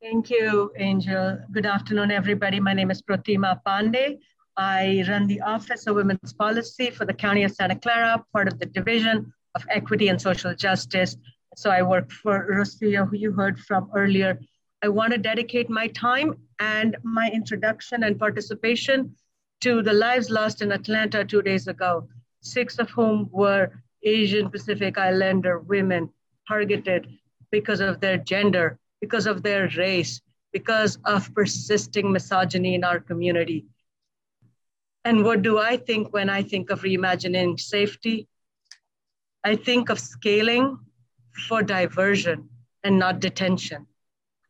Thank 0.00 0.30
you, 0.30 0.72
Angel. 0.78 1.38
Good 1.52 1.66
afternoon, 1.66 2.10
everybody. 2.10 2.58
My 2.58 2.72
name 2.72 2.90
is 2.90 3.02
Protima 3.02 3.60
Pandey. 3.66 4.18
I 4.56 5.04
run 5.06 5.26
the 5.26 5.42
Office 5.42 5.86
of 5.86 5.96
Women's 5.96 6.32
Policy 6.32 6.90
for 6.90 7.04
the 7.04 7.12
County 7.12 7.44
of 7.44 7.50
Santa 7.50 7.76
Clara, 7.76 8.24
part 8.32 8.48
of 8.48 8.58
the 8.58 8.64
Division 8.64 9.30
of 9.54 9.66
Equity 9.68 10.08
and 10.08 10.20
Social 10.20 10.54
Justice. 10.54 11.16
So 11.54 11.68
I 11.68 11.82
work 11.82 12.10
for 12.10 12.48
Rocio, 12.50 13.06
who 13.06 13.16
you 13.16 13.32
heard 13.32 13.58
from 13.58 13.90
earlier. 13.94 14.40
I 14.82 14.88
want 14.88 15.12
to 15.12 15.18
dedicate 15.18 15.68
my 15.68 15.88
time 15.88 16.34
and 16.60 16.96
my 17.02 17.28
introduction 17.30 18.04
and 18.04 18.18
participation 18.18 19.14
to 19.60 19.82
the 19.82 19.92
lives 19.92 20.30
lost 20.30 20.62
in 20.62 20.72
Atlanta 20.72 21.26
two 21.26 21.42
days 21.42 21.66
ago, 21.66 22.08
six 22.40 22.78
of 22.78 22.88
whom 22.88 23.28
were 23.30 23.70
Asian 24.02 24.50
Pacific 24.50 24.98
Islander 24.98 25.58
women 25.58 26.10
targeted 26.48 27.06
because 27.50 27.80
of 27.80 28.00
their 28.00 28.16
gender, 28.16 28.78
because 29.00 29.26
of 29.26 29.42
their 29.42 29.68
race, 29.76 30.20
because 30.52 30.98
of 31.04 31.32
persisting 31.34 32.10
misogyny 32.12 32.74
in 32.74 32.84
our 32.84 33.00
community. 33.00 33.66
And 35.04 35.24
what 35.24 35.42
do 35.42 35.58
I 35.58 35.76
think 35.76 36.12
when 36.12 36.28
I 36.28 36.42
think 36.42 36.70
of 36.70 36.82
reimagining 36.82 37.58
safety? 37.58 38.28
I 39.44 39.56
think 39.56 39.88
of 39.88 39.98
scaling 39.98 40.78
for 41.48 41.62
diversion 41.62 42.48
and 42.84 42.98
not 42.98 43.20
detention. 43.20 43.86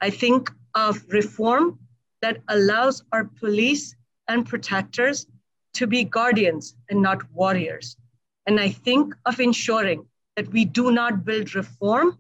I 0.01 0.11
think 0.11 0.51
of 0.75 1.05
reform 1.11 1.79
that 2.23 2.39
allows 2.49 3.03
our 3.13 3.25
police 3.25 3.95
and 4.29 4.47
protectors 4.47 5.27
to 5.75 5.87
be 5.87 6.05
guardians 6.05 6.75
and 6.89 7.03
not 7.03 7.23
warriors. 7.33 7.97
And 8.47 8.59
I 8.59 8.71
think 8.71 9.15
of 9.27 9.41
ensuring 9.41 10.07
that 10.37 10.49
we 10.53 10.65
do 10.65 10.91
not 10.91 11.25
build 11.25 11.55
reform 11.55 12.19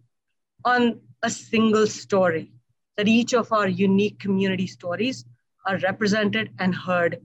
on 0.64 1.01
a 1.22 1.30
single 1.30 1.86
story, 1.86 2.52
that 2.97 3.09
each 3.09 3.32
of 3.34 3.52
our 3.52 3.68
unique 3.68 4.18
community 4.18 4.66
stories 4.66 5.24
are 5.66 5.78
represented 5.78 6.51
and 6.59 6.74
heard, 6.74 7.20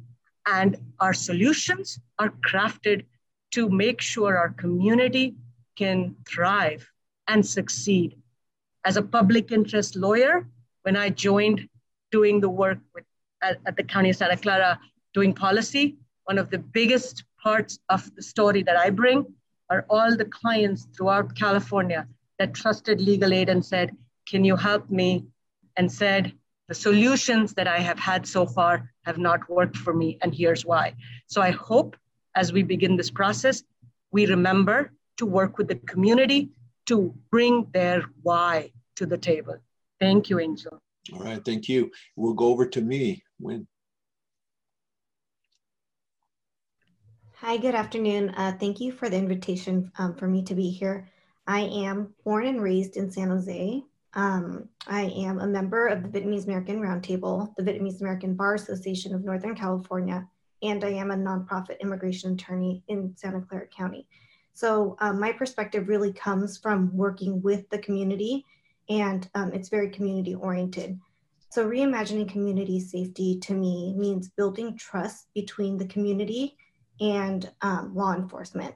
and 0.46 0.78
our 1.00 1.14
solutions 1.14 2.00
are 2.20 2.34
crafted 2.48 3.06
to 3.52 3.70
make 3.70 4.02
sure 4.02 4.38
our 4.38 4.50
community 4.50 5.36
can 5.76 6.16
thrive 6.28 6.90
and 7.28 7.46
succeed. 7.46 8.18
As 8.86 8.98
a 8.98 9.02
public 9.02 9.52
interest 9.52 9.96
lawyer, 9.96 10.48
when 10.84 10.96
I 10.96 11.10
joined 11.10 11.68
doing 12.12 12.40
the 12.40 12.50
work 12.50 12.80
with, 12.94 13.04
at, 13.42 13.60
at 13.66 13.76
the 13.76 13.84
County 13.84 14.12
of 14.12 14.16
Santa 14.16 14.38
Clara 14.38 14.80
doing 15.14 15.34
policy, 15.34 15.98
one 16.26 16.38
of 16.38 16.50
the 16.50 16.60
biggest 16.60 17.24
parts 17.46 17.80
of 17.90 18.14
the 18.16 18.24
story 18.24 18.64
that 18.64 18.76
I 18.76 18.90
bring 18.90 19.24
are 19.70 19.86
all 19.90 20.18
the 20.18 20.26
clients 20.26 20.88
throughout 20.94 21.36
California 21.36 22.08
that 22.40 22.56
trusted 22.56 23.00
legal 23.00 23.32
aid 23.34 23.50
and 23.50 23.64
said, 23.64 23.96
Can 24.28 24.44
you 24.44 24.56
help 24.56 24.90
me? 24.90 25.26
And 25.78 25.92
said, 25.92 26.34
The 26.68 26.76
solutions 26.76 27.54
that 27.54 27.68
I 27.68 27.80
have 27.80 28.00
had 28.00 28.26
so 28.26 28.46
far 28.48 28.92
have 29.06 29.20
not 29.20 29.48
worked 29.50 29.78
for 29.78 29.94
me, 29.94 30.18
and 30.22 30.34
here's 30.34 30.66
why. 30.66 30.96
So 31.28 31.42
I 31.42 31.52
hope 31.52 31.96
as 32.36 32.52
we 32.52 32.64
begin 32.64 32.98
this 32.98 33.12
process, 33.12 33.64
we 34.12 34.26
remember 34.26 34.92
to 35.18 35.26
work 35.26 35.58
with 35.58 35.68
the 35.68 35.80
community 35.94 36.50
to 36.88 37.14
bring 37.32 37.68
their 37.72 38.04
why 38.24 38.72
to 38.96 39.06
the 39.06 39.18
table. 39.18 39.58
Thank 40.00 40.30
you, 40.30 40.40
Angel. 40.40 40.80
All 41.14 41.20
right, 41.20 41.44
thank 41.46 41.70
you. 41.70 41.92
We'll 42.16 42.34
go 42.34 42.48
over 42.48 42.66
to 42.66 42.82
me. 42.82 43.24
When 43.40 43.68
Hi, 47.40 47.58
good 47.58 47.76
afternoon. 47.76 48.30
Uh, 48.30 48.56
thank 48.58 48.80
you 48.80 48.94
for 48.94 49.10
the 49.10 49.18
invitation 49.18 49.92
um, 49.98 50.16
for 50.16 50.26
me 50.26 50.42
to 50.44 50.56
be 50.56 50.70
here. 50.70 51.10
I 51.46 51.64
am 51.64 52.14
born 52.24 52.48
and 52.48 52.64
raised 52.64 52.96
in 52.96 53.12
San 53.12 53.28
Jose. 53.28 53.84
Um, 54.14 54.70
I 54.88 55.02
am 55.18 55.42
a 55.42 55.46
member 55.46 55.88
of 55.88 56.02
the 56.02 56.08
Vietnamese 56.08 56.46
American 56.46 56.80
Roundtable, 56.80 57.54
the 57.58 57.64
Vietnamese 57.64 58.00
American 58.00 58.36
Bar 58.36 58.56
Association 58.56 59.14
of 59.14 59.26
Northern 59.26 59.54
California, 59.54 60.26
and 60.64 60.82
I 60.86 60.92
am 60.92 61.12
a 61.12 61.16
nonprofit 61.16 61.82
immigration 61.82 62.36
attorney 62.36 62.82
in 62.88 63.14
Santa 63.18 63.42
Clara 63.42 63.68
County. 63.68 64.08
So 64.54 64.96
um, 65.02 65.20
my 65.20 65.34
perspective 65.34 65.90
really 65.90 66.14
comes 66.14 66.58
from 66.58 66.96
working 66.96 67.42
with 67.42 67.70
the 67.70 67.80
community 67.80 68.46
and 68.88 69.30
um, 69.36 69.52
it's 69.52 69.68
very 69.68 69.90
community 69.90 70.36
oriented. 70.36 70.98
So 71.50 71.68
reimagining 71.68 72.30
community 72.30 72.80
safety 72.80 73.40
to 73.42 73.54
me 73.54 73.94
means 73.98 74.30
building 74.30 74.78
trust 74.78 75.28
between 75.34 75.78
the 75.78 75.88
community 75.88 76.56
and 77.00 77.52
um, 77.62 77.94
law 77.96 78.14
enforcement, 78.14 78.76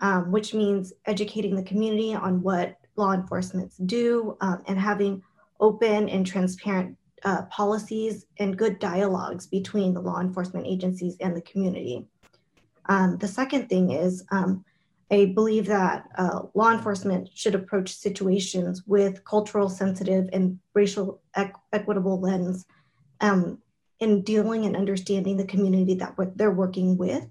um, 0.00 0.30
which 0.30 0.54
means 0.54 0.92
educating 1.06 1.54
the 1.56 1.62
community 1.62 2.14
on 2.14 2.42
what 2.42 2.76
law 2.96 3.12
enforcement 3.12 3.72
do 3.86 4.36
um, 4.40 4.62
and 4.66 4.78
having 4.78 5.22
open 5.60 6.08
and 6.08 6.26
transparent 6.26 6.96
uh, 7.24 7.42
policies 7.46 8.26
and 8.38 8.56
good 8.56 8.78
dialogues 8.78 9.46
between 9.46 9.92
the 9.92 10.00
law 10.00 10.20
enforcement 10.20 10.66
agencies 10.66 11.16
and 11.20 11.36
the 11.36 11.42
community. 11.42 12.06
Um, 12.86 13.18
the 13.18 13.28
second 13.28 13.68
thing 13.68 13.90
is 13.90 14.24
um, 14.30 14.64
I 15.10 15.32
believe 15.34 15.66
that 15.66 16.08
uh, 16.16 16.42
law 16.54 16.70
enforcement 16.70 17.30
should 17.34 17.54
approach 17.54 17.94
situations 17.94 18.84
with 18.86 19.24
cultural 19.24 19.68
sensitive 19.68 20.28
and 20.32 20.58
racial 20.74 21.20
equ- 21.36 21.52
equitable 21.72 22.20
lens 22.20 22.66
um, 23.20 23.58
in 24.00 24.22
dealing 24.22 24.66
and 24.66 24.76
understanding 24.76 25.36
the 25.36 25.46
community 25.46 25.94
that 25.94 26.14
they're 26.36 26.50
working 26.50 26.96
with. 26.96 27.26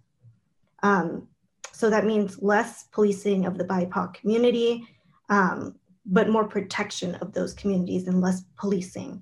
Um, 0.83 1.27
so 1.71 1.89
that 1.89 2.05
means 2.05 2.41
less 2.41 2.85
policing 2.91 3.45
of 3.45 3.57
the 3.57 3.65
BIPOC 3.65 4.15
community, 4.15 4.87
um, 5.29 5.75
but 6.05 6.29
more 6.29 6.47
protection 6.47 7.15
of 7.15 7.33
those 7.33 7.53
communities 7.53 8.07
and 8.07 8.21
less 8.21 8.43
policing. 8.57 9.21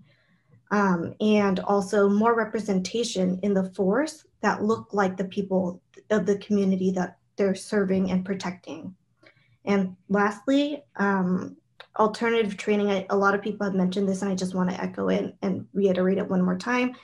Um, 0.72 1.14
and 1.22 1.60
also 1.60 2.10
more 2.10 2.36
representation 2.36 3.40
in 3.44 3.54
the 3.54 3.72
force 3.72 4.26
that 4.42 4.64
look 4.64 4.94
like 4.94 5.16
the 5.16 5.26
people 5.26 5.82
of 6.10 6.26
the 6.26 6.38
community 6.40 6.92
that 6.92 7.18
they're 7.36 7.56
serving 7.56 8.12
and 8.12 8.26
protecting. 8.26 8.96
And 9.66 9.96
lastly, 10.10 10.84
um, 10.96 11.58
alternative 11.98 12.58
training. 12.58 12.92
I, 12.92 13.06
a 13.10 13.18
lot 13.18 13.36
of 13.36 13.42
people 13.42 13.66
have 13.66 13.76
mentioned 13.76 14.08
this, 14.08 14.22
and 14.22 14.32
I 14.32 14.36
just 14.36 14.56
want 14.56 14.70
to 14.70 14.82
echo 14.82 15.10
it 15.10 15.36
and 15.42 15.66
reiterate 15.74 16.18
it 16.18 16.30
one 16.30 16.42
more 16.42 16.58
time. 16.58 16.96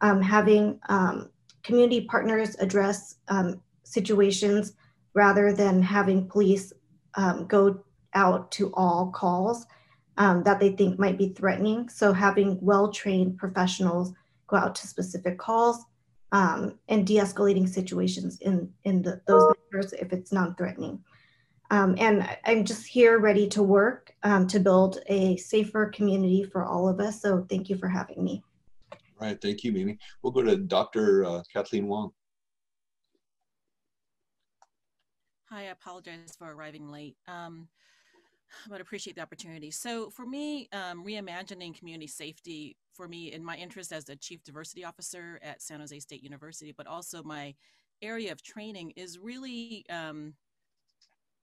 Um, 0.00 0.20
having 0.20 0.78
um, 0.88 1.30
community 1.62 2.02
partners 2.02 2.56
address 2.58 3.16
um, 3.28 3.60
situations 3.90 4.74
rather 5.14 5.52
than 5.52 5.82
having 5.82 6.28
police 6.28 6.72
um, 7.14 7.46
go 7.46 7.82
out 8.14 8.50
to 8.52 8.72
all 8.74 9.10
calls 9.10 9.66
um, 10.16 10.42
that 10.44 10.60
they 10.60 10.70
think 10.70 10.98
might 10.98 11.18
be 11.18 11.30
threatening. 11.30 11.88
So, 11.88 12.12
having 12.12 12.58
well 12.60 12.90
trained 12.90 13.38
professionals 13.38 14.12
go 14.46 14.56
out 14.56 14.74
to 14.76 14.86
specific 14.86 15.38
calls 15.38 15.84
um, 16.32 16.78
and 16.88 17.06
de-escalating 17.06 17.68
situations 17.68 18.38
in 18.40 18.72
in 18.84 19.02
the, 19.02 19.20
those 19.26 19.54
matters 19.72 19.92
if 19.94 20.12
it's 20.12 20.32
non-threatening. 20.32 21.02
Um, 21.72 21.94
and 21.98 22.28
I'm 22.44 22.64
just 22.64 22.86
here 22.86 23.20
ready 23.20 23.48
to 23.48 23.62
work 23.62 24.12
um, 24.24 24.46
to 24.48 24.58
build 24.58 24.98
a 25.06 25.36
safer 25.36 25.86
community 25.86 26.42
for 26.42 26.64
all 26.64 26.88
of 26.88 26.98
us. 26.98 27.22
So 27.22 27.46
thank 27.48 27.70
you 27.70 27.76
for 27.76 27.88
having 27.88 28.24
me. 28.24 28.42
All 28.92 29.28
right, 29.28 29.40
thank 29.40 29.62
you, 29.62 29.70
Mimi. 29.70 29.98
We'll 30.22 30.32
go 30.32 30.42
to 30.42 30.56
Dr. 30.56 31.24
Uh, 31.24 31.42
Kathleen 31.52 31.86
Wong. 31.86 32.10
Hi, 35.52 35.62
I 35.62 35.72
apologize 35.72 36.36
for 36.38 36.54
arriving 36.54 36.92
late. 36.92 37.16
Um, 37.26 37.66
but 38.68 38.80
appreciate 38.80 39.16
the 39.16 39.22
opportunity. 39.22 39.72
So 39.72 40.08
for 40.08 40.24
me, 40.24 40.68
um, 40.72 41.04
reimagining 41.04 41.76
community 41.76 42.06
safety 42.06 42.76
for 42.92 43.08
me 43.08 43.32
in 43.32 43.44
my 43.44 43.56
interest 43.56 43.92
as 43.92 44.08
a 44.08 44.14
chief 44.14 44.44
diversity 44.44 44.84
officer 44.84 45.40
at 45.42 45.60
San 45.60 45.80
Jose 45.80 45.98
State 45.98 46.22
University, 46.22 46.72
but 46.76 46.86
also 46.86 47.24
my 47.24 47.54
area 48.00 48.30
of 48.30 48.44
training 48.44 48.92
is 48.94 49.18
really, 49.18 49.84
um, 49.90 50.34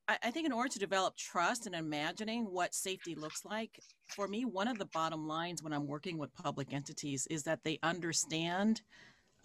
I, 0.08 0.18
I 0.24 0.32
think 0.32 0.46
in 0.46 0.54
order 0.54 0.70
to 0.70 0.80
develop 0.80 1.18
trust 1.18 1.66
and 1.66 1.76
imagining 1.76 2.46
what 2.46 2.74
safety 2.74 3.14
looks 3.14 3.44
like, 3.44 3.82
for 4.08 4.30
me, 4.30 4.46
one 4.46 4.70
of 4.70 4.78
the 4.78 4.88
bottom 4.94 5.28
lines 5.28 5.62
when 5.62 5.74
I'm 5.74 5.86
working 5.86 6.18
with 6.18 6.34
public 6.34 6.72
entities 6.72 7.28
is 7.30 7.44
that 7.44 7.66
they 7.66 7.78
understand 7.84 8.84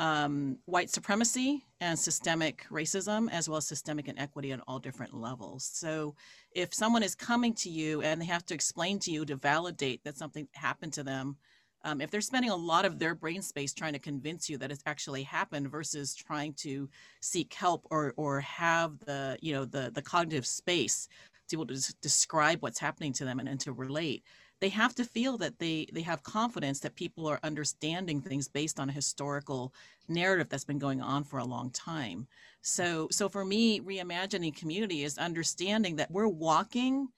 um, 0.02 0.58
white 0.64 0.90
supremacy 0.90 1.62
and 1.80 1.96
systemic 1.96 2.66
racism, 2.72 3.30
as 3.30 3.48
well 3.48 3.58
as 3.58 3.68
systemic 3.68 4.08
inequity 4.08 4.52
on 4.52 4.60
all 4.66 4.80
different 4.80 5.14
levels. 5.14 5.70
So, 5.72 6.16
if 6.50 6.74
someone 6.74 7.04
is 7.04 7.14
coming 7.14 7.54
to 7.54 7.70
you 7.70 8.02
and 8.02 8.20
they 8.20 8.24
have 8.24 8.44
to 8.46 8.54
explain 8.54 8.98
to 9.00 9.12
you 9.12 9.24
to 9.24 9.36
validate 9.36 10.02
that 10.02 10.18
something 10.18 10.48
happened 10.54 10.92
to 10.94 11.04
them, 11.04 11.36
um, 11.84 12.00
if 12.00 12.10
they're 12.10 12.20
spending 12.20 12.50
a 12.50 12.56
lot 12.56 12.84
of 12.84 12.98
their 12.98 13.14
brain 13.14 13.42
space 13.42 13.72
trying 13.72 13.92
to 13.92 14.00
convince 14.00 14.50
you 14.50 14.58
that 14.58 14.72
it's 14.72 14.82
actually 14.86 15.22
happened 15.22 15.70
versus 15.70 16.16
trying 16.16 16.54
to 16.54 16.90
seek 17.20 17.54
help 17.54 17.86
or 17.88 18.12
or 18.16 18.40
have 18.40 18.98
the 19.06 19.38
you 19.40 19.52
know 19.52 19.64
the 19.64 19.92
the 19.94 20.02
cognitive 20.02 20.46
space 20.46 21.06
to 21.46 21.56
be 21.56 21.62
able 21.62 21.72
to 21.72 21.94
describe 22.02 22.60
what's 22.60 22.80
happening 22.80 23.12
to 23.12 23.24
them 23.24 23.38
and, 23.38 23.48
and 23.48 23.60
to 23.60 23.72
relate 23.72 24.24
they 24.62 24.68
have 24.68 24.94
to 24.94 25.04
feel 25.04 25.36
that 25.38 25.58
they 25.58 25.88
they 25.92 26.02
have 26.02 26.22
confidence 26.22 26.78
that 26.80 26.94
people 26.94 27.26
are 27.26 27.40
understanding 27.42 28.22
things 28.22 28.48
based 28.48 28.78
on 28.78 28.88
a 28.88 28.92
historical 28.92 29.74
narrative 30.08 30.48
that's 30.48 30.64
been 30.64 30.78
going 30.78 31.02
on 31.02 31.24
for 31.24 31.40
a 31.40 31.44
long 31.44 31.68
time. 31.72 32.28
So 32.62 33.08
so 33.10 33.28
for 33.28 33.44
me 33.44 33.80
reimagining 33.80 34.56
community 34.56 35.02
is 35.02 35.18
understanding 35.18 35.96
that 35.96 36.12
we're 36.12 36.28
walking 36.28 37.08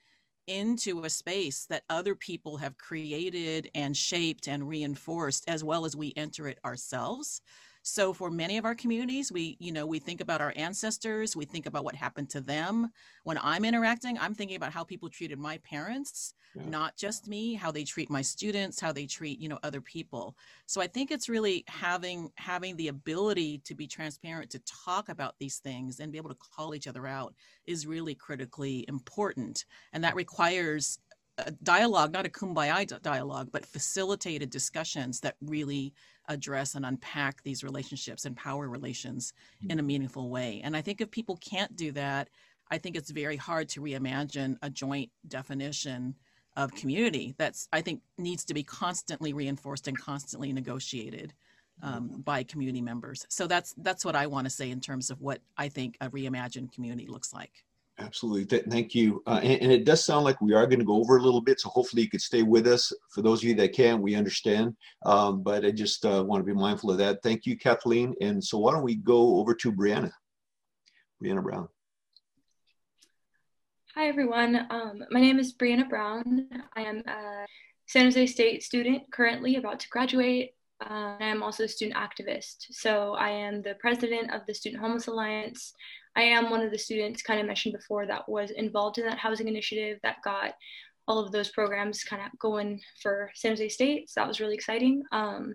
into 0.46 1.04
a 1.04 1.10
space 1.10 1.66
that 1.66 1.84
other 1.90 2.14
people 2.14 2.56
have 2.56 2.78
created 2.78 3.70
and 3.74 3.94
shaped 3.94 4.48
and 4.48 4.66
reinforced 4.66 5.44
as 5.46 5.62
well 5.62 5.84
as 5.84 5.94
we 5.94 6.14
enter 6.16 6.48
it 6.48 6.58
ourselves 6.64 7.42
so 7.86 8.14
for 8.14 8.30
many 8.30 8.56
of 8.56 8.64
our 8.64 8.74
communities, 8.74 9.30
we, 9.30 9.58
you 9.60 9.70
know, 9.70 9.86
we 9.86 9.98
think 9.98 10.22
about 10.22 10.40
our 10.40 10.54
ancestors, 10.56 11.36
we 11.36 11.44
think 11.44 11.66
about 11.66 11.84
what 11.84 11.94
happened 11.94 12.30
to 12.30 12.40
them. 12.40 12.90
When 13.24 13.36
I'm 13.42 13.62
interacting, 13.62 14.18
I'm 14.18 14.34
thinking 14.34 14.56
about 14.56 14.72
how 14.72 14.84
people 14.84 15.10
treated 15.10 15.38
my 15.38 15.58
parents, 15.58 16.32
yeah. 16.54 16.62
not 16.66 16.96
just 16.96 17.28
me, 17.28 17.52
how 17.52 17.70
they 17.70 17.84
treat 17.84 18.08
my 18.08 18.22
students, 18.22 18.80
how 18.80 18.90
they 18.90 19.04
treat, 19.04 19.38
you 19.38 19.50
know, 19.50 19.58
other 19.62 19.82
people. 19.82 20.34
So 20.64 20.80
I 20.80 20.86
think 20.86 21.10
it's 21.10 21.28
really 21.28 21.62
having 21.68 22.30
having 22.36 22.74
the 22.76 22.88
ability 22.88 23.60
to 23.66 23.74
be 23.74 23.86
transparent 23.86 24.50
to 24.52 24.60
talk 24.60 25.10
about 25.10 25.34
these 25.38 25.58
things 25.58 26.00
and 26.00 26.10
be 26.10 26.16
able 26.16 26.30
to 26.30 26.38
call 26.56 26.74
each 26.74 26.88
other 26.88 27.06
out 27.06 27.34
is 27.66 27.86
really 27.86 28.14
critically 28.14 28.86
important. 28.88 29.66
And 29.92 30.02
that 30.04 30.14
requires 30.14 30.98
a 31.38 31.50
dialogue, 31.50 32.12
not 32.12 32.26
a 32.26 32.30
kumbaya 32.30 33.00
dialogue, 33.02 33.48
but 33.52 33.66
facilitated 33.66 34.50
discussions 34.50 35.20
that 35.20 35.36
really 35.40 35.92
address 36.28 36.74
and 36.74 36.84
unpack 36.84 37.42
these 37.42 37.64
relationships 37.64 38.24
and 38.24 38.36
power 38.36 38.68
relations 38.68 39.32
mm-hmm. 39.58 39.72
in 39.72 39.78
a 39.78 39.82
meaningful 39.82 40.30
way. 40.30 40.60
And 40.64 40.76
I 40.76 40.80
think 40.80 41.00
if 41.00 41.10
people 41.10 41.36
can't 41.36 41.74
do 41.76 41.92
that, 41.92 42.28
I 42.70 42.78
think 42.78 42.96
it's 42.96 43.10
very 43.10 43.36
hard 43.36 43.68
to 43.70 43.80
reimagine 43.80 44.56
a 44.62 44.70
joint 44.70 45.10
definition 45.28 46.14
of 46.56 46.72
community 46.74 47.34
that's 47.36 47.68
I 47.72 47.80
think 47.80 48.00
needs 48.16 48.44
to 48.46 48.54
be 48.54 48.62
constantly 48.62 49.32
reinforced 49.32 49.88
and 49.88 49.98
constantly 49.98 50.52
negotiated 50.52 51.34
um, 51.82 52.08
mm-hmm. 52.08 52.20
by 52.20 52.44
community 52.44 52.80
members. 52.80 53.26
So 53.28 53.46
that's 53.46 53.74
that's 53.78 54.04
what 54.04 54.16
I 54.16 54.26
want 54.26 54.46
to 54.46 54.50
say 54.50 54.70
in 54.70 54.80
terms 54.80 55.10
of 55.10 55.20
what 55.20 55.40
I 55.56 55.68
think 55.68 55.96
a 56.00 56.08
reimagined 56.10 56.72
community 56.72 57.06
looks 57.06 57.32
like. 57.32 57.64
Absolutely. 57.98 58.44
Th- 58.44 58.64
thank 58.68 58.94
you. 58.94 59.22
Uh, 59.26 59.40
and, 59.42 59.62
and, 59.62 59.72
it 59.72 59.84
does 59.84 60.04
sound 60.04 60.24
like 60.24 60.40
we 60.40 60.52
are 60.52 60.66
going 60.66 60.80
to 60.80 60.84
go 60.84 60.96
over 60.96 61.16
a 61.16 61.22
little 61.22 61.40
bit. 61.40 61.60
So 61.60 61.68
hopefully 61.68 62.02
you 62.02 62.10
could 62.10 62.20
stay 62.20 62.42
with 62.42 62.66
us. 62.66 62.92
For 63.10 63.22
those 63.22 63.40
of 63.40 63.48
you 63.48 63.54
that 63.54 63.72
can, 63.72 64.02
we 64.02 64.16
understand. 64.16 64.74
Um, 65.06 65.42
but 65.42 65.64
I 65.64 65.70
just 65.70 66.04
uh, 66.04 66.24
want 66.26 66.40
to 66.40 66.44
be 66.44 66.58
mindful 66.58 66.90
of 66.90 66.98
that. 66.98 67.22
Thank 67.22 67.46
you, 67.46 67.56
Kathleen. 67.56 68.14
And 68.20 68.42
so 68.42 68.58
why 68.58 68.72
don't 68.72 68.82
we 68.82 68.96
go 68.96 69.36
over 69.36 69.54
to 69.54 69.72
Brianna? 69.72 70.10
Brianna 71.22 71.42
Brown. 71.42 71.68
Hi, 73.94 74.08
everyone. 74.08 74.66
Um, 74.70 75.04
my 75.12 75.20
name 75.20 75.38
is 75.38 75.54
Brianna 75.56 75.88
Brown. 75.88 76.48
I 76.74 76.82
am 76.82 76.98
a 77.06 77.46
San 77.86 78.06
Jose 78.06 78.26
State 78.26 78.64
student 78.64 79.04
currently 79.12 79.54
about 79.54 79.78
to 79.80 79.88
graduate. 79.88 80.53
Uh, 80.80 81.16
I 81.20 81.26
am 81.26 81.42
also 81.42 81.64
a 81.64 81.68
student 81.68 81.96
activist. 81.96 82.66
So 82.70 83.14
I 83.14 83.30
am 83.30 83.62
the 83.62 83.76
president 83.80 84.32
of 84.32 84.42
the 84.46 84.54
Student 84.54 84.82
Homeless 84.82 85.06
Alliance, 85.06 85.74
I 86.16 86.22
am 86.22 86.50
one 86.50 86.62
of 86.62 86.70
the 86.70 86.78
students 86.78 87.22
kind 87.22 87.40
of 87.40 87.46
mentioned 87.46 87.74
before 87.74 88.06
that 88.06 88.28
was 88.28 88.50
involved 88.50 88.98
in 88.98 89.06
that 89.06 89.18
housing 89.18 89.48
initiative 89.48 89.98
that 90.02 90.22
got 90.22 90.54
all 91.08 91.18
of 91.18 91.32
those 91.32 91.50
programs 91.50 92.04
kind 92.04 92.22
of 92.22 92.38
going 92.38 92.80
for 93.02 93.30
San 93.34 93.52
Jose 93.52 93.68
State. 93.70 94.08
So 94.08 94.20
that 94.20 94.28
was 94.28 94.40
really 94.40 94.54
exciting. 94.54 95.02
Um, 95.12 95.54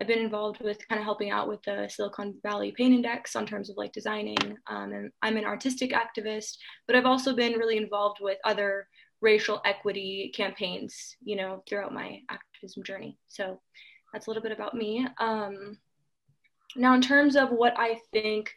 I've 0.00 0.06
been 0.06 0.18
involved 0.20 0.60
with 0.60 0.86
kind 0.88 1.00
of 1.00 1.04
helping 1.04 1.30
out 1.30 1.48
with 1.48 1.62
the 1.62 1.88
Silicon 1.90 2.34
Valley 2.42 2.72
Pain 2.76 2.92
Index 2.92 3.34
on 3.34 3.46
terms 3.46 3.68
of 3.68 3.76
like 3.76 3.92
designing. 3.92 4.56
Um, 4.68 4.92
and 4.92 5.10
I'm 5.22 5.36
an 5.36 5.44
artistic 5.44 5.92
activist, 5.92 6.56
but 6.86 6.94
I've 6.94 7.06
also 7.06 7.34
been 7.34 7.54
really 7.54 7.78
involved 7.78 8.18
with 8.20 8.38
other 8.44 8.86
racial 9.22 9.60
equity 9.64 10.32
campaigns, 10.36 11.16
you 11.22 11.36
know, 11.36 11.62
throughout 11.68 11.94
my 11.94 12.20
activism 12.30 12.84
journey. 12.84 13.18
So 13.26 13.60
that's 14.12 14.26
a 14.26 14.30
little 14.30 14.42
bit 14.42 14.52
about 14.52 14.74
me. 14.74 15.06
Um, 15.18 15.78
now, 16.76 16.94
in 16.94 17.00
terms 17.00 17.36
of 17.36 17.50
what 17.50 17.74
I 17.78 17.98
think 18.12 18.52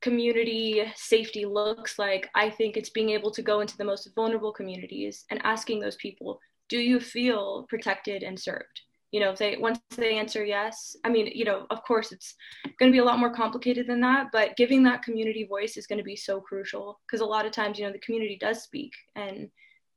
community 0.00 0.84
safety 0.94 1.44
looks 1.44 1.98
like, 1.98 2.28
I 2.34 2.50
think 2.50 2.76
it's 2.76 2.90
being 2.90 3.10
able 3.10 3.30
to 3.32 3.42
go 3.42 3.60
into 3.60 3.76
the 3.76 3.84
most 3.84 4.08
vulnerable 4.14 4.52
communities 4.52 5.24
and 5.30 5.40
asking 5.44 5.80
those 5.80 5.96
people, 5.96 6.40
do 6.68 6.78
you 6.78 7.00
feel 7.00 7.66
protected 7.68 8.22
and 8.22 8.38
served? 8.38 8.82
You 9.12 9.20
know, 9.20 9.30
if 9.30 9.38
they 9.38 9.56
once 9.56 9.78
they 9.96 10.18
answer 10.18 10.44
yes, 10.44 10.96
I 11.04 11.08
mean, 11.08 11.30
you 11.32 11.44
know, 11.44 11.66
of 11.70 11.82
course 11.84 12.12
it's 12.12 12.34
going 12.78 12.90
to 12.90 12.94
be 12.94 12.98
a 12.98 13.04
lot 13.04 13.18
more 13.18 13.32
complicated 13.32 13.86
than 13.86 14.00
that, 14.00 14.26
but 14.32 14.56
giving 14.56 14.82
that 14.82 15.02
community 15.02 15.44
voice 15.44 15.76
is 15.76 15.86
going 15.86 15.98
to 15.98 16.04
be 16.04 16.16
so 16.16 16.40
crucial 16.40 17.00
because 17.06 17.20
a 17.20 17.24
lot 17.26 17.46
of 17.46 17.52
times, 17.52 17.78
you 17.78 17.86
know, 17.86 17.92
the 17.92 18.00
community 18.00 18.36
does 18.38 18.62
speak 18.62 18.92
and 19.14 19.48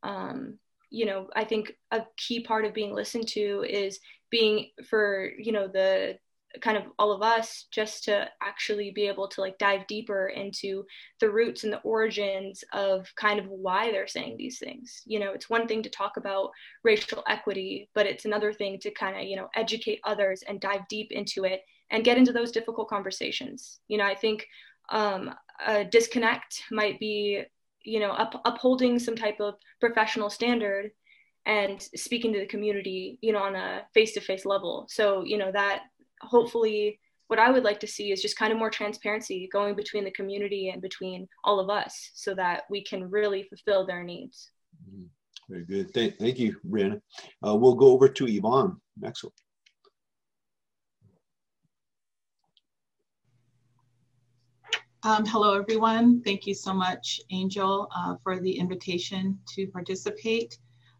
um, 0.04 0.60
you 0.90 1.06
know, 1.06 1.28
I 1.36 1.44
think 1.44 1.74
a 1.92 2.02
key 2.18 2.42
part 2.42 2.66
of 2.66 2.74
being 2.74 2.94
listened 2.94 3.28
to 3.30 3.64
is 3.68 4.00
being 4.30 4.70
for, 4.90 5.32
you 5.38 5.52
know, 5.52 5.68
the 5.68 6.18
kind 6.62 6.78
of 6.78 6.84
all 6.98 7.12
of 7.12 7.22
us 7.22 7.68
just 7.72 8.04
to 8.06 8.28
actually 8.42 8.92
be 8.92 9.08
able 9.08 9.28
to 9.28 9.42
like 9.42 9.58
dive 9.60 9.86
deeper 9.88 10.30
into 10.30 10.84
the 11.20 11.30
roots 11.30 11.64
and 11.64 11.72
the 11.72 11.82
origins 11.82 12.64
of 12.74 13.08
kind 13.16 13.40
of 13.40 13.48
why 13.48 13.92
they're 13.92 14.08
saying 14.08 14.36
these 14.38 14.58
things. 14.58 15.02
You 15.06 15.20
know 15.20 15.32
it's 15.32 15.50
one 15.50 15.68
thing 15.68 15.84
to 15.84 15.90
talk 15.90 16.18
about 16.18 16.50
racial 16.84 17.24
equity 17.28 17.90
but 17.94 18.08
it's 18.08 18.26
another 18.26 18.52
thing 18.52 18.80
to 18.80 18.92
kind 18.92 19.16
of 19.16 19.24
you 19.24 19.36
know 19.36 19.48
educate 19.56 20.00
others 20.04 20.44
and 20.48 20.60
dive 20.60 20.88
deep 20.90 21.12
into 21.12 21.44
it 21.44 21.62
and 21.92 22.04
get 22.04 22.18
into 22.18 22.34
those 22.34 22.52
difficult 22.52 22.90
conversations. 22.90 23.80
You 23.88 24.00
know 24.00 24.06
i 24.06 24.16
think 24.16 24.48
um, 24.92 25.36
a 25.66 25.86
disconnect 25.86 26.64
might 26.72 27.00
be 27.00 27.44
you 27.84 28.00
know 28.00 28.12
up, 28.12 28.42
upholding 28.46 29.00
some 29.00 29.16
type 29.16 29.40
of 29.40 29.56
professional 29.80 30.30
standard 30.30 30.92
and 31.46 31.82
speaking 31.96 32.34
to 32.34 32.40
the 32.40 32.46
community 32.46 33.18
you 33.22 33.32
know 33.32 33.40
on 33.40 33.56
a 33.56 33.82
face-to-face 33.94 34.46
level 34.46 34.86
so 34.90 35.24
you 35.24 35.38
know 35.38 35.52
that 35.52 35.84
hopefully 36.22 37.00
what 37.28 37.40
I 37.40 37.52
would 37.52 37.64
like 37.64 37.80
to 37.82 37.88
see 37.88 38.12
is 38.12 38.24
just 38.24 38.38
kind 38.38 38.52
of 38.52 38.58
more 38.58 38.72
transparency 38.72 39.48
going 39.54 39.76
between 39.76 40.04
the 40.04 40.12
community 40.12 40.70
and 40.70 40.82
between 40.82 41.28
all 41.44 41.60
of 41.60 41.70
us 41.70 42.10
so 42.16 42.34
that 42.34 42.64
we 42.72 42.84
can 42.84 43.08
really 43.08 43.44
fulfill 43.44 43.86
their 43.86 44.04
needs. 44.04 44.50
Mm-hmm. 44.90 45.06
Very 45.48 45.66
good. 45.66 45.94
Thank, 45.94 46.18
thank 46.18 46.40
you, 46.40 46.58
Brianna. 46.68 47.00
Uh, 47.46 47.56
we'll 47.56 47.76
go 47.76 47.92
over 47.92 48.10
to 48.10 48.28
Yvonne 48.28 48.78
Maxwell. 49.00 49.34
Um, 55.04 55.26
hello, 55.26 55.58
everyone. 55.58 56.22
Thank 56.24 56.46
you 56.46 56.54
so 56.54 56.74
much, 56.74 57.22
Angel, 57.30 57.88
uh, 57.96 58.16
for 58.22 58.42
the 58.42 58.52
invitation 58.52 59.40
to 59.56 59.66
participate. 59.68 60.58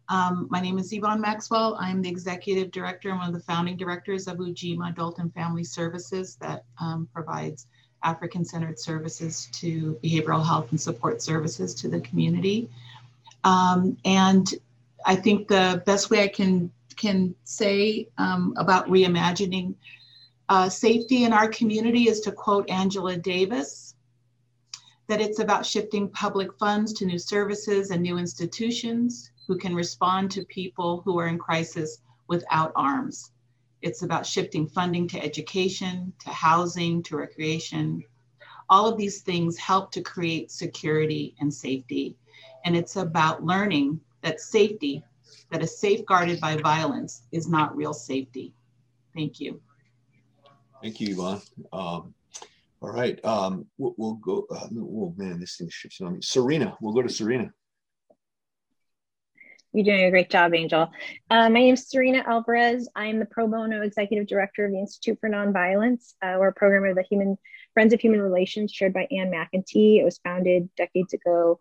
Um, 0.08 0.46
my 0.50 0.58
name 0.58 0.78
is 0.78 0.90
Yvonne 0.90 1.20
Maxwell. 1.20 1.76
I'm 1.78 2.00
the 2.00 2.08
executive 2.08 2.70
director 2.70 3.10
and 3.10 3.18
one 3.18 3.28
of 3.28 3.34
the 3.34 3.42
founding 3.42 3.76
directors 3.76 4.26
of 4.26 4.38
Ujima 4.38 4.88
Adult 4.88 5.18
and 5.18 5.32
Family 5.34 5.64
Services 5.64 6.36
that 6.36 6.64
um, 6.80 7.10
provides 7.12 7.66
African 8.02 8.42
centered 8.42 8.78
services 8.78 9.50
to 9.52 9.98
behavioral 10.02 10.46
health 10.46 10.70
and 10.70 10.80
support 10.80 11.20
services 11.20 11.74
to 11.74 11.88
the 11.90 12.00
community. 12.00 12.70
Um, 13.44 13.98
and 14.06 14.48
I 15.04 15.14
think 15.14 15.46
the 15.46 15.82
best 15.84 16.08
way 16.08 16.22
I 16.22 16.28
can, 16.28 16.72
can 16.96 17.34
say 17.44 18.08
um, 18.16 18.54
about 18.56 18.88
reimagining 18.88 19.74
uh, 20.48 20.70
safety 20.70 21.24
in 21.24 21.34
our 21.34 21.48
community 21.48 22.08
is 22.08 22.20
to 22.22 22.32
quote 22.32 22.68
Angela 22.70 23.16
Davis 23.16 23.89
that 25.10 25.20
it's 25.20 25.40
about 25.40 25.66
shifting 25.66 26.08
public 26.08 26.56
funds 26.56 26.92
to 26.92 27.04
new 27.04 27.18
services 27.18 27.90
and 27.90 28.00
new 28.00 28.16
institutions 28.16 29.32
who 29.48 29.58
can 29.58 29.74
respond 29.74 30.30
to 30.30 30.44
people 30.44 31.02
who 31.04 31.18
are 31.18 31.26
in 31.26 31.36
crisis 31.36 32.00
without 32.28 32.70
arms. 32.76 33.32
It's 33.82 34.02
about 34.02 34.24
shifting 34.24 34.68
funding 34.68 35.08
to 35.08 35.20
education, 35.20 36.12
to 36.20 36.30
housing, 36.30 37.02
to 37.02 37.16
recreation. 37.16 38.04
All 38.68 38.86
of 38.86 38.96
these 38.96 39.22
things 39.22 39.58
help 39.58 39.90
to 39.92 40.00
create 40.00 40.52
security 40.52 41.34
and 41.40 41.52
safety. 41.52 42.16
And 42.64 42.76
it's 42.76 42.94
about 42.94 43.42
learning 43.42 44.00
that 44.22 44.40
safety 44.40 45.02
that 45.50 45.60
is 45.60 45.76
safeguarded 45.76 46.40
by 46.40 46.54
violence 46.54 47.22
is 47.32 47.48
not 47.48 47.76
real 47.76 47.94
safety. 47.94 48.52
Thank 49.12 49.40
you. 49.40 49.60
Thank 50.80 51.00
you, 51.00 51.14
Yvonne. 51.14 51.42
Um, 51.72 52.14
all 52.82 52.90
right, 52.90 53.22
um, 53.24 53.66
we'll, 53.78 53.94
we'll 53.98 54.14
go. 54.14 54.46
Uh, 54.50 54.68
oh 54.74 55.14
man, 55.16 55.40
this 55.40 55.56
thing's 55.56 55.74
shifting 55.74 56.06
on 56.06 56.14
me. 56.14 56.20
Serena, 56.22 56.76
we'll 56.80 56.94
go 56.94 57.02
to 57.02 57.08
Serena. 57.08 57.50
You're 59.72 59.84
doing 59.84 60.04
a 60.04 60.10
great 60.10 60.30
job, 60.30 60.52
Angel. 60.52 60.90
Uh, 61.30 61.48
my 61.48 61.60
name 61.60 61.74
is 61.74 61.88
Serena 61.88 62.24
Alvarez. 62.26 62.88
I'm 62.96 63.20
the 63.20 63.26
pro 63.26 63.46
bono 63.46 63.82
executive 63.82 64.26
director 64.26 64.64
of 64.64 64.72
the 64.72 64.80
Institute 64.80 65.18
for 65.20 65.30
Nonviolence. 65.30 66.14
Uh, 66.20 66.36
we're 66.40 66.48
a 66.48 66.52
program 66.52 66.90
of 66.90 66.96
the 66.96 67.04
Human 67.08 67.38
Friends 67.72 67.94
of 67.94 68.00
Human 68.00 68.20
Relations, 68.20 68.72
chaired 68.72 68.92
by 68.92 69.06
Ann 69.12 69.30
McEntee. 69.30 70.00
It 70.00 70.04
was 70.04 70.18
founded 70.24 70.68
decades 70.76 71.12
ago 71.12 71.60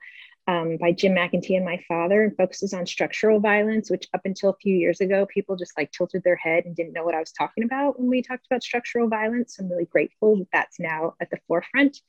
um, 0.49 0.77
by 0.77 0.91
Jim 0.91 1.13
McEntee 1.13 1.55
and 1.55 1.63
my 1.63 1.80
father, 1.88 2.23
and 2.23 2.35
focuses 2.35 2.73
on 2.73 2.88
structural 2.88 3.39
violence, 3.39 3.91
which 3.91 4.07
up 4.15 4.21
until 4.26 4.49
a 4.49 4.55
few 4.55 4.76
years 4.76 4.99
ago, 4.99 5.27
people 5.27 5.55
just 5.55 5.77
like 5.77 5.91
tilted 5.91 6.23
their 6.23 6.35
head 6.35 6.65
and 6.65 6.76
didn't 6.76 6.93
know 6.93 7.03
what 7.03 7.13
I 7.13 7.19
was 7.19 7.31
talking 7.31 7.63
about 7.63 7.99
when 7.99 8.09
we 8.09 8.23
talked 8.23 8.47
about 8.47 8.63
structural 8.63 9.07
violence. 9.07 9.55
So 9.55 9.63
I'm 9.63 9.69
really 9.69 9.85
grateful 9.85 10.38
that 10.38 10.47
that's 10.51 10.80
now 10.80 11.13
at 11.21 11.30
the 11.30 11.38
forefront. 11.47 12.01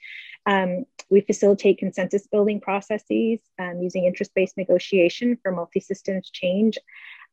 Um, 0.46 0.86
we 1.10 1.20
facilitate 1.20 1.78
consensus 1.78 2.26
building 2.28 2.62
processes 2.62 3.40
um, 3.58 3.82
using 3.82 4.06
interest 4.06 4.32
based 4.34 4.56
negotiation 4.56 5.36
for 5.42 5.52
multi 5.52 5.80
systems 5.80 6.30
change. 6.30 6.78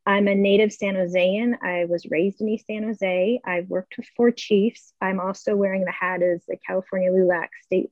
I'm 0.06 0.28
a 0.28 0.36
native 0.36 0.74
San 0.74 0.96
Josean. 0.96 1.56
I 1.62 1.86
was 1.86 2.06
raised 2.10 2.42
in 2.42 2.50
East 2.50 2.68
San 2.68 2.84
Jose. 2.84 3.42
I've 3.46 3.70
worked 3.70 3.96
with 3.98 4.08
four 4.16 4.32
chiefs. 4.32 4.94
I'm 5.02 5.22
also 5.22 5.56
wearing 5.56 5.86
the 5.86 5.92
hat 5.92 6.22
as 6.22 6.44
the 6.48 6.58
California 6.66 7.12
LULAC 7.12 7.48
State 7.64 7.92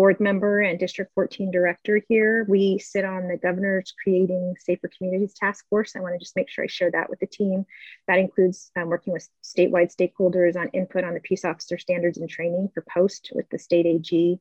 board 0.00 0.18
member 0.18 0.60
and 0.60 0.78
District 0.78 1.12
14 1.14 1.50
director 1.50 2.00
here. 2.08 2.46
We 2.48 2.78
sit 2.78 3.04
on 3.04 3.28
the 3.28 3.36
governor's 3.36 3.92
Creating 4.02 4.54
Safer 4.58 4.88
Communities 4.96 5.34
Task 5.34 5.68
Force. 5.68 5.94
I 5.94 6.00
want 6.00 6.14
to 6.14 6.18
just 6.18 6.36
make 6.36 6.48
sure 6.48 6.64
I 6.64 6.68
share 6.68 6.90
that 6.92 7.10
with 7.10 7.20
the 7.20 7.26
team. 7.26 7.66
That 8.08 8.18
includes 8.18 8.70
um, 8.76 8.88
working 8.88 9.12
with 9.12 9.28
statewide 9.44 9.94
stakeholders 9.94 10.56
on 10.56 10.70
input 10.70 11.04
on 11.04 11.12
the 11.12 11.20
peace 11.20 11.44
officer 11.44 11.76
standards 11.76 12.16
and 12.16 12.30
training 12.30 12.70
for 12.72 12.82
post 12.90 13.30
with 13.34 13.50
the 13.50 13.58
state 13.58 13.84
AG. 13.84 14.40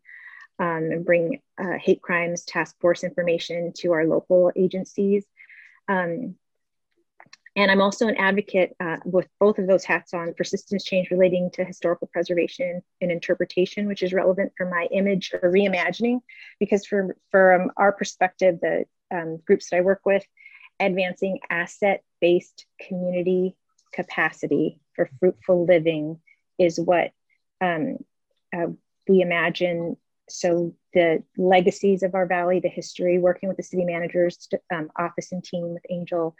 Um, 0.59 0.91
and 0.91 1.05
bring 1.05 1.41
uh, 1.57 1.77
hate 1.77 2.01
crimes 2.01 2.45
task 2.45 2.79
force 2.79 3.03
information 3.03 3.73
to 3.79 3.91
our 3.91 4.05
local 4.05 4.53
agencies. 4.55 5.25
Um, 5.89 6.35
and 7.55 7.71
I'm 7.71 7.81
also 7.81 8.07
an 8.07 8.17
advocate 8.17 8.75
uh, 8.79 8.97
with 9.05 9.27
both 9.39 9.57
of 9.59 9.67
those 9.67 9.83
hats 9.83 10.13
on 10.13 10.33
for 10.35 10.43
systems 10.43 10.83
change 10.83 11.09
relating 11.11 11.49
to 11.51 11.63
historical 11.63 12.07
preservation 12.07 12.81
and 13.01 13.11
interpretation, 13.11 13.87
which 13.87 14.03
is 14.03 14.13
relevant 14.13 14.53
for 14.55 14.69
my 14.69 14.87
image 14.91 15.31
or 15.33 15.51
reimagining, 15.51 16.19
because 16.59 16.85
from 16.85 17.71
our 17.77 17.91
perspective, 17.91 18.59
the 18.61 18.85
um, 19.11 19.37
groups 19.45 19.69
that 19.69 19.77
I 19.77 19.81
work 19.81 20.01
with, 20.05 20.23
advancing 20.79 21.39
asset-based 21.49 22.65
community 22.87 23.55
capacity 23.91 24.79
for 24.95 25.09
fruitful 25.19 25.65
living 25.65 26.19
is 26.57 26.79
what 26.79 27.11
um, 27.61 27.97
uh, 28.55 28.67
we 29.07 29.21
imagine. 29.21 29.97
So 30.29 30.75
the 30.93 31.23
legacies 31.37 32.03
of 32.03 32.13
our 32.13 32.27
valley, 32.27 32.59
the 32.59 32.69
history, 32.69 33.17
working 33.17 33.49
with 33.49 33.57
the 33.57 33.63
city 33.63 33.83
managers 33.83 34.47
um, 34.73 34.91
office 34.95 35.31
and 35.31 35.43
team 35.43 35.73
with 35.73 35.83
Angel, 35.89 36.35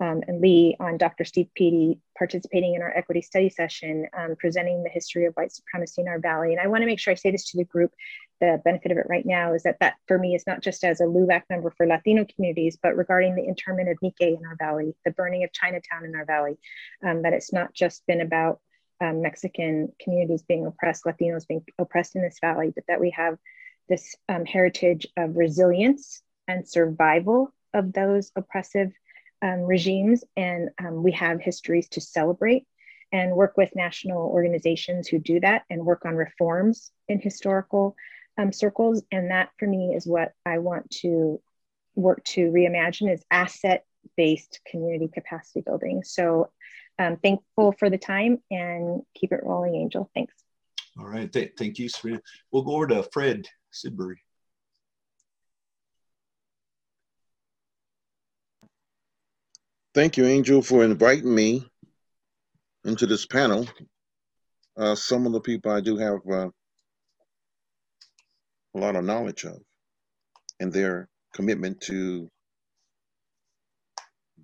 um, 0.00 0.22
and 0.28 0.40
Lee 0.40 0.76
on 0.78 0.98
Dr. 0.98 1.24
Steve 1.24 1.48
Pitti 1.58 1.98
participating 2.16 2.74
in 2.74 2.82
our 2.82 2.94
equity 2.96 3.22
study 3.22 3.48
session, 3.48 4.06
um, 4.16 4.36
presenting 4.38 4.82
the 4.82 4.90
history 4.90 5.24
of 5.24 5.34
white 5.34 5.52
supremacy 5.52 6.02
in 6.02 6.08
our 6.08 6.18
valley. 6.18 6.52
And 6.52 6.60
I 6.60 6.66
want 6.66 6.82
to 6.82 6.86
make 6.86 6.98
sure 6.98 7.12
I 7.12 7.14
say 7.14 7.30
this 7.30 7.50
to 7.50 7.56
the 7.56 7.64
group. 7.64 7.92
The 8.40 8.60
benefit 8.64 8.92
of 8.92 8.98
it 8.98 9.06
right 9.08 9.24
now 9.24 9.54
is 9.54 9.62
that 9.62 9.78
that 9.80 9.94
for 10.06 10.18
me 10.18 10.34
is 10.34 10.46
not 10.46 10.60
just 10.60 10.84
as 10.84 11.00
a 11.00 11.04
LULAC 11.04 11.44
member 11.48 11.70
for 11.70 11.86
Latino 11.86 12.26
communities, 12.34 12.78
but 12.82 12.96
regarding 12.96 13.34
the 13.34 13.46
internment 13.46 13.88
of 13.88 13.98
Nikkei 14.02 14.36
in 14.36 14.44
our 14.44 14.56
valley, 14.56 14.94
the 15.06 15.10
burning 15.12 15.44
of 15.44 15.52
Chinatown 15.52 16.04
in 16.04 16.14
our 16.14 16.26
valley, 16.26 16.58
um, 17.02 17.22
that 17.22 17.32
it's 17.32 17.52
not 17.52 17.72
just 17.72 18.06
been 18.06 18.20
about 18.20 18.60
um, 19.00 19.22
Mexican 19.22 19.92
communities 20.00 20.42
being 20.42 20.66
oppressed, 20.66 21.04
Latinos 21.04 21.46
being 21.46 21.64
oppressed 21.78 22.16
in 22.16 22.22
this 22.22 22.38
valley, 22.40 22.72
but 22.74 22.84
that 22.88 23.00
we 23.00 23.10
have 23.10 23.38
this 23.88 24.14
um, 24.28 24.44
heritage 24.44 25.06
of 25.16 25.36
resilience 25.36 26.22
and 26.48 26.68
survival 26.68 27.52
of 27.72 27.92
those 27.92 28.32
oppressive 28.36 28.92
um, 29.42 29.60
regimes, 29.60 30.24
and 30.36 30.70
um, 30.78 31.02
we 31.02 31.12
have 31.12 31.40
histories 31.40 31.88
to 31.90 32.00
celebrate 32.00 32.64
and 33.12 33.32
work 33.32 33.56
with 33.56 33.70
national 33.76 34.18
organizations 34.18 35.06
who 35.06 35.18
do 35.18 35.38
that 35.40 35.62
and 35.70 35.84
work 35.84 36.04
on 36.04 36.14
reforms 36.16 36.90
in 37.08 37.20
historical 37.20 37.94
um, 38.38 38.52
circles. 38.52 39.02
And 39.12 39.30
that 39.30 39.50
for 39.58 39.66
me 39.66 39.94
is 39.94 40.06
what 40.06 40.32
I 40.44 40.58
want 40.58 40.90
to 41.02 41.40
work 41.94 42.24
to 42.24 42.50
reimagine 42.50 43.12
is 43.12 43.24
asset-based 43.30 44.60
community 44.66 45.08
capacity 45.08 45.60
building. 45.60 46.02
So 46.04 46.50
um, 46.98 47.16
thankful 47.16 47.72
for 47.78 47.90
the 47.90 47.98
time 47.98 48.42
and 48.50 49.02
keep 49.14 49.32
it 49.32 49.40
rolling, 49.42 49.76
Angel. 49.76 50.10
Thanks. 50.14 50.34
All 50.98 51.06
right, 51.06 51.30
Th 51.30 51.52
thank 51.58 51.78
you, 51.78 51.88
Serena. 51.88 52.20
We'll 52.50 52.62
go 52.62 52.72
over 52.72 52.86
to 52.88 53.02
Fred 53.12 53.46
Sidbury. 53.72 54.16
Thank 59.96 60.18
you, 60.18 60.26
Angel, 60.26 60.60
for 60.60 60.84
inviting 60.84 61.34
me 61.34 61.66
into 62.84 63.06
this 63.06 63.24
panel. 63.24 63.66
Uh, 64.76 64.94
some 64.94 65.24
of 65.24 65.32
the 65.32 65.40
people 65.40 65.72
I 65.72 65.80
do 65.80 65.96
have 65.96 66.18
uh, 66.30 66.50
a 68.74 68.78
lot 68.78 68.94
of 68.94 69.04
knowledge 69.04 69.44
of 69.44 69.56
and 70.60 70.70
their 70.70 71.08
commitment 71.32 71.80
to 71.84 72.30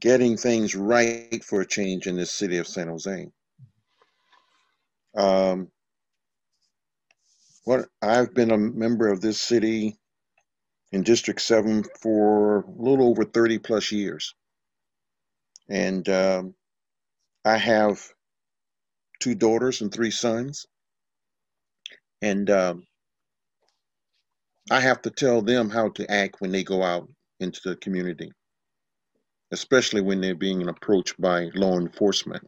getting 0.00 0.38
things 0.38 0.74
right 0.74 1.44
for 1.44 1.60
a 1.60 1.66
change 1.66 2.06
in 2.06 2.16
this 2.16 2.30
city 2.30 2.56
of 2.56 2.66
San 2.66 2.88
Jose. 2.88 3.28
Um, 5.14 5.68
what 7.64 7.88
I've 8.00 8.32
been 8.32 8.52
a 8.52 8.56
member 8.56 9.08
of 9.08 9.20
this 9.20 9.38
city 9.38 9.98
in 10.92 11.02
District 11.02 11.42
7 11.42 11.84
for 12.00 12.60
a 12.60 12.70
little 12.70 13.10
over 13.10 13.26
30 13.26 13.58
plus 13.58 13.92
years. 13.92 14.34
And 15.73 16.07
um, 16.11 16.55
I 17.47 17.57
have 17.57 18.07
two 19.20 19.35
daughters 19.35 19.81
and 19.81 19.90
three 19.90 20.11
sons. 20.11 20.66
And 22.20 22.51
um, 22.51 22.86
I 24.70 24.81
have 24.81 25.01
to 25.03 25.11
tell 25.11 25.40
them 25.40 25.70
how 25.70 25.89
to 25.89 26.11
act 26.11 26.43
when 26.43 26.53
they 26.53 26.62
go 26.62 26.82
out 26.82 27.09
into 27.40 27.61
the 27.65 27.77
community, 27.77 28.31
especially 29.51 30.03
when 30.03 30.20
they're 30.20 30.35
being 30.35 30.69
approached 30.69 31.19
by 31.19 31.49
law 31.55 31.78
enforcement. 31.78 32.47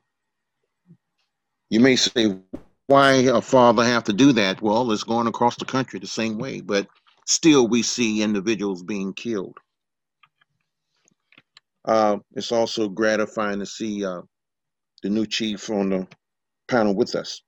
You 1.70 1.80
may 1.80 1.96
say, 1.96 2.36
why 2.88 3.12
a 3.12 3.40
father 3.40 3.84
have 3.84 4.04
to 4.04 4.12
do 4.12 4.32
that? 4.32 4.60
Well, 4.60 4.92
it's 4.92 5.02
going 5.02 5.28
across 5.28 5.56
the 5.56 5.64
country 5.64 5.98
the 5.98 6.06
same 6.06 6.36
way, 6.36 6.60
but 6.60 6.86
still 7.24 7.66
we 7.66 7.82
see 7.82 8.22
individuals 8.22 8.82
being 8.82 9.14
killed. 9.14 9.56
Uh, 11.84 12.18
it's 12.34 12.52
also 12.52 12.88
gratifying 12.88 13.58
to 13.58 13.66
see 13.66 14.04
uh, 14.04 14.22
the 15.02 15.10
new 15.10 15.26
chief 15.26 15.68
on 15.70 15.90
the 15.90 16.08
panel 16.68 16.94
with 16.94 17.14
us. 17.14 17.42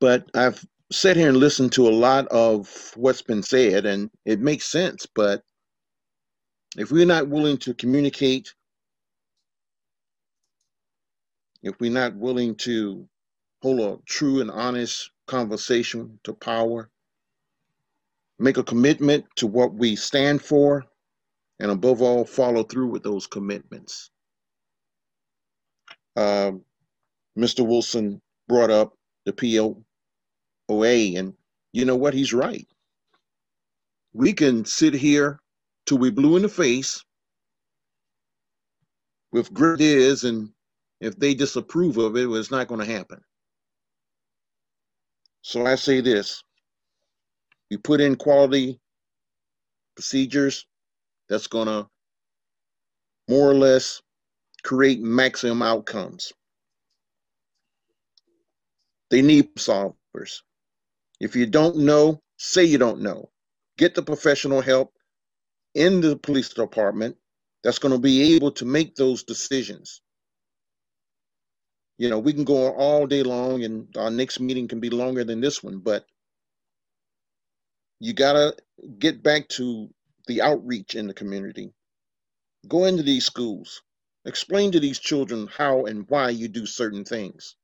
But 0.00 0.28
I've 0.34 0.64
sat 0.92 1.16
here 1.16 1.28
and 1.28 1.38
listened 1.38 1.72
to 1.72 1.88
a 1.88 1.90
lot 1.90 2.26
of 2.28 2.92
what's 2.96 3.22
been 3.22 3.42
said, 3.42 3.86
and 3.86 4.10
it 4.24 4.40
makes 4.40 4.66
sense. 4.66 5.06
But 5.14 5.42
if 6.76 6.90
we're 6.90 7.06
not 7.06 7.28
willing 7.28 7.56
to 7.58 7.74
communicate, 7.74 8.52
if 11.62 11.74
we're 11.80 11.90
not 11.90 12.14
willing 12.16 12.54
to 12.56 13.08
hold 13.62 13.80
a 13.80 13.98
true 14.06 14.40
and 14.42 14.50
honest 14.50 15.10
conversation 15.26 16.18
to 16.24 16.34
power, 16.34 16.90
make 18.38 18.58
a 18.58 18.62
commitment 18.64 19.24
to 19.36 19.46
what 19.46 19.72
we 19.72 19.96
stand 19.96 20.42
for, 20.42 20.84
and 21.60 21.70
above 21.70 22.02
all, 22.02 22.24
follow 22.24 22.62
through 22.64 22.88
with 22.88 23.02
those 23.02 23.26
commitments. 23.26 24.10
Uh, 26.16 26.48
um, 26.48 26.64
Mr. 27.38 27.66
Wilson 27.66 28.20
brought 28.48 28.70
up 28.70 28.94
the 29.24 29.32
POA, 29.32 31.18
and 31.18 31.34
you 31.72 31.84
know 31.84 31.96
what? 31.96 32.14
He's 32.14 32.32
right. 32.34 32.66
We 34.12 34.32
can 34.32 34.64
sit 34.64 34.94
here 34.94 35.40
till 35.86 35.98
we 35.98 36.10
blue 36.10 36.36
in 36.36 36.42
the 36.42 36.48
face 36.48 37.04
with 39.32 39.52
great 39.52 39.74
ideas, 39.74 40.24
and 40.24 40.50
if 41.00 41.18
they 41.18 41.34
disapprove 41.34 41.98
of 41.98 42.16
it, 42.16 42.28
it's 42.28 42.50
not 42.50 42.68
going 42.68 42.80
to 42.86 42.92
happen. 42.92 43.20
So 45.42 45.66
I 45.66 45.76
say 45.76 46.00
this 46.00 46.42
we 47.70 47.76
put 47.78 48.00
in 48.00 48.16
quality 48.16 48.80
procedures, 49.96 50.66
that's 51.28 51.46
going 51.46 51.66
to 51.66 51.88
more 53.28 53.50
or 53.50 53.54
less 53.54 54.02
create 54.62 55.00
maximum 55.00 55.62
outcomes. 55.62 56.32
They 59.10 59.22
need 59.22 59.54
solvers. 59.56 60.40
If 61.20 61.36
you 61.36 61.46
don't 61.46 61.78
know, 61.78 62.22
say 62.38 62.64
you 62.64 62.78
don't 62.78 63.00
know. 63.00 63.30
Get 63.78 63.94
the 63.94 64.02
professional 64.02 64.60
help 64.60 64.92
in 65.74 66.00
the 66.00 66.16
police 66.16 66.48
department 66.50 67.16
that's 67.62 67.78
going 67.78 67.92
to 67.92 68.00
be 68.00 68.34
able 68.34 68.52
to 68.52 68.64
make 68.64 68.94
those 68.94 69.24
decisions. 69.24 70.02
You 71.98 72.10
know, 72.10 72.18
we 72.18 72.32
can 72.32 72.44
go 72.44 72.72
all 72.72 73.06
day 73.06 73.22
long 73.22 73.64
and 73.64 73.88
our 73.96 74.10
next 74.10 74.40
meeting 74.40 74.68
can 74.68 74.80
be 74.80 74.90
longer 74.90 75.24
than 75.24 75.40
this 75.40 75.62
one, 75.62 75.78
but 75.78 76.04
you 78.00 78.12
got 78.12 78.32
to 78.34 78.56
get 78.98 79.22
back 79.22 79.48
to 79.50 79.88
the 80.26 80.42
outreach 80.42 80.94
in 80.94 81.06
the 81.06 81.14
community. 81.14 81.72
Go 82.68 82.84
into 82.84 83.02
these 83.02 83.26
schools, 83.26 83.82
explain 84.24 84.72
to 84.72 84.80
these 84.80 84.98
children 84.98 85.46
how 85.46 85.84
and 85.86 86.08
why 86.08 86.30
you 86.30 86.48
do 86.48 86.66
certain 86.66 87.04
things. 87.04 87.56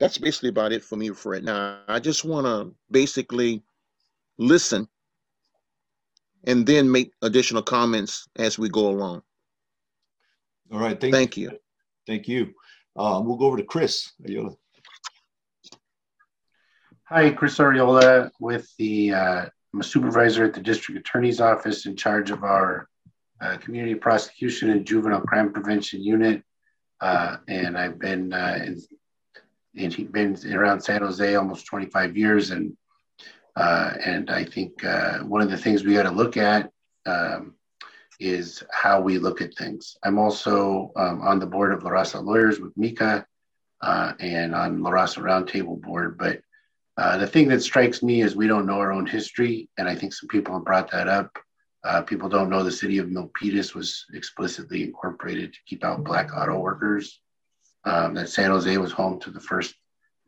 That's 0.00 0.18
basically 0.18 0.48
about 0.48 0.72
it 0.72 0.82
for 0.82 0.96
me 0.96 1.10
for 1.10 1.30
right 1.30 1.44
now. 1.44 1.80
I 1.86 2.00
just 2.00 2.24
want 2.24 2.46
to 2.46 2.74
basically 2.90 3.62
listen 4.36 4.88
and 6.44 6.66
then 6.66 6.90
make 6.90 7.12
additional 7.22 7.62
comments 7.62 8.26
as 8.36 8.58
we 8.58 8.68
go 8.68 8.88
along. 8.88 9.22
All 10.72 10.80
right. 10.80 11.00
Thank, 11.00 11.14
Thank 11.14 11.36
you. 11.36 11.50
Thank 12.06 12.26
you. 12.26 12.52
Uh, 12.96 13.22
we'll 13.24 13.36
go 13.36 13.46
over 13.46 13.58
to 13.58 13.64
Chris. 13.64 14.12
Ayola. 14.26 14.56
Hi, 17.14 17.28
Chris 17.28 17.58
Arriola 17.58 18.30
with 18.40 18.74
the, 18.78 19.12
uh, 19.12 19.44
I'm 19.74 19.80
a 19.80 19.84
supervisor 19.84 20.44
at 20.44 20.54
the 20.54 20.62
district 20.62 20.98
attorney's 20.98 21.42
office 21.42 21.84
in 21.84 21.94
charge 21.94 22.30
of 22.30 22.42
our 22.42 22.88
uh, 23.38 23.58
community 23.58 23.94
prosecution 23.94 24.70
and 24.70 24.86
juvenile 24.86 25.20
crime 25.20 25.52
prevention 25.52 26.02
unit. 26.02 26.42
Uh, 27.02 27.36
and 27.48 27.76
I've 27.76 27.98
been 27.98 28.32
uh, 28.32 28.60
in, 28.64 28.80
in, 29.74 30.06
been 30.06 30.38
around 30.54 30.80
San 30.80 31.02
Jose 31.02 31.34
almost 31.34 31.66
25 31.66 32.16
years. 32.16 32.50
And, 32.50 32.74
uh, 33.56 33.92
and 34.02 34.30
I 34.30 34.46
think 34.46 34.82
uh, 34.82 35.18
one 35.18 35.42
of 35.42 35.50
the 35.50 35.58
things 35.58 35.84
we 35.84 35.92
got 35.92 36.04
to 36.04 36.10
look 36.10 36.38
at 36.38 36.70
um, 37.04 37.56
is 38.20 38.64
how 38.72 39.02
we 39.02 39.18
look 39.18 39.42
at 39.42 39.54
things. 39.54 39.98
I'm 40.02 40.18
also 40.18 40.92
um, 40.96 41.20
on 41.20 41.40
the 41.40 41.46
board 41.46 41.74
of 41.74 41.82
La 41.82 41.90
Raza 41.90 42.24
Lawyers 42.24 42.58
with 42.58 42.74
Mika 42.74 43.26
and 43.82 44.54
on 44.54 44.82
La 44.82 44.92
Raza 44.92 45.18
Roundtable 45.18 45.78
board. 45.78 46.16
But 46.16 46.40
uh, 46.96 47.16
the 47.18 47.26
thing 47.26 47.48
that 47.48 47.62
strikes 47.62 48.02
me 48.02 48.22
is 48.22 48.36
we 48.36 48.46
don't 48.46 48.66
know 48.66 48.78
our 48.78 48.92
own 48.92 49.06
history. 49.06 49.68
And 49.78 49.88
I 49.88 49.94
think 49.94 50.12
some 50.12 50.28
people 50.28 50.54
have 50.54 50.64
brought 50.64 50.90
that 50.90 51.08
up. 51.08 51.38
Uh, 51.84 52.02
people 52.02 52.28
don't 52.28 52.50
know 52.50 52.62
the 52.62 52.70
city 52.70 52.98
of 52.98 53.06
Milpitas 53.06 53.74
was 53.74 54.04
explicitly 54.14 54.84
incorporated 54.84 55.52
to 55.52 55.58
keep 55.66 55.84
out 55.84 56.04
Black 56.04 56.30
auto 56.36 56.58
workers. 56.58 57.20
Um, 57.84 58.14
that 58.14 58.28
San 58.28 58.50
Jose 58.50 58.76
was 58.76 58.92
home 58.92 59.18
to 59.20 59.30
the 59.30 59.40
first 59.40 59.74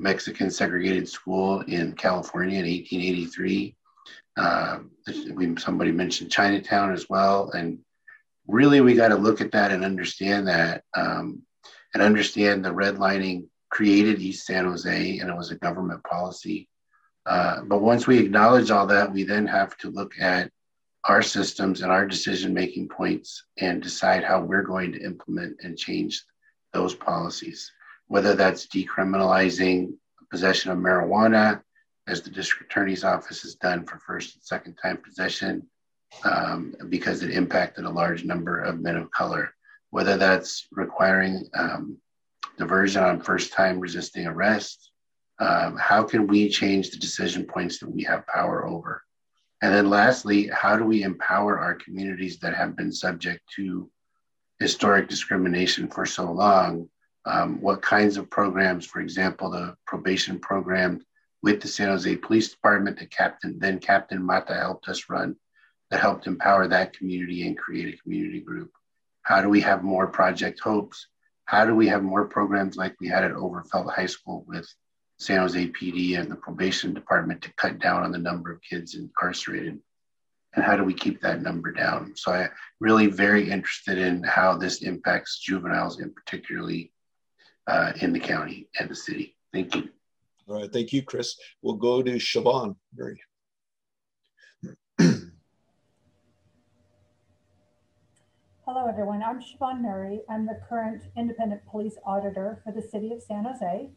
Mexican 0.00 0.50
segregated 0.50 1.08
school 1.08 1.60
in 1.60 1.92
California 1.92 2.58
in 2.58 2.64
1883. 2.64 3.76
Um, 4.36 4.90
somebody 5.58 5.92
mentioned 5.92 6.32
Chinatown 6.32 6.92
as 6.92 7.08
well. 7.08 7.50
And 7.52 7.78
really, 8.48 8.80
we 8.80 8.94
got 8.94 9.08
to 9.08 9.16
look 9.16 9.40
at 9.40 9.52
that 9.52 9.70
and 9.70 9.84
understand 9.84 10.48
that 10.48 10.82
um, 10.96 11.42
and 11.92 12.02
understand 12.02 12.64
the 12.64 12.70
redlining 12.70 13.44
created 13.74 14.20
East 14.20 14.46
San 14.46 14.66
Jose 14.66 15.18
and 15.18 15.28
it 15.28 15.36
was 15.36 15.50
a 15.50 15.56
government 15.56 16.02
policy. 16.04 16.68
Uh, 17.26 17.62
but 17.62 17.82
once 17.82 18.06
we 18.06 18.18
acknowledge 18.20 18.70
all 18.70 18.86
that, 18.86 19.12
we 19.12 19.24
then 19.24 19.46
have 19.48 19.76
to 19.78 19.90
look 19.90 20.12
at 20.20 20.48
our 21.02 21.22
systems 21.22 21.82
and 21.82 21.90
our 21.90 22.06
decision 22.06 22.54
making 22.54 22.88
points 22.88 23.44
and 23.58 23.82
decide 23.82 24.22
how 24.22 24.40
we're 24.40 24.62
going 24.62 24.92
to 24.92 25.02
implement 25.02 25.56
and 25.64 25.76
change 25.76 26.22
those 26.72 26.94
policies, 26.94 27.72
whether 28.06 28.34
that's 28.34 28.68
decriminalizing 28.68 29.92
possession 30.30 30.70
of 30.70 30.78
marijuana, 30.78 31.60
as 32.06 32.22
the 32.22 32.30
district 32.30 32.70
attorney's 32.70 33.02
office 33.02 33.42
has 33.42 33.56
done 33.56 33.84
for 33.84 33.98
first 33.98 34.36
and 34.36 34.44
second 34.44 34.74
time 34.80 34.98
possession, 34.98 35.66
um, 36.24 36.74
because 36.90 37.24
it 37.24 37.30
impacted 37.30 37.84
a 37.84 37.90
large 37.90 38.24
number 38.24 38.60
of 38.60 38.80
men 38.80 38.96
of 38.96 39.10
color, 39.10 39.52
whether 39.90 40.16
that's 40.16 40.68
requiring 40.70 41.48
um, 41.54 41.98
diversion 42.56 43.02
on 43.02 43.20
first 43.20 43.52
time 43.52 43.80
resisting 43.80 44.26
arrest. 44.26 44.90
Um, 45.38 45.76
how 45.76 46.04
can 46.04 46.26
we 46.26 46.48
change 46.48 46.90
the 46.90 46.98
decision 46.98 47.44
points 47.44 47.78
that 47.78 47.90
we 47.90 48.02
have 48.04 48.26
power 48.26 48.66
over? 48.66 49.02
And 49.62 49.74
then 49.74 49.90
lastly, 49.90 50.48
how 50.48 50.76
do 50.76 50.84
we 50.84 51.02
empower 51.02 51.58
our 51.58 51.74
communities 51.74 52.38
that 52.40 52.54
have 52.54 52.76
been 52.76 52.92
subject 52.92 53.40
to 53.56 53.90
historic 54.60 55.08
discrimination 55.08 55.88
for 55.88 56.06
so 56.06 56.30
long? 56.30 56.88
Um, 57.26 57.60
what 57.60 57.80
kinds 57.80 58.16
of 58.16 58.30
programs, 58.30 58.84
for 58.84 59.00
example, 59.00 59.50
the 59.50 59.74
probation 59.86 60.38
program 60.38 61.00
with 61.42 61.60
the 61.60 61.68
San 61.68 61.88
Jose 61.88 62.16
Police 62.16 62.50
Department 62.50 62.98
that 62.98 63.10
Captain 63.10 63.58
then 63.58 63.78
Captain 63.78 64.22
Mata 64.22 64.54
helped 64.54 64.88
us 64.88 65.08
run 65.08 65.36
that 65.90 66.00
helped 66.00 66.26
empower 66.26 66.68
that 66.68 66.96
community 66.96 67.46
and 67.46 67.56
create 67.56 67.94
a 67.94 68.02
community 68.02 68.40
group. 68.40 68.72
How 69.22 69.40
do 69.40 69.48
we 69.48 69.60
have 69.60 69.82
more 69.82 70.06
Project 70.06 70.60
Hopes? 70.60 71.06
How 71.46 71.64
do 71.64 71.74
we 71.74 71.88
have 71.88 72.02
more 72.02 72.26
programs 72.26 72.76
like 72.76 72.94
we 73.00 73.08
had 73.08 73.24
at 73.24 73.32
Overfelt 73.32 73.92
High 73.92 74.06
School 74.06 74.44
with 74.46 74.66
San 75.18 75.40
Jose 75.40 75.68
PD 75.68 76.18
and 76.18 76.30
the 76.30 76.36
probation 76.36 76.94
department 76.94 77.42
to 77.42 77.52
cut 77.54 77.78
down 77.78 78.02
on 78.02 78.12
the 78.12 78.18
number 78.18 78.50
of 78.50 78.62
kids 78.62 78.94
incarcerated? 78.94 79.78
And 80.54 80.64
how 80.64 80.76
do 80.76 80.84
we 80.84 80.94
keep 80.94 81.20
that 81.20 81.42
number 81.42 81.72
down? 81.72 82.12
So 82.16 82.32
I 82.32 82.48
really 82.80 83.08
very 83.08 83.50
interested 83.50 83.98
in 83.98 84.22
how 84.22 84.56
this 84.56 84.82
impacts 84.82 85.38
juveniles 85.38 85.98
and 85.98 86.14
particularly 86.14 86.92
uh, 87.66 87.92
in 88.00 88.12
the 88.12 88.20
county 88.20 88.68
and 88.78 88.88
the 88.88 88.94
city. 88.94 89.36
Thank 89.52 89.74
you. 89.74 89.88
All 90.48 90.60
right, 90.60 90.72
thank 90.72 90.92
you, 90.92 91.02
Chris. 91.02 91.36
We'll 91.62 91.74
go 91.74 92.02
to 92.02 92.12
Shivaun. 92.16 92.76
Nurre. 92.96 93.16
Hello, 98.66 98.86
everyone. 98.88 99.22
I'm 99.22 99.40
Shivaun 99.40 99.82
Nurre. 99.82 100.20
I'm 100.26 100.46
the 100.46 100.58
current 100.66 101.02
independent 101.18 101.66
police 101.66 101.96
auditor 102.06 102.62
for 102.64 102.72
the 102.72 102.80
city 102.80 103.12
of 103.12 103.22
San 103.22 103.44
Jose. 103.44 103.90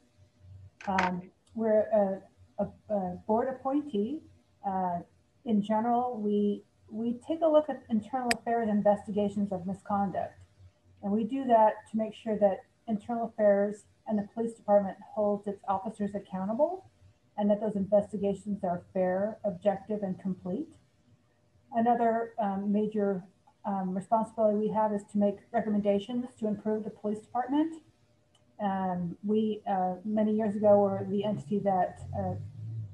Um, 0.86 1.22
we're 1.56 1.84
a, 1.94 2.22
a, 2.62 2.94
a, 2.94 3.16
board 3.26 3.48
appointee. 3.48 4.24
Uh, 4.68 5.00
in 5.46 5.62
general, 5.62 6.20
we 6.22 6.64
we 6.92 7.18
take 7.26 7.40
a 7.44 7.48
look 7.48 7.70
at 7.70 7.82
internal 7.90 8.28
affairs 8.38 8.68
investigations 8.68 9.54
of 9.54 9.66
misconduct, 9.66 10.38
and 11.02 11.14
we 11.14 11.24
do 11.24 11.46
that 11.46 11.90
to 11.92 11.98
make 11.98 12.14
sure 12.14 12.38
that 12.38 12.66
internal 12.90 13.28
affairs 13.34 13.86
and 14.06 14.20
the 14.20 14.28
police 14.34 14.52
department 14.52 14.98
holds 15.16 15.48
its 15.48 15.64
officers 15.70 16.12
accountable, 16.14 16.90
and 17.38 17.50
that 17.50 17.62
those 17.62 17.78
investigations 17.78 18.66
are 18.66 18.84
fair, 18.94 19.38
objective, 19.46 20.04
and 20.04 20.20
complete. 20.20 20.76
Another 21.72 22.34
um, 22.38 22.70
major 22.70 23.24
um, 23.68 23.94
responsibility 23.94 24.58
we 24.58 24.70
have 24.70 24.94
is 24.94 25.04
to 25.12 25.18
make 25.18 25.36
recommendations 25.52 26.26
to 26.40 26.48
improve 26.48 26.86
the 26.86 26.90
police 26.90 27.20
department. 27.20 27.76
Um, 28.64 29.18
we, 29.24 29.62
uh, 29.70 29.96
many 30.06 30.34
years 30.34 30.56
ago, 30.56 30.80
were 30.80 31.06
the 31.10 31.26
entity 31.26 31.60
that 31.60 32.00
uh, 32.18 32.36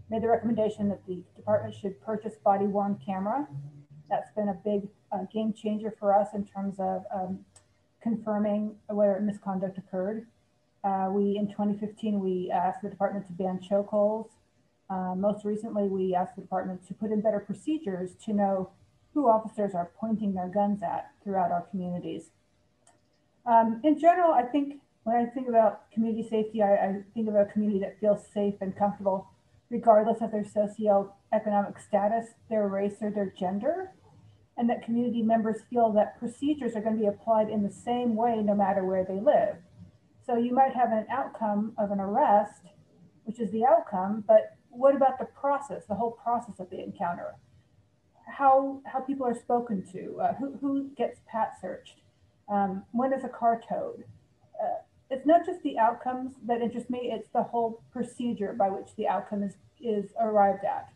made 0.10 0.24
the 0.24 0.28
recommendation 0.28 0.90
that 0.90 1.06
the 1.08 1.24
department 1.36 1.76
should 1.76 2.02
purchase 2.02 2.34
body 2.44 2.66
worn 2.66 3.00
camera. 3.06 3.48
That's 4.10 4.32
been 4.36 4.50
a 4.50 4.58
big 4.66 4.90
uh, 5.12 5.26
game 5.32 5.54
changer 5.54 5.94
for 5.98 6.14
us 6.14 6.30
in 6.34 6.46
terms 6.46 6.76
of 6.80 7.04
um, 7.14 7.40
confirming 8.02 8.76
whether 8.88 9.20
misconduct 9.22 9.78
occurred. 9.78 10.26
Uh, 10.84 11.08
we, 11.12 11.38
in 11.38 11.48
2015, 11.48 12.20
we 12.20 12.52
asked 12.52 12.82
the 12.82 12.90
department 12.90 13.26
to 13.28 13.32
ban 13.32 13.60
chokeholds. 13.60 14.32
Uh, 14.90 15.16
most 15.16 15.46
recently, 15.46 15.84
we 15.84 16.14
asked 16.14 16.36
the 16.36 16.42
department 16.42 16.86
to 16.88 16.94
put 16.94 17.12
in 17.12 17.22
better 17.22 17.40
procedures 17.40 18.16
to 18.26 18.34
know 18.34 18.72
who 19.14 19.28
officers 19.28 19.74
are 19.74 19.92
pointing 20.00 20.34
their 20.34 20.48
guns 20.48 20.82
at 20.82 21.12
throughout 21.24 21.52
our 21.52 21.62
communities. 21.70 22.32
Um, 23.46 23.82
in 23.84 24.00
general, 24.00 24.34
I 24.34 24.44
think 24.44 24.82
when 25.04 25.16
I 25.16 25.26
think 25.26 25.50
about 25.50 25.92
community 25.92 26.28
safety, 26.28 26.62
I, 26.62 26.74
I, 26.74 27.02
think 27.14 27.28
of 27.28 27.36
a 27.36 27.46
community 27.46 27.80
that 27.80 28.00
feels 28.00 28.26
safe 28.34 28.56
and 28.62 28.76
comfortable, 28.76 29.28
regardless 29.70 30.22
of 30.22 30.32
their 30.32 30.46
socioeconomic 30.46 31.82
status, 31.86 32.28
their 32.50 32.68
race, 32.68 32.96
or 33.02 33.12
their 33.12 33.34
gender, 33.38 33.92
and 34.58 34.70
that 34.70 34.84
community 34.84 35.22
members 35.22 35.58
feel 35.70 35.92
that 35.92 36.18
procedures 36.20 36.76
are 36.76 36.82
going 36.82 36.96
to 36.96 37.02
be 37.02 37.08
applied 37.08 37.50
in 37.50 37.64
the 37.64 37.72
same 37.72 38.16
way 38.16 38.42
no 38.42 38.56
matter 38.56 38.86
where 38.86 39.04
they 39.04 39.20
live. 39.20 39.58
So 40.26 40.38
you 40.38 40.54
might 40.54 40.74
have 40.74 40.92
an 40.92 41.06
outcome 41.12 41.74
of 41.78 41.92
an 41.92 42.00
arrest, 42.00 42.62
which 43.26 43.40
is 43.42 43.52
the 43.52 43.66
outcome, 43.66 44.24
but 44.26 44.56
what 44.70 44.96
about 44.96 45.20
the 45.20 45.26
process, 45.26 45.84
the 45.86 45.96
whole 45.96 46.12
process 46.12 46.60
of 46.60 46.70
the 46.70 46.82
encounter? 46.82 47.36
How 48.26 48.82
how 48.86 49.00
people 49.00 49.26
are 49.26 49.36
spoken 49.36 49.86
to, 49.92 50.20
uh, 50.22 50.34
who 50.36 50.58
who 50.62 50.90
gets 50.98 51.20
pat 51.28 51.54
searched, 51.60 52.02
um, 52.50 52.84
when 52.92 53.14
is 53.14 53.24
a 53.24 53.30
car 53.30 53.62
towed. 53.68 54.04
Uh, 54.62 54.82
it's 55.10 55.26
not 55.26 55.46
just 55.46 55.62
the 55.64 55.78
outcomes 55.78 56.34
that 56.46 56.62
interest 56.62 56.90
me; 56.90 57.12
it's 57.14 57.30
the 57.30 57.44
whole 57.44 57.84
procedure 57.92 58.54
by 58.54 58.70
which 58.70 58.96
the 58.96 59.08
outcome 59.08 59.44
is 59.44 59.56
is 59.82 60.12
arrived 60.20 60.64
at. 60.64 60.90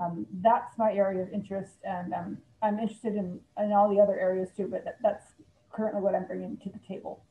Um, 0.00 0.26
that's 0.42 0.78
my 0.78 0.92
area 0.92 1.22
of 1.22 1.32
interest, 1.32 1.74
and 1.84 2.14
um, 2.14 2.38
I'm 2.62 2.78
interested 2.78 3.16
in 3.16 3.40
in 3.58 3.72
all 3.72 3.92
the 3.92 4.00
other 4.00 4.18
areas 4.18 4.50
too. 4.56 4.68
But 4.68 4.84
that, 4.84 4.98
that's 5.02 5.26
currently 5.72 6.00
what 6.00 6.14
I'm 6.14 6.26
bringing 6.26 6.56
to 6.58 6.70
the 6.70 6.80
table. 6.86 7.24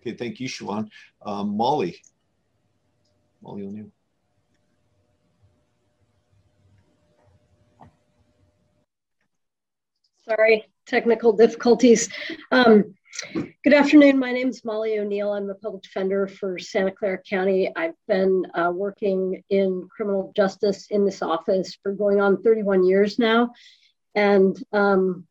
Okay, 0.00 0.14
thank 0.14 0.38
you, 0.38 0.48
Shivaun. 0.48 0.90
Um, 1.24 1.56
Molly. 1.56 2.02
Molly 3.42 3.62
O'Neal. 3.62 3.90
Sorry, 10.26 10.64
technical 10.86 11.34
difficulties. 11.34 12.08
Um, 12.50 12.94
good 13.34 13.74
afternoon. 13.74 14.18
My 14.18 14.32
name 14.32 14.48
is 14.48 14.64
Molly 14.64 14.98
O'Neal. 14.98 15.30
I'm 15.30 15.46
the 15.46 15.54
public 15.54 15.82
defender 15.82 16.26
for 16.26 16.58
Santa 16.58 16.92
Clara 16.92 17.18
County. 17.18 17.70
I've 17.76 17.94
been 18.08 18.46
uh, 18.54 18.72
working 18.74 19.42
in 19.50 19.86
criminal 19.94 20.32
justice 20.34 20.86
in 20.90 21.04
this 21.04 21.20
office 21.20 21.76
for 21.82 21.92
going 21.92 22.22
on 22.22 22.42
31 22.42 22.84
years 22.84 23.18
now. 23.18 23.52
And 24.14 24.56
um, 24.72 25.26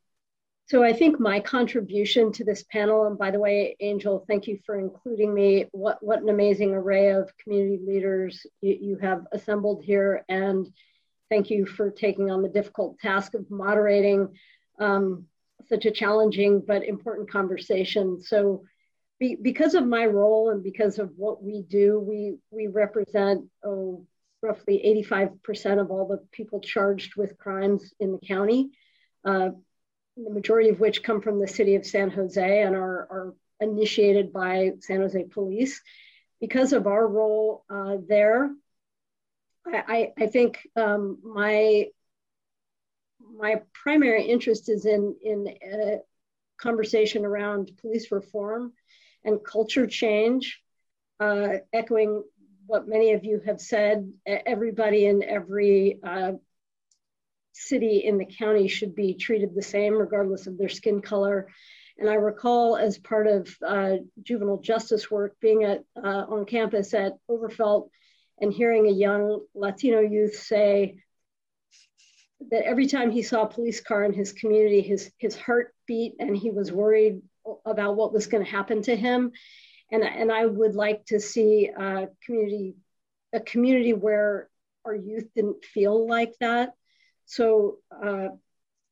so 0.68 0.84
I 0.84 0.94
think 0.94 1.20
my 1.20 1.40
contribution 1.40 2.32
to 2.34 2.44
this 2.44 2.64
panel, 2.64 3.08
and 3.08 3.18
by 3.18 3.32
the 3.32 3.40
way, 3.40 3.76
Angel, 3.80 4.24
thank 4.28 4.46
you 4.46 4.60
for 4.64 4.78
including 4.78 5.34
me. 5.34 5.66
What, 5.72 6.04
what 6.04 6.22
an 6.22 6.30
amazing 6.30 6.76
array 6.76 7.14
of 7.14 7.36
community 7.38 7.80
leaders 7.84 8.46
you, 8.62 8.78
you 8.80 8.98
have 8.98 9.26
assembled 9.32 9.84
here. 9.84 10.24
And 10.30 10.72
thank 11.32 11.50
you 11.50 11.66
for 11.66 11.90
taking 11.90 12.30
on 12.30 12.44
the 12.44 12.50
difficult 12.50 13.00
task 13.00 13.34
of 13.34 13.50
moderating 13.50 14.30
um, 14.80 15.26
such 15.70 15.86
a 15.86 15.92
challenging 15.92 16.62
but 16.66 16.84
important 16.84 17.30
conversation. 17.30 18.22
So 18.22 18.64
be, 19.20 19.36
because 19.36 19.76
of 19.76 19.86
my 19.86 20.06
role 20.06 20.50
and 20.50 20.64
because 20.64 21.00
of 21.00 21.12
what 21.16 21.44
we 21.44 21.62
do, 21.62 22.00
we, 22.00 22.36
we 22.52 22.68
represent 22.68 23.46
oh, 23.64 24.06
roughly 24.42 25.06
85% 25.10 25.80
of 25.80 25.90
all 25.90 26.08
the 26.08 26.18
people 26.32 26.60
charged 26.60 27.16
with 27.16 27.38
crimes 27.38 27.94
in 28.00 28.12
the 28.12 28.26
county, 28.26 28.72
uh, 29.26 29.50
the 30.18 30.30
majority 30.30 30.70
of 30.70 30.80
which 30.80 31.04
come 31.04 31.22
from 31.22 31.40
the 31.40 31.48
city 31.48 31.76
of 31.76 31.86
San 31.86 32.10
Jose 32.12 32.62
and 32.62 32.76
are, 32.76 33.08
are 33.10 33.34
initiated 33.60 34.34
by 34.34 34.72
San 34.82 35.00
Jose 35.00 35.24
police. 35.26 35.82
Because 36.42 36.74
of 36.74 36.88
our 36.88 37.08
role 37.08 37.64
uh, 37.70 37.96
there, 38.08 38.52
I, 39.66 40.12
I, 40.18 40.24
I 40.24 40.28
think 40.28 40.60
um, 40.76 41.20
my 41.24 41.88
my 43.38 43.62
primary 43.74 44.26
interest 44.26 44.70
is 44.70 44.86
in 44.86 45.16
in 45.24 45.48
a 45.64 45.98
conversation 46.58 47.26
around 47.26 47.72
police 47.82 48.12
reform 48.12 48.74
and 49.26 49.44
culture 49.44 49.88
change, 49.88 50.62
uh, 51.20 51.56
echoing 51.72 52.24
what 52.66 52.88
many 52.88 53.14
of 53.14 53.24
you 53.24 53.42
have 53.46 53.60
said. 53.60 54.12
Everybody 54.26 55.06
in 55.06 55.24
every 55.24 56.00
uh, 56.04 56.34
city 57.54 58.00
in 58.00 58.18
the 58.18 58.26
county 58.26 58.68
should 58.68 58.96
be 58.96 59.16
treated 59.16 59.54
the 59.54 59.62
same, 59.62 59.94
regardless 59.94 60.48
of 60.48 60.58
their 60.58 60.70
skin 60.70 61.02
color. 61.02 61.48
And 61.98 62.10
I 62.10 62.16
recall, 62.16 62.76
as 62.76 62.98
part 62.98 63.28
of 63.28 63.56
uh, 63.66 63.98
juvenile 64.24 64.58
justice 64.58 65.12
work, 65.12 65.36
being 65.40 65.64
at 65.64 65.84
uh, 65.96 66.26
on 66.28 66.46
campus 66.46 66.94
at 66.94 67.14
Overfelt 67.30 67.90
and 68.42 68.52
hearing 68.52 68.88
a 68.88 68.92
young 68.92 69.42
Latino 69.54 70.00
youth 70.00 70.36
say, 70.36 70.98
that 72.52 72.66
every 72.66 72.88
time 72.88 73.12
he 73.12 73.22
saw 73.22 73.44
a 73.44 73.50
police 73.50 73.82
car 73.82 74.04
in 74.04 74.14
his 74.14 74.32
community, 74.32 74.82
his, 74.82 75.12
his 75.18 75.36
heart 75.36 75.74
beat 75.88 76.16
and 76.20 76.36
he 76.36 76.52
was 76.52 76.72
worried 76.72 77.22
about 77.66 77.96
what 77.96 78.14
was 78.14 78.28
going 78.28 78.44
to 78.44 78.50
happen 78.50 78.82
to 78.84 78.96
him. 78.96 79.32
And, 79.92 80.04
and 80.04 80.32
I 80.32 80.46
would 80.46 80.76
like 80.76 81.06
to 81.06 81.20
see 81.20 81.68
a 81.68 82.08
community, 82.26 82.76
a 83.34 83.40
community 83.40 83.94
where 83.94 84.50
our 84.86 84.96
youth 84.96 85.28
didn't 85.36 85.64
feel 85.64 86.08
like 86.08 86.34
that. 86.40 86.74
So 87.26 87.78
uh, 87.92 88.30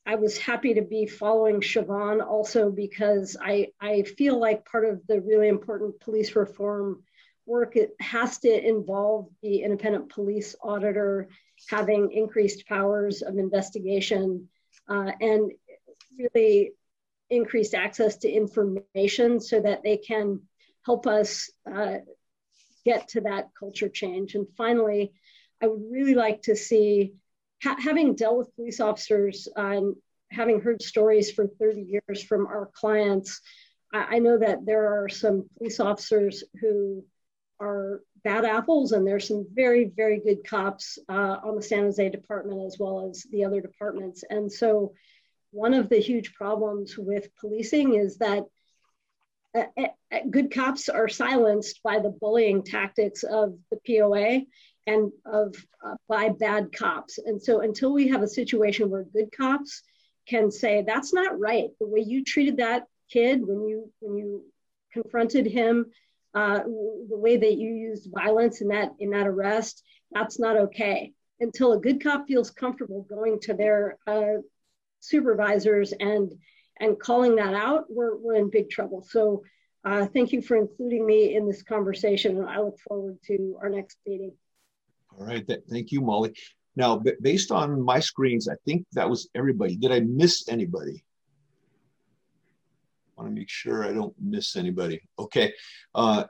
I 0.06 0.16
was 0.16 0.38
happy 0.38 0.76
to 0.76 0.82
be 0.82 1.06
following 1.06 1.62
Shivaun 1.62 2.26
also 2.26 2.72
because 2.72 3.38
I, 3.40 3.68
I 3.80 4.04
feel 4.04 4.40
like 4.40 4.66
part 4.66 4.86
of 4.86 5.06
the 5.08 5.22
really 5.22 5.48
important 5.48 6.00
police 6.00 6.36
reform 6.36 7.04
work 7.46 7.76
it 7.76 7.96
has 8.00 8.38
to 8.40 8.68
involve 8.68 9.28
the 9.42 9.64
independent 9.64 10.10
police 10.10 10.56
auditor 10.64 11.28
having 11.70 12.12
increased 12.12 12.68
powers 12.68 13.22
of 13.22 13.38
investigation 13.38 14.48
uh, 14.90 15.12
and 15.20 15.52
really 16.18 16.72
increased 17.30 17.74
access 17.74 18.18
to 18.18 18.30
information 18.30 19.40
so 19.40 19.60
that 19.62 19.84
they 19.84 19.98
can 19.98 20.42
help 20.86 21.08
us 21.08 21.50
uh, 21.72 21.98
get 22.86 23.08
to 23.10 23.22
that 23.22 23.50
culture 23.58 23.90
change. 23.90 24.36
And 24.36 24.48
finally, 24.58 25.14
I 25.62 25.68
would 25.68 25.84
really 25.90 26.16
like 26.16 26.44
to 26.44 26.56
see, 26.56 27.14
ha 27.64 27.76
having 27.80 28.16
dealt 28.16 28.38
with 28.38 28.56
police 28.56 28.80
officers 28.80 29.48
and 29.56 29.96
having 30.32 30.62
heard 30.62 30.82
stories 30.82 31.32
for 31.32 31.48
30 31.48 31.82
years 31.82 32.24
from 32.24 32.48
our 32.48 32.70
clients, 32.74 33.42
I, 33.94 34.16
I 34.16 34.20
know 34.20 34.38
that 34.38 34.66
there 34.66 35.02
are 35.02 35.10
some 35.10 35.50
police 35.58 35.80
officers 35.80 36.44
who 36.60 37.04
are 37.62 38.02
bad 38.24 38.44
apples, 38.44 38.92
and 38.92 39.06
there's 39.06 39.28
some 39.28 39.46
very, 39.54 39.86
very 39.86 40.20
good 40.20 40.46
cops 40.46 40.98
uh, 41.10 41.38
on 41.44 41.56
the 41.56 41.62
San 41.62 41.84
Jose 41.84 42.10
department 42.10 42.66
as 42.66 42.78
well 42.80 43.08
as 43.10 43.26
the 43.32 43.46
other 43.46 43.62
departments. 43.62 44.24
And 44.30 44.52
so, 44.52 44.94
one 45.52 45.74
of 45.74 45.90
the 45.90 46.00
huge 46.00 46.34
problems 46.34 46.98
with 46.98 47.36
policing 47.40 47.96
is 47.96 48.18
that 48.18 48.46
uh, 49.54 49.64
uh, 49.78 49.88
uh 50.12 50.20
good 50.30 50.52
cops 50.52 50.88
are 50.90 51.10
silenced 51.10 51.82
by 51.84 52.00
the 52.00 52.10
bullying 52.10 52.64
tactics 52.64 53.24
of 53.24 53.58
the 53.70 53.80
POA 53.86 54.42
and 54.88 55.12
of 55.26 55.54
uh, 55.86 55.96
by 56.08 56.30
bad 56.30 56.72
cops. 56.72 57.20
And 57.20 57.42
so, 57.42 57.62
until 57.62 57.94
we 57.94 58.08
have 58.08 58.24
a 58.24 58.28
situation 58.28 58.90
where 58.90 59.04
good 59.04 59.32
cops 59.32 59.84
can 60.28 60.52
say 60.52 60.84
that's 60.86 61.14
not 61.14 61.40
right, 61.40 61.70
the 61.80 61.88
way 61.88 62.02
you 62.02 62.24
treated 62.24 62.58
that 62.58 62.88
kid 63.12 63.46
when 63.46 63.68
you 63.68 63.92
when 64.00 64.16
you 64.16 64.46
confronted 64.94 65.46
him 65.46 65.86
uh, 66.34 66.60
the 66.64 67.18
way 67.18 67.38
that 67.38 67.58
you 67.58 67.74
used 67.74 68.10
violence 68.14 68.62
in 68.62 68.70
that 68.70 68.92
in 69.00 69.12
that 69.12 69.28
arrest, 69.28 69.84
that's 70.12 70.40
not 70.40 70.58
okay. 70.58 71.14
Until 71.40 71.74
a 71.74 71.80
good 71.80 72.02
cop 72.02 72.28
feels 72.28 72.52
comfortable 72.52 73.04
going 73.10 73.40
to 73.42 73.54
their 73.54 73.98
uh, 74.08 74.42
supervisors 75.00 75.94
and 75.94 76.32
and 76.80 77.00
calling 77.00 77.36
that 77.36 77.54
out, 77.54 77.86
we're, 77.90 78.16
we're 78.18 78.36
in 78.36 78.50
big 78.50 78.70
trouble. 78.70 79.06
So 79.08 79.44
uh, 79.86 80.08
thank 80.08 80.32
you 80.32 80.42
for 80.42 80.58
including 80.58 81.06
me 81.06 81.36
in 81.36 81.48
this 81.48 81.62
conversation. 81.62 82.38
and 82.38 82.50
I 82.50 82.60
look 82.60 82.80
forward 82.80 83.18
to 83.28 83.58
our 83.62 83.70
next 83.70 83.98
meeting. 84.06 84.34
All 85.18 85.26
right, 85.26 85.48
thank 85.70 85.92
you, 85.92 86.02
Molly. 86.02 86.34
Now, 86.76 87.02
based 87.22 87.52
on 87.52 87.82
my 87.82 88.00
screens, 88.00 88.48
I 88.48 88.56
think 88.66 88.86
that 88.94 89.10
was 89.10 89.30
everybody. 89.36 89.76
Did 89.76 89.92
I 89.92 90.00
miss 90.00 90.48
anybody? 90.48 91.04
Want 93.22 93.34
to 93.34 93.40
make 93.40 93.50
sure 93.50 93.86
I 93.86 93.94
don't 93.94 94.14
miss 94.20 94.56
anybody. 94.56 95.02
Okay. 95.20 95.54
Uh, 95.94 96.24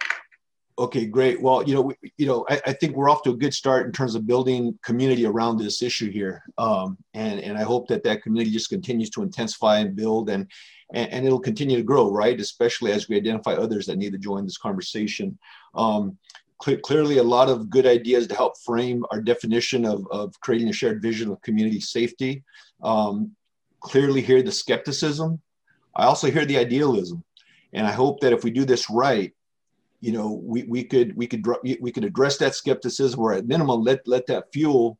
okay, 0.78 1.06
great. 1.06 1.42
Well, 1.42 1.64
you 1.64 1.74
know, 1.74 1.82
we, 1.82 1.96
you 2.18 2.26
know, 2.26 2.46
I, 2.50 2.62
I, 2.68 2.74
think 2.74 2.96
we're 2.96 3.10
off 3.10 3.24
to 3.24 3.32
a 3.32 3.38
good 3.38 3.54
start 3.54 3.86
in 3.86 3.92
terms 3.92 4.16
of 4.16 4.28
building 4.28 4.78
community 4.84 5.26
around 5.26 5.58
this 5.58 5.82
issue 5.82 6.12
here, 6.12 6.44
um, 6.58 6.98
and 7.14 7.40
and 7.40 7.58
I 7.58 7.64
hope 7.64 7.88
that 7.88 8.04
that 8.04 8.24
community 8.24 8.52
just 8.52 8.70
continues 8.70 9.10
to 9.12 9.22
intensify 9.22 9.80
and 9.80 9.96
build, 9.96 10.30
and, 10.30 10.50
and 10.94 11.12
and, 11.12 11.26
it'll 11.26 11.40
continue 11.40 11.78
to 11.78 11.84
grow, 11.84 12.12
right? 12.12 12.40
Especially 12.40 12.92
as 12.92 13.08
we 13.08 13.16
identify 13.16 13.54
others 13.54 13.86
that 13.86 13.98
need 13.98 14.14
to 14.14 14.20
join 14.20 14.44
this 14.44 14.58
conversation. 14.58 15.38
Um, 15.76 16.18
clearly, 16.60 17.18
a 17.18 17.24
lot 17.24 17.50
of 17.50 17.70
good 17.70 17.86
ideas 17.86 18.28
to 18.28 18.36
help 18.36 18.54
frame 18.66 19.06
our 19.12 19.22
definition 19.22 19.86
of 19.86 20.06
of 20.12 20.34
creating 20.42 20.70
a 20.70 20.74
shared 20.74 21.02
vision 21.02 21.32
of 21.32 21.42
community 21.42 21.80
safety. 21.80 22.44
Um, 22.82 23.36
clearly, 23.82 24.22
hear 24.22 24.42
the 24.42 24.52
skepticism 24.52 25.42
I 25.96 26.06
also 26.06 26.32
hear 26.32 26.46
the 26.46 26.58
idealism, 26.58 27.24
and 27.74 27.86
I 27.86 27.92
hope 27.92 28.22
that 28.22 28.34
if 28.34 28.44
we 28.44 28.52
do 28.52 28.66
this 28.66 28.90
right, 28.90 29.34
you 30.00 30.12
know, 30.12 30.42
we, 30.44 30.64
we 30.64 30.84
could 30.84 31.16
we 31.16 31.28
could 31.28 31.46
we 31.64 31.92
could 31.92 32.06
address 32.06 32.38
that 32.38 32.56
skepticism, 32.56 33.20
or 33.20 33.34
at 33.34 33.48
minimum 33.48 33.84
let 33.84 34.08
let 34.08 34.26
that 34.28 34.46
fuel 34.52 34.98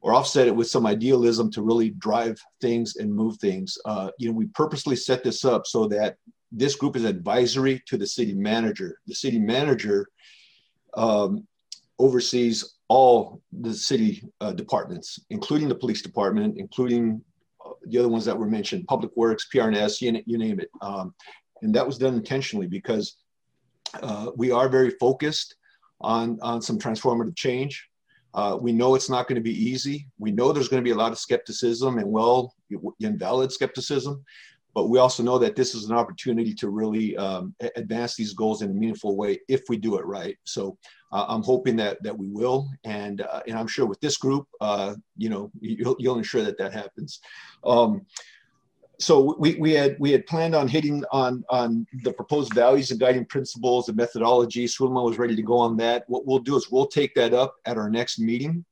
or 0.00 0.14
offset 0.14 0.46
it 0.46 0.54
with 0.54 0.68
some 0.68 0.86
idealism 0.86 1.50
to 1.50 1.62
really 1.62 1.90
drive 1.90 2.40
things 2.60 2.96
and 2.96 3.12
move 3.12 3.36
things. 3.38 3.76
Uh, 3.84 4.10
you 4.18 4.28
know, 4.28 4.34
we 4.34 4.46
purposely 4.46 4.96
set 4.96 5.24
this 5.24 5.44
up 5.44 5.66
so 5.66 5.88
that 5.88 6.16
this 6.52 6.76
group 6.76 6.96
is 6.96 7.04
advisory 7.04 7.82
to 7.86 7.96
the 7.96 8.06
city 8.06 8.34
manager. 8.34 9.00
The 9.06 9.14
city 9.14 9.38
manager 9.38 10.06
um, 10.94 11.46
oversees 11.98 12.76
all 12.88 13.42
the 13.52 13.74
city 13.74 14.22
uh, 14.40 14.52
departments, 14.52 15.20
including 15.30 15.68
the 15.68 15.74
police 15.74 16.00
department, 16.00 16.56
including 16.58 17.20
the 17.90 17.98
other 17.98 18.08
ones 18.08 18.24
that 18.24 18.38
were 18.38 18.46
mentioned, 18.48 18.86
Public 18.86 19.10
Works, 19.16 19.48
PRNS, 19.52 20.00
you, 20.00 20.22
you 20.26 20.38
name 20.38 20.60
it. 20.60 20.70
Um, 20.80 21.14
and 21.62 21.74
that 21.74 21.86
was 21.86 21.98
done 21.98 22.14
intentionally 22.14 22.66
because 22.66 23.16
uh, 24.02 24.30
we 24.36 24.50
are 24.50 24.68
very 24.68 24.90
focused 24.90 25.56
on, 26.00 26.38
on 26.42 26.62
some 26.62 26.78
transformative 26.78 27.36
change. 27.36 27.88
Uh, 28.34 28.56
we 28.60 28.72
know 28.72 28.94
it's 28.94 29.10
not 29.10 29.26
going 29.26 29.36
to 29.36 29.42
be 29.42 29.68
easy. 29.68 30.06
We 30.18 30.30
know 30.30 30.52
there's 30.52 30.68
going 30.68 30.82
to 30.82 30.88
be 30.88 30.92
a 30.92 30.98
lot 30.98 31.12
of 31.12 31.18
skepticism 31.18 31.98
and 31.98 32.10
well, 32.10 32.54
invalid 33.00 33.50
skepticism, 33.50 34.24
but 34.74 34.88
we 34.88 34.98
also 34.98 35.22
know 35.22 35.38
that 35.38 35.56
this 35.56 35.74
is 35.74 35.86
an 35.86 35.96
opportunity 35.96 36.54
to 36.54 36.68
really 36.68 37.16
um, 37.16 37.54
advance 37.74 38.14
these 38.14 38.34
goals 38.34 38.62
in 38.62 38.70
a 38.70 38.74
meaningful 38.74 39.16
way 39.16 39.40
if 39.48 39.62
we 39.68 39.76
do 39.76 39.96
it 39.96 40.04
right. 40.04 40.36
So 40.44 40.78
uh, 41.10 41.26
I'm 41.28 41.42
hoping 41.42 41.76
that 41.76 42.02
that 42.02 42.16
we 42.16 42.28
will, 42.28 42.68
and 42.84 43.20
uh, 43.22 43.40
and 43.46 43.58
I'm 43.58 43.66
sure 43.66 43.86
with 43.86 44.00
this 44.00 44.16
group, 44.16 44.46
uh, 44.60 44.94
you 45.16 45.28
know, 45.28 45.50
you'll, 45.60 45.96
you'll, 45.98 46.18
ensure 46.18 46.42
that 46.42 46.58
that 46.58 46.72
happens. 46.72 47.20
Um, 47.64 48.06
so 49.00 49.36
we, 49.38 49.54
we 49.54 49.72
had 49.72 49.96
we 49.98 50.10
had 50.10 50.26
planned 50.26 50.54
on 50.54 50.68
hitting 50.68 51.04
on 51.12 51.44
on 51.48 51.86
the 52.02 52.12
proposed 52.12 52.52
values 52.52 52.90
and 52.90 53.00
guiding 53.00 53.24
principles 53.24 53.88
and 53.88 53.96
methodology. 53.96 54.66
Zulma 54.66 55.02
was 55.02 55.18
ready 55.18 55.36
to 55.36 55.42
go 55.42 55.56
on 55.56 55.76
that. 55.78 56.04
What 56.08 56.26
we'll 56.26 56.40
do 56.40 56.56
is 56.56 56.70
we'll 56.70 56.86
take 56.86 57.14
that 57.14 57.32
up 57.32 57.54
at 57.64 57.78
our 57.78 57.88
next 57.88 58.18
meeting. 58.18 58.64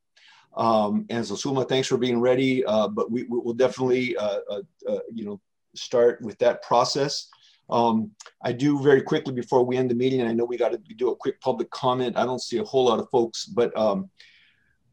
Um, 0.57 1.07
and 1.11 1.25
so 1.25 1.35
Zulma, 1.35 1.69
thanks 1.69 1.89
for 1.89 1.99
being 1.99 2.21
ready. 2.21 2.65
Uh, 2.65 2.89
but 2.89 3.11
we, 3.11 3.25
we 3.25 3.39
will 3.39 3.55
definitely, 3.55 4.17
uh, 4.17 4.41
uh, 4.51 4.99
you 5.15 5.25
know, 5.25 5.41
start 5.75 6.21
with 6.23 6.39
that 6.39 6.63
process. 6.63 7.29
Um, 7.69 8.13
I 8.43 8.53
do 8.53 8.81
very 8.83 9.03
quickly 9.03 9.33
before 9.33 9.65
we 9.65 9.77
end 9.77 9.91
the 9.91 9.95
meeting, 9.95 10.23
I 10.23 10.33
know 10.33 10.45
we 10.45 10.57
got 10.57 10.73
to 10.73 10.79
do 10.79 11.11
a 11.11 11.17
quick 11.17 11.41
public 11.41 11.71
comment. 11.71 12.17
I 12.17 12.25
don't 12.25 12.41
see 12.41 12.59
a 12.59 12.65
whole 12.65 12.85
lot 12.85 13.01
of 13.01 13.11
folks, 13.11 13.45
but 13.45 13.77
um, 13.77 14.09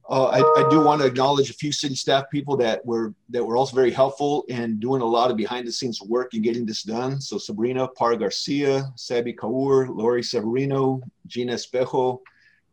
uh, 0.09 0.25
I, 0.25 0.65
I, 0.65 0.69
do 0.69 0.83
want 0.83 1.01
to 1.01 1.07
acknowledge 1.07 1.49
a 1.49 1.53
few 1.53 1.71
city 1.71 1.95
staff 1.95 2.25
people 2.29 2.57
that 2.57 2.85
were 2.85 3.13
that 3.29 3.43
were 3.43 3.55
also 3.55 3.73
very 3.73 3.91
helpful 3.91 4.43
and 4.49 4.79
doing 4.79 5.01
a 5.01 5.05
lot 5.05 5.31
of 5.31 5.37
behind 5.37 5.65
the 5.65 5.71
scenes 5.71 6.01
work 6.01 6.33
in 6.33 6.41
getting 6.41 6.65
this 6.65 6.83
done. 6.83 7.21
So 7.21 7.37
Sabrina 7.37 7.87
Par 7.87 8.17
Garcia, 8.17 8.91
Sabi 8.95 9.33
Kaur, 9.33 9.87
Lori 9.87 10.21
Severino, 10.21 11.01
Gina 11.27 11.53
Espejo, 11.53 12.19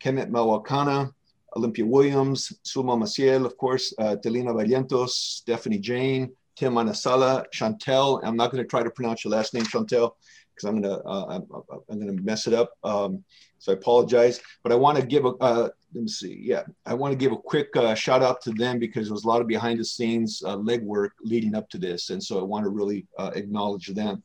Kemet 0.00 0.28
Mawakana, 0.28 1.12
Olympia 1.56 1.86
Williams, 1.86 2.52
Zulma 2.64 2.98
Maciel, 2.98 3.44
of 3.46 3.56
course, 3.56 3.94
uh, 3.98 4.16
Telina 4.16 4.52
Barrientos, 4.52 5.10
Stephanie 5.10 5.78
Jane, 5.78 6.32
Tim 6.60 6.74
Anasala, 6.74 7.46
Chantel. 7.54 8.20
I'm 8.22 8.36
not 8.36 8.52
going 8.52 8.62
to 8.62 8.68
try 8.68 8.82
to 8.82 8.90
pronounce 8.90 9.24
your 9.24 9.32
last 9.32 9.54
name, 9.54 9.64
Chantel, 9.64 10.12
because 10.54 10.68
I'm 10.68 10.82
going 10.82 10.94
to 10.94 11.02
uh, 11.06 11.24
I'm, 11.30 11.46
I'm 11.88 11.98
going 11.98 12.14
to 12.14 12.22
mess 12.22 12.46
it 12.46 12.52
up. 12.52 12.72
Um, 12.84 13.24
so 13.58 13.72
I 13.72 13.76
apologize. 13.76 14.42
But 14.62 14.70
I 14.70 14.74
want 14.74 14.98
to 14.98 15.06
give 15.06 15.24
a 15.24 15.28
uh, 15.40 15.70
let 15.94 16.02
me 16.02 16.08
see. 16.08 16.38
Yeah, 16.38 16.64
I 16.84 16.92
want 16.92 17.12
to 17.12 17.16
give 17.16 17.32
a 17.32 17.36
quick 17.38 17.74
uh, 17.76 17.94
shout 17.94 18.22
out 18.22 18.42
to 18.42 18.50
them 18.50 18.78
because 18.78 19.06
there 19.06 19.14
was 19.14 19.24
a 19.24 19.28
lot 19.28 19.40
of 19.40 19.46
behind 19.46 19.80
the 19.80 19.86
scenes 19.86 20.42
uh, 20.44 20.58
legwork 20.58 21.12
leading 21.22 21.54
up 21.54 21.70
to 21.70 21.78
this, 21.78 22.10
and 22.10 22.22
so 22.22 22.38
I 22.38 22.42
want 22.42 22.64
to 22.64 22.68
really 22.68 23.06
uh, 23.18 23.30
acknowledge 23.34 23.86
them. 23.86 24.22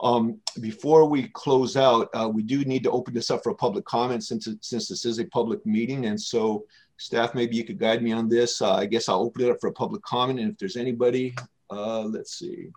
Um, 0.00 0.40
before 0.60 1.04
we 1.04 1.28
close 1.28 1.76
out, 1.76 2.08
uh, 2.14 2.28
we 2.28 2.42
do 2.42 2.64
need 2.64 2.82
to 2.82 2.90
open 2.90 3.14
this 3.14 3.30
up 3.30 3.44
for 3.44 3.54
public 3.54 3.84
comment 3.84 4.24
since, 4.24 4.48
since 4.60 4.88
this 4.88 5.04
is 5.04 5.20
a 5.20 5.26
public 5.26 5.64
meeting. 5.66 6.06
And 6.06 6.18
so 6.18 6.64
staff, 6.96 7.34
maybe 7.34 7.54
you 7.54 7.64
could 7.64 7.78
guide 7.78 8.02
me 8.02 8.10
on 8.10 8.26
this. 8.26 8.62
Uh, 8.62 8.74
I 8.74 8.86
guess 8.86 9.10
I'll 9.10 9.20
open 9.20 9.44
it 9.44 9.50
up 9.50 9.60
for 9.60 9.68
a 9.68 9.72
public 9.72 10.02
comment. 10.02 10.40
And 10.40 10.52
if 10.52 10.58
there's 10.58 10.76
anybody, 10.76 11.34
uh, 11.70 12.02
let's 12.02 12.38
see. 12.38 12.68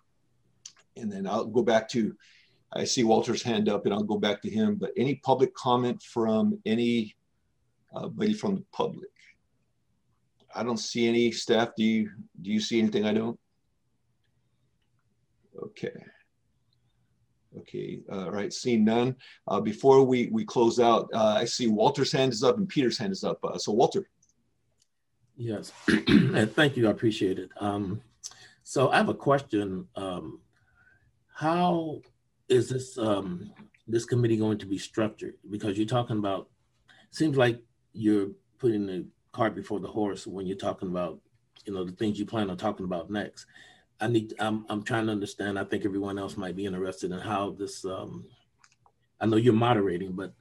And 0.97 1.11
then 1.11 1.27
I'll 1.27 1.45
go 1.45 1.63
back 1.63 1.89
to, 1.89 2.15
I 2.71 2.83
see 2.83 3.03
Walter's 3.03 3.43
hand 3.43 3.69
up 3.69 3.85
and 3.85 3.93
I'll 3.93 4.03
go 4.03 4.17
back 4.17 4.41
to 4.43 4.49
him, 4.49 4.75
but 4.75 4.91
any 4.97 5.15
public 5.15 5.53
comment 5.55 6.01
from 6.01 6.59
anybody 6.65 7.13
from 8.33 8.55
the 8.55 8.65
public? 8.71 9.09
I 10.55 10.63
don't 10.63 10.77
see 10.77 11.07
any 11.07 11.31
staff. 11.31 11.69
Do 11.75 11.83
you, 11.83 12.11
do 12.41 12.51
you 12.51 12.59
see 12.59 12.79
anything 12.79 13.05
I 13.05 13.13
don't? 13.13 13.39
Okay. 15.61 16.03
Okay, 17.59 17.99
uh, 18.11 18.31
right, 18.31 18.51
seeing 18.51 18.83
none. 18.83 19.15
Uh, 19.47 19.61
before 19.61 20.03
we, 20.03 20.27
we 20.31 20.43
close 20.43 20.79
out, 20.79 21.09
uh, 21.13 21.35
I 21.37 21.45
see 21.45 21.67
Walter's 21.67 22.11
hand 22.11 22.33
is 22.33 22.43
up 22.43 22.57
and 22.57 22.67
Peter's 22.67 22.97
hand 22.97 23.11
is 23.11 23.23
up. 23.23 23.39
Uh, 23.43 23.57
so 23.57 23.71
Walter. 23.71 24.07
Yes, 25.35 25.71
thank 25.87 26.77
you, 26.77 26.87
I 26.87 26.91
appreciate 26.91 27.39
it. 27.39 27.49
Um, 27.59 28.01
so 28.63 28.89
I 28.89 28.97
have 28.97 29.09
a 29.09 29.13
question. 29.13 29.87
Um, 29.95 30.39
how 31.33 32.01
is 32.49 32.69
this, 32.69 32.97
um, 32.97 33.51
this 33.87 34.05
committee 34.05 34.37
going 34.37 34.57
to 34.59 34.65
be 34.65 34.77
structured? 34.77 35.35
Because 35.49 35.77
you're 35.77 35.87
talking 35.87 36.17
about, 36.17 36.49
seems 37.11 37.37
like 37.37 37.61
you're 37.93 38.29
putting 38.59 38.85
the 38.85 39.05
cart 39.31 39.55
before 39.55 39.79
the 39.79 39.87
horse 39.87 40.25
when 40.25 40.45
you're 40.45 40.57
talking 40.57 40.89
about, 40.89 41.19
you 41.65 41.73
know, 41.73 41.83
the 41.83 41.91
things 41.91 42.19
you 42.19 42.25
plan 42.25 42.49
on 42.49 42.57
talking 42.57 42.85
about 42.85 43.09
next. 43.09 43.45
I 43.99 44.07
need. 44.07 44.33
I'm. 44.39 44.65
I'm 44.69 44.83
trying 44.83 45.05
to 45.05 45.11
understand. 45.11 45.57
I 45.57 45.63
think 45.63 45.85
everyone 45.85 46.19
else 46.19 46.35
might 46.35 46.55
be 46.55 46.65
interested 46.65 47.11
in 47.11 47.19
how 47.19 47.51
this. 47.51 47.85
Um, 47.85 48.25
I 49.21 49.25
know 49.25 49.37
you're 49.37 49.53
moderating, 49.53 50.11
but 50.11 50.33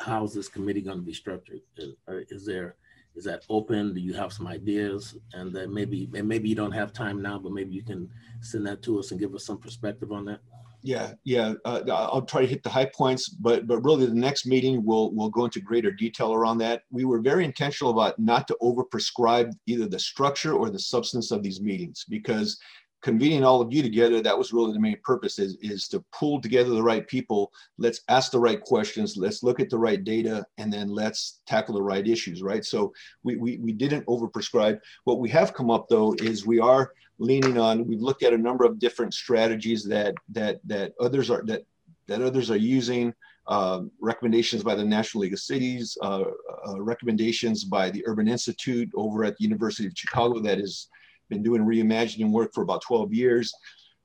how 0.00 0.24
is 0.24 0.32
this 0.32 0.48
committee 0.48 0.80
going 0.80 0.96
to 0.96 1.04
be 1.04 1.12
structured? 1.12 1.60
Is, 1.76 1.94
is, 2.30 2.46
there 2.46 2.76
is 3.20 3.26
that 3.26 3.44
open? 3.50 3.92
Do 3.92 4.00
you 4.00 4.14
have 4.14 4.32
some 4.32 4.46
ideas? 4.46 5.14
And 5.34 5.54
then 5.54 5.74
maybe 5.74 6.08
and 6.14 6.26
maybe 6.26 6.48
you 6.48 6.54
don't 6.54 6.72
have 6.72 6.94
time 6.94 7.20
now, 7.20 7.38
but 7.38 7.52
maybe 7.52 7.74
you 7.74 7.82
can 7.82 8.08
send 8.40 8.66
that 8.66 8.80
to 8.84 8.98
us 8.98 9.10
and 9.10 9.20
give 9.20 9.34
us 9.34 9.44
some 9.44 9.58
perspective 9.58 10.10
on 10.10 10.24
that. 10.24 10.40
Yeah, 10.82 11.12
yeah. 11.24 11.52
Uh, 11.66 11.82
I'll 11.90 12.22
try 12.22 12.40
to 12.40 12.46
hit 12.46 12.62
the 12.62 12.70
high 12.70 12.86
points, 12.86 13.28
but 13.28 13.66
but 13.66 13.84
really 13.84 14.06
the 14.06 14.14
next 14.14 14.46
meeting 14.46 14.82
we'll 14.86 15.12
we'll 15.12 15.28
go 15.28 15.44
into 15.44 15.60
greater 15.60 15.90
detail 15.90 16.32
around 16.32 16.56
that. 16.58 16.84
We 16.90 17.04
were 17.04 17.20
very 17.20 17.44
intentional 17.44 17.92
about 17.92 18.18
not 18.18 18.48
to 18.48 18.56
overprescribe 18.62 19.52
either 19.66 19.86
the 19.86 19.98
structure 19.98 20.54
or 20.54 20.70
the 20.70 20.78
substance 20.78 21.30
of 21.30 21.42
these 21.42 21.60
meetings 21.60 22.06
because 22.08 22.58
convening 23.02 23.44
all 23.44 23.60
of 23.60 23.72
you 23.72 23.82
together, 23.82 24.20
that 24.20 24.36
was 24.36 24.52
really 24.52 24.72
the 24.72 24.80
main 24.80 24.98
purpose 25.02 25.38
is, 25.38 25.56
is 25.56 25.88
to 25.88 26.04
pull 26.12 26.40
together 26.40 26.70
the 26.70 26.82
right 26.82 27.06
people. 27.06 27.52
Let's 27.78 28.02
ask 28.08 28.30
the 28.30 28.38
right 28.38 28.60
questions. 28.60 29.16
Let's 29.16 29.42
look 29.42 29.60
at 29.60 29.70
the 29.70 29.78
right 29.78 30.02
data 30.02 30.44
and 30.58 30.72
then 30.72 30.88
let's 30.88 31.40
tackle 31.46 31.74
the 31.74 31.82
right 31.82 32.06
issues, 32.06 32.42
right? 32.42 32.64
So 32.64 32.92
we, 33.22 33.36
we, 33.36 33.56
we 33.58 33.72
didn't 33.72 34.06
overprescribe. 34.06 34.80
What 35.04 35.18
we 35.18 35.28
have 35.30 35.54
come 35.54 35.70
up 35.70 35.88
though 35.88 36.14
is 36.20 36.46
we 36.46 36.60
are 36.60 36.92
leaning 37.18 37.58
on, 37.58 37.86
we've 37.86 38.02
looked 38.02 38.22
at 38.22 38.32
a 38.32 38.38
number 38.38 38.64
of 38.64 38.78
different 38.78 39.14
strategies 39.14 39.84
that, 39.84 40.14
that, 40.30 40.60
that 40.64 40.92
others 41.00 41.30
are, 41.30 41.42
that, 41.46 41.64
that 42.06 42.22
others 42.22 42.50
are 42.50 42.56
using. 42.56 43.14
Uh, 43.46 43.82
recommendations 44.00 44.62
by 44.62 44.76
the 44.76 44.84
National 44.84 45.22
League 45.22 45.32
of 45.32 45.40
Cities, 45.40 45.98
uh, 46.02 46.22
uh, 46.68 46.80
recommendations 46.80 47.64
by 47.64 47.90
the 47.90 48.06
Urban 48.06 48.28
Institute 48.28 48.88
over 48.94 49.24
at 49.24 49.36
the 49.38 49.42
University 49.42 49.88
of 49.88 49.92
Chicago 49.96 50.38
that 50.38 50.60
is 50.60 50.88
been 51.30 51.42
doing 51.42 51.62
reimagining 51.62 52.30
work 52.30 52.52
for 52.52 52.62
about 52.62 52.82
12 52.82 53.14
years. 53.14 53.52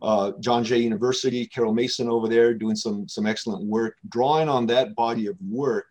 Uh, 0.02 0.31
John 0.39 0.64
Jay 0.64 0.77
University, 0.80 1.45
Karol 1.47 1.73
Mason 1.73 2.10
over 2.10 2.27
there 2.27 2.53
doing 2.53 2.76
some, 2.76 3.07
some 3.10 3.26
excellent 3.26 3.65
work. 3.65 3.95
Drawing 4.10 4.47
on 4.47 4.65
that 4.68 4.95
body 4.95 5.27
of 5.27 5.35
work, 5.41 5.88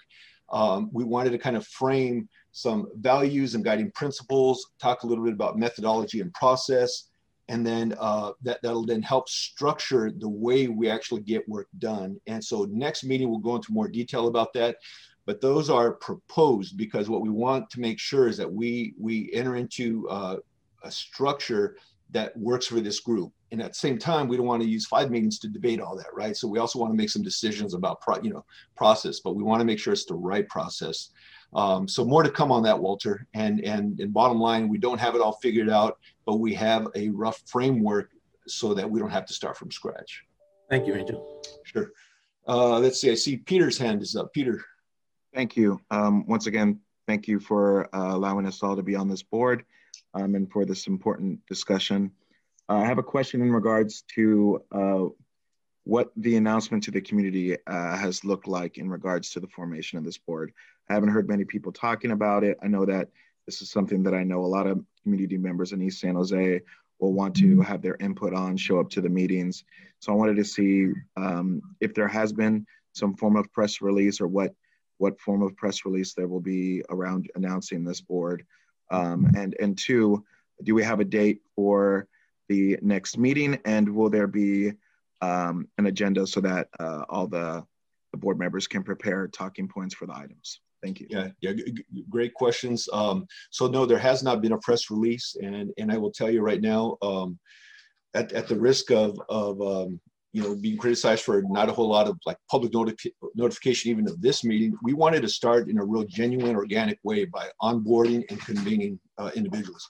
um, 0.50 0.88
we 0.92 1.04
wanted 1.04 1.30
to 1.30 1.38
kind 1.38 1.56
of 1.56 1.66
frame 1.66 2.28
some 2.52 2.86
values 3.00 3.54
and 3.54 3.64
guiding 3.64 3.90
principles, 3.92 4.70
talk 4.80 5.02
a 5.02 5.06
little 5.06 5.24
bit 5.24 5.32
about 5.32 5.58
methodology 5.58 6.20
and 6.20 6.32
process, 6.32 7.08
and 7.48 7.66
then 7.66 7.94
uh, 7.98 8.30
that, 8.42 8.60
that'll 8.62 8.86
then 8.86 9.02
help 9.02 9.28
structure 9.28 10.10
the 10.16 10.28
way 10.28 10.68
we 10.68 10.88
actually 10.88 11.20
get 11.22 11.46
work 11.48 11.66
done. 11.78 12.18
And 12.26 12.42
so 12.42 12.66
next 12.70 13.04
meeting, 13.04 13.28
we'll 13.28 13.38
go 13.38 13.56
into 13.56 13.72
more 13.72 13.88
detail 13.88 14.28
about 14.28 14.52
that 14.54 14.76
but 15.26 15.40
those 15.40 15.70
are 15.70 15.92
proposed 15.92 16.76
because 16.76 17.08
what 17.08 17.22
we 17.22 17.30
want 17.30 17.70
to 17.70 17.80
make 17.80 17.98
sure 17.98 18.28
is 18.28 18.36
that 18.36 18.52
we 18.52 18.94
we 18.98 19.30
enter 19.32 19.56
into 19.56 20.08
uh, 20.08 20.36
a 20.84 20.90
structure 20.90 21.76
that 22.10 22.36
works 22.36 22.66
for 22.66 22.80
this 22.80 23.00
group. 23.00 23.32
And 23.50 23.60
at 23.60 23.72
the 23.72 23.78
same 23.78 23.98
time, 23.98 24.28
we 24.28 24.36
don't 24.36 24.46
want 24.46 24.62
to 24.62 24.68
use 24.68 24.86
five 24.86 25.10
meetings 25.10 25.38
to 25.40 25.48
debate 25.48 25.80
all 25.80 25.96
that, 25.96 26.14
right? 26.14 26.36
So 26.36 26.48
we 26.48 26.58
also 26.58 26.78
want 26.78 26.92
to 26.92 26.96
make 26.96 27.10
some 27.10 27.22
decisions 27.22 27.74
about, 27.74 28.00
pro, 28.00 28.20
you 28.20 28.30
know, 28.30 28.44
process, 28.76 29.20
but 29.20 29.34
we 29.34 29.42
want 29.42 29.60
to 29.60 29.64
make 29.64 29.78
sure 29.78 29.92
it's 29.92 30.04
the 30.04 30.14
right 30.14 30.48
process. 30.48 31.10
Um, 31.54 31.86
so 31.86 32.04
more 32.04 32.22
to 32.22 32.30
come 32.30 32.50
on 32.50 32.62
that, 32.64 32.78
Walter. 32.78 33.26
And, 33.34 33.60
and 33.64 34.00
and 34.00 34.12
bottom 34.12 34.40
line, 34.40 34.68
we 34.68 34.78
don't 34.78 34.98
have 34.98 35.14
it 35.14 35.20
all 35.20 35.38
figured 35.40 35.70
out, 35.70 35.98
but 36.26 36.36
we 36.36 36.54
have 36.54 36.88
a 36.94 37.10
rough 37.10 37.42
framework 37.46 38.10
so 38.46 38.74
that 38.74 38.90
we 38.90 39.00
don't 39.00 39.10
have 39.10 39.26
to 39.26 39.34
start 39.34 39.56
from 39.56 39.70
scratch. 39.70 40.24
Thank 40.68 40.86
you, 40.86 40.94
Angel. 40.94 41.42
Sure. 41.64 41.92
Uh, 42.46 42.78
let's 42.78 43.00
see. 43.00 43.10
I 43.10 43.14
see 43.14 43.36
Peter's 43.38 43.78
hand 43.78 44.02
is 44.02 44.16
up. 44.16 44.32
Peter. 44.32 44.64
Thank 45.32 45.56
you. 45.56 45.80
Um, 45.90 46.26
once 46.26 46.46
again, 46.46 46.80
thank 47.06 47.26
you 47.28 47.40
for 47.40 47.86
uh, 47.94 48.14
allowing 48.14 48.46
us 48.46 48.62
all 48.62 48.76
to 48.76 48.82
be 48.82 48.96
on 48.96 49.08
this 49.08 49.22
board 49.22 49.64
um, 50.14 50.34
and 50.34 50.50
for 50.50 50.64
this 50.64 50.86
important 50.86 51.40
discussion. 51.46 52.10
Uh, 52.68 52.76
I 52.76 52.86
have 52.86 52.98
a 52.98 53.02
question 53.02 53.42
in 53.42 53.52
regards 53.52 54.04
to 54.14 54.62
uh, 54.72 55.04
what 55.84 56.10
the 56.16 56.36
announcement 56.36 56.82
to 56.84 56.90
the 56.90 57.00
community 57.00 57.56
uh, 57.66 57.96
has 57.96 58.24
looked 58.24 58.48
like 58.48 58.78
in 58.78 58.88
regards 58.88 59.30
to 59.30 59.40
the 59.40 59.46
formation 59.48 59.98
of 59.98 60.04
this 60.04 60.18
board. 60.18 60.52
I 60.88 60.94
haven't 60.94 61.10
heard 61.10 61.28
many 61.28 61.44
people 61.44 61.72
talking 61.72 62.10
about 62.10 62.42
it. 62.44 62.58
I 62.62 62.68
know 62.68 62.86
that 62.86 63.08
this 63.46 63.60
is 63.60 63.70
something 63.70 64.02
that 64.04 64.14
I 64.14 64.24
know 64.24 64.44
a 64.44 64.46
lot 64.46 64.66
of 64.66 64.82
community 65.02 65.36
members 65.36 65.72
in 65.72 65.82
East 65.82 66.00
San 66.00 66.14
Jose 66.14 66.60
will 66.98 67.12
want 67.12 67.36
to 67.36 67.60
have 67.60 67.82
their 67.82 67.96
input 68.00 68.32
on, 68.32 68.56
show 68.56 68.80
up 68.80 68.88
to 68.90 69.00
the 69.00 69.08
meetings. 69.08 69.64
So 69.98 70.12
I 70.12 70.16
wanted 70.16 70.36
to 70.36 70.44
see 70.44 70.92
um, 71.16 71.60
if 71.80 71.94
there 71.94 72.08
has 72.08 72.32
been 72.32 72.66
some 72.92 73.14
form 73.16 73.36
of 73.36 73.52
press 73.52 73.82
release 73.82 74.20
or 74.20 74.28
what 74.28 74.54
what 74.98 75.20
form 75.20 75.42
of 75.42 75.56
press 75.56 75.84
release 75.84 76.14
there 76.14 76.28
will 76.28 76.40
be 76.40 76.82
around 76.88 77.28
announcing 77.34 77.84
this 77.84 78.00
board. 78.00 78.46
Um, 78.90 79.30
and, 79.36 79.56
and 79.60 79.76
two, 79.76 80.24
do 80.62 80.74
we 80.74 80.84
have 80.84 81.00
a 81.00 81.04
date 81.04 81.40
for 81.56 82.06
the 82.48 82.78
next 82.82 83.18
meeting? 83.18 83.58
And 83.64 83.88
will 83.88 84.10
there 84.10 84.26
be 84.26 84.72
um, 85.20 85.68
an 85.78 85.86
agenda 85.86 86.26
so 86.26 86.40
that 86.40 86.68
uh, 86.78 87.04
all 87.08 87.26
the, 87.26 87.64
the 88.12 88.18
board 88.18 88.38
members 88.38 88.66
can 88.66 88.82
prepare 88.82 89.28
talking 89.28 89.68
points 89.68 89.94
for 89.94 90.06
the 90.06 90.14
items? 90.14 90.60
Thank 90.82 91.00
you. 91.00 91.06
Yeah, 91.08 91.28
yeah, 91.40 91.52
great 92.10 92.34
questions. 92.34 92.88
Um, 92.92 93.26
so 93.50 93.66
no, 93.66 93.86
there 93.86 93.98
has 93.98 94.22
not 94.22 94.42
been 94.42 94.52
a 94.52 94.58
press 94.58 94.90
release, 94.90 95.34
and 95.42 95.72
and 95.78 95.90
I 95.90 95.96
will 95.96 96.10
tell 96.10 96.28
you 96.28 96.42
right 96.42 96.60
now, 96.60 96.98
um, 97.00 97.38
at, 98.12 98.32
at 98.32 98.48
the 98.48 98.60
risk 98.60 98.90
of 98.90 99.18
of 99.30 99.62
um, 99.62 99.98
you 100.34 100.42
know, 100.42 100.56
being 100.56 100.76
criticized 100.76 101.22
for 101.22 101.42
not 101.42 101.68
a 101.68 101.72
whole 101.72 101.88
lot 101.88 102.08
of 102.08 102.18
like 102.26 102.36
public 102.50 102.72
notifi- 102.72 103.12
notification 103.36 103.92
even 103.92 104.08
of 104.08 104.20
this 104.20 104.42
meeting. 104.42 104.76
We 104.82 104.92
wanted 104.92 105.22
to 105.22 105.28
start 105.28 105.68
in 105.68 105.78
a 105.78 105.84
real 105.84 106.02
genuine, 106.02 106.56
organic 106.56 106.98
way 107.04 107.24
by 107.24 107.50
onboarding 107.62 108.24
and 108.28 108.40
convening 108.40 108.98
uh, 109.16 109.30
individuals, 109.36 109.88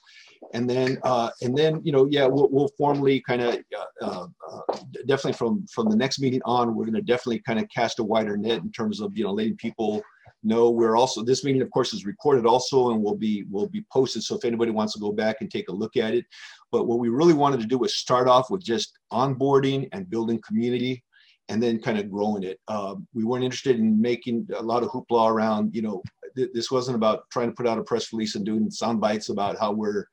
and 0.53 0.69
then 0.69 0.99
uh, 1.01 1.31
and 1.41 1.57
then 1.57 1.81
you 1.83 1.91
know, 1.91 2.07
yeah, 2.11 2.27
we'll, 2.27 2.47
we'll 2.51 2.69
formally 2.77 3.21
kind 3.27 3.41
of 3.41 3.57
uh, 4.03 4.27
uh, 4.47 4.77
definitely 5.07 5.33
from 5.33 5.65
from 5.65 5.89
the 5.89 5.95
next 5.95 6.19
meeting 6.19 6.41
on, 6.45 6.75
we're 6.75 6.85
going 6.85 6.93
to 6.93 7.01
definitely 7.01 7.39
kind 7.39 7.57
of 7.57 7.67
cast 7.69 7.97
a 7.97 8.03
wider 8.03 8.37
net 8.37 8.59
in 8.59 8.71
terms 8.71 9.01
of 9.01 9.17
you 9.17 9.23
know 9.23 9.31
letting 9.31 9.57
people 9.57 10.03
know. 10.43 10.69
We're 10.69 10.95
also 10.95 11.23
this 11.23 11.43
meeting, 11.43 11.61
of 11.63 11.71
course, 11.71 11.91
is 11.91 12.05
recorded 12.05 12.45
also 12.45 12.91
and 12.91 13.03
will 13.03 13.17
be 13.17 13.45
will 13.49 13.67
be 13.67 13.83
posted. 13.91 14.23
So 14.23 14.35
if 14.35 14.45
anybody 14.45 14.71
wants 14.71 14.93
to 14.93 14.99
go 14.99 15.11
back 15.11 15.37
and 15.41 15.49
take 15.49 15.69
a 15.69 15.73
look 15.73 15.97
at 15.97 16.13
it, 16.13 16.25
but 16.71 16.87
what 16.87 16.99
we 16.99 17.09
really 17.09 17.33
wanted 17.33 17.59
to 17.61 17.67
do 17.67 17.77
was 17.77 17.95
start 17.95 18.27
off 18.27 18.49
with 18.49 18.63
just 18.63 18.97
onboarding 19.11 19.87
and 19.91 20.09
building 20.09 20.41
community, 20.45 21.03
and 21.49 21.61
then 21.61 21.79
kind 21.79 21.97
of 21.99 22.09
growing 22.09 22.43
it. 22.43 22.59
Uh, 22.67 22.95
we 23.13 23.23
weren't 23.23 23.43
interested 23.43 23.77
in 23.77 24.01
making 24.01 24.47
a 24.57 24.61
lot 24.61 24.83
of 24.83 24.89
hoopla 24.89 25.29
around. 25.29 25.75
You 25.75 25.83
know, 25.83 26.03
th 26.35 26.49
this 26.53 26.71
wasn't 26.71 26.95
about 26.95 27.29
trying 27.29 27.49
to 27.49 27.55
put 27.55 27.67
out 27.67 27.77
a 27.77 27.83
press 27.83 28.11
release 28.11 28.35
and 28.35 28.45
doing 28.45 28.69
sound 28.71 28.99
bites 28.99 29.29
about 29.29 29.59
how 29.59 29.71
we're, 29.71 30.05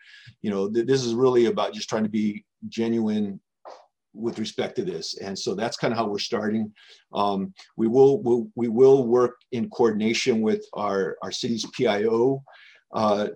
you 0.43 0.51
know, 0.51 0.71
th 0.71 0.87
this 0.87 1.03
is 1.05 1.15
really 1.15 1.47
about 1.47 1.75
just 1.75 1.89
trying 1.89 2.07
to 2.09 2.17
be 2.23 2.45
genuine 2.69 3.41
with 4.15 4.39
respect 4.39 4.77
to 4.77 4.85
this. 4.85 5.17
And 5.19 5.39
so 5.39 5.55
that's 5.55 5.77
kind 5.77 5.93
of 5.93 5.99
how 5.99 6.07
we're 6.07 6.19
starting. 6.19 6.73
Um, 7.15 7.55
we 7.77 7.89
will 7.89 8.23
we'll, 8.23 8.47
we 8.55 8.69
will 8.69 9.07
work 9.07 9.35
in 9.53 9.71
coordination 9.71 10.43
with 10.43 10.63
our, 10.75 11.17
our 11.23 11.33
city's 11.33 11.65
PIO, 11.75 12.43
uh, 12.93 13.29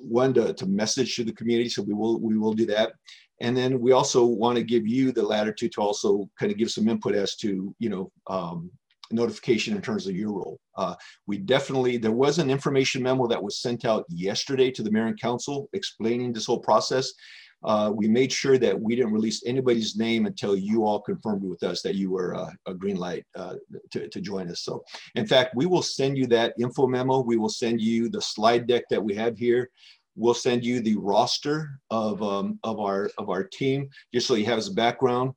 one 0.00 0.34
to, 0.34 0.52
to 0.54 0.66
message 0.66 1.16
to 1.16 1.24
the 1.24 1.32
community. 1.32 1.68
So 1.68 1.82
we 1.82 1.94
will 1.94 2.20
we 2.20 2.36
will 2.38 2.54
do 2.54 2.66
that. 2.66 2.92
And 3.40 3.56
then 3.56 3.80
we 3.80 3.92
also 3.92 4.24
want 4.24 4.56
to 4.56 4.64
give 4.64 4.86
you 4.86 5.12
the 5.12 5.22
latitude 5.22 5.72
to 5.72 5.80
also 5.80 6.28
kind 6.38 6.50
of 6.50 6.58
give 6.58 6.70
some 6.70 6.88
input 6.88 7.14
as 7.14 7.36
to, 7.36 7.74
you 7.78 7.88
know, 7.88 8.10
um, 8.26 8.70
notification 9.10 9.74
in 9.76 9.82
terms 9.82 10.06
of 10.06 10.16
your 10.16 10.32
role. 10.32 10.60
Uh, 10.76 10.94
we 11.26 11.38
definitely, 11.38 11.96
there 11.96 12.12
was 12.12 12.38
an 12.38 12.50
information 12.50 13.02
memo 13.02 13.26
that 13.26 13.42
was 13.42 13.60
sent 13.60 13.84
out 13.84 14.04
yesterday 14.08 14.70
to 14.70 14.82
the 14.82 14.90
mayor 14.90 15.06
and 15.06 15.20
council 15.20 15.68
explaining 15.72 16.32
this 16.32 16.46
whole 16.46 16.58
process 16.58 17.12
uh, 17.64 17.92
we 17.94 18.06
made 18.06 18.32
sure 18.32 18.56
that 18.58 18.78
we 18.78 18.94
didn't 18.94 19.12
release 19.12 19.42
anybody's 19.44 19.96
name 19.96 20.26
until 20.26 20.56
you 20.56 20.84
all 20.84 21.00
confirmed 21.00 21.42
with 21.42 21.62
us 21.62 21.82
that 21.82 21.96
you 21.96 22.10
were 22.10 22.34
uh, 22.34 22.50
a 22.66 22.74
green 22.74 22.96
light 22.96 23.24
uh, 23.34 23.54
to, 23.90 24.08
to 24.08 24.20
join 24.20 24.48
us. 24.48 24.60
So 24.60 24.84
in 25.16 25.26
fact, 25.26 25.54
we 25.56 25.66
will 25.66 25.82
send 25.82 26.16
you 26.16 26.26
that 26.28 26.54
info 26.60 26.86
memo. 26.86 27.20
We 27.20 27.36
will 27.36 27.48
send 27.48 27.80
you 27.80 28.08
the 28.08 28.22
slide 28.22 28.66
deck 28.66 28.84
that 28.90 29.02
we 29.02 29.14
have 29.16 29.36
here. 29.36 29.70
We'll 30.14 30.34
send 30.34 30.64
you 30.64 30.80
the 30.80 30.96
roster 30.96 31.80
of, 31.90 32.22
um, 32.22 32.58
of, 32.62 32.78
our, 32.80 33.10
of 33.18 33.28
our 33.28 33.44
team, 33.44 33.88
just 34.12 34.26
so 34.26 34.34
you 34.34 34.46
have 34.46 34.64
a 34.64 34.70
background. 34.70 35.32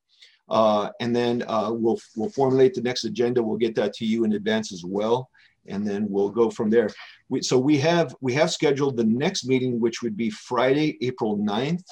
Uh, 0.50 0.90
and 1.00 1.16
then 1.16 1.44
uh, 1.48 1.72
we'll, 1.72 2.00
we'll 2.16 2.30
formulate 2.30 2.74
the 2.74 2.82
next 2.82 3.06
agenda. 3.06 3.42
We'll 3.42 3.58
get 3.58 3.76
that 3.76 3.94
to 3.94 4.06
you 4.06 4.26
in 4.26 4.34
advance 4.34 4.72
as 4.72 4.84
well 4.86 5.30
and 5.68 5.88
then 5.88 6.08
we'll 6.10 6.30
go 6.30 6.50
from 6.50 6.70
there. 6.70 6.90
We, 7.30 7.44
so 7.44 7.58
we 7.58 7.78
have 7.78 8.16
we 8.20 8.34
have 8.34 8.52
scheduled 8.52 8.98
the 8.98 9.04
next 9.04 9.46
meeting, 9.46 9.80
which 9.80 10.02
would 10.02 10.18
be 10.18 10.32
Friday, 10.32 10.98
April 11.02 11.38
9th. 11.38 11.84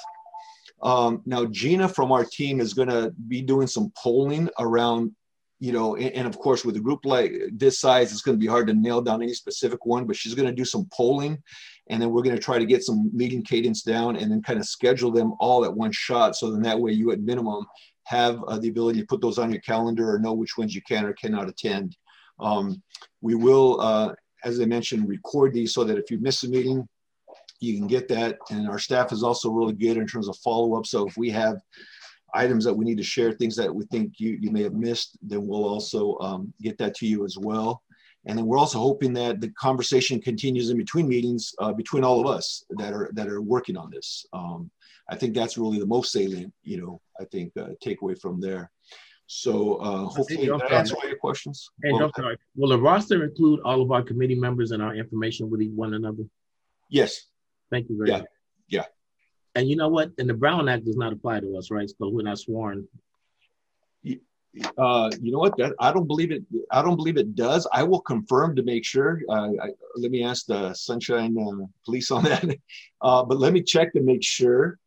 Um, 0.82 1.22
now, 1.26 1.46
Gina 1.46 1.88
from 1.88 2.12
our 2.12 2.24
team 2.24 2.60
is 2.60 2.74
going 2.74 2.90
to 2.90 3.14
be 3.28 3.42
doing 3.42 3.68
some 3.68 3.92
polling 3.98 4.50
around, 4.60 5.12
you 5.60 5.74
know, 5.74 5.96
and, 5.96 6.12
and, 6.12 6.28
of 6.28 6.40
course, 6.40 6.64
with 6.64 6.78
a 6.78 6.80
group 6.80 7.02
like 7.04 7.34
this 7.52 7.80
size, 7.80 8.12
it's 8.12 8.22
going 8.22 8.38
to 8.38 8.42
be 8.42 8.48
hard 8.48 8.68
to 8.68 8.74
nail 8.74 9.02
down 9.02 9.22
any 9.22 9.34
specific 9.34 9.86
one, 9.86 10.06
but 10.06 10.16
she's 10.16 10.36
going 10.36 10.48
to 10.48 10.56
do 10.56 10.66
some 10.66 10.88
polling. 10.94 11.38
And 11.90 12.02
then 12.02 12.12
we're 12.12 12.22
going 12.22 12.36
to 12.36 12.42
try 12.42 12.60
to 12.60 12.66
get 12.66 12.84
some 12.84 13.10
meeting 13.14 13.44
cadence 13.44 13.82
down 13.82 14.16
and 14.16 14.32
then 14.32 14.42
kind 14.42 14.60
of 14.60 14.66
schedule 14.66 15.12
them 15.12 15.34
all 15.40 15.66
at 15.66 15.74
one 15.74 15.92
shot. 15.92 16.36
So 16.36 16.52
then 16.52 16.62
that 16.62 16.80
way 16.80 16.92
you, 16.92 17.12
at 17.12 17.20
minimum, 17.20 17.66
have 18.04 18.42
uh, 18.48 18.58
the 18.58 18.70
ability 18.70 19.02
to 19.02 19.06
put 19.06 19.22
those 19.22 19.38
on 19.38 19.52
your 19.52 19.62
calendar 19.62 20.14
or 20.14 20.20
know 20.20 20.34
which 20.34 20.58
ones 20.58 20.74
you 20.74 20.82
can 20.88 21.06
or 21.06 21.14
cannot 21.14 21.50
attend. 21.50 21.98
Um, 22.40 22.82
we 23.22 23.36
will, 23.36 23.82
uh, 23.82 24.14
as 24.44 24.62
I 24.62 24.66
mentioned, 24.66 25.10
record 25.10 25.54
these 25.54 25.74
so 25.74 25.84
that 25.84 25.98
if 25.98 26.10
you 26.10 26.20
miss 26.20 26.44
a 26.44 26.50
meeting, 26.50 26.88
you 27.60 27.78
can 27.78 27.88
get 27.88 28.08
that. 28.10 28.38
And 28.50 28.70
our 28.70 28.80
staff 28.80 29.12
is 29.12 29.24
also 29.24 29.52
really 29.52 29.74
good 29.74 29.98
in 29.98 30.08
terms 30.08 30.28
of 30.28 30.38
follow 30.38 30.78
up. 30.78 30.86
So 30.86 31.08
if 31.08 31.18
we 31.18 31.30
have 31.32 31.58
items 32.34 32.64
that 32.66 32.74
we 32.74 32.86
need 32.86 32.98
to 32.98 33.04
share, 33.04 33.32
things 33.32 33.56
that 33.56 33.74
we 33.74 33.86
think 33.86 34.20
you, 34.20 34.38
you 34.40 34.52
may 34.52 34.64
have 34.64 34.74
missed, 34.74 35.18
then 35.22 35.46
we'll 35.48 35.66
also 35.66 36.18
um, 36.20 36.54
get 36.62 36.78
that 36.78 36.96
to 36.96 37.08
you 37.08 37.26
as 37.26 37.38
well. 37.38 37.84
And 38.26 38.38
then 38.38 38.46
we're 38.46 38.58
also 38.58 38.80
hoping 38.80 39.14
that 39.14 39.40
the 39.40 39.50
conversation 39.52 40.22
continues 40.22 40.70
in 40.70 40.78
between 40.78 41.08
meetings 41.08 41.54
uh, 41.60 41.72
between 41.72 42.04
all 42.04 42.20
of 42.20 42.28
us 42.28 42.66
that 42.72 42.94
are 42.94 43.10
that 43.14 43.30
are 43.30 43.42
working 43.42 43.78
on 43.78 43.90
this. 43.90 44.26
Um, 44.34 44.70
I 45.10 45.16
think 45.16 45.34
that's 45.34 45.58
really 45.58 45.80
the 45.80 45.86
most 45.86 46.12
salient, 46.12 46.54
you 46.64 46.80
know, 46.80 47.02
I 47.20 47.24
think 47.26 47.54
uh, 47.58 47.70
takeaway 47.84 48.20
from 48.20 48.40
there. 48.40 48.72
So 49.26 49.76
uh, 49.76 50.06
hopefully 50.06 50.48
that 50.48 50.72
answers 50.72 50.98
all 51.02 51.08
your 51.08 51.18
questions. 51.18 51.70
Hey, 51.84 51.92
well, 51.94 52.12
will 52.56 52.70
the 52.70 52.80
roster 52.80 53.24
include 53.24 53.60
all 53.64 53.82
of 53.82 53.92
our 53.92 54.02
committee 54.02 54.36
members 54.36 54.72
and 54.72 54.82
our 54.82 54.96
information 54.96 55.50
with 55.50 55.62
one 55.74 55.94
another? 55.94 56.24
Yes. 56.90 57.29
Thank 57.72 57.90
you 57.90 57.98
very 57.98 58.10
yeah. 58.10 58.18
much. 58.20 58.28
Yeah. 58.68 58.86
And 59.56 59.68
you 59.68 59.76
know 59.76 59.90
what? 59.90 60.12
And 60.18 60.30
the 60.30 60.34
Brown 60.34 60.70
Act 60.70 60.86
does 60.86 60.98
not 60.98 61.14
apply 61.14 61.40
to 61.42 61.58
us, 61.58 61.72
right? 61.72 61.88
Because 61.88 62.14
we're 62.14 62.24
not 62.24 62.40
sworn. 62.40 62.88
Uh, 64.78 65.12
you 65.22 65.32
know 65.32 65.40
what? 65.40 65.56
That, 65.58 65.74
I 65.80 65.94
don't 65.94 66.08
believe 66.08 66.32
it. 66.32 66.44
I 66.72 66.82
don't 66.82 66.96
believe 66.96 67.18
it 67.18 67.36
does. 67.36 67.68
I 67.72 67.84
will 67.84 68.02
confirm 68.02 68.56
to 68.56 68.64
make 68.64 68.84
sure. 68.84 69.22
Uh, 69.30 69.50
I, 69.62 69.70
let 69.96 70.12
me 70.12 70.24
ask 70.24 70.46
the 70.48 70.74
Sunshine 70.74 71.38
uh, 71.38 71.66
Police 71.86 72.12
on 72.12 72.24
that. 72.24 72.44
Uh, 73.02 73.24
but 73.24 73.40
let 73.40 73.54
me 73.54 73.62
check 73.62 73.94
to 73.94 74.02
make 74.02 74.22
sure. 74.22 74.78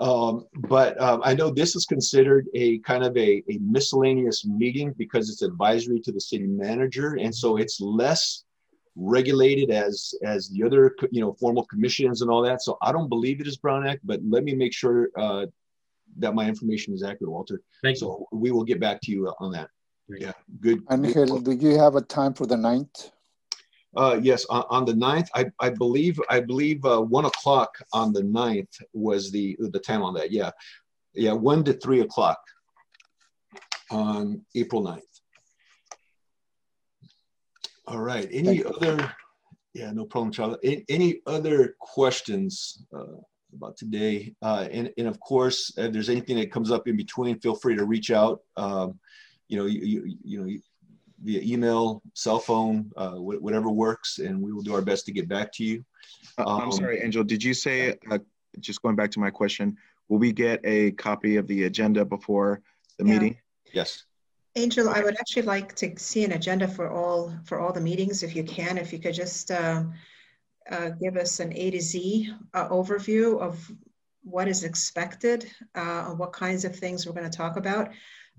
Um, 0.00 0.46
but 0.68 1.00
um, 1.00 1.20
I 1.22 1.32
know 1.32 1.48
this 1.48 1.76
is 1.76 1.86
considered 1.86 2.48
a 2.54 2.80
kind 2.80 3.04
of 3.04 3.16
a, 3.16 3.40
a 3.48 3.58
miscellaneous 3.60 4.44
meeting 4.44 4.92
because 4.98 5.30
it's 5.30 5.42
advisory 5.42 6.00
to 6.00 6.10
the 6.10 6.20
city 6.20 6.48
manager, 6.48 7.18
and 7.20 7.32
so 7.32 7.58
it's 7.58 7.80
less 7.80 8.42
regulated 8.96 9.70
as 9.70 10.14
as 10.22 10.48
the 10.50 10.62
other 10.62 10.94
you 11.10 11.20
know 11.20 11.32
formal 11.34 11.64
commissions 11.66 12.22
and 12.22 12.30
all 12.30 12.42
that. 12.42 12.62
So 12.62 12.76
I 12.82 12.92
don't 12.92 13.08
believe 13.08 13.40
it 13.40 13.46
is 13.46 13.56
Brown 13.56 13.86
Act, 13.86 14.00
but 14.04 14.20
let 14.28 14.44
me 14.44 14.54
make 14.54 14.72
sure 14.72 15.08
uh, 15.16 15.46
that 16.18 16.34
my 16.34 16.46
information 16.46 16.94
is 16.94 17.02
accurate, 17.02 17.30
Walter. 17.30 17.62
Thank 17.82 17.96
so 17.96 18.26
we 18.32 18.50
will 18.50 18.64
get 18.64 18.80
back 18.80 19.00
to 19.02 19.12
you 19.12 19.32
on 19.38 19.52
that. 19.52 19.70
Yeah, 20.08 20.32
good. 20.60 20.82
Angel, 20.90 21.40
do 21.40 21.52
you 21.52 21.78
have 21.78 21.96
a 21.96 22.02
time 22.02 22.34
for 22.34 22.46
the 22.46 22.56
ninth? 22.56 23.10
Uh, 23.94 24.18
yes, 24.22 24.46
on, 24.46 24.64
on, 24.70 24.84
the 24.86 24.92
9th, 24.92 25.28
I, 25.34 25.50
I 25.60 25.68
believe 25.68 26.18
I 26.30 26.40
believe 26.40 26.82
uh, 26.84 27.00
one 27.00 27.26
o'clock 27.26 27.76
on 27.92 28.12
the 28.12 28.22
9th 28.22 28.80
was 28.94 29.30
the 29.30 29.56
the 29.58 29.78
time 29.78 30.02
on 30.02 30.14
that. 30.14 30.32
Yeah, 30.32 30.50
yeah, 31.14 31.32
one 31.32 31.62
to 31.64 31.74
three 31.74 32.00
o'clock 32.00 32.38
on 33.90 34.42
April 34.54 34.82
9th. 34.82 35.11
All 37.92 38.00
right. 38.00 38.26
Any 38.32 38.64
other? 38.64 39.12
Yeah, 39.74 39.90
no 39.92 40.06
problem, 40.06 40.32
Charlie. 40.32 40.56
Any, 40.64 40.84
any 40.88 41.20
other 41.26 41.76
questions 41.78 42.82
uh, 42.96 43.18
about 43.54 43.76
today? 43.76 44.34
Uh, 44.40 44.66
and, 44.72 44.90
and 44.96 45.06
of 45.06 45.20
course, 45.20 45.74
if 45.76 45.92
there's 45.92 46.08
anything 46.08 46.38
that 46.38 46.50
comes 46.50 46.70
up 46.70 46.88
in 46.88 46.96
between, 46.96 47.38
feel 47.38 47.54
free 47.54 47.76
to 47.76 47.84
reach 47.84 48.10
out. 48.10 48.40
Um, 48.56 48.98
you 49.48 49.58
know, 49.58 49.66
you, 49.66 49.80
you, 49.82 50.16
you 50.24 50.40
know, 50.40 50.50
via 51.22 51.40
email, 51.42 52.00
cell 52.14 52.38
phone, 52.38 52.90
uh, 52.96 53.16
whatever 53.16 53.68
works, 53.68 54.20
and 54.20 54.40
we 54.40 54.54
will 54.54 54.62
do 54.62 54.74
our 54.74 54.80
best 54.80 55.04
to 55.06 55.12
get 55.12 55.28
back 55.28 55.52
to 55.52 55.64
you. 55.64 55.84
Um, 56.38 56.62
I'm 56.62 56.72
sorry, 56.72 57.02
Angel. 57.02 57.22
Did 57.22 57.44
you 57.44 57.52
say? 57.52 57.98
Uh, 58.10 58.18
just 58.60 58.80
going 58.80 58.96
back 58.96 59.10
to 59.10 59.20
my 59.20 59.30
question, 59.30 59.76
will 60.08 60.18
we 60.18 60.32
get 60.32 60.60
a 60.64 60.92
copy 60.92 61.36
of 61.36 61.46
the 61.46 61.64
agenda 61.64 62.06
before 62.06 62.62
the 62.98 63.04
yeah. 63.04 63.12
meeting? 63.12 63.36
Yes. 63.74 64.04
Angel, 64.54 64.88
I 64.88 65.00
would 65.00 65.16
actually 65.18 65.42
like 65.42 65.74
to 65.76 65.98
see 65.98 66.24
an 66.24 66.32
agenda 66.32 66.68
for 66.68 66.90
all 66.90 67.34
for 67.44 67.58
all 67.58 67.72
the 67.72 67.80
meetings 67.80 68.22
if 68.22 68.36
you 68.36 68.44
can. 68.44 68.76
If 68.76 68.92
you 68.92 68.98
could 68.98 69.14
just 69.14 69.50
uh, 69.50 69.84
uh, 70.70 70.90
give 70.90 71.16
us 71.16 71.40
an 71.40 71.52
A 71.56 71.70
to 71.70 71.80
Z 71.80 72.32
uh, 72.52 72.68
overview 72.68 73.40
of 73.40 73.70
what 74.24 74.48
is 74.48 74.62
expected, 74.62 75.50
uh, 75.74 76.10
what 76.10 76.32
kinds 76.32 76.64
of 76.64 76.76
things 76.76 77.06
we're 77.06 77.14
going 77.14 77.30
to 77.30 77.36
talk 77.36 77.56
about. 77.56 77.90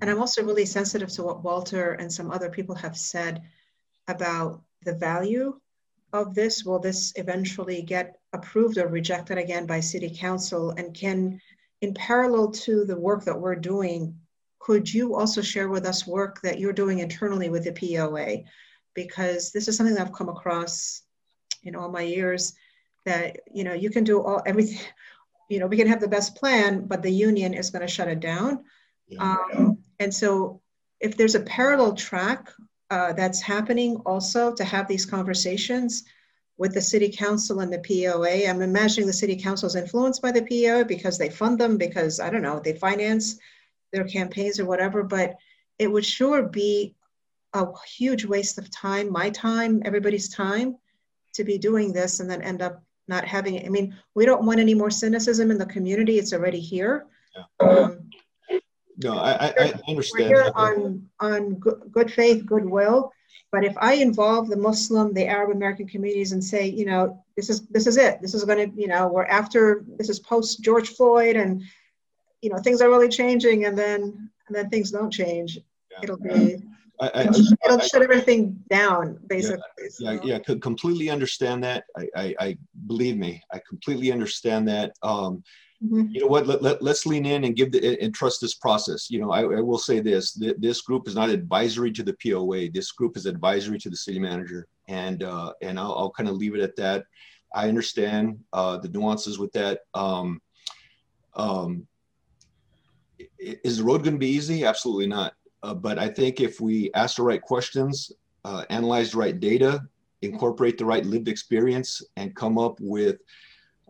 And 0.02 0.10
I'm 0.10 0.20
also 0.20 0.44
really 0.44 0.66
sensitive 0.66 1.10
to 1.14 1.24
what 1.24 1.44
Walter 1.44 1.94
and 1.94 2.12
some 2.12 2.32
other 2.32 2.50
people 2.50 2.76
have 2.76 2.98
said 2.98 3.42
about 4.08 4.62
the 4.84 4.94
value 4.94 5.60
of 6.14 6.36
this. 6.36 6.64
Will 6.64 6.80
this 6.80 7.14
eventually 7.16 7.82
get 7.82 8.20
approved 8.34 8.78
or 8.78 8.88
rejected 8.88 9.38
again 9.38 9.66
by 9.66 9.80
City 9.80 10.16
Council? 10.16 10.72
And 10.72 10.94
can, 10.94 11.42
in 11.82 11.94
parallel 11.94 12.52
to 12.52 12.86
the 12.86 13.00
work 13.00 13.26
that 13.26 13.40
we're 13.40 13.56
doing, 13.56 14.20
could 14.64 14.92
you 14.92 15.14
also 15.14 15.42
share 15.42 15.68
with 15.68 15.86
us 15.86 16.08
work 16.08 16.40
that 16.42 16.58
you're 16.58 16.72
doing 16.72 17.00
internally 17.00 17.50
with 17.50 17.66
the 17.66 17.74
POA? 17.74 18.44
Because 18.94 19.52
this 19.52 19.68
is 19.68 19.76
something 19.76 19.94
that 19.96 20.08
I've 20.08 20.14
come 20.14 20.30
across 20.30 21.02
in 21.64 21.76
all 21.76 21.92
my 21.92 22.02
years 22.02 22.54
that, 23.04 23.42
you 23.54 23.66
know, 23.66 23.74
you 23.74 23.90
can 23.90 24.06
do 24.06 24.22
all 24.22 24.42
everything, 24.46 24.80
you 25.50 25.60
know, 25.60 25.68
we 25.68 25.76
can 25.76 25.88
have 25.88 26.00
the 26.00 26.08
best 26.08 26.36
plan, 26.36 26.88
but 26.88 27.04
the 27.04 27.12
union 27.12 27.54
is 27.54 27.72
going 27.72 27.82
to 27.82 27.94
shut 27.94 28.08
it 28.08 28.22
down. 28.22 28.64
Yeah. 29.08 29.36
Um, 29.54 29.80
and 30.00 30.14
so 30.14 30.62
if 31.02 31.18
there's 31.18 31.36
a 31.36 31.42
parallel 31.42 31.94
track 31.96 32.50
uh, 32.90 33.12
that's 33.12 33.42
happening 33.42 33.98
also 34.06 34.56
to 34.56 34.64
have 34.64 34.88
these 34.88 35.06
conversations 35.06 36.06
with 36.58 36.74
the 36.74 36.82
city 36.82 37.10
council 37.10 37.60
and 37.60 37.74
the 37.74 37.80
POA, 37.80 38.48
I'm 38.48 38.62
imagining 38.62 39.08
the 39.08 39.14
city 39.14 39.36
council 39.36 39.68
is 39.68 39.76
influenced 39.76 40.22
by 40.22 40.32
the 40.32 40.44
POA 40.44 40.86
because 40.86 41.18
they 41.18 41.30
fund 41.30 41.60
them, 41.60 41.78
because 41.78 42.22
I 42.22 42.30
don't 42.30 42.44
know, 42.44 42.62
they 42.62 42.76
finance 42.76 43.38
their 43.94 44.04
campaigns 44.04 44.60
or 44.60 44.66
whatever, 44.66 45.04
but 45.04 45.36
it 45.80 45.88
would 45.88 46.06
sure 46.06 46.44
be 46.44 46.96
a 47.54 47.66
huge 47.98 48.26
waste 48.26 48.58
of 48.58 48.70
time, 48.72 49.12
my 49.12 49.30
time, 49.30 49.82
everybody's 49.86 50.28
time 50.28 50.76
to 51.34 51.44
be 51.44 51.58
doing 51.58 51.94
this 51.94 52.20
and 52.20 52.30
then 52.30 52.42
end 52.42 52.62
up 52.62 52.84
not 53.08 53.26
having 53.26 53.56
it. 53.56 53.66
I 53.66 53.70
mean, 53.70 53.96
we 54.16 54.26
don't 54.26 54.46
want 54.46 54.60
any 54.60 54.74
more 54.74 54.90
cynicism 54.90 55.52
in 55.52 55.58
the 55.58 55.66
community. 55.66 56.18
It's 56.20 56.34
already 56.34 56.60
here. 56.60 57.06
Yeah. 57.36 57.68
Um, 57.68 58.10
No, 59.04 59.18
I, 59.18 59.32
I, 59.32 59.54
I 59.60 59.74
understand. 59.88 60.30
We're 60.30 60.44
here 60.44 60.52
on, 60.56 61.10
on 61.20 61.56
good 61.56 62.12
faith, 62.12 62.46
goodwill. 62.46 63.12
But 63.52 63.64
if 63.66 63.76
I 63.78 63.94
involve 63.94 64.50
the 64.50 64.58
Muslim, 64.58 65.14
the 65.14 65.28
Arab 65.28 65.52
American 65.56 65.88
communities 65.88 66.32
and 66.32 66.44
say, 66.44 66.68
you 66.68 66.86
know, 66.86 67.24
this 67.36 67.50
is 67.50 67.68
this 67.68 67.88
is 67.88 67.98
it. 67.98 68.22
This 68.22 68.34
is 68.34 68.44
going 68.46 68.72
to, 68.72 68.82
you 68.82 68.88
know, 68.88 69.08
we're 69.08 69.26
after 69.26 69.84
this 69.98 70.10
is 70.10 70.20
post 70.20 70.62
George 70.62 70.90
Floyd, 70.90 71.36
and 71.36 71.64
you 72.44 72.50
know 72.50 72.58
things 72.58 72.82
are 72.82 72.90
really 72.90 73.10
changing, 73.10 73.66
and 73.66 73.78
then 73.78 74.30
and 74.48 74.56
then 74.56 74.70
things 74.70 74.92
don't 74.92 75.12
change. 75.12 75.58
Yeah. 75.92 76.00
It'll 76.04 76.18
be 76.18 76.58
I, 77.00 77.08
I, 77.08 77.22
it'll 77.22 77.82
I, 77.82 77.86
shut 77.88 78.02
everything 78.02 78.64
down, 78.70 79.20
basically. 79.28 79.64
Yeah, 79.80 79.88
so. 79.90 80.12
yeah, 80.12 80.40
yeah, 80.48 80.56
completely 80.60 81.10
understand 81.10 81.64
that. 81.64 81.86
I, 81.98 82.08
I, 82.16 82.36
I, 82.40 82.58
believe 82.88 83.18
me, 83.18 83.42
I 83.52 83.60
completely 83.68 84.12
understand 84.12 84.68
that. 84.68 84.94
Um, 85.02 85.44
mm-hmm. 85.84 86.08
You 86.12 86.22
know 86.22 86.28
what? 86.28 86.46
Let, 86.46 86.62
let, 86.62 86.82
let's 86.82 87.06
lean 87.06 87.26
in 87.26 87.46
and 87.46 87.56
give 87.56 87.72
the 87.72 88.00
and 88.02 88.14
trust 88.14 88.42
this 88.42 88.54
process. 88.54 89.10
You 89.10 89.22
know, 89.22 89.32
I, 89.32 89.42
I 89.42 89.62
will 89.62 89.80
say 89.80 90.02
this: 90.02 90.34
this 90.58 90.82
group 90.82 91.08
is 91.08 91.16
not 91.16 91.30
advisory 91.30 91.92
to 91.94 92.04
the 92.04 92.16
POA. 92.24 92.70
This 92.70 92.92
group 92.92 93.18
is 93.18 93.26
advisory 93.26 93.80
to 93.80 93.90
the 93.90 93.98
city 93.98 94.20
manager, 94.20 94.68
and 94.88 95.24
uh, 95.24 95.54
and 95.62 95.80
I'll, 95.80 95.96
I'll 95.96 96.12
kind 96.12 96.30
of 96.30 96.36
leave 96.36 96.56
it 96.56 96.62
at 96.62 96.76
that. 96.76 97.06
I 97.56 97.70
understand 97.70 98.40
uh, 98.54 98.78
the 98.78 98.90
nuances 98.90 99.40
with 99.40 99.52
that. 99.54 99.82
Um, 99.94 100.42
um, 101.36 101.88
is 103.40 103.78
the 103.78 103.84
road 103.84 104.04
going 104.04 104.16
to 104.16 104.20
be 104.20 104.28
easy? 104.28 104.66
Absolutely 104.66 105.08
not. 105.08 105.34
Uh, 105.62 105.74
but 105.74 105.98
I 105.98 106.10
think 106.10 106.42
if 106.42 106.60
we 106.60 106.92
ask 106.94 107.18
the 107.18 107.24
right 107.24 107.42
questions, 107.42 108.12
uh, 108.44 108.66
analyze 108.70 109.12
the 109.12 109.18
right 109.18 109.40
data, 109.40 109.82
incorporate 110.22 110.78
the 110.78 110.86
right 110.86 111.06
lived 111.06 111.28
experience, 111.28 112.02
and 112.18 112.36
come 112.36 112.58
up 112.58 112.78
with 112.80 113.18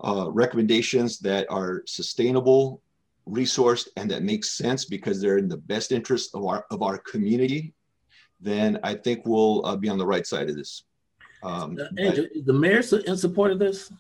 uh, 0.03 0.29
recommendations 0.31 1.19
that 1.19 1.47
are 1.49 1.83
sustainable, 1.85 2.81
resourced, 3.27 3.87
and 3.97 4.09
that 4.11 4.23
make 4.23 4.43
sense 4.43 4.85
because 4.85 5.21
they're 5.21 5.37
in 5.37 5.47
the 5.47 5.57
best 5.57 5.91
interest 5.91 6.35
of 6.35 6.45
our 6.45 6.65
of 6.69 6.81
our 6.81 6.97
community, 6.97 7.73
then 8.39 8.79
I 8.83 8.93
think 8.95 9.25
we'll 9.25 9.65
uh, 9.65 9.75
be 9.75 9.89
on 9.89 9.97
the 9.97 10.05
right 10.05 10.27
side 10.27 10.49
of 10.49 10.55
this. 10.55 10.83
Um, 11.43 11.77
uh, 11.79 11.85
Angel, 11.97 12.25
is 12.33 12.45
the 12.45 12.53
mayor 12.53 12.81
in 13.05 13.17
support 13.17 13.51
of 13.51 13.59
this? 13.59 13.91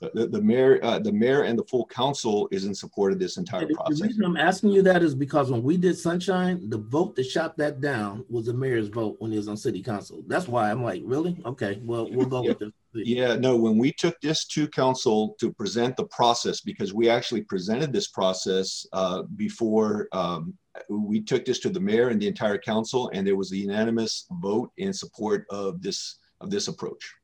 The, 0.00 0.28
the 0.28 0.40
mayor, 0.40 0.78
uh, 0.82 0.98
the 0.98 1.12
mayor 1.12 1.42
and 1.42 1.58
the 1.58 1.64
full 1.64 1.86
council 1.86 2.48
is 2.52 2.64
in 2.64 2.74
support 2.74 3.12
of 3.12 3.18
this 3.18 3.36
entire 3.36 3.66
the, 3.66 3.74
process. 3.74 3.98
The 3.98 4.06
reason 4.06 4.24
I'm 4.24 4.36
asking 4.36 4.70
you 4.70 4.82
that 4.82 5.02
is 5.02 5.14
because 5.14 5.50
when 5.50 5.62
we 5.62 5.76
did 5.76 5.98
Sunshine, 5.98 6.68
the 6.70 6.78
vote 6.78 7.16
that 7.16 7.24
shot 7.24 7.56
that 7.58 7.80
down 7.80 8.24
was 8.28 8.46
the 8.46 8.54
mayor's 8.54 8.88
vote 8.88 9.16
when 9.18 9.32
he 9.32 9.36
was 9.36 9.48
on 9.48 9.56
city 9.56 9.82
council. 9.82 10.22
That's 10.26 10.46
why 10.46 10.70
I'm 10.70 10.82
like, 10.82 11.02
really? 11.04 11.40
Okay, 11.44 11.80
well, 11.84 12.08
we'll 12.10 12.26
go 12.26 12.42
yeah. 12.42 12.50
with 12.50 12.58
this. 12.58 12.70
Yeah, 12.94 13.36
no, 13.36 13.54
when 13.54 13.76
we 13.76 13.92
took 13.92 14.18
this 14.22 14.46
to 14.46 14.66
council 14.66 15.36
to 15.38 15.52
present 15.52 15.96
the 15.96 16.06
process, 16.06 16.62
because 16.62 16.94
we 16.94 17.08
actually 17.08 17.42
presented 17.42 17.92
this 17.92 18.08
process 18.08 18.86
uh, 18.92 19.22
before 19.36 20.08
um, 20.12 20.54
we 20.88 21.20
took 21.20 21.44
this 21.44 21.60
to 21.60 21.68
the 21.68 21.78
mayor 21.78 22.08
and 22.08 22.20
the 22.20 22.26
entire 22.26 22.58
council, 22.58 23.10
and 23.12 23.26
there 23.26 23.36
was 23.36 23.52
a 23.52 23.56
unanimous 23.56 24.26
vote 24.40 24.72
in 24.78 24.92
support 24.92 25.46
of 25.50 25.82
this 25.82 26.18
of 26.40 26.50
this 26.50 26.68
approach. 26.68 27.14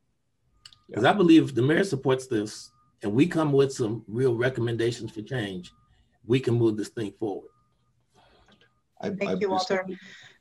Because 0.87 1.03
I 1.03 1.13
believe 1.13 1.55
the 1.55 1.61
mayor 1.61 1.83
supports 1.83 2.27
this 2.27 2.71
and 3.01 3.11
we 3.11 3.27
come 3.27 3.51
with 3.51 3.73
some 3.73 4.03
real 4.07 4.35
recommendations 4.35 5.11
for 5.11 5.21
change, 5.21 5.71
we 6.25 6.39
can 6.39 6.55
move 6.55 6.77
this 6.77 6.89
thing 6.89 7.13
forward. 7.19 7.49
I, 9.01 9.09
Thank 9.09 9.29
I 9.29 9.33
you, 9.33 9.49
Walter. 9.49 9.85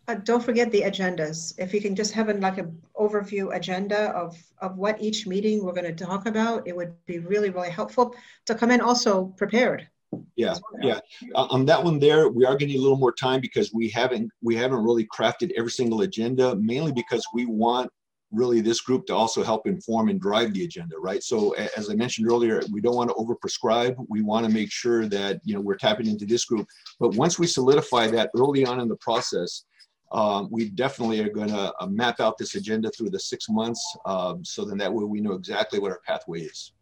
Uh, 0.07 0.15
don't 0.17 0.45
forget 0.45 0.71
the 0.71 0.83
agendas. 0.83 1.55
If 1.59 1.73
you 1.73 1.81
can 1.81 1.97
just 1.97 2.13
have 2.13 2.29
a, 2.29 2.35
like 2.35 2.59
an 2.59 2.79
overview 2.95 3.55
agenda 3.57 4.11
of, 4.11 4.37
of 4.59 4.77
what 4.77 5.01
each 5.01 5.27
meeting 5.27 5.65
we're 5.65 5.73
going 5.73 5.95
to 5.95 6.05
talk 6.05 6.27
about, 6.27 6.69
it 6.69 6.77
would 6.77 6.95
be 7.07 7.21
really, 7.21 7.49
really 7.51 7.71
helpful 7.71 8.15
to 8.45 8.55
come 8.55 8.71
in 8.71 8.83
also 8.83 9.27
prepared. 9.37 9.89
Yeah, 10.37 10.55
yeah. 10.81 11.01
Uh, 11.35 11.47
on 11.51 11.65
that 11.67 11.83
one 11.83 11.99
there, 11.99 12.29
we 12.29 12.45
are 12.45 12.55
getting 12.55 12.77
a 12.77 12.81
little 12.81 12.99
more 12.99 13.13
time 13.13 13.41
because 13.41 13.73
we 13.73 13.89
haven't 13.89 14.31
we 14.43 14.55
haven't 14.55 14.85
really 14.85 15.07
crafted 15.07 15.51
every 15.57 15.73
single 15.73 16.03
agenda, 16.03 16.55
mainly 16.57 16.93
because 16.93 17.27
we 17.35 17.47
want 17.47 17.91
really 18.35 18.61
this 18.61 18.81
group 18.81 19.07
to 19.07 19.15
also 19.15 19.43
help 19.43 19.67
inform 19.67 20.09
and 20.09 20.21
drive 20.21 20.53
the 20.53 20.65
agenda, 20.65 20.97
right? 20.99 21.23
So 21.23 21.53
as 21.77 21.91
I 21.91 21.95
mentioned 21.95 22.31
earlier, 22.31 22.61
we 22.73 22.81
don't 22.81 22.97
want 22.97 23.11
to 23.11 23.15
overprescribe. 23.15 23.97
We 24.09 24.23
want 24.23 24.47
to 24.47 24.53
make 24.53 24.71
sure 24.71 25.07
that 25.07 25.41
you 25.45 25.55
know 25.55 25.61
we're 25.61 25.77
tapping 25.77 26.07
into 26.07 26.27
this 26.27 26.45
group. 26.45 26.67
But 27.01 27.15
once 27.15 27.39
we 27.39 27.47
solidify 27.47 28.09
that 28.09 28.31
early 28.37 28.65
on 28.65 28.81
in 28.81 28.89
the 28.89 28.97
process, 28.97 29.65
um, 30.13 30.49
we 30.51 30.71
definitely 30.71 31.21
are 31.21 31.29
going 31.29 31.49
to 31.49 31.73
uh, 31.81 31.87
map 31.87 32.21
out 32.21 32.39
this 32.39 32.55
agenda 32.55 32.91
through 32.91 33.11
the 33.11 33.19
six 33.19 33.49
months, 33.49 33.83
um, 34.07 34.45
so 34.45 34.65
then 34.65 34.79
that 34.79 34.93
way 34.93 35.05
we 35.05 35.21
know 35.21 35.33
exactly 35.33 35.79
what 35.79 35.91
our 35.91 36.01
pathway 36.07 36.43
is. 36.43 36.73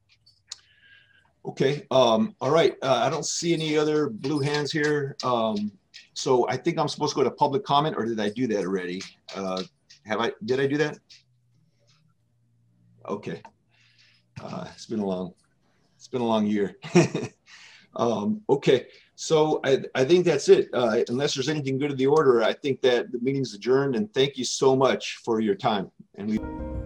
Okay, 1.44 1.86
um, 1.90 2.36
all 2.40 2.50
right. 2.50 2.76
Uh, 2.82 3.02
I 3.04 3.10
don't 3.10 3.26
see 3.26 3.52
any 3.52 3.76
other 3.76 4.08
blue 4.08 4.38
hands 4.38 4.70
here. 4.70 5.16
Um, 5.24 5.72
so 6.14 6.48
I 6.48 6.56
think 6.56 6.78
I'm 6.78 6.88
supposed 6.88 7.14
to 7.14 7.22
go 7.22 7.24
to 7.24 7.30
public 7.30 7.64
comment, 7.64 7.96
or 7.96 8.04
did 8.04 8.20
I 8.20 8.28
do 8.28 8.46
that 8.48 8.64
already? 8.64 9.02
Uh, 9.34 9.62
have 10.04 10.20
I? 10.20 10.32
Did 10.44 10.60
I 10.60 10.66
do 10.66 10.76
that? 10.78 10.98
Okay. 13.08 13.42
Uh, 14.42 14.66
it's 14.72 14.86
been 14.86 15.00
a 15.00 15.06
long, 15.06 15.32
it's 15.96 16.08
been 16.08 16.20
a 16.20 16.26
long 16.26 16.46
year. 16.46 16.76
um, 17.96 18.42
okay. 18.48 18.86
So 19.14 19.60
I, 19.64 19.84
I 19.94 20.04
think 20.04 20.24
that's 20.24 20.48
it. 20.48 20.68
Uh, 20.72 21.00
unless 21.08 21.34
there's 21.34 21.48
anything 21.48 21.78
good 21.78 21.92
in 21.92 21.96
the 21.96 22.06
order, 22.06 22.42
I 22.42 22.52
think 22.52 22.80
that 22.82 23.12
the 23.12 23.18
meeting's 23.20 23.54
adjourned 23.54 23.94
and 23.94 24.12
thank 24.12 24.36
you 24.36 24.44
so 24.44 24.74
much 24.74 25.20
for 25.24 25.40
your 25.40 25.54
time. 25.54 25.90
And 26.16 26.28
we. 26.28 26.81